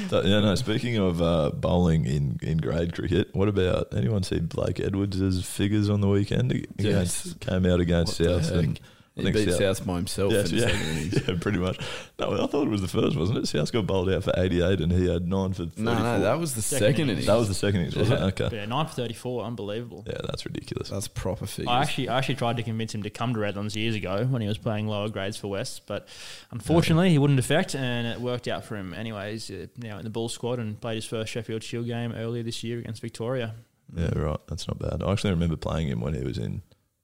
So, 0.09 0.23
yeah, 0.23 0.41
no. 0.41 0.55
Speaking 0.55 0.97
of 0.99 1.21
uh, 1.21 1.51
bowling 1.51 2.05
in, 2.07 2.39
in 2.43 2.59
grade 2.59 2.95
cricket, 2.95 3.35
what 3.35 3.49
about 3.49 3.89
anyone 3.95 4.23
see 4.23 4.41
Blake 4.41 4.81
Edwards' 4.81 5.45
figures 5.47 5.89
on 5.91 6.01
the 6.01 6.09
weekend? 6.09 6.53
Against, 6.53 6.79
Yes. 7.27 7.35
Came 7.41 7.67
out 7.67 7.81
against 7.81 8.17
South. 8.17 8.51
And 8.51 8.79
He 9.17 9.23
think 9.23 9.35
beat 9.35 9.53
South 9.55 9.87
by 9.87 9.97
himself 9.97 10.31
Yeah, 10.31 10.41
in 10.41 10.45
the 10.45 10.57
yeah, 10.57 10.67
second 10.67 10.89
innings. 10.89 11.25
yeah, 11.29 11.35
pretty 11.41 11.59
much. 11.59 11.79
No, 12.19 12.35
I 12.35 12.47
thought 12.47 12.67
it 12.67 12.71
was 12.71 12.83
the 12.83 12.89
first, 12.89 13.17
wasn't 13.17 13.39
it? 13.39 13.47
South 13.47 13.73
got 13.73 13.87
bowled 13.87 14.11
out 14.11 14.25
for 14.25 14.35
88 14.37 14.81
and 14.83 14.93
he 14.93 15.09
had 15.09 15.27
nine 15.27 15.55
for 15.55 15.65
34. 15.65 15.85
No, 15.85 15.95
no, 15.99 16.21
that 16.21 16.39
was 16.39 16.55
the 16.55 16.61
second, 16.61 17.09
innings. 17.09 17.25
That 17.25 17.37
was 17.37 17.49
the 17.49 17.55
second 17.55 17.81
innings, 17.81 17.97
was 17.97 18.11
Yeah. 18.11 18.27
it? 18.27 18.41
Okay. 18.41 18.57
Yeah, 18.59 18.67
nine 18.67 18.87
for 18.87 18.93
thirty-four. 18.93 19.43
Unbelievable. 19.43 20.05
Yeah, 20.07 20.19
that's 20.23 20.45
ridiculous. 20.45 20.91
That's 20.91 21.09
proper 21.09 21.47
figures. 21.47 21.69
I 21.69 21.81
actually, 21.81 22.11
I 22.11 22.19
actually 22.19 22.35
tried 22.35 22.59
to 22.59 22.63
convince 22.63 22.95
him 22.95 23.05
to 23.05 23.11
come 23.11 23.33
to 23.33 23.41
Redlands 23.41 23.75
years 23.75 23.95
ago 23.95 24.27
when 24.29 24.43
he 24.43 24.49
was 24.49 24.59
playing 24.59 24.87
lower 24.87 25.09
grades 25.09 25.39
for 25.39 25.49
West, 25.49 25.87
but 25.87 26.07
unfortunately 26.51 27.09
he 27.11 27.19
wouldn't 27.19 27.39
affect, 27.39 27.75
and 27.75 28.07
it 28.07 28.21
worked 28.21 28.49
out 28.49 28.65
for 28.65 28.77
him. 28.77 28.93
Anyways, 28.93 29.51
uh, 29.51 29.67
now 29.79 29.97
in 29.97 30.05
the 30.05 30.11
Bull 30.11 30.29
squad 30.29 30.59
and 30.59 30.79
played 30.79 30.97
his 30.97 31.07
first 31.07 31.33
Sheffield 31.33 31.63
Shield 31.63 31.87
game 31.87 32.13
earlier 32.13 32.43
this 32.43 32.63
year 32.63 32.79
against 32.81 33.01
Victoria. 33.01 33.55
Yeah, 33.95 34.11
right. 34.19 34.41
That's 34.49 34.69
not 34.69 34.79
bad. 34.79 35.03
I 35.03 35.11
actually 35.13 35.31
remember 35.31 35.57
playing 35.57 35.89
him 35.89 36.01
when 36.01 36.13
he 36.13 36.23
was 36.23 36.37
in 36.37 36.61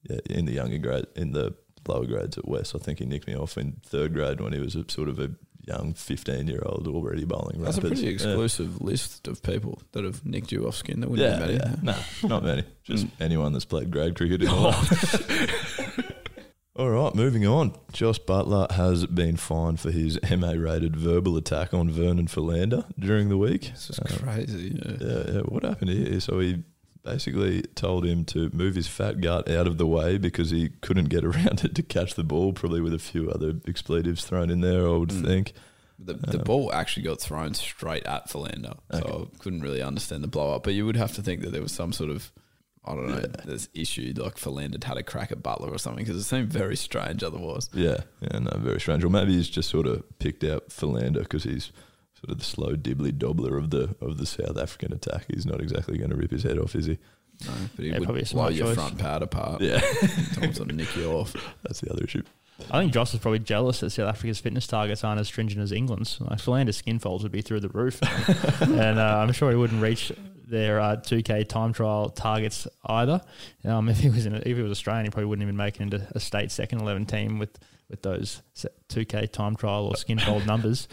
yeah, 0.09 0.19
in 0.29 0.45
the 0.45 0.51
younger 0.51 0.77
grade, 0.77 1.05
in 1.15 1.31
the 1.31 1.55
lower 1.87 2.05
grades 2.05 2.37
at 2.37 2.47
West. 2.47 2.75
I 2.75 2.79
think 2.79 2.99
he 2.99 3.05
nicked 3.05 3.27
me 3.27 3.35
off 3.35 3.57
in 3.57 3.77
third 3.85 4.13
grade 4.13 4.39
when 4.41 4.53
he 4.53 4.59
was 4.59 4.75
a, 4.75 4.85
sort 4.89 5.09
of 5.09 5.19
a 5.19 5.31
young 5.65 5.93
15 5.93 6.47
year 6.47 6.61
old 6.65 6.87
already 6.89 7.23
bowling 7.23 7.61
That's 7.61 7.77
a 7.77 7.81
rapids. 7.81 8.01
pretty 8.01 8.03
Yeah. 8.07 8.13
exclusive 8.15 8.81
list 8.81 9.27
of 9.29 9.41
people 9.43 9.81
that 9.93 10.03
have 10.03 10.25
nicked 10.25 10.51
you 10.51 10.67
off 10.67 10.75
skin. 10.75 10.99
There 10.99 11.09
wouldn't 11.09 11.29
Yeah, 11.29 11.45
be 11.47 11.53
many. 11.53 11.63
yeah. 11.63 11.75
No, 11.81 12.27
not 12.27 12.43
many. 12.43 12.63
Just 12.83 13.07
anyone 13.21 13.53
that's 13.53 13.63
played 13.65 13.89
grade 13.89 14.15
cricket 14.15 14.41
in 14.41 14.47
a 14.49 14.51
Oh. 14.53 15.97
All 16.75 16.89
right, 16.89 17.13
moving 17.13 17.45
on. 17.45 17.75
Josh 17.91 18.19
Buttler 18.21 18.69
has 18.71 19.05
been 19.05 19.37
fined 19.37 19.79
for 19.79 19.91
his 19.91 20.19
MA 20.37 20.53
rated 20.53 20.95
verbal 20.95 21.37
attack 21.37 21.71
on 21.71 21.91
Vernon 21.91 22.25
Philander 22.27 22.83
during 22.97 23.29
the 23.29 23.37
week. 23.37 23.69
This 23.73 23.91
is 23.91 23.99
Uh, 23.99 24.05
crazy. 24.17 24.79
Yeah. 24.83 24.91
yeah, 24.99 25.23
yeah. 25.33 25.41
What 25.41 25.61
happened 25.63 25.91
here? 25.91 26.19
So 26.19 26.39
he 26.39 26.63
basically 27.03 27.61
told 27.75 28.05
him 28.05 28.23
to 28.25 28.49
move 28.53 28.75
his 28.75 28.87
fat 28.87 29.19
gut 29.21 29.49
out 29.49 29.67
of 29.67 29.77
the 29.77 29.85
way 29.87 30.17
because 30.17 30.49
he 30.51 30.69
couldn't 30.81 31.09
get 31.09 31.23
around 31.29 31.63
it 31.63 31.75
to 31.75 31.83
catch 31.83 32.15
the 32.15 32.23
ball, 32.23 32.53
probably 32.53 32.81
with 32.81 32.93
a 32.93 32.99
few 32.99 33.29
other 33.29 33.53
expletives 33.67 34.23
thrown 34.25 34.49
in 34.49 34.61
there, 34.61 34.87
I 34.87 34.91
would 34.97 35.09
Mm. 35.09 35.25
think. 35.25 35.53
The, 35.99 36.13
the 36.15 36.39
Um, 36.39 36.43
ball 36.43 36.73
actually 36.73 37.03
got 37.03 37.21
thrown 37.21 37.53
straight 37.53 38.03
at 38.05 38.29
Philander, 38.29 38.73
so 38.91 39.29
I 39.33 39.37
couldn't 39.37 39.61
really 39.61 39.81
understand 39.81 40.23
the 40.23 40.27
blow 40.27 40.53
up. 40.55 40.63
But 40.63 40.73
you 40.73 40.85
would 40.85 40.97
have 40.97 41.13
to 41.13 41.21
think 41.21 41.41
that 41.41 41.51
there 41.51 41.61
was 41.61 41.71
some 41.71 41.93
sort 41.93 42.09
of, 42.09 42.31
I 42.83 42.95
don't 42.95 43.07
know, 43.07 43.21
this 43.45 43.69
issue 43.73 44.11
like 44.17 44.37
Philander 44.37 44.79
had 44.83 44.97
a 44.97 45.03
crack 45.03 45.31
at 45.31 45.43
Buttler 45.43 45.71
or 45.71 45.77
something 45.77 46.03
because 46.03 46.19
it 46.19 46.23
seemed 46.25 46.51
very 46.51 46.75
strange 46.75 47.23
otherwise. 47.23 47.69
Yeah, 47.73 47.97
yeah, 48.21 48.39
no, 48.39 48.51
very 48.57 48.81
strange. 48.81 49.03
Or 49.03 49.09
maybe 49.09 49.33
he's 49.33 49.47
just 49.47 49.69
sort 49.69 49.85
of 49.87 50.03
picked 50.19 50.43
out 50.43 50.71
Philander 50.71 51.21
because 51.21 51.43
he's 51.43 51.71
sort 52.23 52.31
of 52.31 52.39
the 52.39 52.45
slow 52.45 52.75
dibbly 52.75 53.17
dobbler 53.17 53.57
of 53.57 53.69
the 53.69 53.95
of 54.01 54.17
the 54.17 54.25
South 54.25 54.57
African 54.57 54.93
attack. 54.93 55.25
He's 55.33 55.45
not 55.45 55.59
exactly 55.61 55.97
going 55.97 56.09
to 56.11 56.15
rip 56.15 56.31
his 56.31 56.43
head 56.43 56.57
off, 56.57 56.75
is 56.75 56.85
he? 56.85 56.97
No, 57.45 57.51
but 57.75 57.83
he 57.83 57.91
Yeah, 57.91 57.99
would 57.99 58.05
probably 58.05 58.23
blow 58.31 58.47
your 58.49 58.67
choice. 58.67 58.75
front 58.75 58.97
pad 58.97 59.21
apart. 59.23 59.61
Yeah. 59.61 59.79
Sometimes 60.33 60.59
it'll 60.59 60.75
nick 60.75 60.95
you 60.95 61.11
off. 61.11 61.33
That's 61.63 61.81
the 61.81 61.91
other 61.91 62.03
issue. 62.03 62.23
I 62.71 62.79
think 62.79 62.93
Josh 62.93 63.13
is 63.13 63.19
probably 63.19 63.39
jealous 63.39 63.79
that 63.79 63.89
South 63.89 64.07
Africa's 64.07 64.39
fitness 64.39 64.67
targets 64.67 65.03
aren't 65.03 65.19
as 65.19 65.27
stringent 65.27 65.61
as 65.61 65.71
England's. 65.71 66.21
Like 66.21 66.39
Philander's 66.39 66.77
skin 66.77 66.99
folds 66.99 67.23
would 67.23 67.31
be 67.31 67.41
through 67.41 67.61
the 67.61 67.69
roof, 67.69 67.99
and 68.61 68.99
uh, 68.99 69.17
I'm 69.19 69.31
sure 69.33 69.49
he 69.49 69.57
wouldn't 69.57 69.81
reach 69.81 70.11
their 70.47 70.79
uh, 70.79 70.95
2K 70.97 71.47
time 71.49 71.73
trial 71.73 72.09
targets 72.09 72.67
either. 72.85 73.21
Um, 73.65 73.89
if 73.89 73.97
he 73.99 74.09
was 74.09 74.27
in, 74.27 74.35
a, 74.35 74.37
if 74.37 74.45
he 74.55 74.61
was 74.61 74.71
Australian, 74.71 75.05
he 75.05 75.09
probably 75.09 75.25
wouldn't 75.25 75.43
even 75.43 75.57
make 75.57 75.75
it 75.77 75.81
into 75.81 76.07
a 76.11 76.19
state 76.19 76.51
second 76.51 76.79
11 76.81 77.07
team 77.07 77.39
with 77.39 77.57
with 77.93 78.01
those 78.01 78.41
2K 78.89 79.31
time 79.31 79.55
trial 79.55 79.85
or 79.85 79.95
skin 79.95 80.17
fold 80.17 80.47
numbers. 80.47 80.87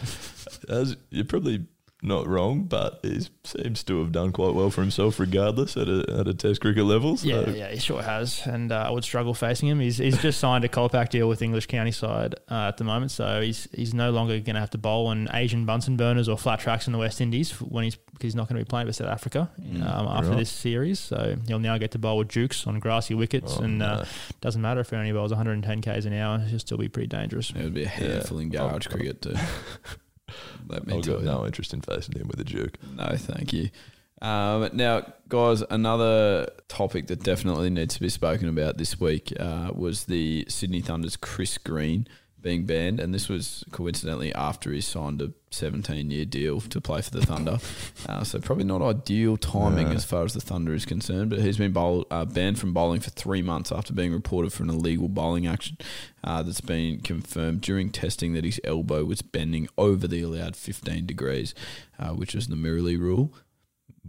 You're 1.09 1.25
probably 1.25 1.65
not 2.03 2.25
wrong, 2.27 2.63
but 2.63 2.99
he 3.03 3.21
seems 3.43 3.83
to 3.83 3.99
have 3.99 4.11
done 4.11 4.31
quite 4.31 4.55
well 4.55 4.71
for 4.71 4.81
himself, 4.81 5.19
regardless 5.19 5.77
at 5.77 5.87
a 5.87 6.03
at 6.19 6.27
a 6.27 6.33
Test 6.33 6.59
cricket 6.61 6.85
level. 6.85 7.17
So. 7.17 7.27
Yeah, 7.27 7.49
yeah, 7.51 7.69
he 7.69 7.77
sure 7.79 8.01
has, 8.01 8.45
and 8.47 8.71
uh, 8.71 8.85
I 8.87 8.89
would 8.89 9.03
struggle 9.03 9.33
facing 9.35 9.69
him. 9.69 9.79
He's 9.79 9.97
he's 9.97 10.19
just 10.21 10.39
signed 10.39 10.63
a 10.65 10.67
Kolpak 10.67 11.09
deal 11.09 11.29
with 11.29 11.41
English 11.43 11.67
County 11.67 11.91
side 11.91 12.35
uh, 12.49 12.69
at 12.69 12.77
the 12.77 12.83
moment, 12.83 13.11
so 13.11 13.41
he's 13.41 13.67
he's 13.73 13.93
no 13.93 14.09
longer 14.11 14.33
going 14.39 14.55
to 14.55 14.59
have 14.59 14.71
to 14.71 14.77
bowl 14.79 15.07
on 15.07 15.27
Asian 15.33 15.65
Bunsen 15.65 15.95
burners 15.97 16.27
or 16.27 16.37
flat 16.37 16.59
tracks 16.59 16.87
in 16.87 16.93
the 16.93 16.99
West 16.99 17.21
Indies 17.21 17.51
when 17.61 17.83
he's 17.83 17.95
because 17.95 18.23
he's 18.23 18.35
not 18.35 18.47
going 18.49 18.57
to 18.59 18.65
be 18.65 18.69
playing 18.69 18.87
for 18.87 18.93
South 18.93 19.07
Africa 19.09 19.49
Mm, 19.61 19.81
um, 19.83 20.07
after 20.07 20.29
right. 20.31 20.39
this 20.39 20.49
series. 20.49 20.99
So 20.99 21.35
he'll 21.47 21.59
now 21.59 21.77
get 21.77 21.91
to 21.91 21.99
bowl 21.99 22.17
with 22.17 22.29
Dukes 22.29 22.65
on 22.67 22.79
grassy 22.79 23.13
wickets, 23.13 23.57
Oh, 23.59 23.63
and 23.63 23.81
uh, 23.83 24.05
doesn't 24.41 24.61
matter 24.61 24.79
if 24.81 24.89
he 24.89 24.95
only 24.95 25.11
bowls 25.11 25.31
110 25.31 25.81
k's 25.81 26.05
an 26.05 26.13
hour; 26.13 26.39
he'll 26.39 26.59
still 26.59 26.77
be 26.77 26.89
pretty 26.89 27.07
dangerous. 27.07 27.51
It 27.51 27.57
would 27.63 27.73
be 27.75 27.83
a 27.83 27.87
handful 27.87 28.39
in 28.39 28.51
Yeah. 28.51 28.59
garage 28.69 28.87
Oh, 28.87 28.91
cricket 28.95 29.21
too. 29.21 29.35
Let 30.71 30.87
me 30.87 30.95
I've 30.95 31.05
got 31.05 31.23
no 31.23 31.45
interest 31.45 31.73
in 31.73 31.81
facing 31.81 32.17
him 32.17 32.27
with 32.27 32.39
a 32.39 32.43
Duke. 32.43 32.77
No, 32.95 33.09
thank 33.15 33.53
you. 33.53 33.69
Um, 34.21 34.69
now, 34.73 35.13
guys, 35.29 35.63
another 35.69 36.47
topic 36.67 37.07
that 37.07 37.23
definitely 37.23 37.71
needs 37.71 37.95
to 37.95 37.99
be 37.99 38.09
spoken 38.09 38.47
about 38.47 38.77
this 38.77 38.99
week 38.99 39.33
uh, 39.39 39.71
was 39.73 40.05
the 40.05 40.45
Sydney 40.47 40.81
Thunder's 40.81 41.17
Chris 41.17 41.57
Green 41.57 42.07
being 42.41 42.65
banned, 42.65 42.99
and 42.99 43.13
this 43.13 43.29
was 43.29 43.63
coincidentally 43.71 44.33
after 44.33 44.71
he 44.71 44.81
signed 44.81 45.21
a 45.21 45.31
17 45.51 46.09
year 46.09 46.25
deal 46.25 46.59
to 46.61 46.81
play 46.81 47.01
for 47.01 47.11
the 47.11 47.25
Thunder. 47.25 47.59
Uh, 48.09 48.23
so 48.23 48.39
probably 48.39 48.63
not 48.63 48.81
ideal 48.81 49.37
timing 49.37 49.87
No. 49.89 49.93
as 49.93 50.03
far 50.03 50.23
as 50.23 50.33
the 50.33 50.41
Thunder 50.41 50.73
is 50.73 50.85
concerned. 50.85 51.29
But 51.29 51.39
he's 51.39 51.57
been 51.57 51.71
bowl, 51.71 52.07
uh, 52.09 52.25
banned 52.25 52.57
from 52.57 52.73
bowling 52.73 52.99
for 52.99 53.11
three 53.11 53.43
months 53.43 53.71
after 53.71 53.93
being 53.93 54.11
reported 54.11 54.51
for 54.51 54.63
an 54.63 54.69
illegal 54.71 55.07
bowling 55.07 55.45
action 55.45 55.77
uh, 56.23 56.41
that's 56.41 56.61
been 56.61 56.99
confirmed 57.01 57.61
during 57.61 57.91
testing 57.91 58.33
that 58.33 58.43
his 58.43 58.59
elbow 58.63 59.05
was 59.05 59.21
bending 59.21 59.67
over 59.77 60.07
the 60.07 60.21
allowed 60.23 60.55
15 60.55 61.05
degrees, 61.05 61.53
uh, 61.99 62.09
which 62.09 62.33
is 62.33 62.47
the 62.47 62.55
Murali 62.55 62.97
rule 62.99 63.33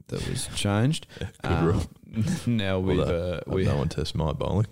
that 0.08 0.28
was 0.28 0.48
changed. 0.54 1.06
Good 1.18 1.28
Um, 1.44 1.64
rule. 1.64 1.82
now 2.46 2.78
we've 2.78 2.98
Although, 2.98 3.42
uh, 3.46 3.50
we 3.54 3.64
no 3.64 3.76
one 3.76 3.88
test 3.88 4.14
my 4.14 4.32
bowling. 4.32 4.66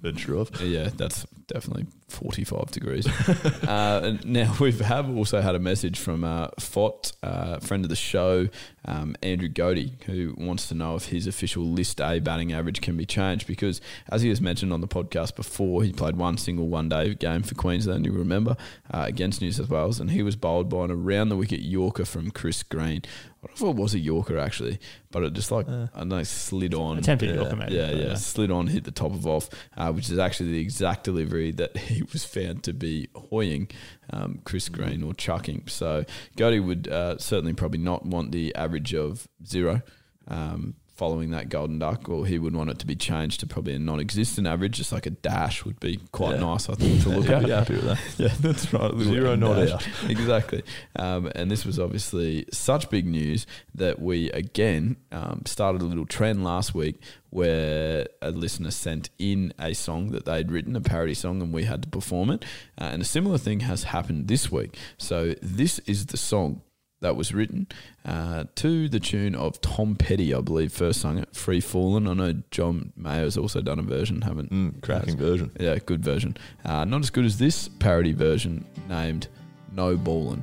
Venture 0.00 0.38
off. 0.38 0.60
yeah, 0.62 0.88
that's 0.96 1.26
definitely 1.46 1.86
45 2.08 2.70
degrees. 2.70 3.06
uh, 3.68 4.00
and 4.02 4.24
now 4.24 4.54
we 4.58 4.72
have 4.72 5.14
also 5.14 5.42
had 5.42 5.54
a 5.54 5.58
message 5.58 5.98
from 5.98 6.24
uh, 6.24 6.48
Fott, 6.58 7.12
uh, 7.22 7.58
friend 7.60 7.84
of 7.84 7.90
the 7.90 7.96
show, 7.96 8.48
um, 8.86 9.14
Andrew 9.22 9.48
Godey, 9.50 10.02
who 10.04 10.34
wants 10.38 10.68
to 10.68 10.74
know 10.74 10.94
if 10.96 11.06
his 11.08 11.26
official 11.26 11.64
List 11.64 12.00
A 12.00 12.18
batting 12.18 12.54
average 12.54 12.80
can 12.80 12.96
be 12.96 13.04
changed 13.04 13.46
because, 13.46 13.82
as 14.08 14.22
he 14.22 14.30
has 14.30 14.40
mentioned 14.40 14.72
on 14.72 14.80
the 14.80 14.88
podcast 14.88 15.36
before, 15.36 15.82
he 15.82 15.92
played 15.92 16.16
one 16.16 16.38
single 16.38 16.68
one 16.68 16.88
day 16.88 17.12
game 17.14 17.42
for 17.42 17.54
Queensland, 17.54 18.06
you 18.06 18.12
remember, 18.12 18.56
uh, 18.90 19.04
against 19.06 19.42
New 19.42 19.52
South 19.52 19.68
Wales, 19.68 20.00
and 20.00 20.12
he 20.12 20.22
was 20.22 20.34
bowled 20.34 20.70
by 20.70 20.84
an 20.84 20.90
around 20.90 21.28
the 21.28 21.36
wicket 21.36 21.60
Yorker 21.60 22.06
from 22.06 22.30
Chris 22.30 22.62
Green. 22.62 23.02
I 23.50 23.58
don't 23.58 23.60
know 23.62 23.70
if 23.70 23.76
it 23.76 23.80
was 23.82 23.94
a 23.94 23.98
Yorker 23.98 24.38
actually, 24.38 24.78
but 25.10 25.22
it 25.22 25.32
just 25.32 25.50
like, 25.50 25.68
I 25.68 25.88
don't 25.94 26.08
know, 26.08 26.22
slid 26.22 26.74
on. 26.74 26.98
Attempted 26.98 27.30
yeah, 27.30 27.36
Yorker, 27.36 27.56
maybe, 27.56 27.74
Yeah, 27.74 27.90
yeah, 27.90 28.06
yeah. 28.08 28.14
slid 28.14 28.50
on, 28.50 28.66
hit 28.66 28.84
the 28.84 28.90
top 28.90 29.12
of 29.12 29.26
off, 29.26 29.48
uh, 29.76 29.92
which 29.92 30.10
is 30.10 30.18
actually 30.18 30.52
the 30.52 30.60
exact 30.60 31.04
delivery 31.04 31.52
that 31.52 31.76
he 31.76 32.02
was 32.12 32.24
found 32.24 32.62
to 32.64 32.72
be 32.72 33.08
hoying 33.14 33.68
um, 34.10 34.40
Chris 34.44 34.68
Green 34.68 35.02
or 35.02 35.14
chucking. 35.14 35.64
So 35.68 36.04
Goody 36.36 36.60
would 36.60 36.88
uh, 36.88 37.18
certainly 37.18 37.52
probably 37.52 37.80
not 37.80 38.04
want 38.04 38.32
the 38.32 38.54
average 38.54 38.94
of 38.94 39.26
zero. 39.44 39.82
Um, 40.28 40.74
Following 40.96 41.30
that 41.32 41.50
golden 41.50 41.78
duck, 41.78 42.08
or 42.08 42.24
he 42.24 42.38
would 42.38 42.56
want 42.56 42.70
it 42.70 42.78
to 42.78 42.86
be 42.86 42.96
changed 42.96 43.40
to 43.40 43.46
probably 43.46 43.74
a 43.74 43.78
non-existent 43.78 44.46
average, 44.46 44.78
just 44.78 44.92
like 44.92 45.04
a 45.04 45.10
dash 45.10 45.64
would 45.66 45.78
be 45.78 46.00
quite 46.10 46.36
Yeah. 46.36 46.40
nice, 46.40 46.70
I 46.70 46.74
think, 46.74 47.02
to 47.02 47.10
look 47.10 47.26
Yeah, 47.28 47.36
at. 47.38 47.44
be 47.44 47.50
happy 47.50 47.74
with 47.74 47.84
that. 47.84 47.98
Yeah, 48.18 48.34
that's 48.40 48.72
right. 48.72 48.98
Zero, 49.00 49.34
not 49.36 49.56
dash. 49.56 49.72
out. 49.72 49.86
exactly. 50.10 50.62
Um, 50.98 51.30
and 51.34 51.50
this 51.50 51.66
was 51.66 51.78
obviously 51.78 52.46
such 52.50 52.88
big 52.88 53.04
news 53.06 53.46
that 53.74 54.00
we 54.00 54.30
again 54.30 54.96
um, 55.12 55.42
started 55.44 55.82
a 55.82 55.84
little 55.84 56.06
trend 56.06 56.42
last 56.42 56.74
week 56.74 56.96
where 57.28 58.06
a 58.22 58.30
listener 58.30 58.70
sent 58.70 59.10
in 59.18 59.52
a 59.58 59.74
song 59.74 60.10
that 60.12 60.24
they'd 60.24 60.50
written, 60.50 60.74
a 60.74 60.80
parody 60.80 61.12
song, 61.12 61.42
and 61.42 61.52
we 61.52 61.64
had 61.64 61.82
to 61.82 61.88
perform 61.88 62.30
it. 62.30 62.42
Uh, 62.80 62.84
and 62.84 63.02
a 63.02 63.04
similar 63.04 63.36
thing 63.36 63.60
has 63.60 63.84
happened 63.84 64.28
this 64.28 64.50
week. 64.50 64.74
So 64.96 65.34
this 65.42 65.78
is 65.80 66.06
the 66.06 66.16
song 66.16 66.62
that 67.06 67.14
was 67.14 67.32
written 67.32 67.68
uh, 68.04 68.46
to 68.56 68.88
the 68.88 68.98
tune 68.98 69.36
of 69.36 69.60
Tom 69.60 69.94
Petty, 69.94 70.34
I 70.34 70.40
believe, 70.40 70.72
first 70.72 71.00
sung 71.00 71.18
it, 71.18 71.36
Free 71.36 71.60
Fallin'. 71.60 72.08
I 72.08 72.14
know 72.14 72.42
John 72.50 72.92
Mayer's 72.96 73.38
also 73.38 73.60
done 73.60 73.78
a 73.78 73.82
version, 73.82 74.22
haven't? 74.22 74.50
Mm, 74.50 74.82
cracking 74.82 75.16
version. 75.16 75.52
Yeah, 75.60 75.76
good 75.76 76.04
version. 76.04 76.36
Uh, 76.64 76.84
not 76.84 77.02
as 77.02 77.10
good 77.10 77.24
as 77.24 77.38
this 77.38 77.68
parody 77.68 78.12
version 78.12 78.66
named 78.88 79.28
No 79.70 79.96
Ballin'. 79.96 80.42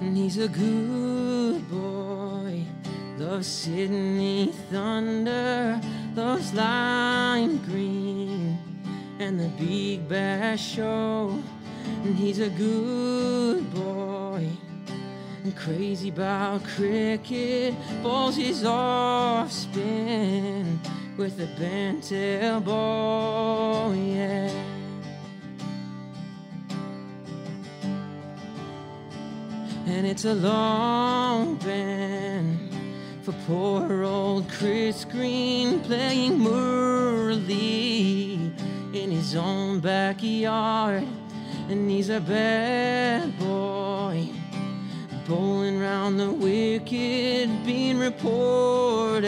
And 0.00 0.16
he's 0.16 0.38
a 0.38 0.48
good 0.48 1.70
boy. 1.70 2.64
Loves 3.18 3.46
Sydney 3.46 4.50
Thunder. 4.70 5.78
Loves 6.14 6.54
lime 6.54 7.58
green. 7.66 8.58
And 9.18 9.38
the 9.38 9.48
Big 9.62 10.08
Bash 10.08 10.74
Show. 10.74 11.38
And 12.04 12.16
he's 12.16 12.40
a 12.40 12.50
good 12.50 13.72
boy. 13.74 14.48
And 15.44 15.56
crazy 15.56 16.08
about 16.08 16.64
cricket. 16.64 17.74
Balls 18.02 18.36
his 18.36 18.64
off 18.64 19.50
spin. 19.52 20.80
With 21.16 21.38
a 21.40 21.46
bent 21.58 22.10
elbow, 22.12 23.92
yeah. 23.92 24.50
And 29.86 30.06
it's 30.06 30.24
a 30.24 30.34
long 30.34 31.56
band 31.56 32.58
for 33.22 33.32
poor 33.46 34.02
old 34.02 34.48
Chris 34.50 35.04
Green 35.04 35.80
playing 35.80 36.38
Murali 36.40 37.44
in 38.94 39.10
his 39.10 39.36
own 39.36 39.80
backyard. 39.80 41.06
And 41.68 41.90
he's 41.90 42.10
a 42.10 42.20
bad 42.20 43.38
boy, 43.38 44.28
bowling 45.26 45.80
round 45.80 46.20
the 46.20 46.30
wicket, 46.30 47.48
being 47.64 47.98
reported. 47.98 49.24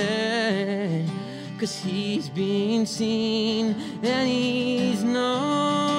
Cause 1.58 1.74
he's 1.78 2.28
being 2.28 2.84
seen 2.84 3.74
and 4.02 4.28
he's 4.28 5.02
known. 5.02 5.96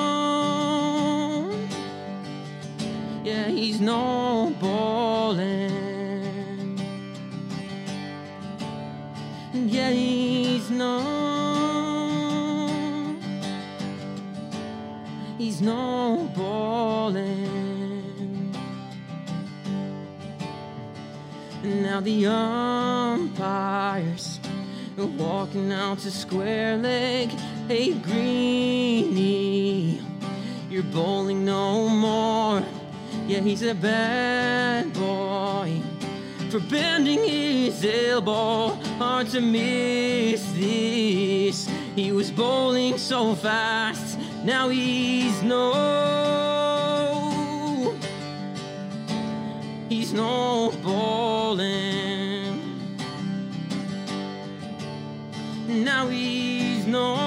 Yeah, 3.24 3.48
he's 3.48 3.82
no 3.82 4.56
ballin'. 4.62 5.88
Yeah, 9.54 9.90
he's 9.90 10.17
He's 15.58 15.66
no 15.66 16.30
ballin'. 16.36 17.34
And 21.64 21.82
now 21.82 22.00
the 22.00 22.28
umpires 22.28 23.60
are 25.00 25.08
walking 25.08 25.74
out 25.74 25.98
to 26.00 26.12
square 26.12 26.78
leg. 26.78 27.30
Hey, 27.68 27.94
Greeny, 27.96 29.20
you're 30.70 30.84
bowling 30.84 31.44
no 31.44 31.90
more. 31.90 32.62
Yeah, 33.26 33.40
he's 33.40 33.64
a 33.64 33.74
bad 33.74 34.94
boy 34.94 35.82
for 36.52 36.60
bending 36.60 37.24
his 37.24 37.84
elbow. 37.84 38.76
Hard 39.00 39.30
to 39.30 39.42
miss 39.42 40.52
this. 40.52 41.68
He 41.96 42.12
was 42.12 42.30
bowling 42.30 43.00
so 43.00 43.34
fast. 43.34 43.97
Now 44.48 44.70
he's 44.70 45.44
no. 45.44 45.74
He's 49.90 50.14
no 50.14 50.72
bowling. 50.82 52.56
Now 55.68 56.08
he's 56.08 56.88
no. 56.88 57.18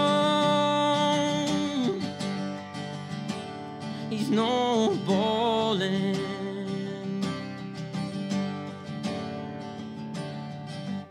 He's 4.09 4.31
no 4.31 4.97
bowling. 5.07 6.17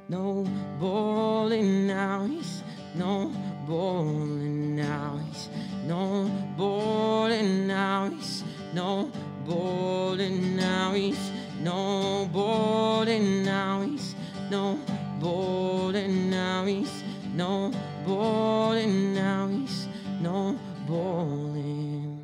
No 0.10 0.44
bowling 0.80 1.86
now. 1.86 2.26
He's 2.26 2.64
no. 2.96 3.32
He's 3.68 4.39
no 5.90 6.30
bowling 6.56 7.66
now. 7.66 8.10
He's 8.10 8.44
no 8.74 9.12
bowling 9.46 10.56
now. 10.56 10.94
He's 10.94 11.32
no 11.62 12.30
bowling 12.32 13.44
now. 13.44 13.82
He's 13.82 14.14
no 14.52 14.80
bowling 15.20 16.30
now. 16.30 16.66
He's 16.66 17.04
no 17.34 17.72
bowling 18.06 19.16
now. 19.16 19.50
No 20.22 20.60
bowling. 20.88 22.24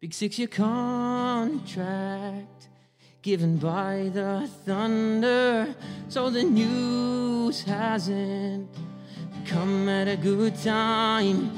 Big 0.00 0.12
six 0.12 0.38
year 0.38 0.48
contract 0.48 1.56
given 3.22 3.56
by 3.56 4.10
the 4.12 4.48
Thunder, 4.66 5.74
so 6.08 6.28
the 6.28 6.44
news 6.44 7.62
hasn't 7.62 8.68
come 9.46 9.88
at 9.88 10.08
a 10.08 10.16
good 10.16 10.56
time. 10.62 11.50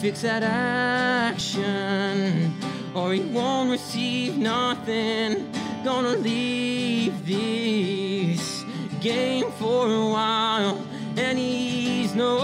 Fix 0.00 0.22
that 0.22 0.42
action, 0.42 1.64
or 2.94 3.12
he 3.12 3.20
won't 3.20 3.70
receive 3.70 4.36
nothing. 4.36 5.52
Gonna 5.84 6.16
leave 6.16 7.26
this 7.26 8.64
game 9.00 9.50
for 9.52 9.86
a 9.86 10.08
while, 10.08 10.84
and 11.16 11.38
he's 11.38 12.14
no. 12.14 12.38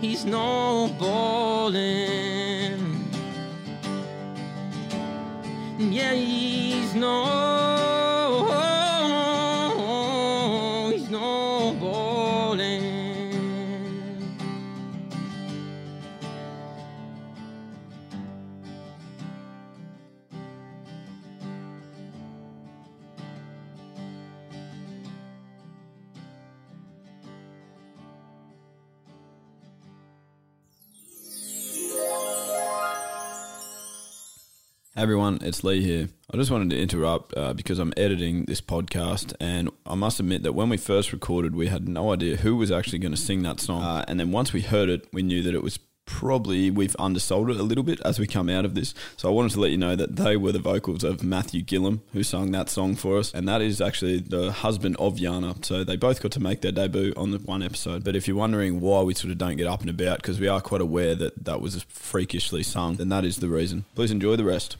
He's 0.00 0.24
no 0.24 0.88
bowling. 0.98 2.80
Yeah, 5.78 6.14
he's 6.14 6.94
no. 6.94 7.61
Everyone, 35.02 35.40
it's 35.42 35.64
Lee 35.64 35.82
here. 35.82 36.08
I 36.32 36.36
just 36.36 36.52
wanted 36.52 36.70
to 36.70 36.80
interrupt 36.80 37.36
uh, 37.36 37.52
because 37.54 37.80
I'm 37.80 37.92
editing 37.96 38.44
this 38.44 38.60
podcast, 38.60 39.34
and 39.40 39.68
I 39.84 39.96
must 39.96 40.20
admit 40.20 40.44
that 40.44 40.52
when 40.52 40.68
we 40.68 40.76
first 40.76 41.12
recorded, 41.12 41.56
we 41.56 41.66
had 41.66 41.88
no 41.88 42.12
idea 42.12 42.36
who 42.36 42.54
was 42.54 42.70
actually 42.70 43.00
going 43.00 43.10
to 43.10 43.20
sing 43.20 43.42
that 43.42 43.58
song. 43.58 43.82
Uh, 43.82 44.04
and 44.06 44.20
then 44.20 44.30
once 44.30 44.52
we 44.52 44.60
heard 44.60 44.88
it, 44.88 45.08
we 45.12 45.24
knew 45.24 45.42
that 45.42 45.56
it 45.56 45.62
was 45.64 45.80
probably 46.04 46.70
we've 46.70 46.94
undersold 47.00 47.50
it 47.50 47.58
a 47.58 47.64
little 47.64 47.82
bit 47.82 48.00
as 48.04 48.20
we 48.20 48.28
come 48.28 48.48
out 48.48 48.64
of 48.64 48.76
this. 48.76 48.94
So 49.16 49.28
I 49.28 49.32
wanted 49.32 49.50
to 49.52 49.60
let 49.60 49.72
you 49.72 49.76
know 49.76 49.96
that 49.96 50.14
they 50.14 50.36
were 50.36 50.52
the 50.52 50.60
vocals 50.60 51.02
of 51.02 51.24
Matthew 51.24 51.62
Gillum, 51.62 52.02
who 52.12 52.22
sung 52.22 52.52
that 52.52 52.70
song 52.70 52.94
for 52.94 53.18
us, 53.18 53.34
and 53.34 53.48
that 53.48 53.60
is 53.60 53.80
actually 53.80 54.20
the 54.20 54.52
husband 54.52 54.96
of 55.00 55.16
Yana. 55.16 55.64
So 55.64 55.82
they 55.82 55.96
both 55.96 56.22
got 56.22 56.30
to 56.32 56.40
make 56.40 56.60
their 56.60 56.70
debut 56.70 57.12
on 57.16 57.32
the 57.32 57.38
one 57.38 57.64
episode. 57.64 58.04
But 58.04 58.14
if 58.14 58.28
you're 58.28 58.36
wondering 58.36 58.80
why 58.80 59.02
we 59.02 59.14
sort 59.14 59.32
of 59.32 59.38
don't 59.38 59.56
get 59.56 59.66
up 59.66 59.80
and 59.80 59.90
about, 59.90 60.18
because 60.18 60.38
we 60.38 60.46
are 60.46 60.60
quite 60.60 60.80
aware 60.80 61.16
that 61.16 61.44
that 61.44 61.60
was 61.60 61.82
freakishly 61.88 62.62
sung, 62.62 62.94
then 62.94 63.08
that 63.08 63.24
is 63.24 63.38
the 63.38 63.48
reason. 63.48 63.84
Please 63.96 64.12
enjoy 64.12 64.36
the 64.36 64.44
rest. 64.44 64.76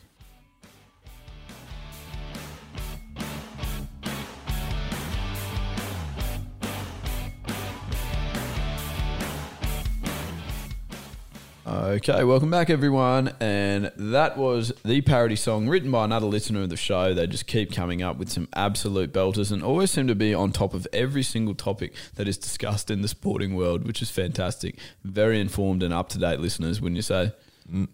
Okay, 11.73 12.23
welcome 12.23 12.51
back, 12.51 12.69
everyone. 12.69 13.33
And 13.41 13.93
that 13.97 14.37
was 14.37 14.75
the 14.85 15.01
parody 15.01 15.37
song 15.37 15.71
written 15.71 15.91
by 15.91 16.05
another 16.05 16.27
listener 16.27 16.61
of 16.61 16.69
the 16.69 16.77
show. 16.77 17.15
They 17.15 17.27
just 17.27 17.47
keep 17.47 17.73
coming 17.73 18.03
up 18.03 18.19
with 18.19 18.29
some 18.29 18.47
absolute 18.55 19.11
belters 19.11 19.51
and 19.51 19.65
always 19.65 19.91
seem 19.91 20.07
to 20.09 20.15
be 20.15 20.35
on 20.35 20.53
top 20.53 20.75
of 20.75 20.87
every 20.93 21.23
single 21.23 21.55
topic 21.55 21.95
that 22.17 22.29
is 22.29 22.37
discussed 22.37 22.91
in 22.91 23.01
the 23.01 23.09
sporting 23.09 23.57
world, 23.57 23.87
which 23.87 24.03
is 24.03 24.11
fantastic. 24.11 24.77
Very 25.03 25.41
informed 25.41 25.83
and 25.83 25.95
up 25.95 26.11
to 26.11 26.19
date 26.19 26.41
listeners, 26.41 26.83
wouldn't 26.83 26.97
you 26.97 27.03
say? 27.03 27.33
Mm. 27.73 27.89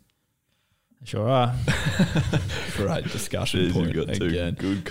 Sure 1.05 1.29
are. 1.29 1.55
Great 2.77 3.05
discussion 3.05 3.61
Jeez, 3.61 3.73
point 3.73 3.95
got 3.95 4.11
again. 4.11 4.55
good 4.55 4.85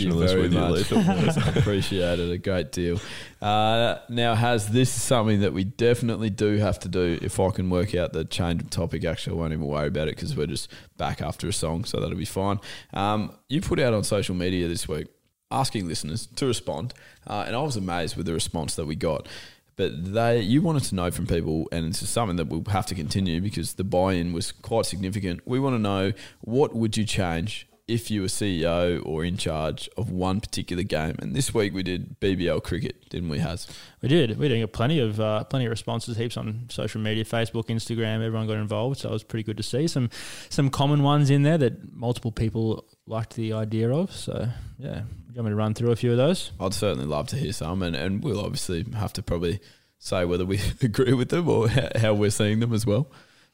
you 0.00 0.12
very 0.26 0.42
with 0.42 0.52
you, 0.54 0.58
much. 0.58 0.90
Lee. 0.90 1.58
Appreciate 1.60 2.18
it 2.18 2.30
a 2.30 2.38
great 2.38 2.72
deal. 2.72 2.98
Uh, 3.40 3.98
now, 4.08 4.34
has 4.34 4.68
this 4.68 4.96
is 4.96 5.02
something 5.02 5.40
that 5.40 5.52
we 5.52 5.64
definitely 5.64 6.30
do 6.30 6.56
have 6.56 6.78
to 6.80 6.88
do. 6.88 7.18
If 7.20 7.38
I 7.38 7.50
can 7.50 7.68
work 7.70 7.94
out 7.94 8.12
the 8.12 8.24
change 8.24 8.62
of 8.62 8.70
topic, 8.70 9.04
actually, 9.04 9.36
I 9.36 9.40
won't 9.40 9.52
even 9.52 9.66
worry 9.66 9.88
about 9.88 10.08
it 10.08 10.16
because 10.16 10.34
we're 10.34 10.46
just 10.46 10.72
back 10.96 11.20
after 11.20 11.46
a 11.48 11.52
song, 11.52 11.84
so 11.84 12.00
that'll 12.00 12.16
be 12.16 12.24
fine. 12.24 12.58
Um, 12.94 13.36
you 13.48 13.60
put 13.60 13.78
out 13.78 13.92
on 13.92 14.04
social 14.04 14.34
media 14.34 14.68
this 14.68 14.88
week 14.88 15.08
asking 15.50 15.86
listeners 15.86 16.26
to 16.26 16.46
respond, 16.46 16.94
uh, 17.26 17.44
and 17.46 17.54
I 17.54 17.60
was 17.60 17.76
amazed 17.76 18.16
with 18.16 18.26
the 18.26 18.32
response 18.32 18.74
that 18.76 18.86
we 18.86 18.96
got. 18.96 19.28
But 19.76 20.12
they, 20.12 20.40
you 20.40 20.62
wanted 20.62 20.84
to 20.84 20.94
know 20.94 21.10
from 21.10 21.26
people, 21.26 21.68
and 21.72 21.86
it's 21.86 22.06
something 22.08 22.36
that 22.36 22.48
we'll 22.48 22.64
have 22.70 22.86
to 22.86 22.94
continue 22.94 23.40
because 23.40 23.74
the 23.74 23.84
buy-in 23.84 24.32
was 24.32 24.52
quite 24.52 24.86
significant. 24.86 25.40
We 25.46 25.58
want 25.58 25.74
to 25.74 25.78
know 25.78 26.12
what 26.40 26.74
would 26.74 26.96
you 26.96 27.04
change 27.04 27.66
if 27.88 28.10
you 28.10 28.22
were 28.22 28.28
CEO 28.28 29.04
or 29.04 29.24
in 29.24 29.36
charge 29.36 29.88
of 29.96 30.10
one 30.10 30.40
particular 30.40 30.82
game. 30.82 31.16
And 31.18 31.34
this 31.34 31.52
week 31.52 31.74
we 31.74 31.82
did 31.82 32.18
BBL 32.20 32.62
cricket, 32.62 33.08
didn't 33.10 33.28
we, 33.28 33.38
Has? 33.38 33.66
We 34.00 34.08
did. 34.08 34.38
We 34.38 34.48
did 34.48 34.58
get 34.58 34.72
plenty 34.72 34.98
of 35.00 35.20
uh, 35.20 35.44
plenty 35.44 35.66
of 35.66 35.70
responses, 35.70 36.16
heaps 36.16 36.36
on 36.36 36.66
social 36.68 37.00
media, 37.00 37.24
Facebook, 37.24 37.66
Instagram. 37.66 38.24
Everyone 38.24 38.46
got 38.46 38.56
involved, 38.56 39.00
so 39.00 39.08
it 39.08 39.12
was 39.12 39.24
pretty 39.24 39.42
good 39.42 39.56
to 39.56 39.62
see 39.62 39.86
some 39.86 40.10
some 40.48 40.70
common 40.70 41.02
ones 41.02 41.30
in 41.30 41.42
there 41.42 41.58
that 41.58 41.92
multiple 41.94 42.32
people 42.32 42.84
liked 43.06 43.34
the 43.34 43.52
idea 43.52 43.90
of. 43.92 44.12
So 44.12 44.48
yeah, 44.78 45.02
you 45.34 45.42
want 45.42 45.46
me 45.46 45.50
to 45.52 45.56
run 45.56 45.74
through 45.74 45.90
a 45.90 45.96
few 45.96 46.10
of 46.12 46.16
those? 46.16 46.52
I'd 46.60 46.74
certainly 46.74 47.06
love 47.06 47.28
to 47.28 47.36
hear 47.36 47.52
some, 47.52 47.82
and, 47.82 47.94
and 47.96 48.22
we'll 48.22 48.40
obviously 48.44 48.84
have 48.94 49.12
to 49.14 49.22
probably 49.22 49.60
say 49.98 50.24
whether 50.24 50.44
we 50.44 50.60
agree 50.82 51.12
with 51.12 51.28
them 51.30 51.48
or 51.48 51.68
how- 51.68 51.88
how 51.96 52.14
we're 52.14 52.30
seeing 52.30 52.60
them 52.60 52.72
as 52.72 52.84
well. 52.86 53.08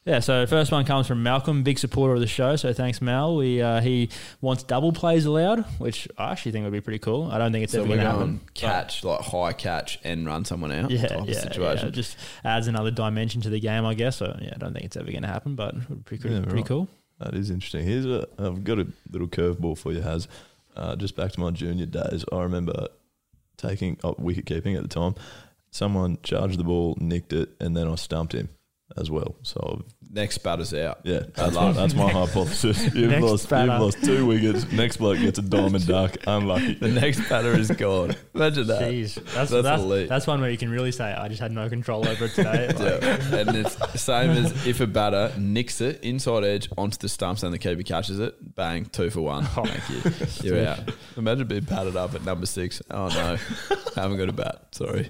Yeah, 0.05 0.21
so 0.21 0.39
the 0.41 0.47
first 0.47 0.71
one 0.71 0.85
comes 0.85 1.07
from 1.07 1.21
Malcolm, 1.23 1.61
big 1.61 1.77
supporter 1.77 2.13
of 2.15 2.21
the 2.21 2.25
show. 2.25 2.55
So 2.55 2.71
thanks, 2.73 3.01
Mal. 3.01 3.35
We 3.35 3.61
uh, 3.61 3.81
he 3.81 4.09
wants 4.39 4.63
double 4.63 4.93
plays 4.93 5.25
allowed, 5.25 5.65
which 5.77 6.07
I 6.17 6.31
actually 6.31 6.53
think 6.53 6.63
would 6.63 6.71
be 6.71 6.79
pretty 6.81 6.99
cool. 6.99 7.29
I 7.29 7.37
don't 7.37 7.51
think 7.51 7.65
it's 7.65 7.73
So 7.73 7.79
ever 7.79 7.87
going 7.89 7.99
to 7.99 8.05
happen. 8.05 8.39
catch, 8.53 9.03
like 9.03 9.19
high 9.19 9.51
catch, 9.51 9.99
and 10.05 10.25
run 10.25 10.45
someone 10.45 10.71
out. 10.71 10.89
Yeah, 10.89 11.05
type 11.05 11.19
of 11.19 11.29
yeah, 11.29 11.39
situation. 11.41 11.87
yeah. 11.87 11.91
Just 11.91 12.17
adds 12.45 12.67
another 12.67 12.91
dimension 12.91 13.41
to 13.41 13.49
the 13.49 13.59
game, 13.59 13.85
I 13.85 13.93
guess. 13.93 14.15
So 14.15 14.35
yeah, 14.41 14.53
I 14.55 14.57
don't 14.57 14.71
think 14.73 14.85
it's 14.85 14.95
ever 14.95 15.11
going 15.11 15.23
to 15.23 15.27
happen, 15.27 15.55
but 15.55 15.75
it 15.75 15.89
would 15.89 16.05
be 16.05 16.17
pretty, 16.17 16.35
Yeah, 16.37 16.41
pretty 16.43 16.55
right. 16.57 16.65
cool. 16.65 16.87
That 17.19 17.35
is 17.35 17.51
interesting. 17.51 17.85
Here's 17.85 18.05
a 18.05 18.25
I've 18.39 18.63
got 18.63 18.79
a 18.79 18.87
little 19.11 19.27
curveball 19.27 19.77
for 19.77 19.91
you, 19.91 19.99
Has. 20.01 20.29
Uh, 20.79 20.95
just 20.95 21.15
back 21.15 21.31
to 21.33 21.39
my 21.39 21.51
junior 21.51 21.85
days, 21.85 22.23
I 22.31 22.41
remember 22.41 22.87
taking 23.57 23.99
up 24.03 24.17
wicket 24.17 24.45
keeping 24.45 24.75
at 24.75 24.81
the 24.81 24.87
time. 24.87 25.13
Someone 25.71 26.17
charged 26.23 26.57
the 26.57 26.63
ball, 26.63 26.97
nicked 26.99 27.33
it, 27.33 27.49
and 27.59 27.75
then 27.75 27.87
I 27.87 27.95
stumped 27.95 28.33
him 28.33 28.49
as 28.97 29.09
well. 29.11 29.35
So 29.43 29.83
next 30.11 30.39
batter's 30.39 30.73
out. 30.73 30.99
Yeah, 31.03 31.21
that's, 31.35 31.53
my, 31.55 31.71
that's 31.71 31.93
my 31.93 32.09
hypothesis. 32.11 32.93
You've 32.95 33.11
Next 33.11 33.23
lost, 33.23 33.49
batter. 33.49 33.71
you've 33.71 33.81
lost 33.81 34.03
two 34.03 34.25
wickets. 34.25 34.71
Next 34.71 34.97
bloke 34.97 35.19
gets 35.19 35.37
a 35.39 35.41
diamond 35.43 35.85
duck. 35.87 36.17
Unlucky. 36.25 36.73
The 36.73 36.87
next 36.87 37.27
batter 37.29 37.51
is 37.57 37.69
gone. 37.71 38.15
Imagine 38.33 38.67
that. 38.67 38.81
Jeez, 38.81 39.13
that's 39.15 39.51
That's 39.51 39.51
that's, 39.51 39.81
elite. 39.83 40.09
that's, 40.09 40.25
one 40.27 40.41
where 40.41 40.49
you 40.49 40.57
can 40.57 40.69
really 40.71 40.91
say 40.91 41.05
I 41.13 41.27
just 41.27 41.39
had 41.39 41.51
no 41.51 41.69
control 41.69 42.07
over 42.07 42.25
it 42.25 42.31
today. 42.33 42.67
Like, 42.79 43.01
Yeah. 43.01 43.35
and 43.47 43.55
it's 43.55 43.75
the 43.75 43.97
same 43.97 44.31
as 44.31 44.65
if 44.67 44.79
a 44.81 44.87
batter 44.87 45.31
nicks 45.37 45.81
it 45.81 46.03
inside 46.03 46.43
edge 46.43 46.69
onto 46.77 46.97
the 46.97 47.09
stumps 47.09 47.43
and 47.43 47.53
the 47.53 47.57
keeper 47.59 47.83
catches 47.83 48.19
it, 48.19 48.55
bang, 48.55 48.85
two 48.85 49.09
for 49.09 49.21
one. 49.21 49.47
Oh. 49.55 49.65
Thank 49.65 50.43
you. 50.43 50.51
You're 50.55 50.67
out. 50.67 50.79
Imagine 51.17 51.47
being 51.47 51.63
batted 51.63 51.95
up 51.95 52.15
at 52.15 52.25
number 52.25 52.45
six. 52.45 52.81
Oh 52.89 53.07
no, 53.09 53.37
haven't 53.95 54.17
got 54.17 54.29
a 54.29 54.33
bat. 54.33 54.65
Sorry. 54.71 55.09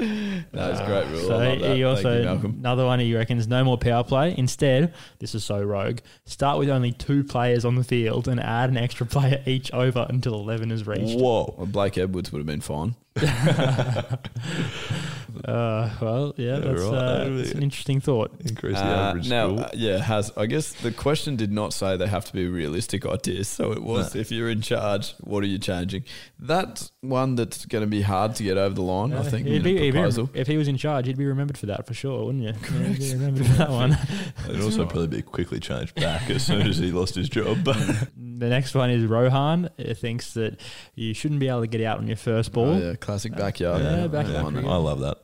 A 0.52 0.82
great 0.86 1.06
rule. 1.08 1.28
So 1.28 1.38
that. 1.38 1.58
he 1.58 1.62
Thank 1.62 1.84
also 1.84 2.18
you, 2.18 2.24
Malcolm. 2.24 2.56
another 2.60 2.86
one 2.86 3.00
he 3.00 3.14
reckons 3.14 3.46
no 3.46 3.62
more 3.64 3.76
power 3.76 4.02
play. 4.02 4.34
Instead, 4.36 4.94
this 5.18 5.34
is 5.34 5.44
so 5.44 5.62
rogue. 5.62 5.98
Start 6.24 6.58
with 6.58 6.70
only 6.70 6.92
two 6.92 7.22
players 7.22 7.64
on 7.64 7.74
the 7.74 7.84
field 7.84 8.28
and 8.28 8.40
add 8.40 8.70
an 8.70 8.76
extra 8.76 9.06
player 9.06 9.42
each 9.46 9.72
over 9.72 10.06
until 10.08 10.34
eleven 10.34 10.70
is 10.70 10.86
reached. 10.86 11.18
Whoa, 11.18 11.54
well, 11.56 11.66
Blake 11.66 11.98
Edwards 11.98 12.32
would 12.32 12.38
have 12.38 12.46
been 12.46 12.60
fine. 12.60 12.96
Uh, 15.44 15.90
well, 16.00 16.34
yeah, 16.36 16.58
that's, 16.58 16.82
right. 16.82 16.94
uh, 16.94 17.28
that's 17.30 17.52
an 17.52 17.62
interesting 17.62 18.00
thought. 18.00 18.32
Increase 18.40 18.76
Uh, 18.76 19.14
now, 19.26 19.56
uh, 19.56 19.68
yeah, 19.74 19.98
has 19.98 20.32
I 20.36 20.46
guess 20.46 20.72
the 20.72 20.90
question 20.92 21.36
did 21.36 21.52
not 21.52 21.72
say 21.72 21.96
they 21.96 22.06
have 22.06 22.24
to 22.26 22.32
be 22.32 22.46
realistic 22.46 23.06
ideas. 23.06 23.48
So 23.48 23.72
it 23.72 23.82
was 23.82 24.14
if 24.14 24.30
you're 24.30 24.50
in 24.50 24.60
charge, 24.62 25.14
what 25.20 25.42
are 25.44 25.46
you 25.48 25.58
changing? 25.58 26.04
That's 26.38 26.92
one 27.00 27.34
that's 27.36 27.66
going 27.66 27.82
to 27.82 27.90
be 27.90 28.02
hard 28.02 28.34
to 28.36 28.42
get 28.42 28.56
over 28.56 28.74
the 28.74 28.82
line. 28.82 29.12
I 29.12 29.22
think. 29.22 29.46
He'd 29.46 29.62
be- 29.62 29.76
a 29.76 29.80
he'd 29.80 29.90
be- 29.90 29.92
proposal. 29.92 30.30
if 30.34 30.46
he 30.46 30.56
was 30.56 30.68
in 30.68 30.76
charge, 30.76 31.06
he'd 31.06 31.18
be 31.18 31.26
remembered 31.26 31.58
for 31.58 31.66
that 31.66 31.86
for 31.86 31.94
sure, 31.94 32.24
wouldn't 32.26 32.44
you? 32.44 32.52
Yeah, 32.78 32.86
he'd 32.88 32.98
be 32.98 33.12
remembered 33.12 33.46
for 33.46 33.52
that 33.54 33.70
one. 33.70 33.98
It'd 34.48 34.62
also 34.62 34.86
probably 34.86 35.08
be 35.08 35.22
quickly 35.22 35.60
changed 35.60 35.94
back 35.94 36.28
as 36.30 36.44
soon 36.44 36.62
as 36.62 36.78
he 36.78 36.90
lost 36.90 37.14
his 37.14 37.28
job. 37.28 37.64
But 37.64 37.76
The 38.40 38.48
next 38.48 38.74
one 38.74 38.88
is 38.88 39.04
Rohan. 39.04 39.68
He 39.76 39.92
thinks 39.92 40.32
that 40.32 40.58
you 40.94 41.12
shouldn't 41.12 41.40
be 41.40 41.48
able 41.48 41.60
to 41.60 41.66
get 41.66 41.82
out 41.82 41.98
on 41.98 42.06
your 42.06 42.16
first 42.16 42.52
ball. 42.54 42.70
Oh, 42.70 42.78
yeah, 42.78 42.94
classic 42.94 43.36
backyard. 43.36 43.82
Yeah, 43.82 44.06
backyard. 44.06 44.54
Come 44.54 44.66
I 44.66 44.76
love 44.76 45.00
that. 45.00 45.19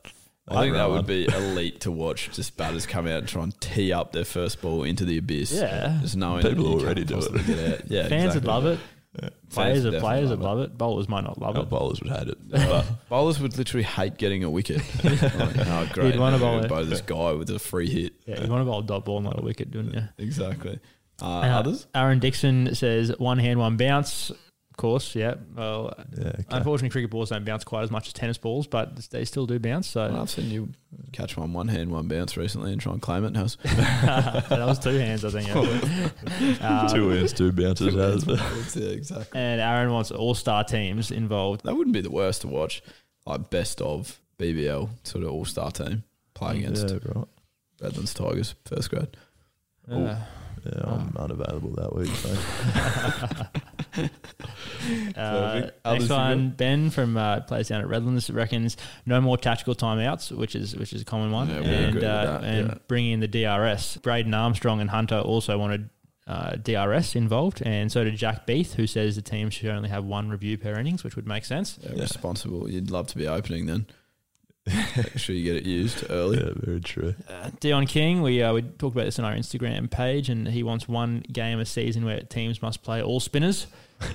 I 0.49 0.61
think 0.61 0.75
that 0.75 0.89
would 0.89 1.07
be 1.07 1.25
elite 1.27 1.81
to 1.81 1.91
watch. 1.91 2.31
Just 2.33 2.57
batters 2.57 2.87
come 2.87 3.07
out 3.07 3.19
and 3.19 3.29
try 3.29 3.43
and 3.43 3.61
tee 3.61 3.93
up 3.93 4.13
their 4.13 4.25
first 4.25 4.63
ball 4.63 4.85
into 4.85 5.05
the 5.05 5.19
abyss. 5.19 5.53
Yeah. 5.53 5.99
just 6.01 6.17
knowing 6.17 6.43
People 6.43 6.77
that 6.79 6.85
already 6.85 7.05
do 7.05 7.15
it. 7.15 7.33
possibly 7.33 7.43
Get 7.55 7.73
out. 7.73 7.91
Yeah, 7.91 8.09
Fans 8.09 8.35
would 8.35 8.45
exactly. 8.45 8.49
love 8.49 8.67
it. 8.67 8.79
Fans 9.19 9.33
Players, 9.55 9.85
would 9.87 9.95
are, 9.95 10.01
players 10.01 10.31
would 10.31 10.41
love 10.41 10.61
it. 10.61 10.77
Bowlers 10.77 11.09
might 11.09 11.25
not 11.25 11.41
love 11.41 11.57
Oh, 11.57 11.63
it. 11.63 11.71
bowlers 11.71 12.01
would 12.03 12.13
hate 12.13 12.29
it. 12.29 12.39
But 12.51 12.85
bowlers 13.09 13.41
would 13.41 13.57
literally 13.57 13.83
hate 13.85 14.19
getting 14.19 14.45
a 14.45 14.51
wicket. 14.51 14.83
like, 15.05 15.23
oh, 15.25 15.89
great. 15.93 16.13
You'd 16.13 16.21
wanna 16.21 16.39
bowl 16.39 16.57
gonna 16.57 16.67
it. 16.67 16.69
bowl 16.69 16.85
this 16.85 17.01
guy 17.01 17.33
with 17.33 17.49
a 17.51 17.59
free 17.59 17.89
hit. 17.89 18.13
Yeah, 18.27 18.43
you 18.43 18.49
want 18.51 18.61
to 18.61 18.65
bowl 18.67 18.81
a 18.81 18.85
dot 18.85 19.05
ball, 19.07 19.21
not 19.23 19.39
a 19.39 19.43
wicket, 19.43 19.71
don't 19.71 19.93
you? 19.93 20.03
Exactly. 20.19 20.79
Uh, 21.21 21.25
Uh, 21.25 21.41
others? 21.59 21.87
Aaron 21.95 22.19
Dixon 22.19 22.75
says 22.75 23.11
one 23.19 23.39
hand, 23.39 23.59
one 23.59 23.79
bounce. 23.79 24.31
Of 24.77 24.83
course, 24.83 25.15
yeah. 25.15 25.37
Well, 25.57 25.95
Yeah, 26.19 26.27
okay. 26.29 26.45
unfortunately, 26.51 26.91
cricket 26.91 27.11
balls 27.11 27.31
don't 27.31 27.47
bounce 27.47 27.65
quite 27.65 27.85
as 27.85 27.91
much 27.91 28.09
as 28.09 28.13
tennis 28.13 28.37
balls, 28.37 28.67
but 28.67 28.95
they 29.09 29.25
still 29.25 29.47
do 29.47 29.59
bounce. 29.59 29.87
So 29.87 30.07
Well, 30.07 30.21
I've 30.21 30.29
seen 30.29 30.51
you 30.51 30.69
catch 31.13 31.35
one 31.35 31.55
one 31.55 31.69
hand, 31.69 31.91
one 31.91 32.09
bounce 32.09 32.37
recently 32.37 32.73
and 32.73 32.81
try 32.81 32.93
and 32.93 33.01
claim 33.01 33.25
it. 33.25 33.35
House. 33.35 33.57
that 33.65 34.51
was 34.67 34.79
two 34.79 34.99
hands, 34.99 35.25
I 35.25 35.31
think. 35.31 35.49
Um, 36.63 36.89
two 36.93 37.09
hands, 37.09 37.33
two 37.33 37.53
bounces. 37.53 37.95
Has. 37.95 38.77
yeah, 38.77 38.89
exactly. 38.91 39.41
And 39.41 39.63
Aaron 39.63 39.91
wants 39.93 40.11
all 40.11 40.35
star 40.35 40.63
teams 40.63 41.11
involved. 41.11 41.65
That 41.65 41.75
wouldn't 41.75 41.95
be 41.95 42.03
the 42.03 42.11
worst 42.11 42.43
to 42.43 42.49
watch. 42.49 42.83
Like 43.25 43.49
best 43.49 43.81
of 43.81 44.21
BBL 44.39 44.91
sort 45.05 45.25
of 45.25 45.31
all 45.31 45.47
star 45.47 45.71
team 45.71 46.05
play 46.35 46.59
against 46.59 46.87
Yeah, 46.91 46.99
right. 47.15 47.25
Redlands 47.81 48.13
Tigers 48.13 48.55
first 48.67 48.91
grade. 48.91 49.17
Uh, 49.91 49.97
Yeah, 50.67 50.83
I'm 50.85 51.17
unavailable 51.17 51.71
that 51.77 51.95
week. 51.97 52.11
So. 52.15 53.63
Uh, 55.17 55.71
next 55.85 56.09
one, 56.09 56.51
Ben 56.51 56.91
from 56.91 57.17
uh, 57.17 57.41
plays 57.41 57.69
down 57.69 57.81
at 57.81 57.89
Redlands 57.89 58.31
reckons 58.31 58.77
no 59.05 59.21
more 59.21 59.37
tactical 59.37 59.75
timeouts, 59.75 60.31
which 60.31 60.55
is 60.55 60.77
which 60.77 60.93
is 60.93 61.03
a 61.03 61.05
common 61.05 61.31
one, 61.33 61.49
Yeah, 61.49 61.57
and 61.63 62.05
uh, 62.05 62.41
and 62.43 62.69
yeah. 62.69 62.75
bringing 62.87 63.13
in 63.13 63.21
the 63.21 63.29
DRS. 63.29 63.97
Braden 63.99 64.33
Armstrong 64.33 64.81
and 64.81 64.91
Hunter 64.91 65.19
also 65.19 65.59
wanted 65.59 65.91
uh, 66.27 66.57
DRS 66.57 67.17
involved, 67.17 67.63
and 67.65 67.91
so 67.91 68.05
did 68.05 68.17
Jack 68.17 68.47
Beath, 68.47 68.75
who 68.75 68.87
says 68.87 69.17
the 69.17 69.23
team 69.23 69.51
should 69.51 69.71
only 69.71 69.89
have 69.89 70.05
one 70.05 70.29
review 70.29 70.59
per 70.59 70.75
innings, 70.79 71.03
which 71.03 71.17
would 71.17 71.27
make 71.27 71.45
sense. 71.45 71.79
Yeah, 71.83 72.01
Responsible. 72.01 72.71
You'd 72.71 72.91
love 72.91 73.07
to 73.09 73.17
be 73.19 73.27
opening 73.27 73.67
then. 73.67 73.87
Make 74.97 75.19
sure 75.19 75.35
you 75.37 75.45
get 75.45 75.57
it 75.57 75.65
used 75.65 76.05
early. 76.11 76.39
Yeah, 76.39 76.51
very 76.57 76.81
true. 76.81 77.15
Uh, 77.29 77.51
Dion 77.61 77.87
King, 77.87 78.21
we 78.23 78.43
uh, 78.43 78.53
we 78.53 78.63
talked 78.63 78.97
about 78.97 79.05
this 79.05 79.19
on 79.19 79.25
our 79.25 79.35
Instagram 79.35 79.89
page, 79.91 80.29
and 80.29 80.49
he 80.49 80.63
wants 80.65 80.89
one 80.89 81.21
game 81.33 81.61
a 81.61 81.65
season 81.65 82.05
where 82.05 82.21
teams 82.23 82.61
must 82.63 82.83
play 82.83 83.03
all 83.03 83.21
spinners. 83.21 83.67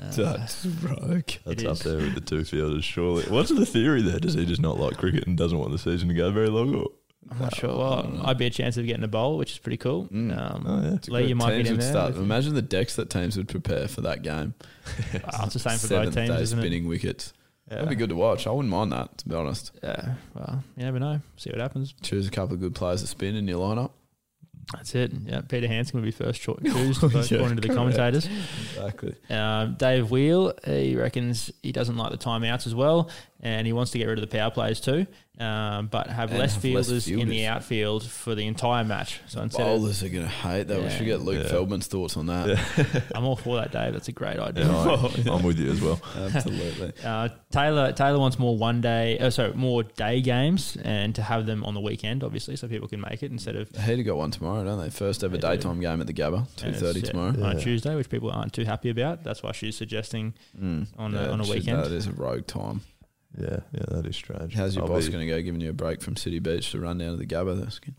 Uh, 0.00 0.10
That's 0.12 0.64
rogue. 0.64 1.30
That's 1.44 1.64
up 1.64 1.72
is. 1.72 1.80
there 1.80 1.96
with 1.98 2.14
the 2.14 2.20
two 2.22 2.44
fielders, 2.44 2.84
surely. 2.84 3.24
What's 3.24 3.50
the 3.50 3.66
theory 3.66 4.00
there? 4.00 4.18
Does 4.18 4.34
he 4.34 4.46
just 4.46 4.62
not 4.62 4.78
like 4.78 4.96
cricket 4.96 5.26
and 5.26 5.36
doesn't 5.36 5.58
want 5.58 5.72
the 5.72 5.78
season 5.78 6.08
to 6.08 6.14
go 6.14 6.30
very 6.30 6.48
long? 6.48 6.74
Or? 6.74 6.86
I'm 7.30 7.38
not 7.40 7.54
sure. 7.56 7.76
Well, 7.76 8.20
I'd 8.24 8.38
be 8.38 8.46
a 8.46 8.50
chance 8.50 8.76
of 8.76 8.86
getting 8.86 9.02
a 9.04 9.08
bowl, 9.08 9.36
which 9.36 9.52
is 9.52 9.58
pretty 9.58 9.76
cool. 9.78 10.08
Um, 10.12 10.30
Oh, 10.66 10.80
yeah. 10.82 10.94
It's 10.94 11.08
Lee, 11.08 11.26
you 11.26 11.34
might 11.34 11.50
teams 11.50 11.64
get 11.64 11.66
in 11.66 11.72
would 11.74 11.82
there. 11.82 11.90
Start, 11.90 12.14
imagine 12.16 12.54
the 12.54 12.62
decks 12.62 12.96
that 12.96 13.10
teams 13.10 13.36
would 13.36 13.48
prepare 13.48 13.88
for 13.88 14.00
that 14.02 14.22
game. 14.22 14.54
Wow, 15.12 15.20
it's 15.44 15.54
the 15.54 15.58
same 15.58 15.78
for 15.78 15.88
both 15.88 15.88
Seventh 15.88 16.14
teams, 16.14 16.28
day 16.30 16.42
isn't 16.42 16.58
it? 16.58 16.62
spinning 16.62 16.86
wickets. 16.88 17.32
Yeah. 17.68 17.76
That'd 17.76 17.90
be 17.90 17.96
good 17.96 18.10
to 18.10 18.16
watch. 18.16 18.46
I 18.46 18.50
wouldn't 18.50 18.70
mind 18.70 18.92
that, 18.92 19.18
to 19.18 19.28
be 19.28 19.34
honest. 19.34 19.72
Yeah, 19.82 20.14
well, 20.34 20.62
you 20.76 20.84
never 20.84 21.00
know. 21.00 21.20
See 21.36 21.50
what 21.50 21.60
happens. 21.60 21.94
Choose 22.02 22.28
a 22.28 22.30
couple 22.30 22.54
of 22.54 22.60
good 22.60 22.74
players 22.74 23.00
to 23.00 23.08
spin 23.08 23.34
in 23.34 23.48
your 23.48 23.58
lineup. 23.58 23.90
That's 24.72 24.94
it. 24.96 25.12
Yeah, 25.24 25.42
Peter 25.42 25.68
Hansen 25.68 26.00
would 26.00 26.04
be 26.04 26.10
first 26.10 26.40
cho- 26.40 26.58
choose, 26.64 26.98
according 27.02 27.56
to 27.56 27.68
the 27.68 27.74
commentators. 27.74 28.28
Exactly. 28.74 29.14
Um, 29.30 29.74
Dave 29.78 30.10
Wheel, 30.10 30.54
he 30.64 30.96
reckons 30.96 31.52
he 31.62 31.70
doesn't 31.72 31.96
like 31.96 32.10
the 32.10 32.18
timeouts 32.18 32.66
as 32.66 32.74
well, 32.74 33.10
and 33.40 33.66
he 33.66 33.72
wants 33.72 33.92
to 33.92 33.98
get 33.98 34.06
rid 34.06 34.18
of 34.18 34.28
the 34.28 34.36
power 34.36 34.50
plays 34.50 34.80
too, 34.80 35.06
um, 35.38 35.88
but 35.88 36.06
have 36.06 36.30
And 36.30 36.38
less 36.38 36.54
have 36.54 36.64
less 36.64 36.86
fielders 36.86 37.08
in 37.08 37.28
the 37.28 37.46
outfield 37.46 38.04
for 38.04 38.34
the 38.34 38.46
entire 38.46 38.84
match. 38.84 39.20
So 39.26 39.42
instead, 39.42 39.62
of, 39.66 39.80
Bowlers 39.80 40.02
are 40.02 40.08
going 40.08 40.22
to 40.24 40.28
hate 40.28 40.68
that. 40.68 40.78
We 40.78 40.84
Yeah. 40.84 40.88
should 40.96 41.06
get 41.06 41.20
Luke 41.20 41.42
Yeah. 41.44 41.50
Feldman's 41.50 41.86
thoughts 41.88 42.16
on 42.16 42.26
that. 42.26 43.04
I'm 43.14 43.24
all 43.24 43.36
for 43.36 43.56
that, 43.56 43.70
Dave. 43.72 43.92
That's 43.92 44.08
a 44.08 44.12
great 44.12 44.38
idea. 44.38 44.66
Yeah, 44.66 44.74
I, 44.76 45.30
I'm 45.30 45.42
with 45.42 45.58
you 45.58 45.70
as 45.70 45.80
well. 45.80 46.00
Absolutely. 46.16 46.92
Uh, 47.04 47.28
Taylor 47.50 47.92
Taylor 47.92 48.18
wants 48.18 48.38
more 48.38 48.56
one 48.56 48.80
day, 48.80 49.18
uh, 49.18 49.30
sorry, 49.30 49.52
more 49.54 49.82
day 49.82 50.20
games, 50.20 50.76
and 50.82 51.14
to 51.14 51.22
have 51.22 51.46
them 51.46 51.64
on 51.64 51.74
the 51.74 51.80
weekend, 51.80 52.24
obviously, 52.24 52.56
so 52.56 52.66
people 52.68 52.88
can 52.88 53.00
make 53.00 53.22
it 53.22 53.30
instead 53.30 53.54
of 53.56 53.68
Heater 53.76 54.02
got 54.02 54.16
one 54.16 54.30
tomorrow, 54.30 54.64
don't 54.64 54.80
they? 54.80 54.90
First 54.90 55.22
ever 55.22 55.36
They 55.36 55.40
do. 55.42 55.48
daytime 55.56 55.80
game 55.80 56.00
at 56.00 56.06
the 56.06 56.12
Gabba, 56.14 56.46
two 56.56 56.66
and 56.66 56.74
it's, 56.74 56.82
thirty 56.82 57.00
yeah, 57.00 57.06
tomorrow. 57.10 57.28
on 57.30 57.56
a 57.56 57.60
Tuesday, 57.60 57.94
which 57.94 58.08
people 58.08 58.30
aren't 58.30 58.52
too 58.52 58.64
happy 58.64 58.88
about. 58.90 59.22
That's 59.24 59.42
why 59.42 59.52
she's 59.52 59.76
suggesting 59.76 60.34
Mm. 60.60 60.86
on 60.98 61.14
a, 61.14 61.28
on 61.30 61.40
a 61.40 61.44
shit, 61.44 61.54
weekend. 61.56 61.84
That 61.84 61.92
is 61.92 62.06
a 62.06 62.12
rogue 62.12 62.46
time. 62.46 62.80
Yeah, 63.38 63.58
yeah, 63.72 63.84
that 63.88 64.06
is 64.06 64.16
strange. 64.16 64.54
How's 64.54 64.74
your 64.76 64.84
I'll 64.84 64.90
boss 64.90 65.06
be- 65.06 65.12
going 65.12 65.26
to 65.26 65.32
go 65.34 65.40
giving 65.42 65.60
you 65.60 65.70
a 65.70 65.74
break 65.74 66.00
from 66.02 66.16
City 66.16 66.38
Beach 66.38 66.70
to 66.72 66.80
run 66.80 66.98
down 66.98 67.10
to 67.12 67.16
the 67.16 67.26
Gabba? 67.26 67.58
That's 67.62 67.78
good. 67.78 67.94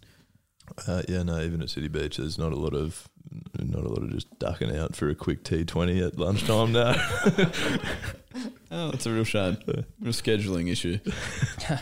Uh, 0.88 1.02
yeah, 1.08 1.24
no, 1.24 1.40
even 1.42 1.62
at 1.62 1.70
City 1.70 1.88
Beach, 1.88 2.18
there's 2.18 2.38
not 2.38 2.52
a 2.52 2.56
lot 2.56 2.74
of 2.74 3.08
not 3.60 3.84
a 3.84 3.90
lot 3.90 4.04
of 4.04 4.10
just 4.12 4.38
ducking 4.40 4.76
out 4.76 4.96
for 4.96 5.10
a 5.10 5.16
quick 5.16 5.44
T20 5.44 6.06
at 6.08 6.18
lunchtime 6.18 6.72
now. 6.74 6.96
Oh, 8.70 8.92
that's 8.92 9.06
a 9.06 9.12
real 9.14 9.24
shame. 9.24 9.58
Real 9.66 10.14
scheduling 10.14 10.70
issue. 10.72 11.00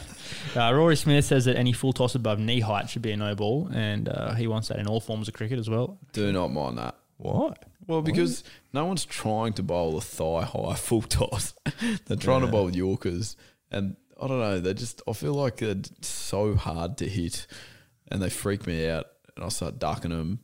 Uh, 0.56 0.72
Rory 0.74 0.96
Smith 0.96 1.26
says 1.26 1.46
that 1.46 1.58
any 1.58 1.74
full 1.74 1.92
toss 1.92 2.16
above 2.16 2.40
knee 2.40 2.62
height 2.62 2.90
should 2.90 3.02
be 3.02 3.12
a 3.12 3.18
no 3.18 3.36
ball, 3.36 3.70
and 3.74 4.08
uh, 4.08 4.34
he 4.36 4.48
wants 4.48 4.70
that 4.70 4.80
in 4.80 4.88
all 4.88 5.02
forms 5.02 5.28
of 5.28 5.34
cricket 5.34 5.60
as 5.60 5.70
well. 5.70 5.98
Do 6.14 6.32
not 6.32 6.48
mind 6.54 6.78
that. 6.78 6.96
Why? 7.18 7.54
Well, 7.88 8.02
because 8.02 8.44
no 8.74 8.86
one's 8.86 9.06
trying 9.06 9.54
to 9.54 9.64
bowl 9.64 9.98
a 9.98 10.02
thigh 10.02 10.44
high 10.44 10.76
full 10.76 11.02
toss. 11.04 11.54
they're 12.08 12.18
trying 12.18 12.42
to 12.42 12.48
bowl 12.48 12.74
Yorkers, 12.76 13.36
and 13.72 13.96
I 14.22 14.28
don't 14.28 14.40
know. 14.40 14.60
They 14.60 14.74
just 14.74 15.02
I 15.08 15.14
feel 15.14 15.34
like 15.34 15.58
they're 15.58 15.76
so 16.02 16.56
hard 16.56 16.98
to 16.98 17.08
hit, 17.08 17.48
and 18.12 18.22
they 18.22 18.30
freak 18.30 18.66
me 18.66 18.88
out, 18.90 19.06
and 19.36 19.46
I 19.46 19.50
start 19.50 19.80
ducking 19.80 20.12
them, 20.12 20.40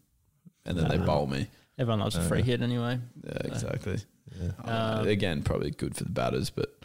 and 0.65 0.77
then 0.77 0.87
they 0.89 0.97
bowl 0.97 1.27
me. 1.27 1.47
Everyone 1.79 1.99
loves 2.01 2.15
a 2.15 2.21
Uh, 2.21 2.27
free 2.27 2.43
hit 2.43 2.61
anyway. 2.61 2.99
Yeah, 3.25 3.37
exactly. 3.45 3.99
Yeah. 4.39 4.51
Uh, 4.63 4.99
Um, 5.01 5.07
again, 5.07 5.41
probably 5.41 5.71
good 5.71 5.95
for 5.95 6.03
the 6.03 6.11
batters, 6.11 6.49
but 6.51 6.77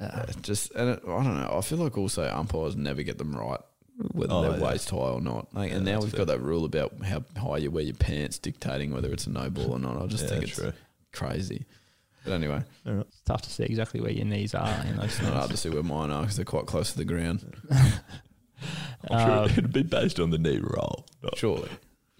uh, 0.00 0.26
just 0.42 0.72
and 0.74 0.90
it, 0.90 1.02
I 1.04 1.22
don't 1.22 1.36
know. 1.40 1.54
I 1.56 1.60
feel 1.60 1.78
like 1.78 1.96
also 1.96 2.28
umpires 2.28 2.74
never 2.76 3.02
get 3.02 3.18
them 3.18 3.36
right, 3.36 3.60
whether 4.12 4.32
Oh, 4.32 4.42
they're 4.42 4.58
yeah. 4.58 4.64
waist 4.64 4.90
high 4.90 4.96
or 4.96 5.20
not. 5.20 5.54
Like, 5.54 5.70
Yeah, 5.70 5.76
and 5.76 5.84
now 5.84 6.00
we've 6.00 6.10
fair. 6.10 6.18
got 6.18 6.26
that 6.28 6.40
rule 6.40 6.64
about 6.64 6.92
how 7.04 7.24
high 7.36 7.58
you 7.58 7.70
wear 7.70 7.84
your 7.84 7.94
pants, 7.94 8.38
dictating 8.38 8.92
whether 8.92 9.12
it's 9.12 9.26
a 9.26 9.30
no 9.30 9.50
ball 9.50 9.72
or 9.72 9.78
not. 9.78 10.00
I 10.02 10.06
just 10.06 10.24
Yeah, 10.24 10.30
think 10.30 10.42
it's 10.44 10.54
true. 10.54 10.72
crazy. 11.12 11.66
But 12.24 12.34
anyway, 12.34 12.62
It's 12.86 13.20
tough 13.22 13.42
to 13.42 13.50
see 13.50 13.64
exactly 13.64 14.00
where 14.00 14.12
your 14.12 14.24
knees 14.26 14.54
are 14.54 14.84
in 14.86 14.96
those 14.96 15.06
it's 15.06 15.22
not 15.22 15.32
hard 15.32 15.50
to 15.50 15.56
see 15.56 15.70
where 15.70 15.82
mine 15.82 16.10
are 16.10 16.20
because 16.22 16.36
they're 16.36 16.44
quite 16.44 16.66
close 16.66 16.92
to 16.92 16.98
the 16.98 17.04
ground. 17.04 17.44
I'm 19.10 19.26
sure 19.26 19.38
Um, 19.38 19.44
it'd 19.50 19.72
be 19.72 19.82
based 19.82 20.20
on 20.20 20.30
the 20.30 20.38
knee 20.38 20.60
roll, 20.62 21.04
Surely, 21.34 21.68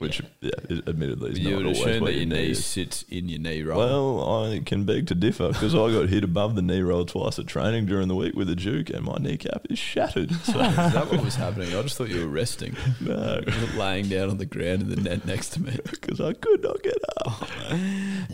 which, 0.02 0.22
yeah, 0.40 0.50
it- 0.68 0.88
admittedly, 0.88 1.30
is 1.32 1.38
you 1.38 1.50
not 1.50 1.56
would 1.58 1.66
always 1.66 1.80
assume 1.80 2.02
where 2.02 2.12
that 2.12 2.18
your 2.18 2.26
knee 2.26 2.50
is. 2.50 2.64
sits 2.64 3.04
in 3.08 3.28
your 3.28 3.38
knee 3.40 3.62
roll. 3.62 3.78
Well, 3.78 4.44
I 4.52 4.58
can 4.60 4.84
beg 4.84 5.06
to 5.08 5.14
differ 5.14 5.48
because 5.48 5.74
I 5.74 5.90
got 5.92 6.08
hit 6.08 6.24
above 6.24 6.54
the 6.54 6.62
knee 6.62 6.80
roll 6.82 7.04
twice 7.06 7.38
at 7.38 7.46
training 7.46 7.86
during 7.86 8.08
the 8.08 8.14
week 8.16 8.34
with 8.34 8.50
a 8.50 8.54
Duke, 8.56 8.90
and 8.90 9.04
my 9.04 9.16
kneecap 9.18 9.66
is 9.70 9.78
shattered. 9.78 10.32
So 10.44 10.60
is 10.60 10.76
that 10.76 11.10
what 11.10 11.24
was 11.24 11.36
happening? 11.36 11.68
I 11.74 11.82
just 11.82 11.96
thought 11.96 12.08
you 12.10 12.20
were 12.20 12.32
resting, 12.32 12.76
no, 13.00 13.40
laying 13.76 14.08
down 14.08 14.28
on 14.30 14.38
the 14.38 14.46
ground 14.46 14.82
in 14.82 14.90
the 14.90 14.96
net 15.00 15.24
next 15.26 15.50
to 15.54 15.62
me. 15.62 15.78
because 15.90 16.20
I 16.20 16.32
could 16.32 16.62
not 16.62 16.82
get 16.82 16.96
up. 17.24 17.48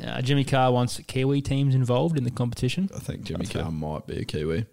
Uh, 0.05 0.23
Jimmy 0.23 0.45
Carr 0.45 0.73
wants 0.73 0.99
Kiwi 1.07 1.41
teams 1.43 1.75
involved 1.75 2.17
in 2.17 2.25
the 2.25 2.31
competition. 2.31 2.89
I 2.95 2.99
think 2.99 3.23
Jimmy 3.25 3.45
That's 3.45 3.59
Carr 3.61 3.71
might 3.71 4.07
be 4.07 4.19
a 4.19 4.25
Kiwi. 4.25 4.67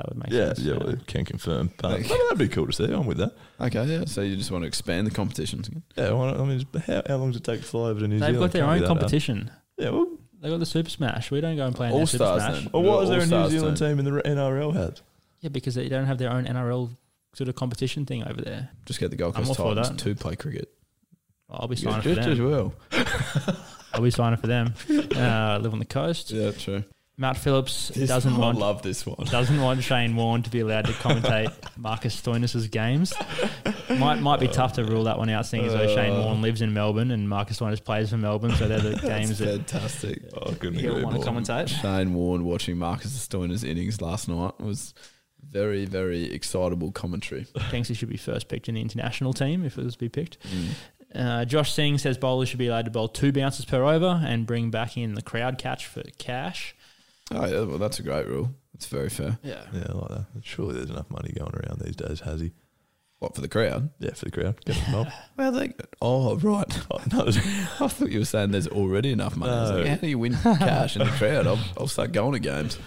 That 0.00 0.08
would 0.14 0.18
make 0.24 0.32
Yeah, 0.32 0.46
sense. 0.54 0.60
yeah, 0.60 0.76
well, 0.78 0.96
can 1.06 1.24
confirm. 1.26 1.70
But, 1.76 1.90
Thank 1.92 2.08
but 2.08 2.16
that'd 2.24 2.38
be 2.38 2.48
cool 2.48 2.66
to 2.66 2.72
see. 2.72 2.84
I'm 2.84 3.04
with 3.04 3.18
that. 3.18 3.34
Okay, 3.60 3.84
yeah. 3.84 4.04
So 4.06 4.22
you 4.22 4.34
just 4.36 4.50
want 4.50 4.62
to 4.62 4.66
expand 4.68 5.06
the 5.06 5.10
competitions 5.10 5.68
again? 5.68 5.82
Yeah, 5.96 6.12
why 6.12 6.30
not- 6.30 6.40
I 6.40 6.44
mean, 6.44 6.66
how, 6.86 7.02
how 7.06 7.16
long 7.16 7.28
does 7.32 7.36
it 7.40 7.44
take 7.44 7.60
to 7.60 7.66
fly 7.66 7.90
over 7.90 8.00
to 8.00 8.08
New 8.08 8.18
Zealand? 8.18 8.22
They've 8.22 8.34
Zealand? 8.36 8.40
got 8.40 8.52
their 8.52 8.62
Can't 8.62 8.70
be 8.70 8.74
own 8.76 8.80
that 8.80 8.86
hard. 8.88 8.98
competition. 9.00 9.50
Yeah, 9.76 9.90
well, 9.90 10.06
They 10.40 10.48
got 10.48 10.58
the 10.60 10.64
Super 10.66 10.88
Smash. 10.88 11.30
We 11.30 11.42
don't 11.42 11.56
go 11.56 11.66
and 11.66 11.76
play 11.76 11.88
in 11.88 11.92
All 11.92 12.06
Super 12.06 12.24
Stars 12.24 12.42
Smash. 12.42 12.62
then. 12.62 12.70
well, 12.72 12.82
why 12.82 13.04
there 13.04 13.20
a 13.20 13.26
New 13.26 13.36
All-Stars 13.36 13.50
Zealand 13.52 13.76
team. 13.76 13.98
team 13.98 14.06
in 14.06 14.14
the 14.14 14.22
NRL 14.22 14.72
has? 14.74 15.02
Yeah, 15.40 15.50
because 15.50 15.74
they 15.74 15.88
don't 15.90 16.06
have 16.06 16.16
their 16.16 16.30
own 16.30 16.46
NRL 16.46 16.88
sort 17.34 17.48
of 17.48 17.54
competition 17.56 18.06
thing 18.06 18.24
over 18.26 18.40
there. 18.40 18.70
Just 18.86 19.00
get 19.00 19.10
the 19.10 19.16
Gold 19.16 19.36
I'm 19.36 19.44
Coast 19.44 19.60
all 19.60 19.68
for 19.70 19.74
Titans 19.74 20.02
that. 20.02 20.10
to 20.10 20.14
play 20.14 20.34
cricket. 20.36 20.72
I'll 21.50 21.68
be 21.68 21.74
Just, 21.76 21.84
signing 21.84 22.02
for 22.02 22.14
just 22.14 22.20
them. 22.22 22.32
as 22.32 22.40
well. 22.40 22.74
I'll 23.92 24.00
be 24.02 24.10
signing 24.10 24.38
for 24.38 24.46
them. 24.46 24.72
Uh, 25.20 25.58
live 25.60 25.72
on 25.74 25.78
the 25.80 25.84
coast. 25.84 26.30
Yeah, 26.30 26.52
true. 26.52 26.84
Matt 27.20 27.36
Phillips 27.36 27.88
This 27.88 28.08
doesn't 28.08 28.34
want 28.38 28.58
love 28.58 28.80
this 28.80 29.04
one. 29.04 29.26
doesn't 29.30 29.60
want 29.60 29.82
Shane 29.82 30.16
Warne 30.16 30.42
to 30.42 30.48
be 30.48 30.60
allowed 30.60 30.86
to 30.86 30.92
commentate 30.92 31.52
Marcus 31.76 32.18
Stoinis' 32.18 32.70
games. 32.70 33.12
Might 33.90 34.20
might 34.22 34.40
be 34.40 34.48
tough 34.48 34.72
to 34.74 34.84
rule 34.84 35.04
that 35.04 35.18
one 35.18 35.28
out, 35.28 35.44
seeing 35.44 35.66
as 35.66 35.74
though 35.74 35.86
Shane 35.94 36.14
Uh. 36.14 36.22
Warne 36.24 36.40
lives 36.40 36.62
in 36.62 36.72
Melbourne 36.72 37.10
and 37.10 37.28
Marcus 37.28 37.60
Stoinis 37.60 37.84
plays 37.84 38.08
for 38.08 38.16
Melbourne, 38.16 38.52
so 38.52 38.66
they're 38.66 38.80
the 38.80 38.96
games 39.02 39.38
that 39.38 39.46
fantastic. 39.68 40.22
Oh, 40.34 40.52
couldn't 40.54 40.76
he'll 40.78 41.02
want 41.02 41.20
to 41.22 41.28
commentate. 41.28 41.68
Shane 41.68 42.14
Warne 42.14 42.44
watching 42.46 42.78
Marcus 42.78 43.12
Stoinis' 43.28 43.64
innings 43.68 44.00
last 44.00 44.26
night 44.26 44.58
was 44.58 44.94
very, 45.46 45.84
very 45.84 46.32
excitable 46.32 46.90
commentary. 46.90 47.46
He 47.70 47.92
should 47.94 48.08
be 48.08 48.16
first 48.16 48.48
picked 48.48 48.68
in 48.70 48.76
the 48.76 48.80
international 48.80 49.34
team 49.34 49.62
if 49.64 49.76
it 49.76 49.84
was 49.84 49.92
to 49.94 49.98
be 49.98 50.08
picked. 50.08 50.38
Mm. 50.48 50.68
Uh, 51.14 51.44
Josh 51.44 51.72
Singh 51.72 51.98
says 51.98 52.16
bowlers 52.16 52.48
should 52.48 52.58
be 52.58 52.68
allowed 52.68 52.84
to 52.86 52.90
bowl 52.90 53.08
two 53.08 53.30
bounces 53.32 53.64
per 53.66 53.84
over 53.84 54.22
and 54.24 54.46
bring 54.46 54.70
back 54.70 54.96
in 54.96 55.14
the 55.14 55.22
crowd 55.22 55.58
catch 55.58 55.84
for 55.86 56.02
cash. 56.18 56.74
Oh, 57.32 57.46
yeah, 57.46 57.62
well, 57.62 57.78
that's 57.78 57.98
a 57.98 58.02
great 58.02 58.26
rule. 58.26 58.50
It's 58.74 58.86
very 58.86 59.08
fair. 59.10 59.38
Yeah. 59.42 59.62
Yeah, 59.72 59.86
I 59.88 59.92
like 59.92 60.08
that. 60.08 60.26
Surely 60.42 60.74
there's 60.74 60.90
enough 60.90 61.10
money 61.10 61.32
going 61.38 61.52
around 61.54 61.80
these 61.80 61.96
days, 61.96 62.20
has 62.20 62.40
he? 62.40 62.52
What, 63.18 63.34
for 63.34 63.42
the 63.42 63.48
crowd? 63.48 63.90
Yeah, 63.98 64.14
for 64.14 64.24
the 64.24 64.30
crowd. 64.30 64.64
Get 64.64 64.76
them 64.76 64.84
involved. 64.86 65.12
Well, 65.36 65.52
they. 65.52 65.74
Oh, 66.00 66.36
right. 66.38 66.78
Oh, 66.90 67.00
no, 67.12 67.26
I 67.26 67.88
thought 67.88 68.10
you 68.10 68.18
were 68.20 68.24
saying 68.24 68.50
there's 68.50 68.66
already 68.68 69.12
enough 69.12 69.36
money. 69.36 69.52
I 69.52 69.60
was 69.60 69.70
No. 69.70 69.76
like, 69.78 69.86
how 69.88 69.96
do 69.96 70.06
you 70.08 70.18
win 70.18 70.34
cash 70.34 70.96
in 70.96 71.04
the 71.04 71.10
crowd? 71.12 71.46
I'll, 71.46 71.58
I'll 71.78 71.86
start 71.86 72.12
going 72.12 72.32
to 72.32 72.38
games. 72.38 72.78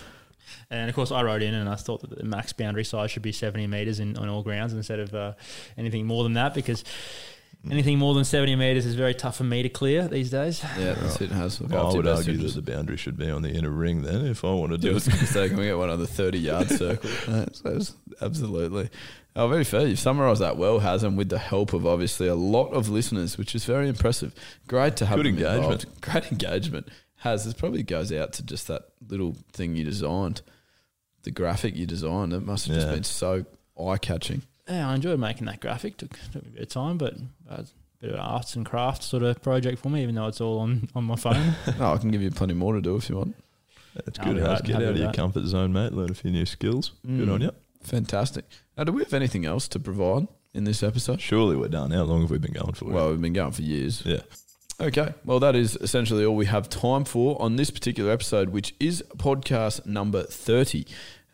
And 0.69 0.89
of 0.89 0.95
course, 0.95 1.11
I 1.11 1.21
wrote 1.21 1.43
in 1.43 1.53
and 1.53 1.69
I 1.69 1.75
thought 1.75 2.01
that 2.01 2.09
the 2.17 2.23
max 2.23 2.51
boundary 2.51 2.83
size 2.83 3.11
should 3.11 3.21
be 3.21 3.31
70 3.31 3.67
metres 3.67 3.99
in, 3.99 4.17
on 4.17 4.27
all 4.27 4.41
grounds 4.41 4.73
instead 4.73 4.99
of 4.99 5.13
uh, 5.13 5.33
anything 5.77 6.07
more 6.07 6.23
than 6.23 6.33
that 6.33 6.55
because 6.55 6.83
anything 7.71 7.97
more 7.97 8.13
than 8.13 8.25
70 8.25 8.55
metres 8.55 8.85
is 8.85 8.95
very 8.95 9.13
tough 9.13 9.37
for 9.37 9.43
me 9.43 9.63
to 9.63 9.69
clear 9.69 10.07
these 10.07 10.29
days. 10.29 10.63
Yeah, 10.77 10.93
that's 10.93 11.21
it. 11.21 11.31
Has 11.31 11.61
look 11.61 11.71
I 11.71 11.83
would 11.93 12.07
argue 12.07 12.37
that 12.37 12.53
the 12.53 12.61
boundary 12.61 12.97
should 12.97 13.17
be 13.17 13.29
on 13.29 13.41
the 13.41 13.49
inner 13.51 13.69
ring 13.69 14.01
then 14.01 14.25
if 14.25 14.43
I 14.43 14.51
want 14.51 14.71
to 14.71 14.75
I 14.77 14.81
do 14.81 14.93
was 14.93 15.07
it. 15.07 15.11
going 15.11 15.25
to 15.25 15.49
can 15.49 15.57
we 15.57 15.65
get 15.65 15.77
one 15.77 15.89
on 15.89 15.99
the 15.99 16.07
30 16.07 16.39
yard 16.39 16.69
circle? 16.69 17.09
That's, 17.27 17.61
that's 17.61 17.93
absolutely. 18.21 18.89
Oh, 19.35 19.47
very 19.47 19.63
fair. 19.63 19.87
You've 19.87 19.99
summarised 19.99 20.41
that 20.41 20.57
well, 20.57 20.79
Hassan, 20.79 21.15
with 21.15 21.29
the 21.29 21.39
help 21.39 21.73
of 21.73 21.85
obviously 21.87 22.27
a 22.27 22.35
lot 22.35 22.69
of 22.71 22.89
listeners, 22.89 23.37
which 23.37 23.55
is 23.55 23.65
very 23.65 23.87
impressive. 23.89 24.33
Great 24.67 24.95
to 24.97 25.05
have 25.07 25.17
Good 25.17 25.27
engagement. 25.27 25.57
involved. 25.85 25.85
Great 26.01 26.31
engagement. 26.31 26.89
Has 27.17 27.45
this 27.45 27.53
probably 27.53 27.83
goes 27.83 28.11
out 28.11 28.33
to 28.33 28.43
just 28.43 28.67
that 28.67 28.83
little 29.07 29.35
thing 29.53 29.75
you 29.75 29.83
designed, 29.85 30.41
the 31.23 31.31
graphic 31.31 31.75
you 31.75 31.85
designed. 31.85 32.33
It 32.33 32.41
must 32.41 32.67
have 32.67 32.75
just 32.75 32.89
been 32.89 33.03
so 33.03 33.45
eye 33.81 33.97
catching. 33.97 34.43
Yeah, 34.69 34.89
I 34.89 34.95
enjoyed 34.95 35.19
making 35.19 35.45
that 35.47 35.59
graphic. 35.59 35.97
Took, 35.97 36.11
took 36.31 36.43
me 36.43 36.49
a 36.49 36.53
bit 36.53 36.61
of 36.63 36.69
time, 36.69 36.97
but 36.97 37.13
uh, 37.49 37.55
a 37.63 37.65
bit 38.01 38.09
of 38.11 38.15
an 38.15 38.19
arts 38.21 38.55
and 38.55 38.65
crafts 38.65 39.05
sort 39.07 39.23
of 39.23 39.41
project 39.41 39.79
for 39.81 39.89
me, 39.89 40.03
even 40.03 40.15
though 40.15 40.27
it's 40.27 40.39
all 40.41 40.59
on, 40.59 40.87
on 40.95 41.03
my 41.03 41.15
phone. 41.15 41.53
Oh, 41.79 41.93
I 41.93 41.97
can 41.97 42.11
give 42.11 42.21
you 42.21 42.31
plenty 42.31 42.53
more 42.53 42.73
to 42.73 42.81
do 42.81 42.95
if 42.95 43.09
you 43.09 43.17
want. 43.17 43.35
That's 44.05 44.17
I'll 44.19 44.33
good. 44.33 44.41
right, 44.43 44.63
Get 44.63 44.75
out 44.77 44.81
of 44.83 44.97
your 44.97 45.07
that. 45.07 45.15
comfort 45.15 45.45
zone, 45.45 45.73
mate. 45.73 45.91
Learn 45.93 46.09
a 46.09 46.13
few 46.15 46.31
new 46.31 46.45
skills. 46.45 46.91
Good 47.05 47.27
Mm. 47.27 47.33
on 47.33 47.41
you. 47.41 47.51
Fantastic. 47.83 48.45
Now, 48.77 48.85
do 48.85 48.91
we 48.93 49.03
have 49.03 49.13
anything 49.13 49.45
else 49.45 49.67
to 49.67 49.79
provide 49.79 50.27
in 50.53 50.63
this 50.63 50.81
episode? 50.81 51.19
Surely 51.21 51.55
we're 51.57 51.67
done. 51.67 51.91
How 51.91 52.03
long 52.03 52.21
have 52.21 52.31
we 52.31 52.37
been 52.37 52.53
going 52.53 52.73
for? 52.73 52.85
Well, 52.85 53.11
we've 53.11 53.21
been 53.21 53.33
going 53.33 53.51
for 53.51 53.61
years. 53.61 54.01
yeah. 54.05 54.21
Okay, 54.81 55.13
well, 55.23 55.39
that 55.39 55.55
is 55.55 55.75
essentially 55.75 56.25
all 56.25 56.35
we 56.35 56.47
have 56.47 56.67
time 56.67 57.05
for 57.05 57.39
on 57.39 57.57
this 57.57 57.69
particular 57.69 58.11
episode, 58.11 58.49
which 58.49 58.73
is 58.79 59.03
podcast 59.17 59.85
number 59.85 60.23
30. 60.23 60.85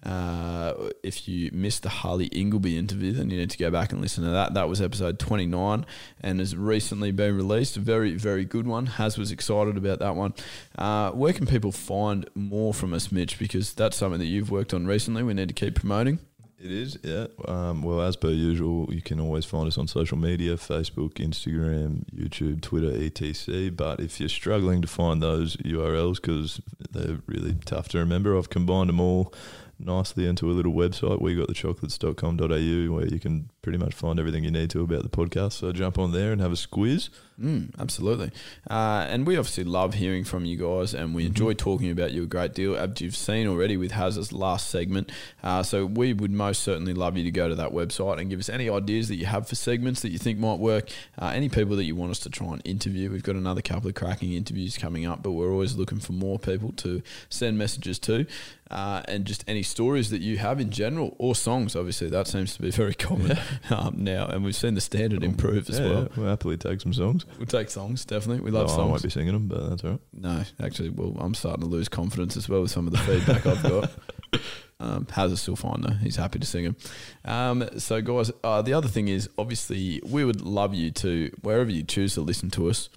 Uh, 0.04 0.92
if 1.04 1.28
you 1.28 1.50
missed 1.52 1.84
the 1.84 1.90
Harley 1.90 2.28
Ingleby 2.28 2.78
interview, 2.78 3.12
then 3.12 3.30
you 3.30 3.38
need 3.38 3.50
to 3.50 3.58
go 3.58 3.70
back 3.70 3.92
and 3.92 4.02
listen 4.02 4.24
to 4.24 4.30
that. 4.30 4.54
That 4.54 4.70
was 4.70 4.82
episode 4.82 5.20
29 5.20 5.86
and 6.22 6.40
has 6.40 6.56
recently 6.56 7.12
been 7.12 7.36
released. 7.36 7.76
A 7.76 7.82
very, 7.82 8.16
very 8.16 8.46
good 8.46 8.66
one. 8.66 8.86
Has 8.86 9.18
was 9.18 9.32
excited 9.32 9.78
about 9.78 10.00
that 10.00 10.16
one. 10.16 10.34
Uh, 10.78 11.12
where 11.12 11.34
can 11.34 11.46
people 11.46 11.72
find 11.72 12.30
more 12.34 12.74
from 12.74 12.94
us, 12.94 13.12
Mitch? 13.12 13.38
Because 13.38 13.74
that's 13.74 13.98
something 13.98 14.20
that 14.20 14.26
you've 14.26 14.52
worked 14.52 14.74
on 14.74 14.88
recently. 14.88 15.24
We 15.24 15.34
need 15.34 15.50
to 15.50 15.54
keep 15.54 15.76
promoting. 15.76 16.20
It 16.62 16.72
is, 16.72 17.00
yeah. 17.04 17.28
Um, 17.48 17.84
well, 17.84 18.02
as 18.02 18.18
per 18.18 18.30
usual, 18.30 18.94
you 18.94 19.02
can 19.02 19.22
always 19.22 19.46
find 19.46 19.66
us 19.66 19.78
on 19.78 19.88
social 19.88 20.18
media 20.18 20.56
Facebook, 20.56 21.14
Instagram, 21.14 22.04
YouTube, 22.14 22.62
Twitter, 22.62 22.92
etc. 23.02 23.72
But 23.72 24.02
if 24.02 24.20
you're 24.20 24.28
struggling 24.28 24.82
to 24.82 24.88
find 24.88 25.24
those 25.24 25.56
URLs 25.58 26.16
because 26.16 26.60
they're 26.92 27.20
really 27.28 27.56
tough 27.66 27.88
to 27.90 28.00
remember, 28.00 28.38
I've 28.38 28.50
combined 28.50 28.90
them 28.90 29.00
all 29.00 29.34
nicely 29.80 30.28
into 30.28 30.50
a 30.50 30.54
little 30.54 30.74
website, 30.74 31.22
we 31.22 31.36
got 31.36 31.48
the 31.48 31.54
chocolates.com.au, 31.54 32.94
where 32.94 33.08
you 33.08 33.20
can 33.20 33.50
pretty 33.62 33.78
much 33.78 33.94
find 33.94 34.20
everything 34.20 34.44
you 34.44 34.52
need 34.52 34.70
to 34.72 34.82
about 34.82 35.04
the 35.04 35.10
podcast. 35.10 35.54
So 35.54 35.72
jump 35.72 35.98
on 35.98 36.12
there 36.12 36.32
and 36.32 36.42
have 36.42 36.52
a 36.52 36.56
squiz. 36.56 37.10
Mm, 37.40 37.70
absolutely. 37.80 38.32
Uh, 38.70 39.06
and 39.08 39.26
we 39.26 39.38
obviously 39.38 39.64
love 39.64 39.94
hearing 39.94 40.24
from 40.26 40.44
you 40.44 40.58
guys 40.58 40.94
and 40.94 41.16
we 41.16 41.26
enjoy 41.26 41.54
talking 41.54 41.90
about 41.90 42.12
you 42.12 42.24
a 42.24 42.26
great 42.26 42.54
deal, 42.54 42.76
as 42.76 43.00
you've 43.00 43.16
seen 43.16 43.48
already 43.48 43.78
with 43.78 43.92
Haz's 43.92 44.34
last 44.34 44.70
segment. 44.70 45.10
Uh, 45.42 45.64
so 45.64 45.86
we 45.86 46.12
would 46.14 46.32
most 46.32 46.64
certainly 46.64 46.94
love 46.94 47.16
you 47.16 47.24
to 47.24 47.32
go 47.32 47.48
to 47.48 47.56
that 47.56 47.72
website 47.72 48.20
and 48.20 48.30
give 48.30 48.40
us 48.40 48.50
any 48.50 48.70
ideas 48.70 49.08
that 49.08 49.16
you 49.16 49.26
have 49.26 49.48
for 49.48 49.56
segments 49.56 50.02
that 50.02 50.10
you 50.10 50.18
think 50.18 50.38
might 50.38 50.60
work, 50.60 50.90
uh, 51.22 51.28
any 51.34 51.48
people 51.48 51.76
that 51.78 51.86
you 51.86 51.96
want 51.96 52.12
us 52.12 52.20
to 52.20 52.30
try 52.30 52.48
and 52.48 52.62
interview. 52.66 53.10
We've 53.10 53.24
got 53.24 53.36
another 53.36 53.62
couple 53.62 53.88
of 53.88 53.96
cracking 53.96 54.34
interviews 54.34 54.78
coming 54.78 55.06
up, 55.06 55.24
but 55.24 55.32
we're 55.32 55.52
always 55.52 55.76
looking 55.76 56.00
for 56.00 56.12
more 56.14 56.40
people 56.40 56.74
to 56.74 57.02
send 57.30 57.58
messages 57.58 58.00
to. 58.00 58.26
Uh, 58.72 59.02
and 59.08 59.26
just 59.26 59.44
any 59.48 59.64
stories 59.64 60.12
that 60.12 60.22
you 60.22 60.38
have 60.38 60.60
in 60.60 60.70
general, 60.70 61.16
or 61.18 61.34
songs. 61.34 61.76
Obviously, 61.76 62.08
that 62.08 62.28
seems 62.28 62.54
to 62.56 62.62
be 62.62 62.70
very 62.70 62.94
common 63.08 63.36
um, 63.72 63.96
now, 63.98 64.28
and 64.28 64.44
we've 64.46 64.56
seen 64.56 64.76
the 64.76 64.82
standard 64.82 65.24
improve 65.24 65.68
as 65.72 65.80
Yeah, 65.80 65.86
well. 65.90 66.02
yeah, 66.04 66.08
we'll 66.16 66.28
happily 66.28 66.56
take 66.56 66.80
some 66.80 66.94
songs. 66.94 67.26
We'll 67.38 67.46
take 67.46 67.70
songs, 67.70 68.06
definitely. 68.06 68.44
We 68.44 68.52
love 68.52 68.68
No, 68.68 68.74
I 68.74 68.76
songs. 68.76 68.90
won't 68.92 69.04
be 69.04 69.10
singing 69.10 69.34
them, 69.34 69.48
but 69.48 69.70
that's 69.70 69.84
all 69.84 69.92
right. 69.92 70.00
No, 70.14 70.44
actually, 70.62 70.90
well, 70.90 71.16
I'm 71.20 71.34
starting 71.34 71.62
to 71.64 71.70
lose 71.70 71.88
confidence 71.90 72.36
as 72.38 72.50
well 72.50 72.62
with 72.62 72.72
some 72.72 72.88
of 72.88 72.92
the 72.94 73.00
feedback 73.00 73.46
I've 73.46 73.64
got. 73.64 73.92
Um, 74.82 75.08
How's 75.12 75.34
it 75.34 75.38
still 75.38 75.58
fine 75.58 75.82
though? 75.82 75.92
He's 75.96 76.16
happy 76.16 76.40
to 76.40 76.46
sing 76.46 76.64
them. 76.64 76.76
Um, 77.26 77.68
so, 77.80 78.00
guys, 78.02 78.32
uh, 78.46 78.62
the 78.62 78.72
other 78.74 78.88
thing 78.88 79.10
is 79.10 79.30
obviously 79.38 80.02
we 80.06 80.24
would 80.24 80.40
love 80.40 80.74
you 80.74 80.90
to 80.92 81.30
wherever 81.42 81.70
you 81.70 81.84
choose 81.84 82.14
to 82.14 82.22
listen 82.22 82.50
to 82.52 82.70
us, 82.70 82.88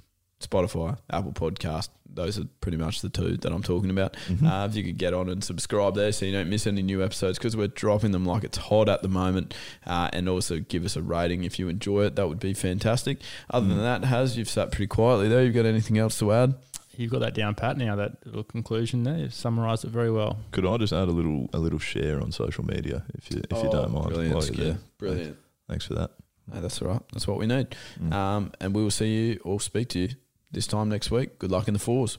Spotify, 0.42 0.98
Apple 1.10 1.32
Podcast. 1.32 1.88
Those 2.14 2.38
are 2.38 2.44
pretty 2.60 2.76
much 2.76 3.00
the 3.00 3.08
two 3.08 3.38
that 3.38 3.50
I'm 3.52 3.62
talking 3.62 3.88
about. 3.88 4.16
Mhm. 4.28 4.46
Uh, 4.46 4.66
if 4.68 4.76
you 4.76 4.84
could 4.84 4.98
get 4.98 5.14
on 5.14 5.30
and 5.30 5.42
subscribe 5.42 5.94
there 5.94 6.12
so 6.12 6.26
you 6.26 6.32
don't 6.32 6.50
miss 6.50 6.66
any 6.66 6.82
new 6.82 7.02
episodes 7.02 7.38
because 7.38 7.56
we're 7.56 7.68
dropping 7.68 8.12
them 8.12 8.26
like 8.26 8.44
it's 8.44 8.58
hot 8.58 8.88
at 8.90 9.00
the 9.02 9.08
moment. 9.08 9.54
Uh, 9.86 10.10
and 10.12 10.28
also 10.28 10.58
give 10.60 10.84
us 10.84 10.94
a 10.94 11.00
rating 11.02 11.44
if 11.44 11.58
you 11.58 11.68
enjoy 11.68 12.02
it. 12.04 12.16
That 12.16 12.28
would 12.28 12.38
be 12.40 12.52
fantastic. 12.52 13.18
Other 13.48 13.66
than 13.68 13.78
that, 13.78 14.04
Has, 14.04 14.36
you've 14.36 14.50
sat 14.50 14.70
pretty 14.72 14.88
quietly 14.88 15.28
there. 15.28 15.42
You've 15.42 15.54
got 15.54 15.64
anything 15.64 15.96
else 15.96 16.18
to 16.18 16.32
add? 16.32 16.54
You've 16.98 17.10
got 17.10 17.20
that 17.20 17.32
down 17.34 17.54
pat 17.54 17.78
now. 17.78 17.96
That 17.96 18.18
little 18.26 18.44
conclusion 18.44 19.04
there. 19.04 19.16
You've 19.16 19.32
summarised 19.32 19.82
it 19.86 19.90
very 19.90 20.10
well. 20.10 20.38
Could 20.50 20.66
I 20.66 20.76
just 20.76 20.92
add 20.92 21.08
a 21.08 21.12
little 21.12 21.48
a 21.54 21.58
little 21.58 21.78
share 21.78 22.20
on 22.20 22.30
social 22.32 22.66
media 22.66 23.04
if 23.14 23.30
you 23.30 23.38
if 23.50 23.62
you 23.62 23.68
Oh, 23.70 23.72
don't 23.72 23.92
mind? 23.94 24.08
brilliant, 24.08 24.34
while 24.34 24.44
you're 24.46 24.66
yeah, 24.66 24.74
brilliant. 24.98 25.36
Thanks 25.70 25.86
for 25.86 25.94
that. 25.94 26.10
No, 26.52 26.60
that's 26.60 26.82
all 26.82 26.88
right. 26.88 27.00
That's 27.14 27.26
what 27.26 27.38
we 27.38 27.46
need. 27.46 27.68
Mm. 27.98 28.12
Um, 28.12 28.52
and 28.60 28.74
we 28.74 28.82
will 28.82 28.90
see 28.90 29.08
you 29.30 29.40
or 29.42 29.58
speak 29.58 29.88
to 29.90 30.00
you 30.00 30.08
this 30.52 30.66
time 30.66 30.88
next 30.88 31.10
week. 31.10 31.38
Good 31.38 31.50
luck 31.50 31.68
in 31.68 31.74
the 31.74 31.80
fours. 31.80 32.18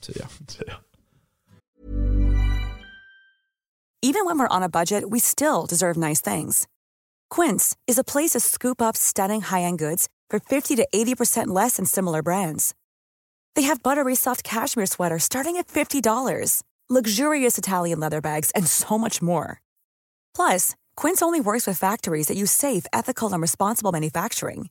See 0.00 0.14
ya. 0.18 0.26
See 0.48 0.64
ya. 0.66 0.76
Even 4.00 4.24
when 4.24 4.38
we're 4.38 4.56
on 4.56 4.62
a 4.62 4.68
budget, 4.68 5.10
we 5.10 5.18
still 5.18 5.66
deserve 5.66 5.96
nice 5.96 6.20
things. 6.20 6.68
Quince 7.30 7.76
is 7.88 7.98
a 7.98 8.04
place 8.04 8.30
to 8.30 8.40
scoop 8.40 8.80
up 8.80 8.96
stunning 8.96 9.40
high-end 9.40 9.78
goods 9.78 10.08
for 10.30 10.38
50 10.38 10.76
to 10.76 10.86
80% 10.94 11.48
less 11.48 11.76
than 11.76 11.84
similar 11.84 12.22
brands. 12.22 12.74
They 13.56 13.62
have 13.62 13.82
buttery 13.82 14.14
soft 14.14 14.44
cashmere 14.44 14.86
sweaters 14.86 15.24
starting 15.24 15.56
at 15.56 15.66
$50, 15.66 16.62
luxurious 16.88 17.58
Italian 17.58 17.98
leather 17.98 18.20
bags, 18.20 18.52
and 18.52 18.68
so 18.68 18.96
much 18.98 19.20
more. 19.20 19.60
Plus, 20.34 20.76
Quince 20.96 21.20
only 21.20 21.40
works 21.40 21.66
with 21.66 21.76
factories 21.78 22.28
that 22.28 22.36
use 22.36 22.52
safe, 22.52 22.86
ethical, 22.92 23.32
and 23.32 23.42
responsible 23.42 23.90
manufacturing. 23.90 24.70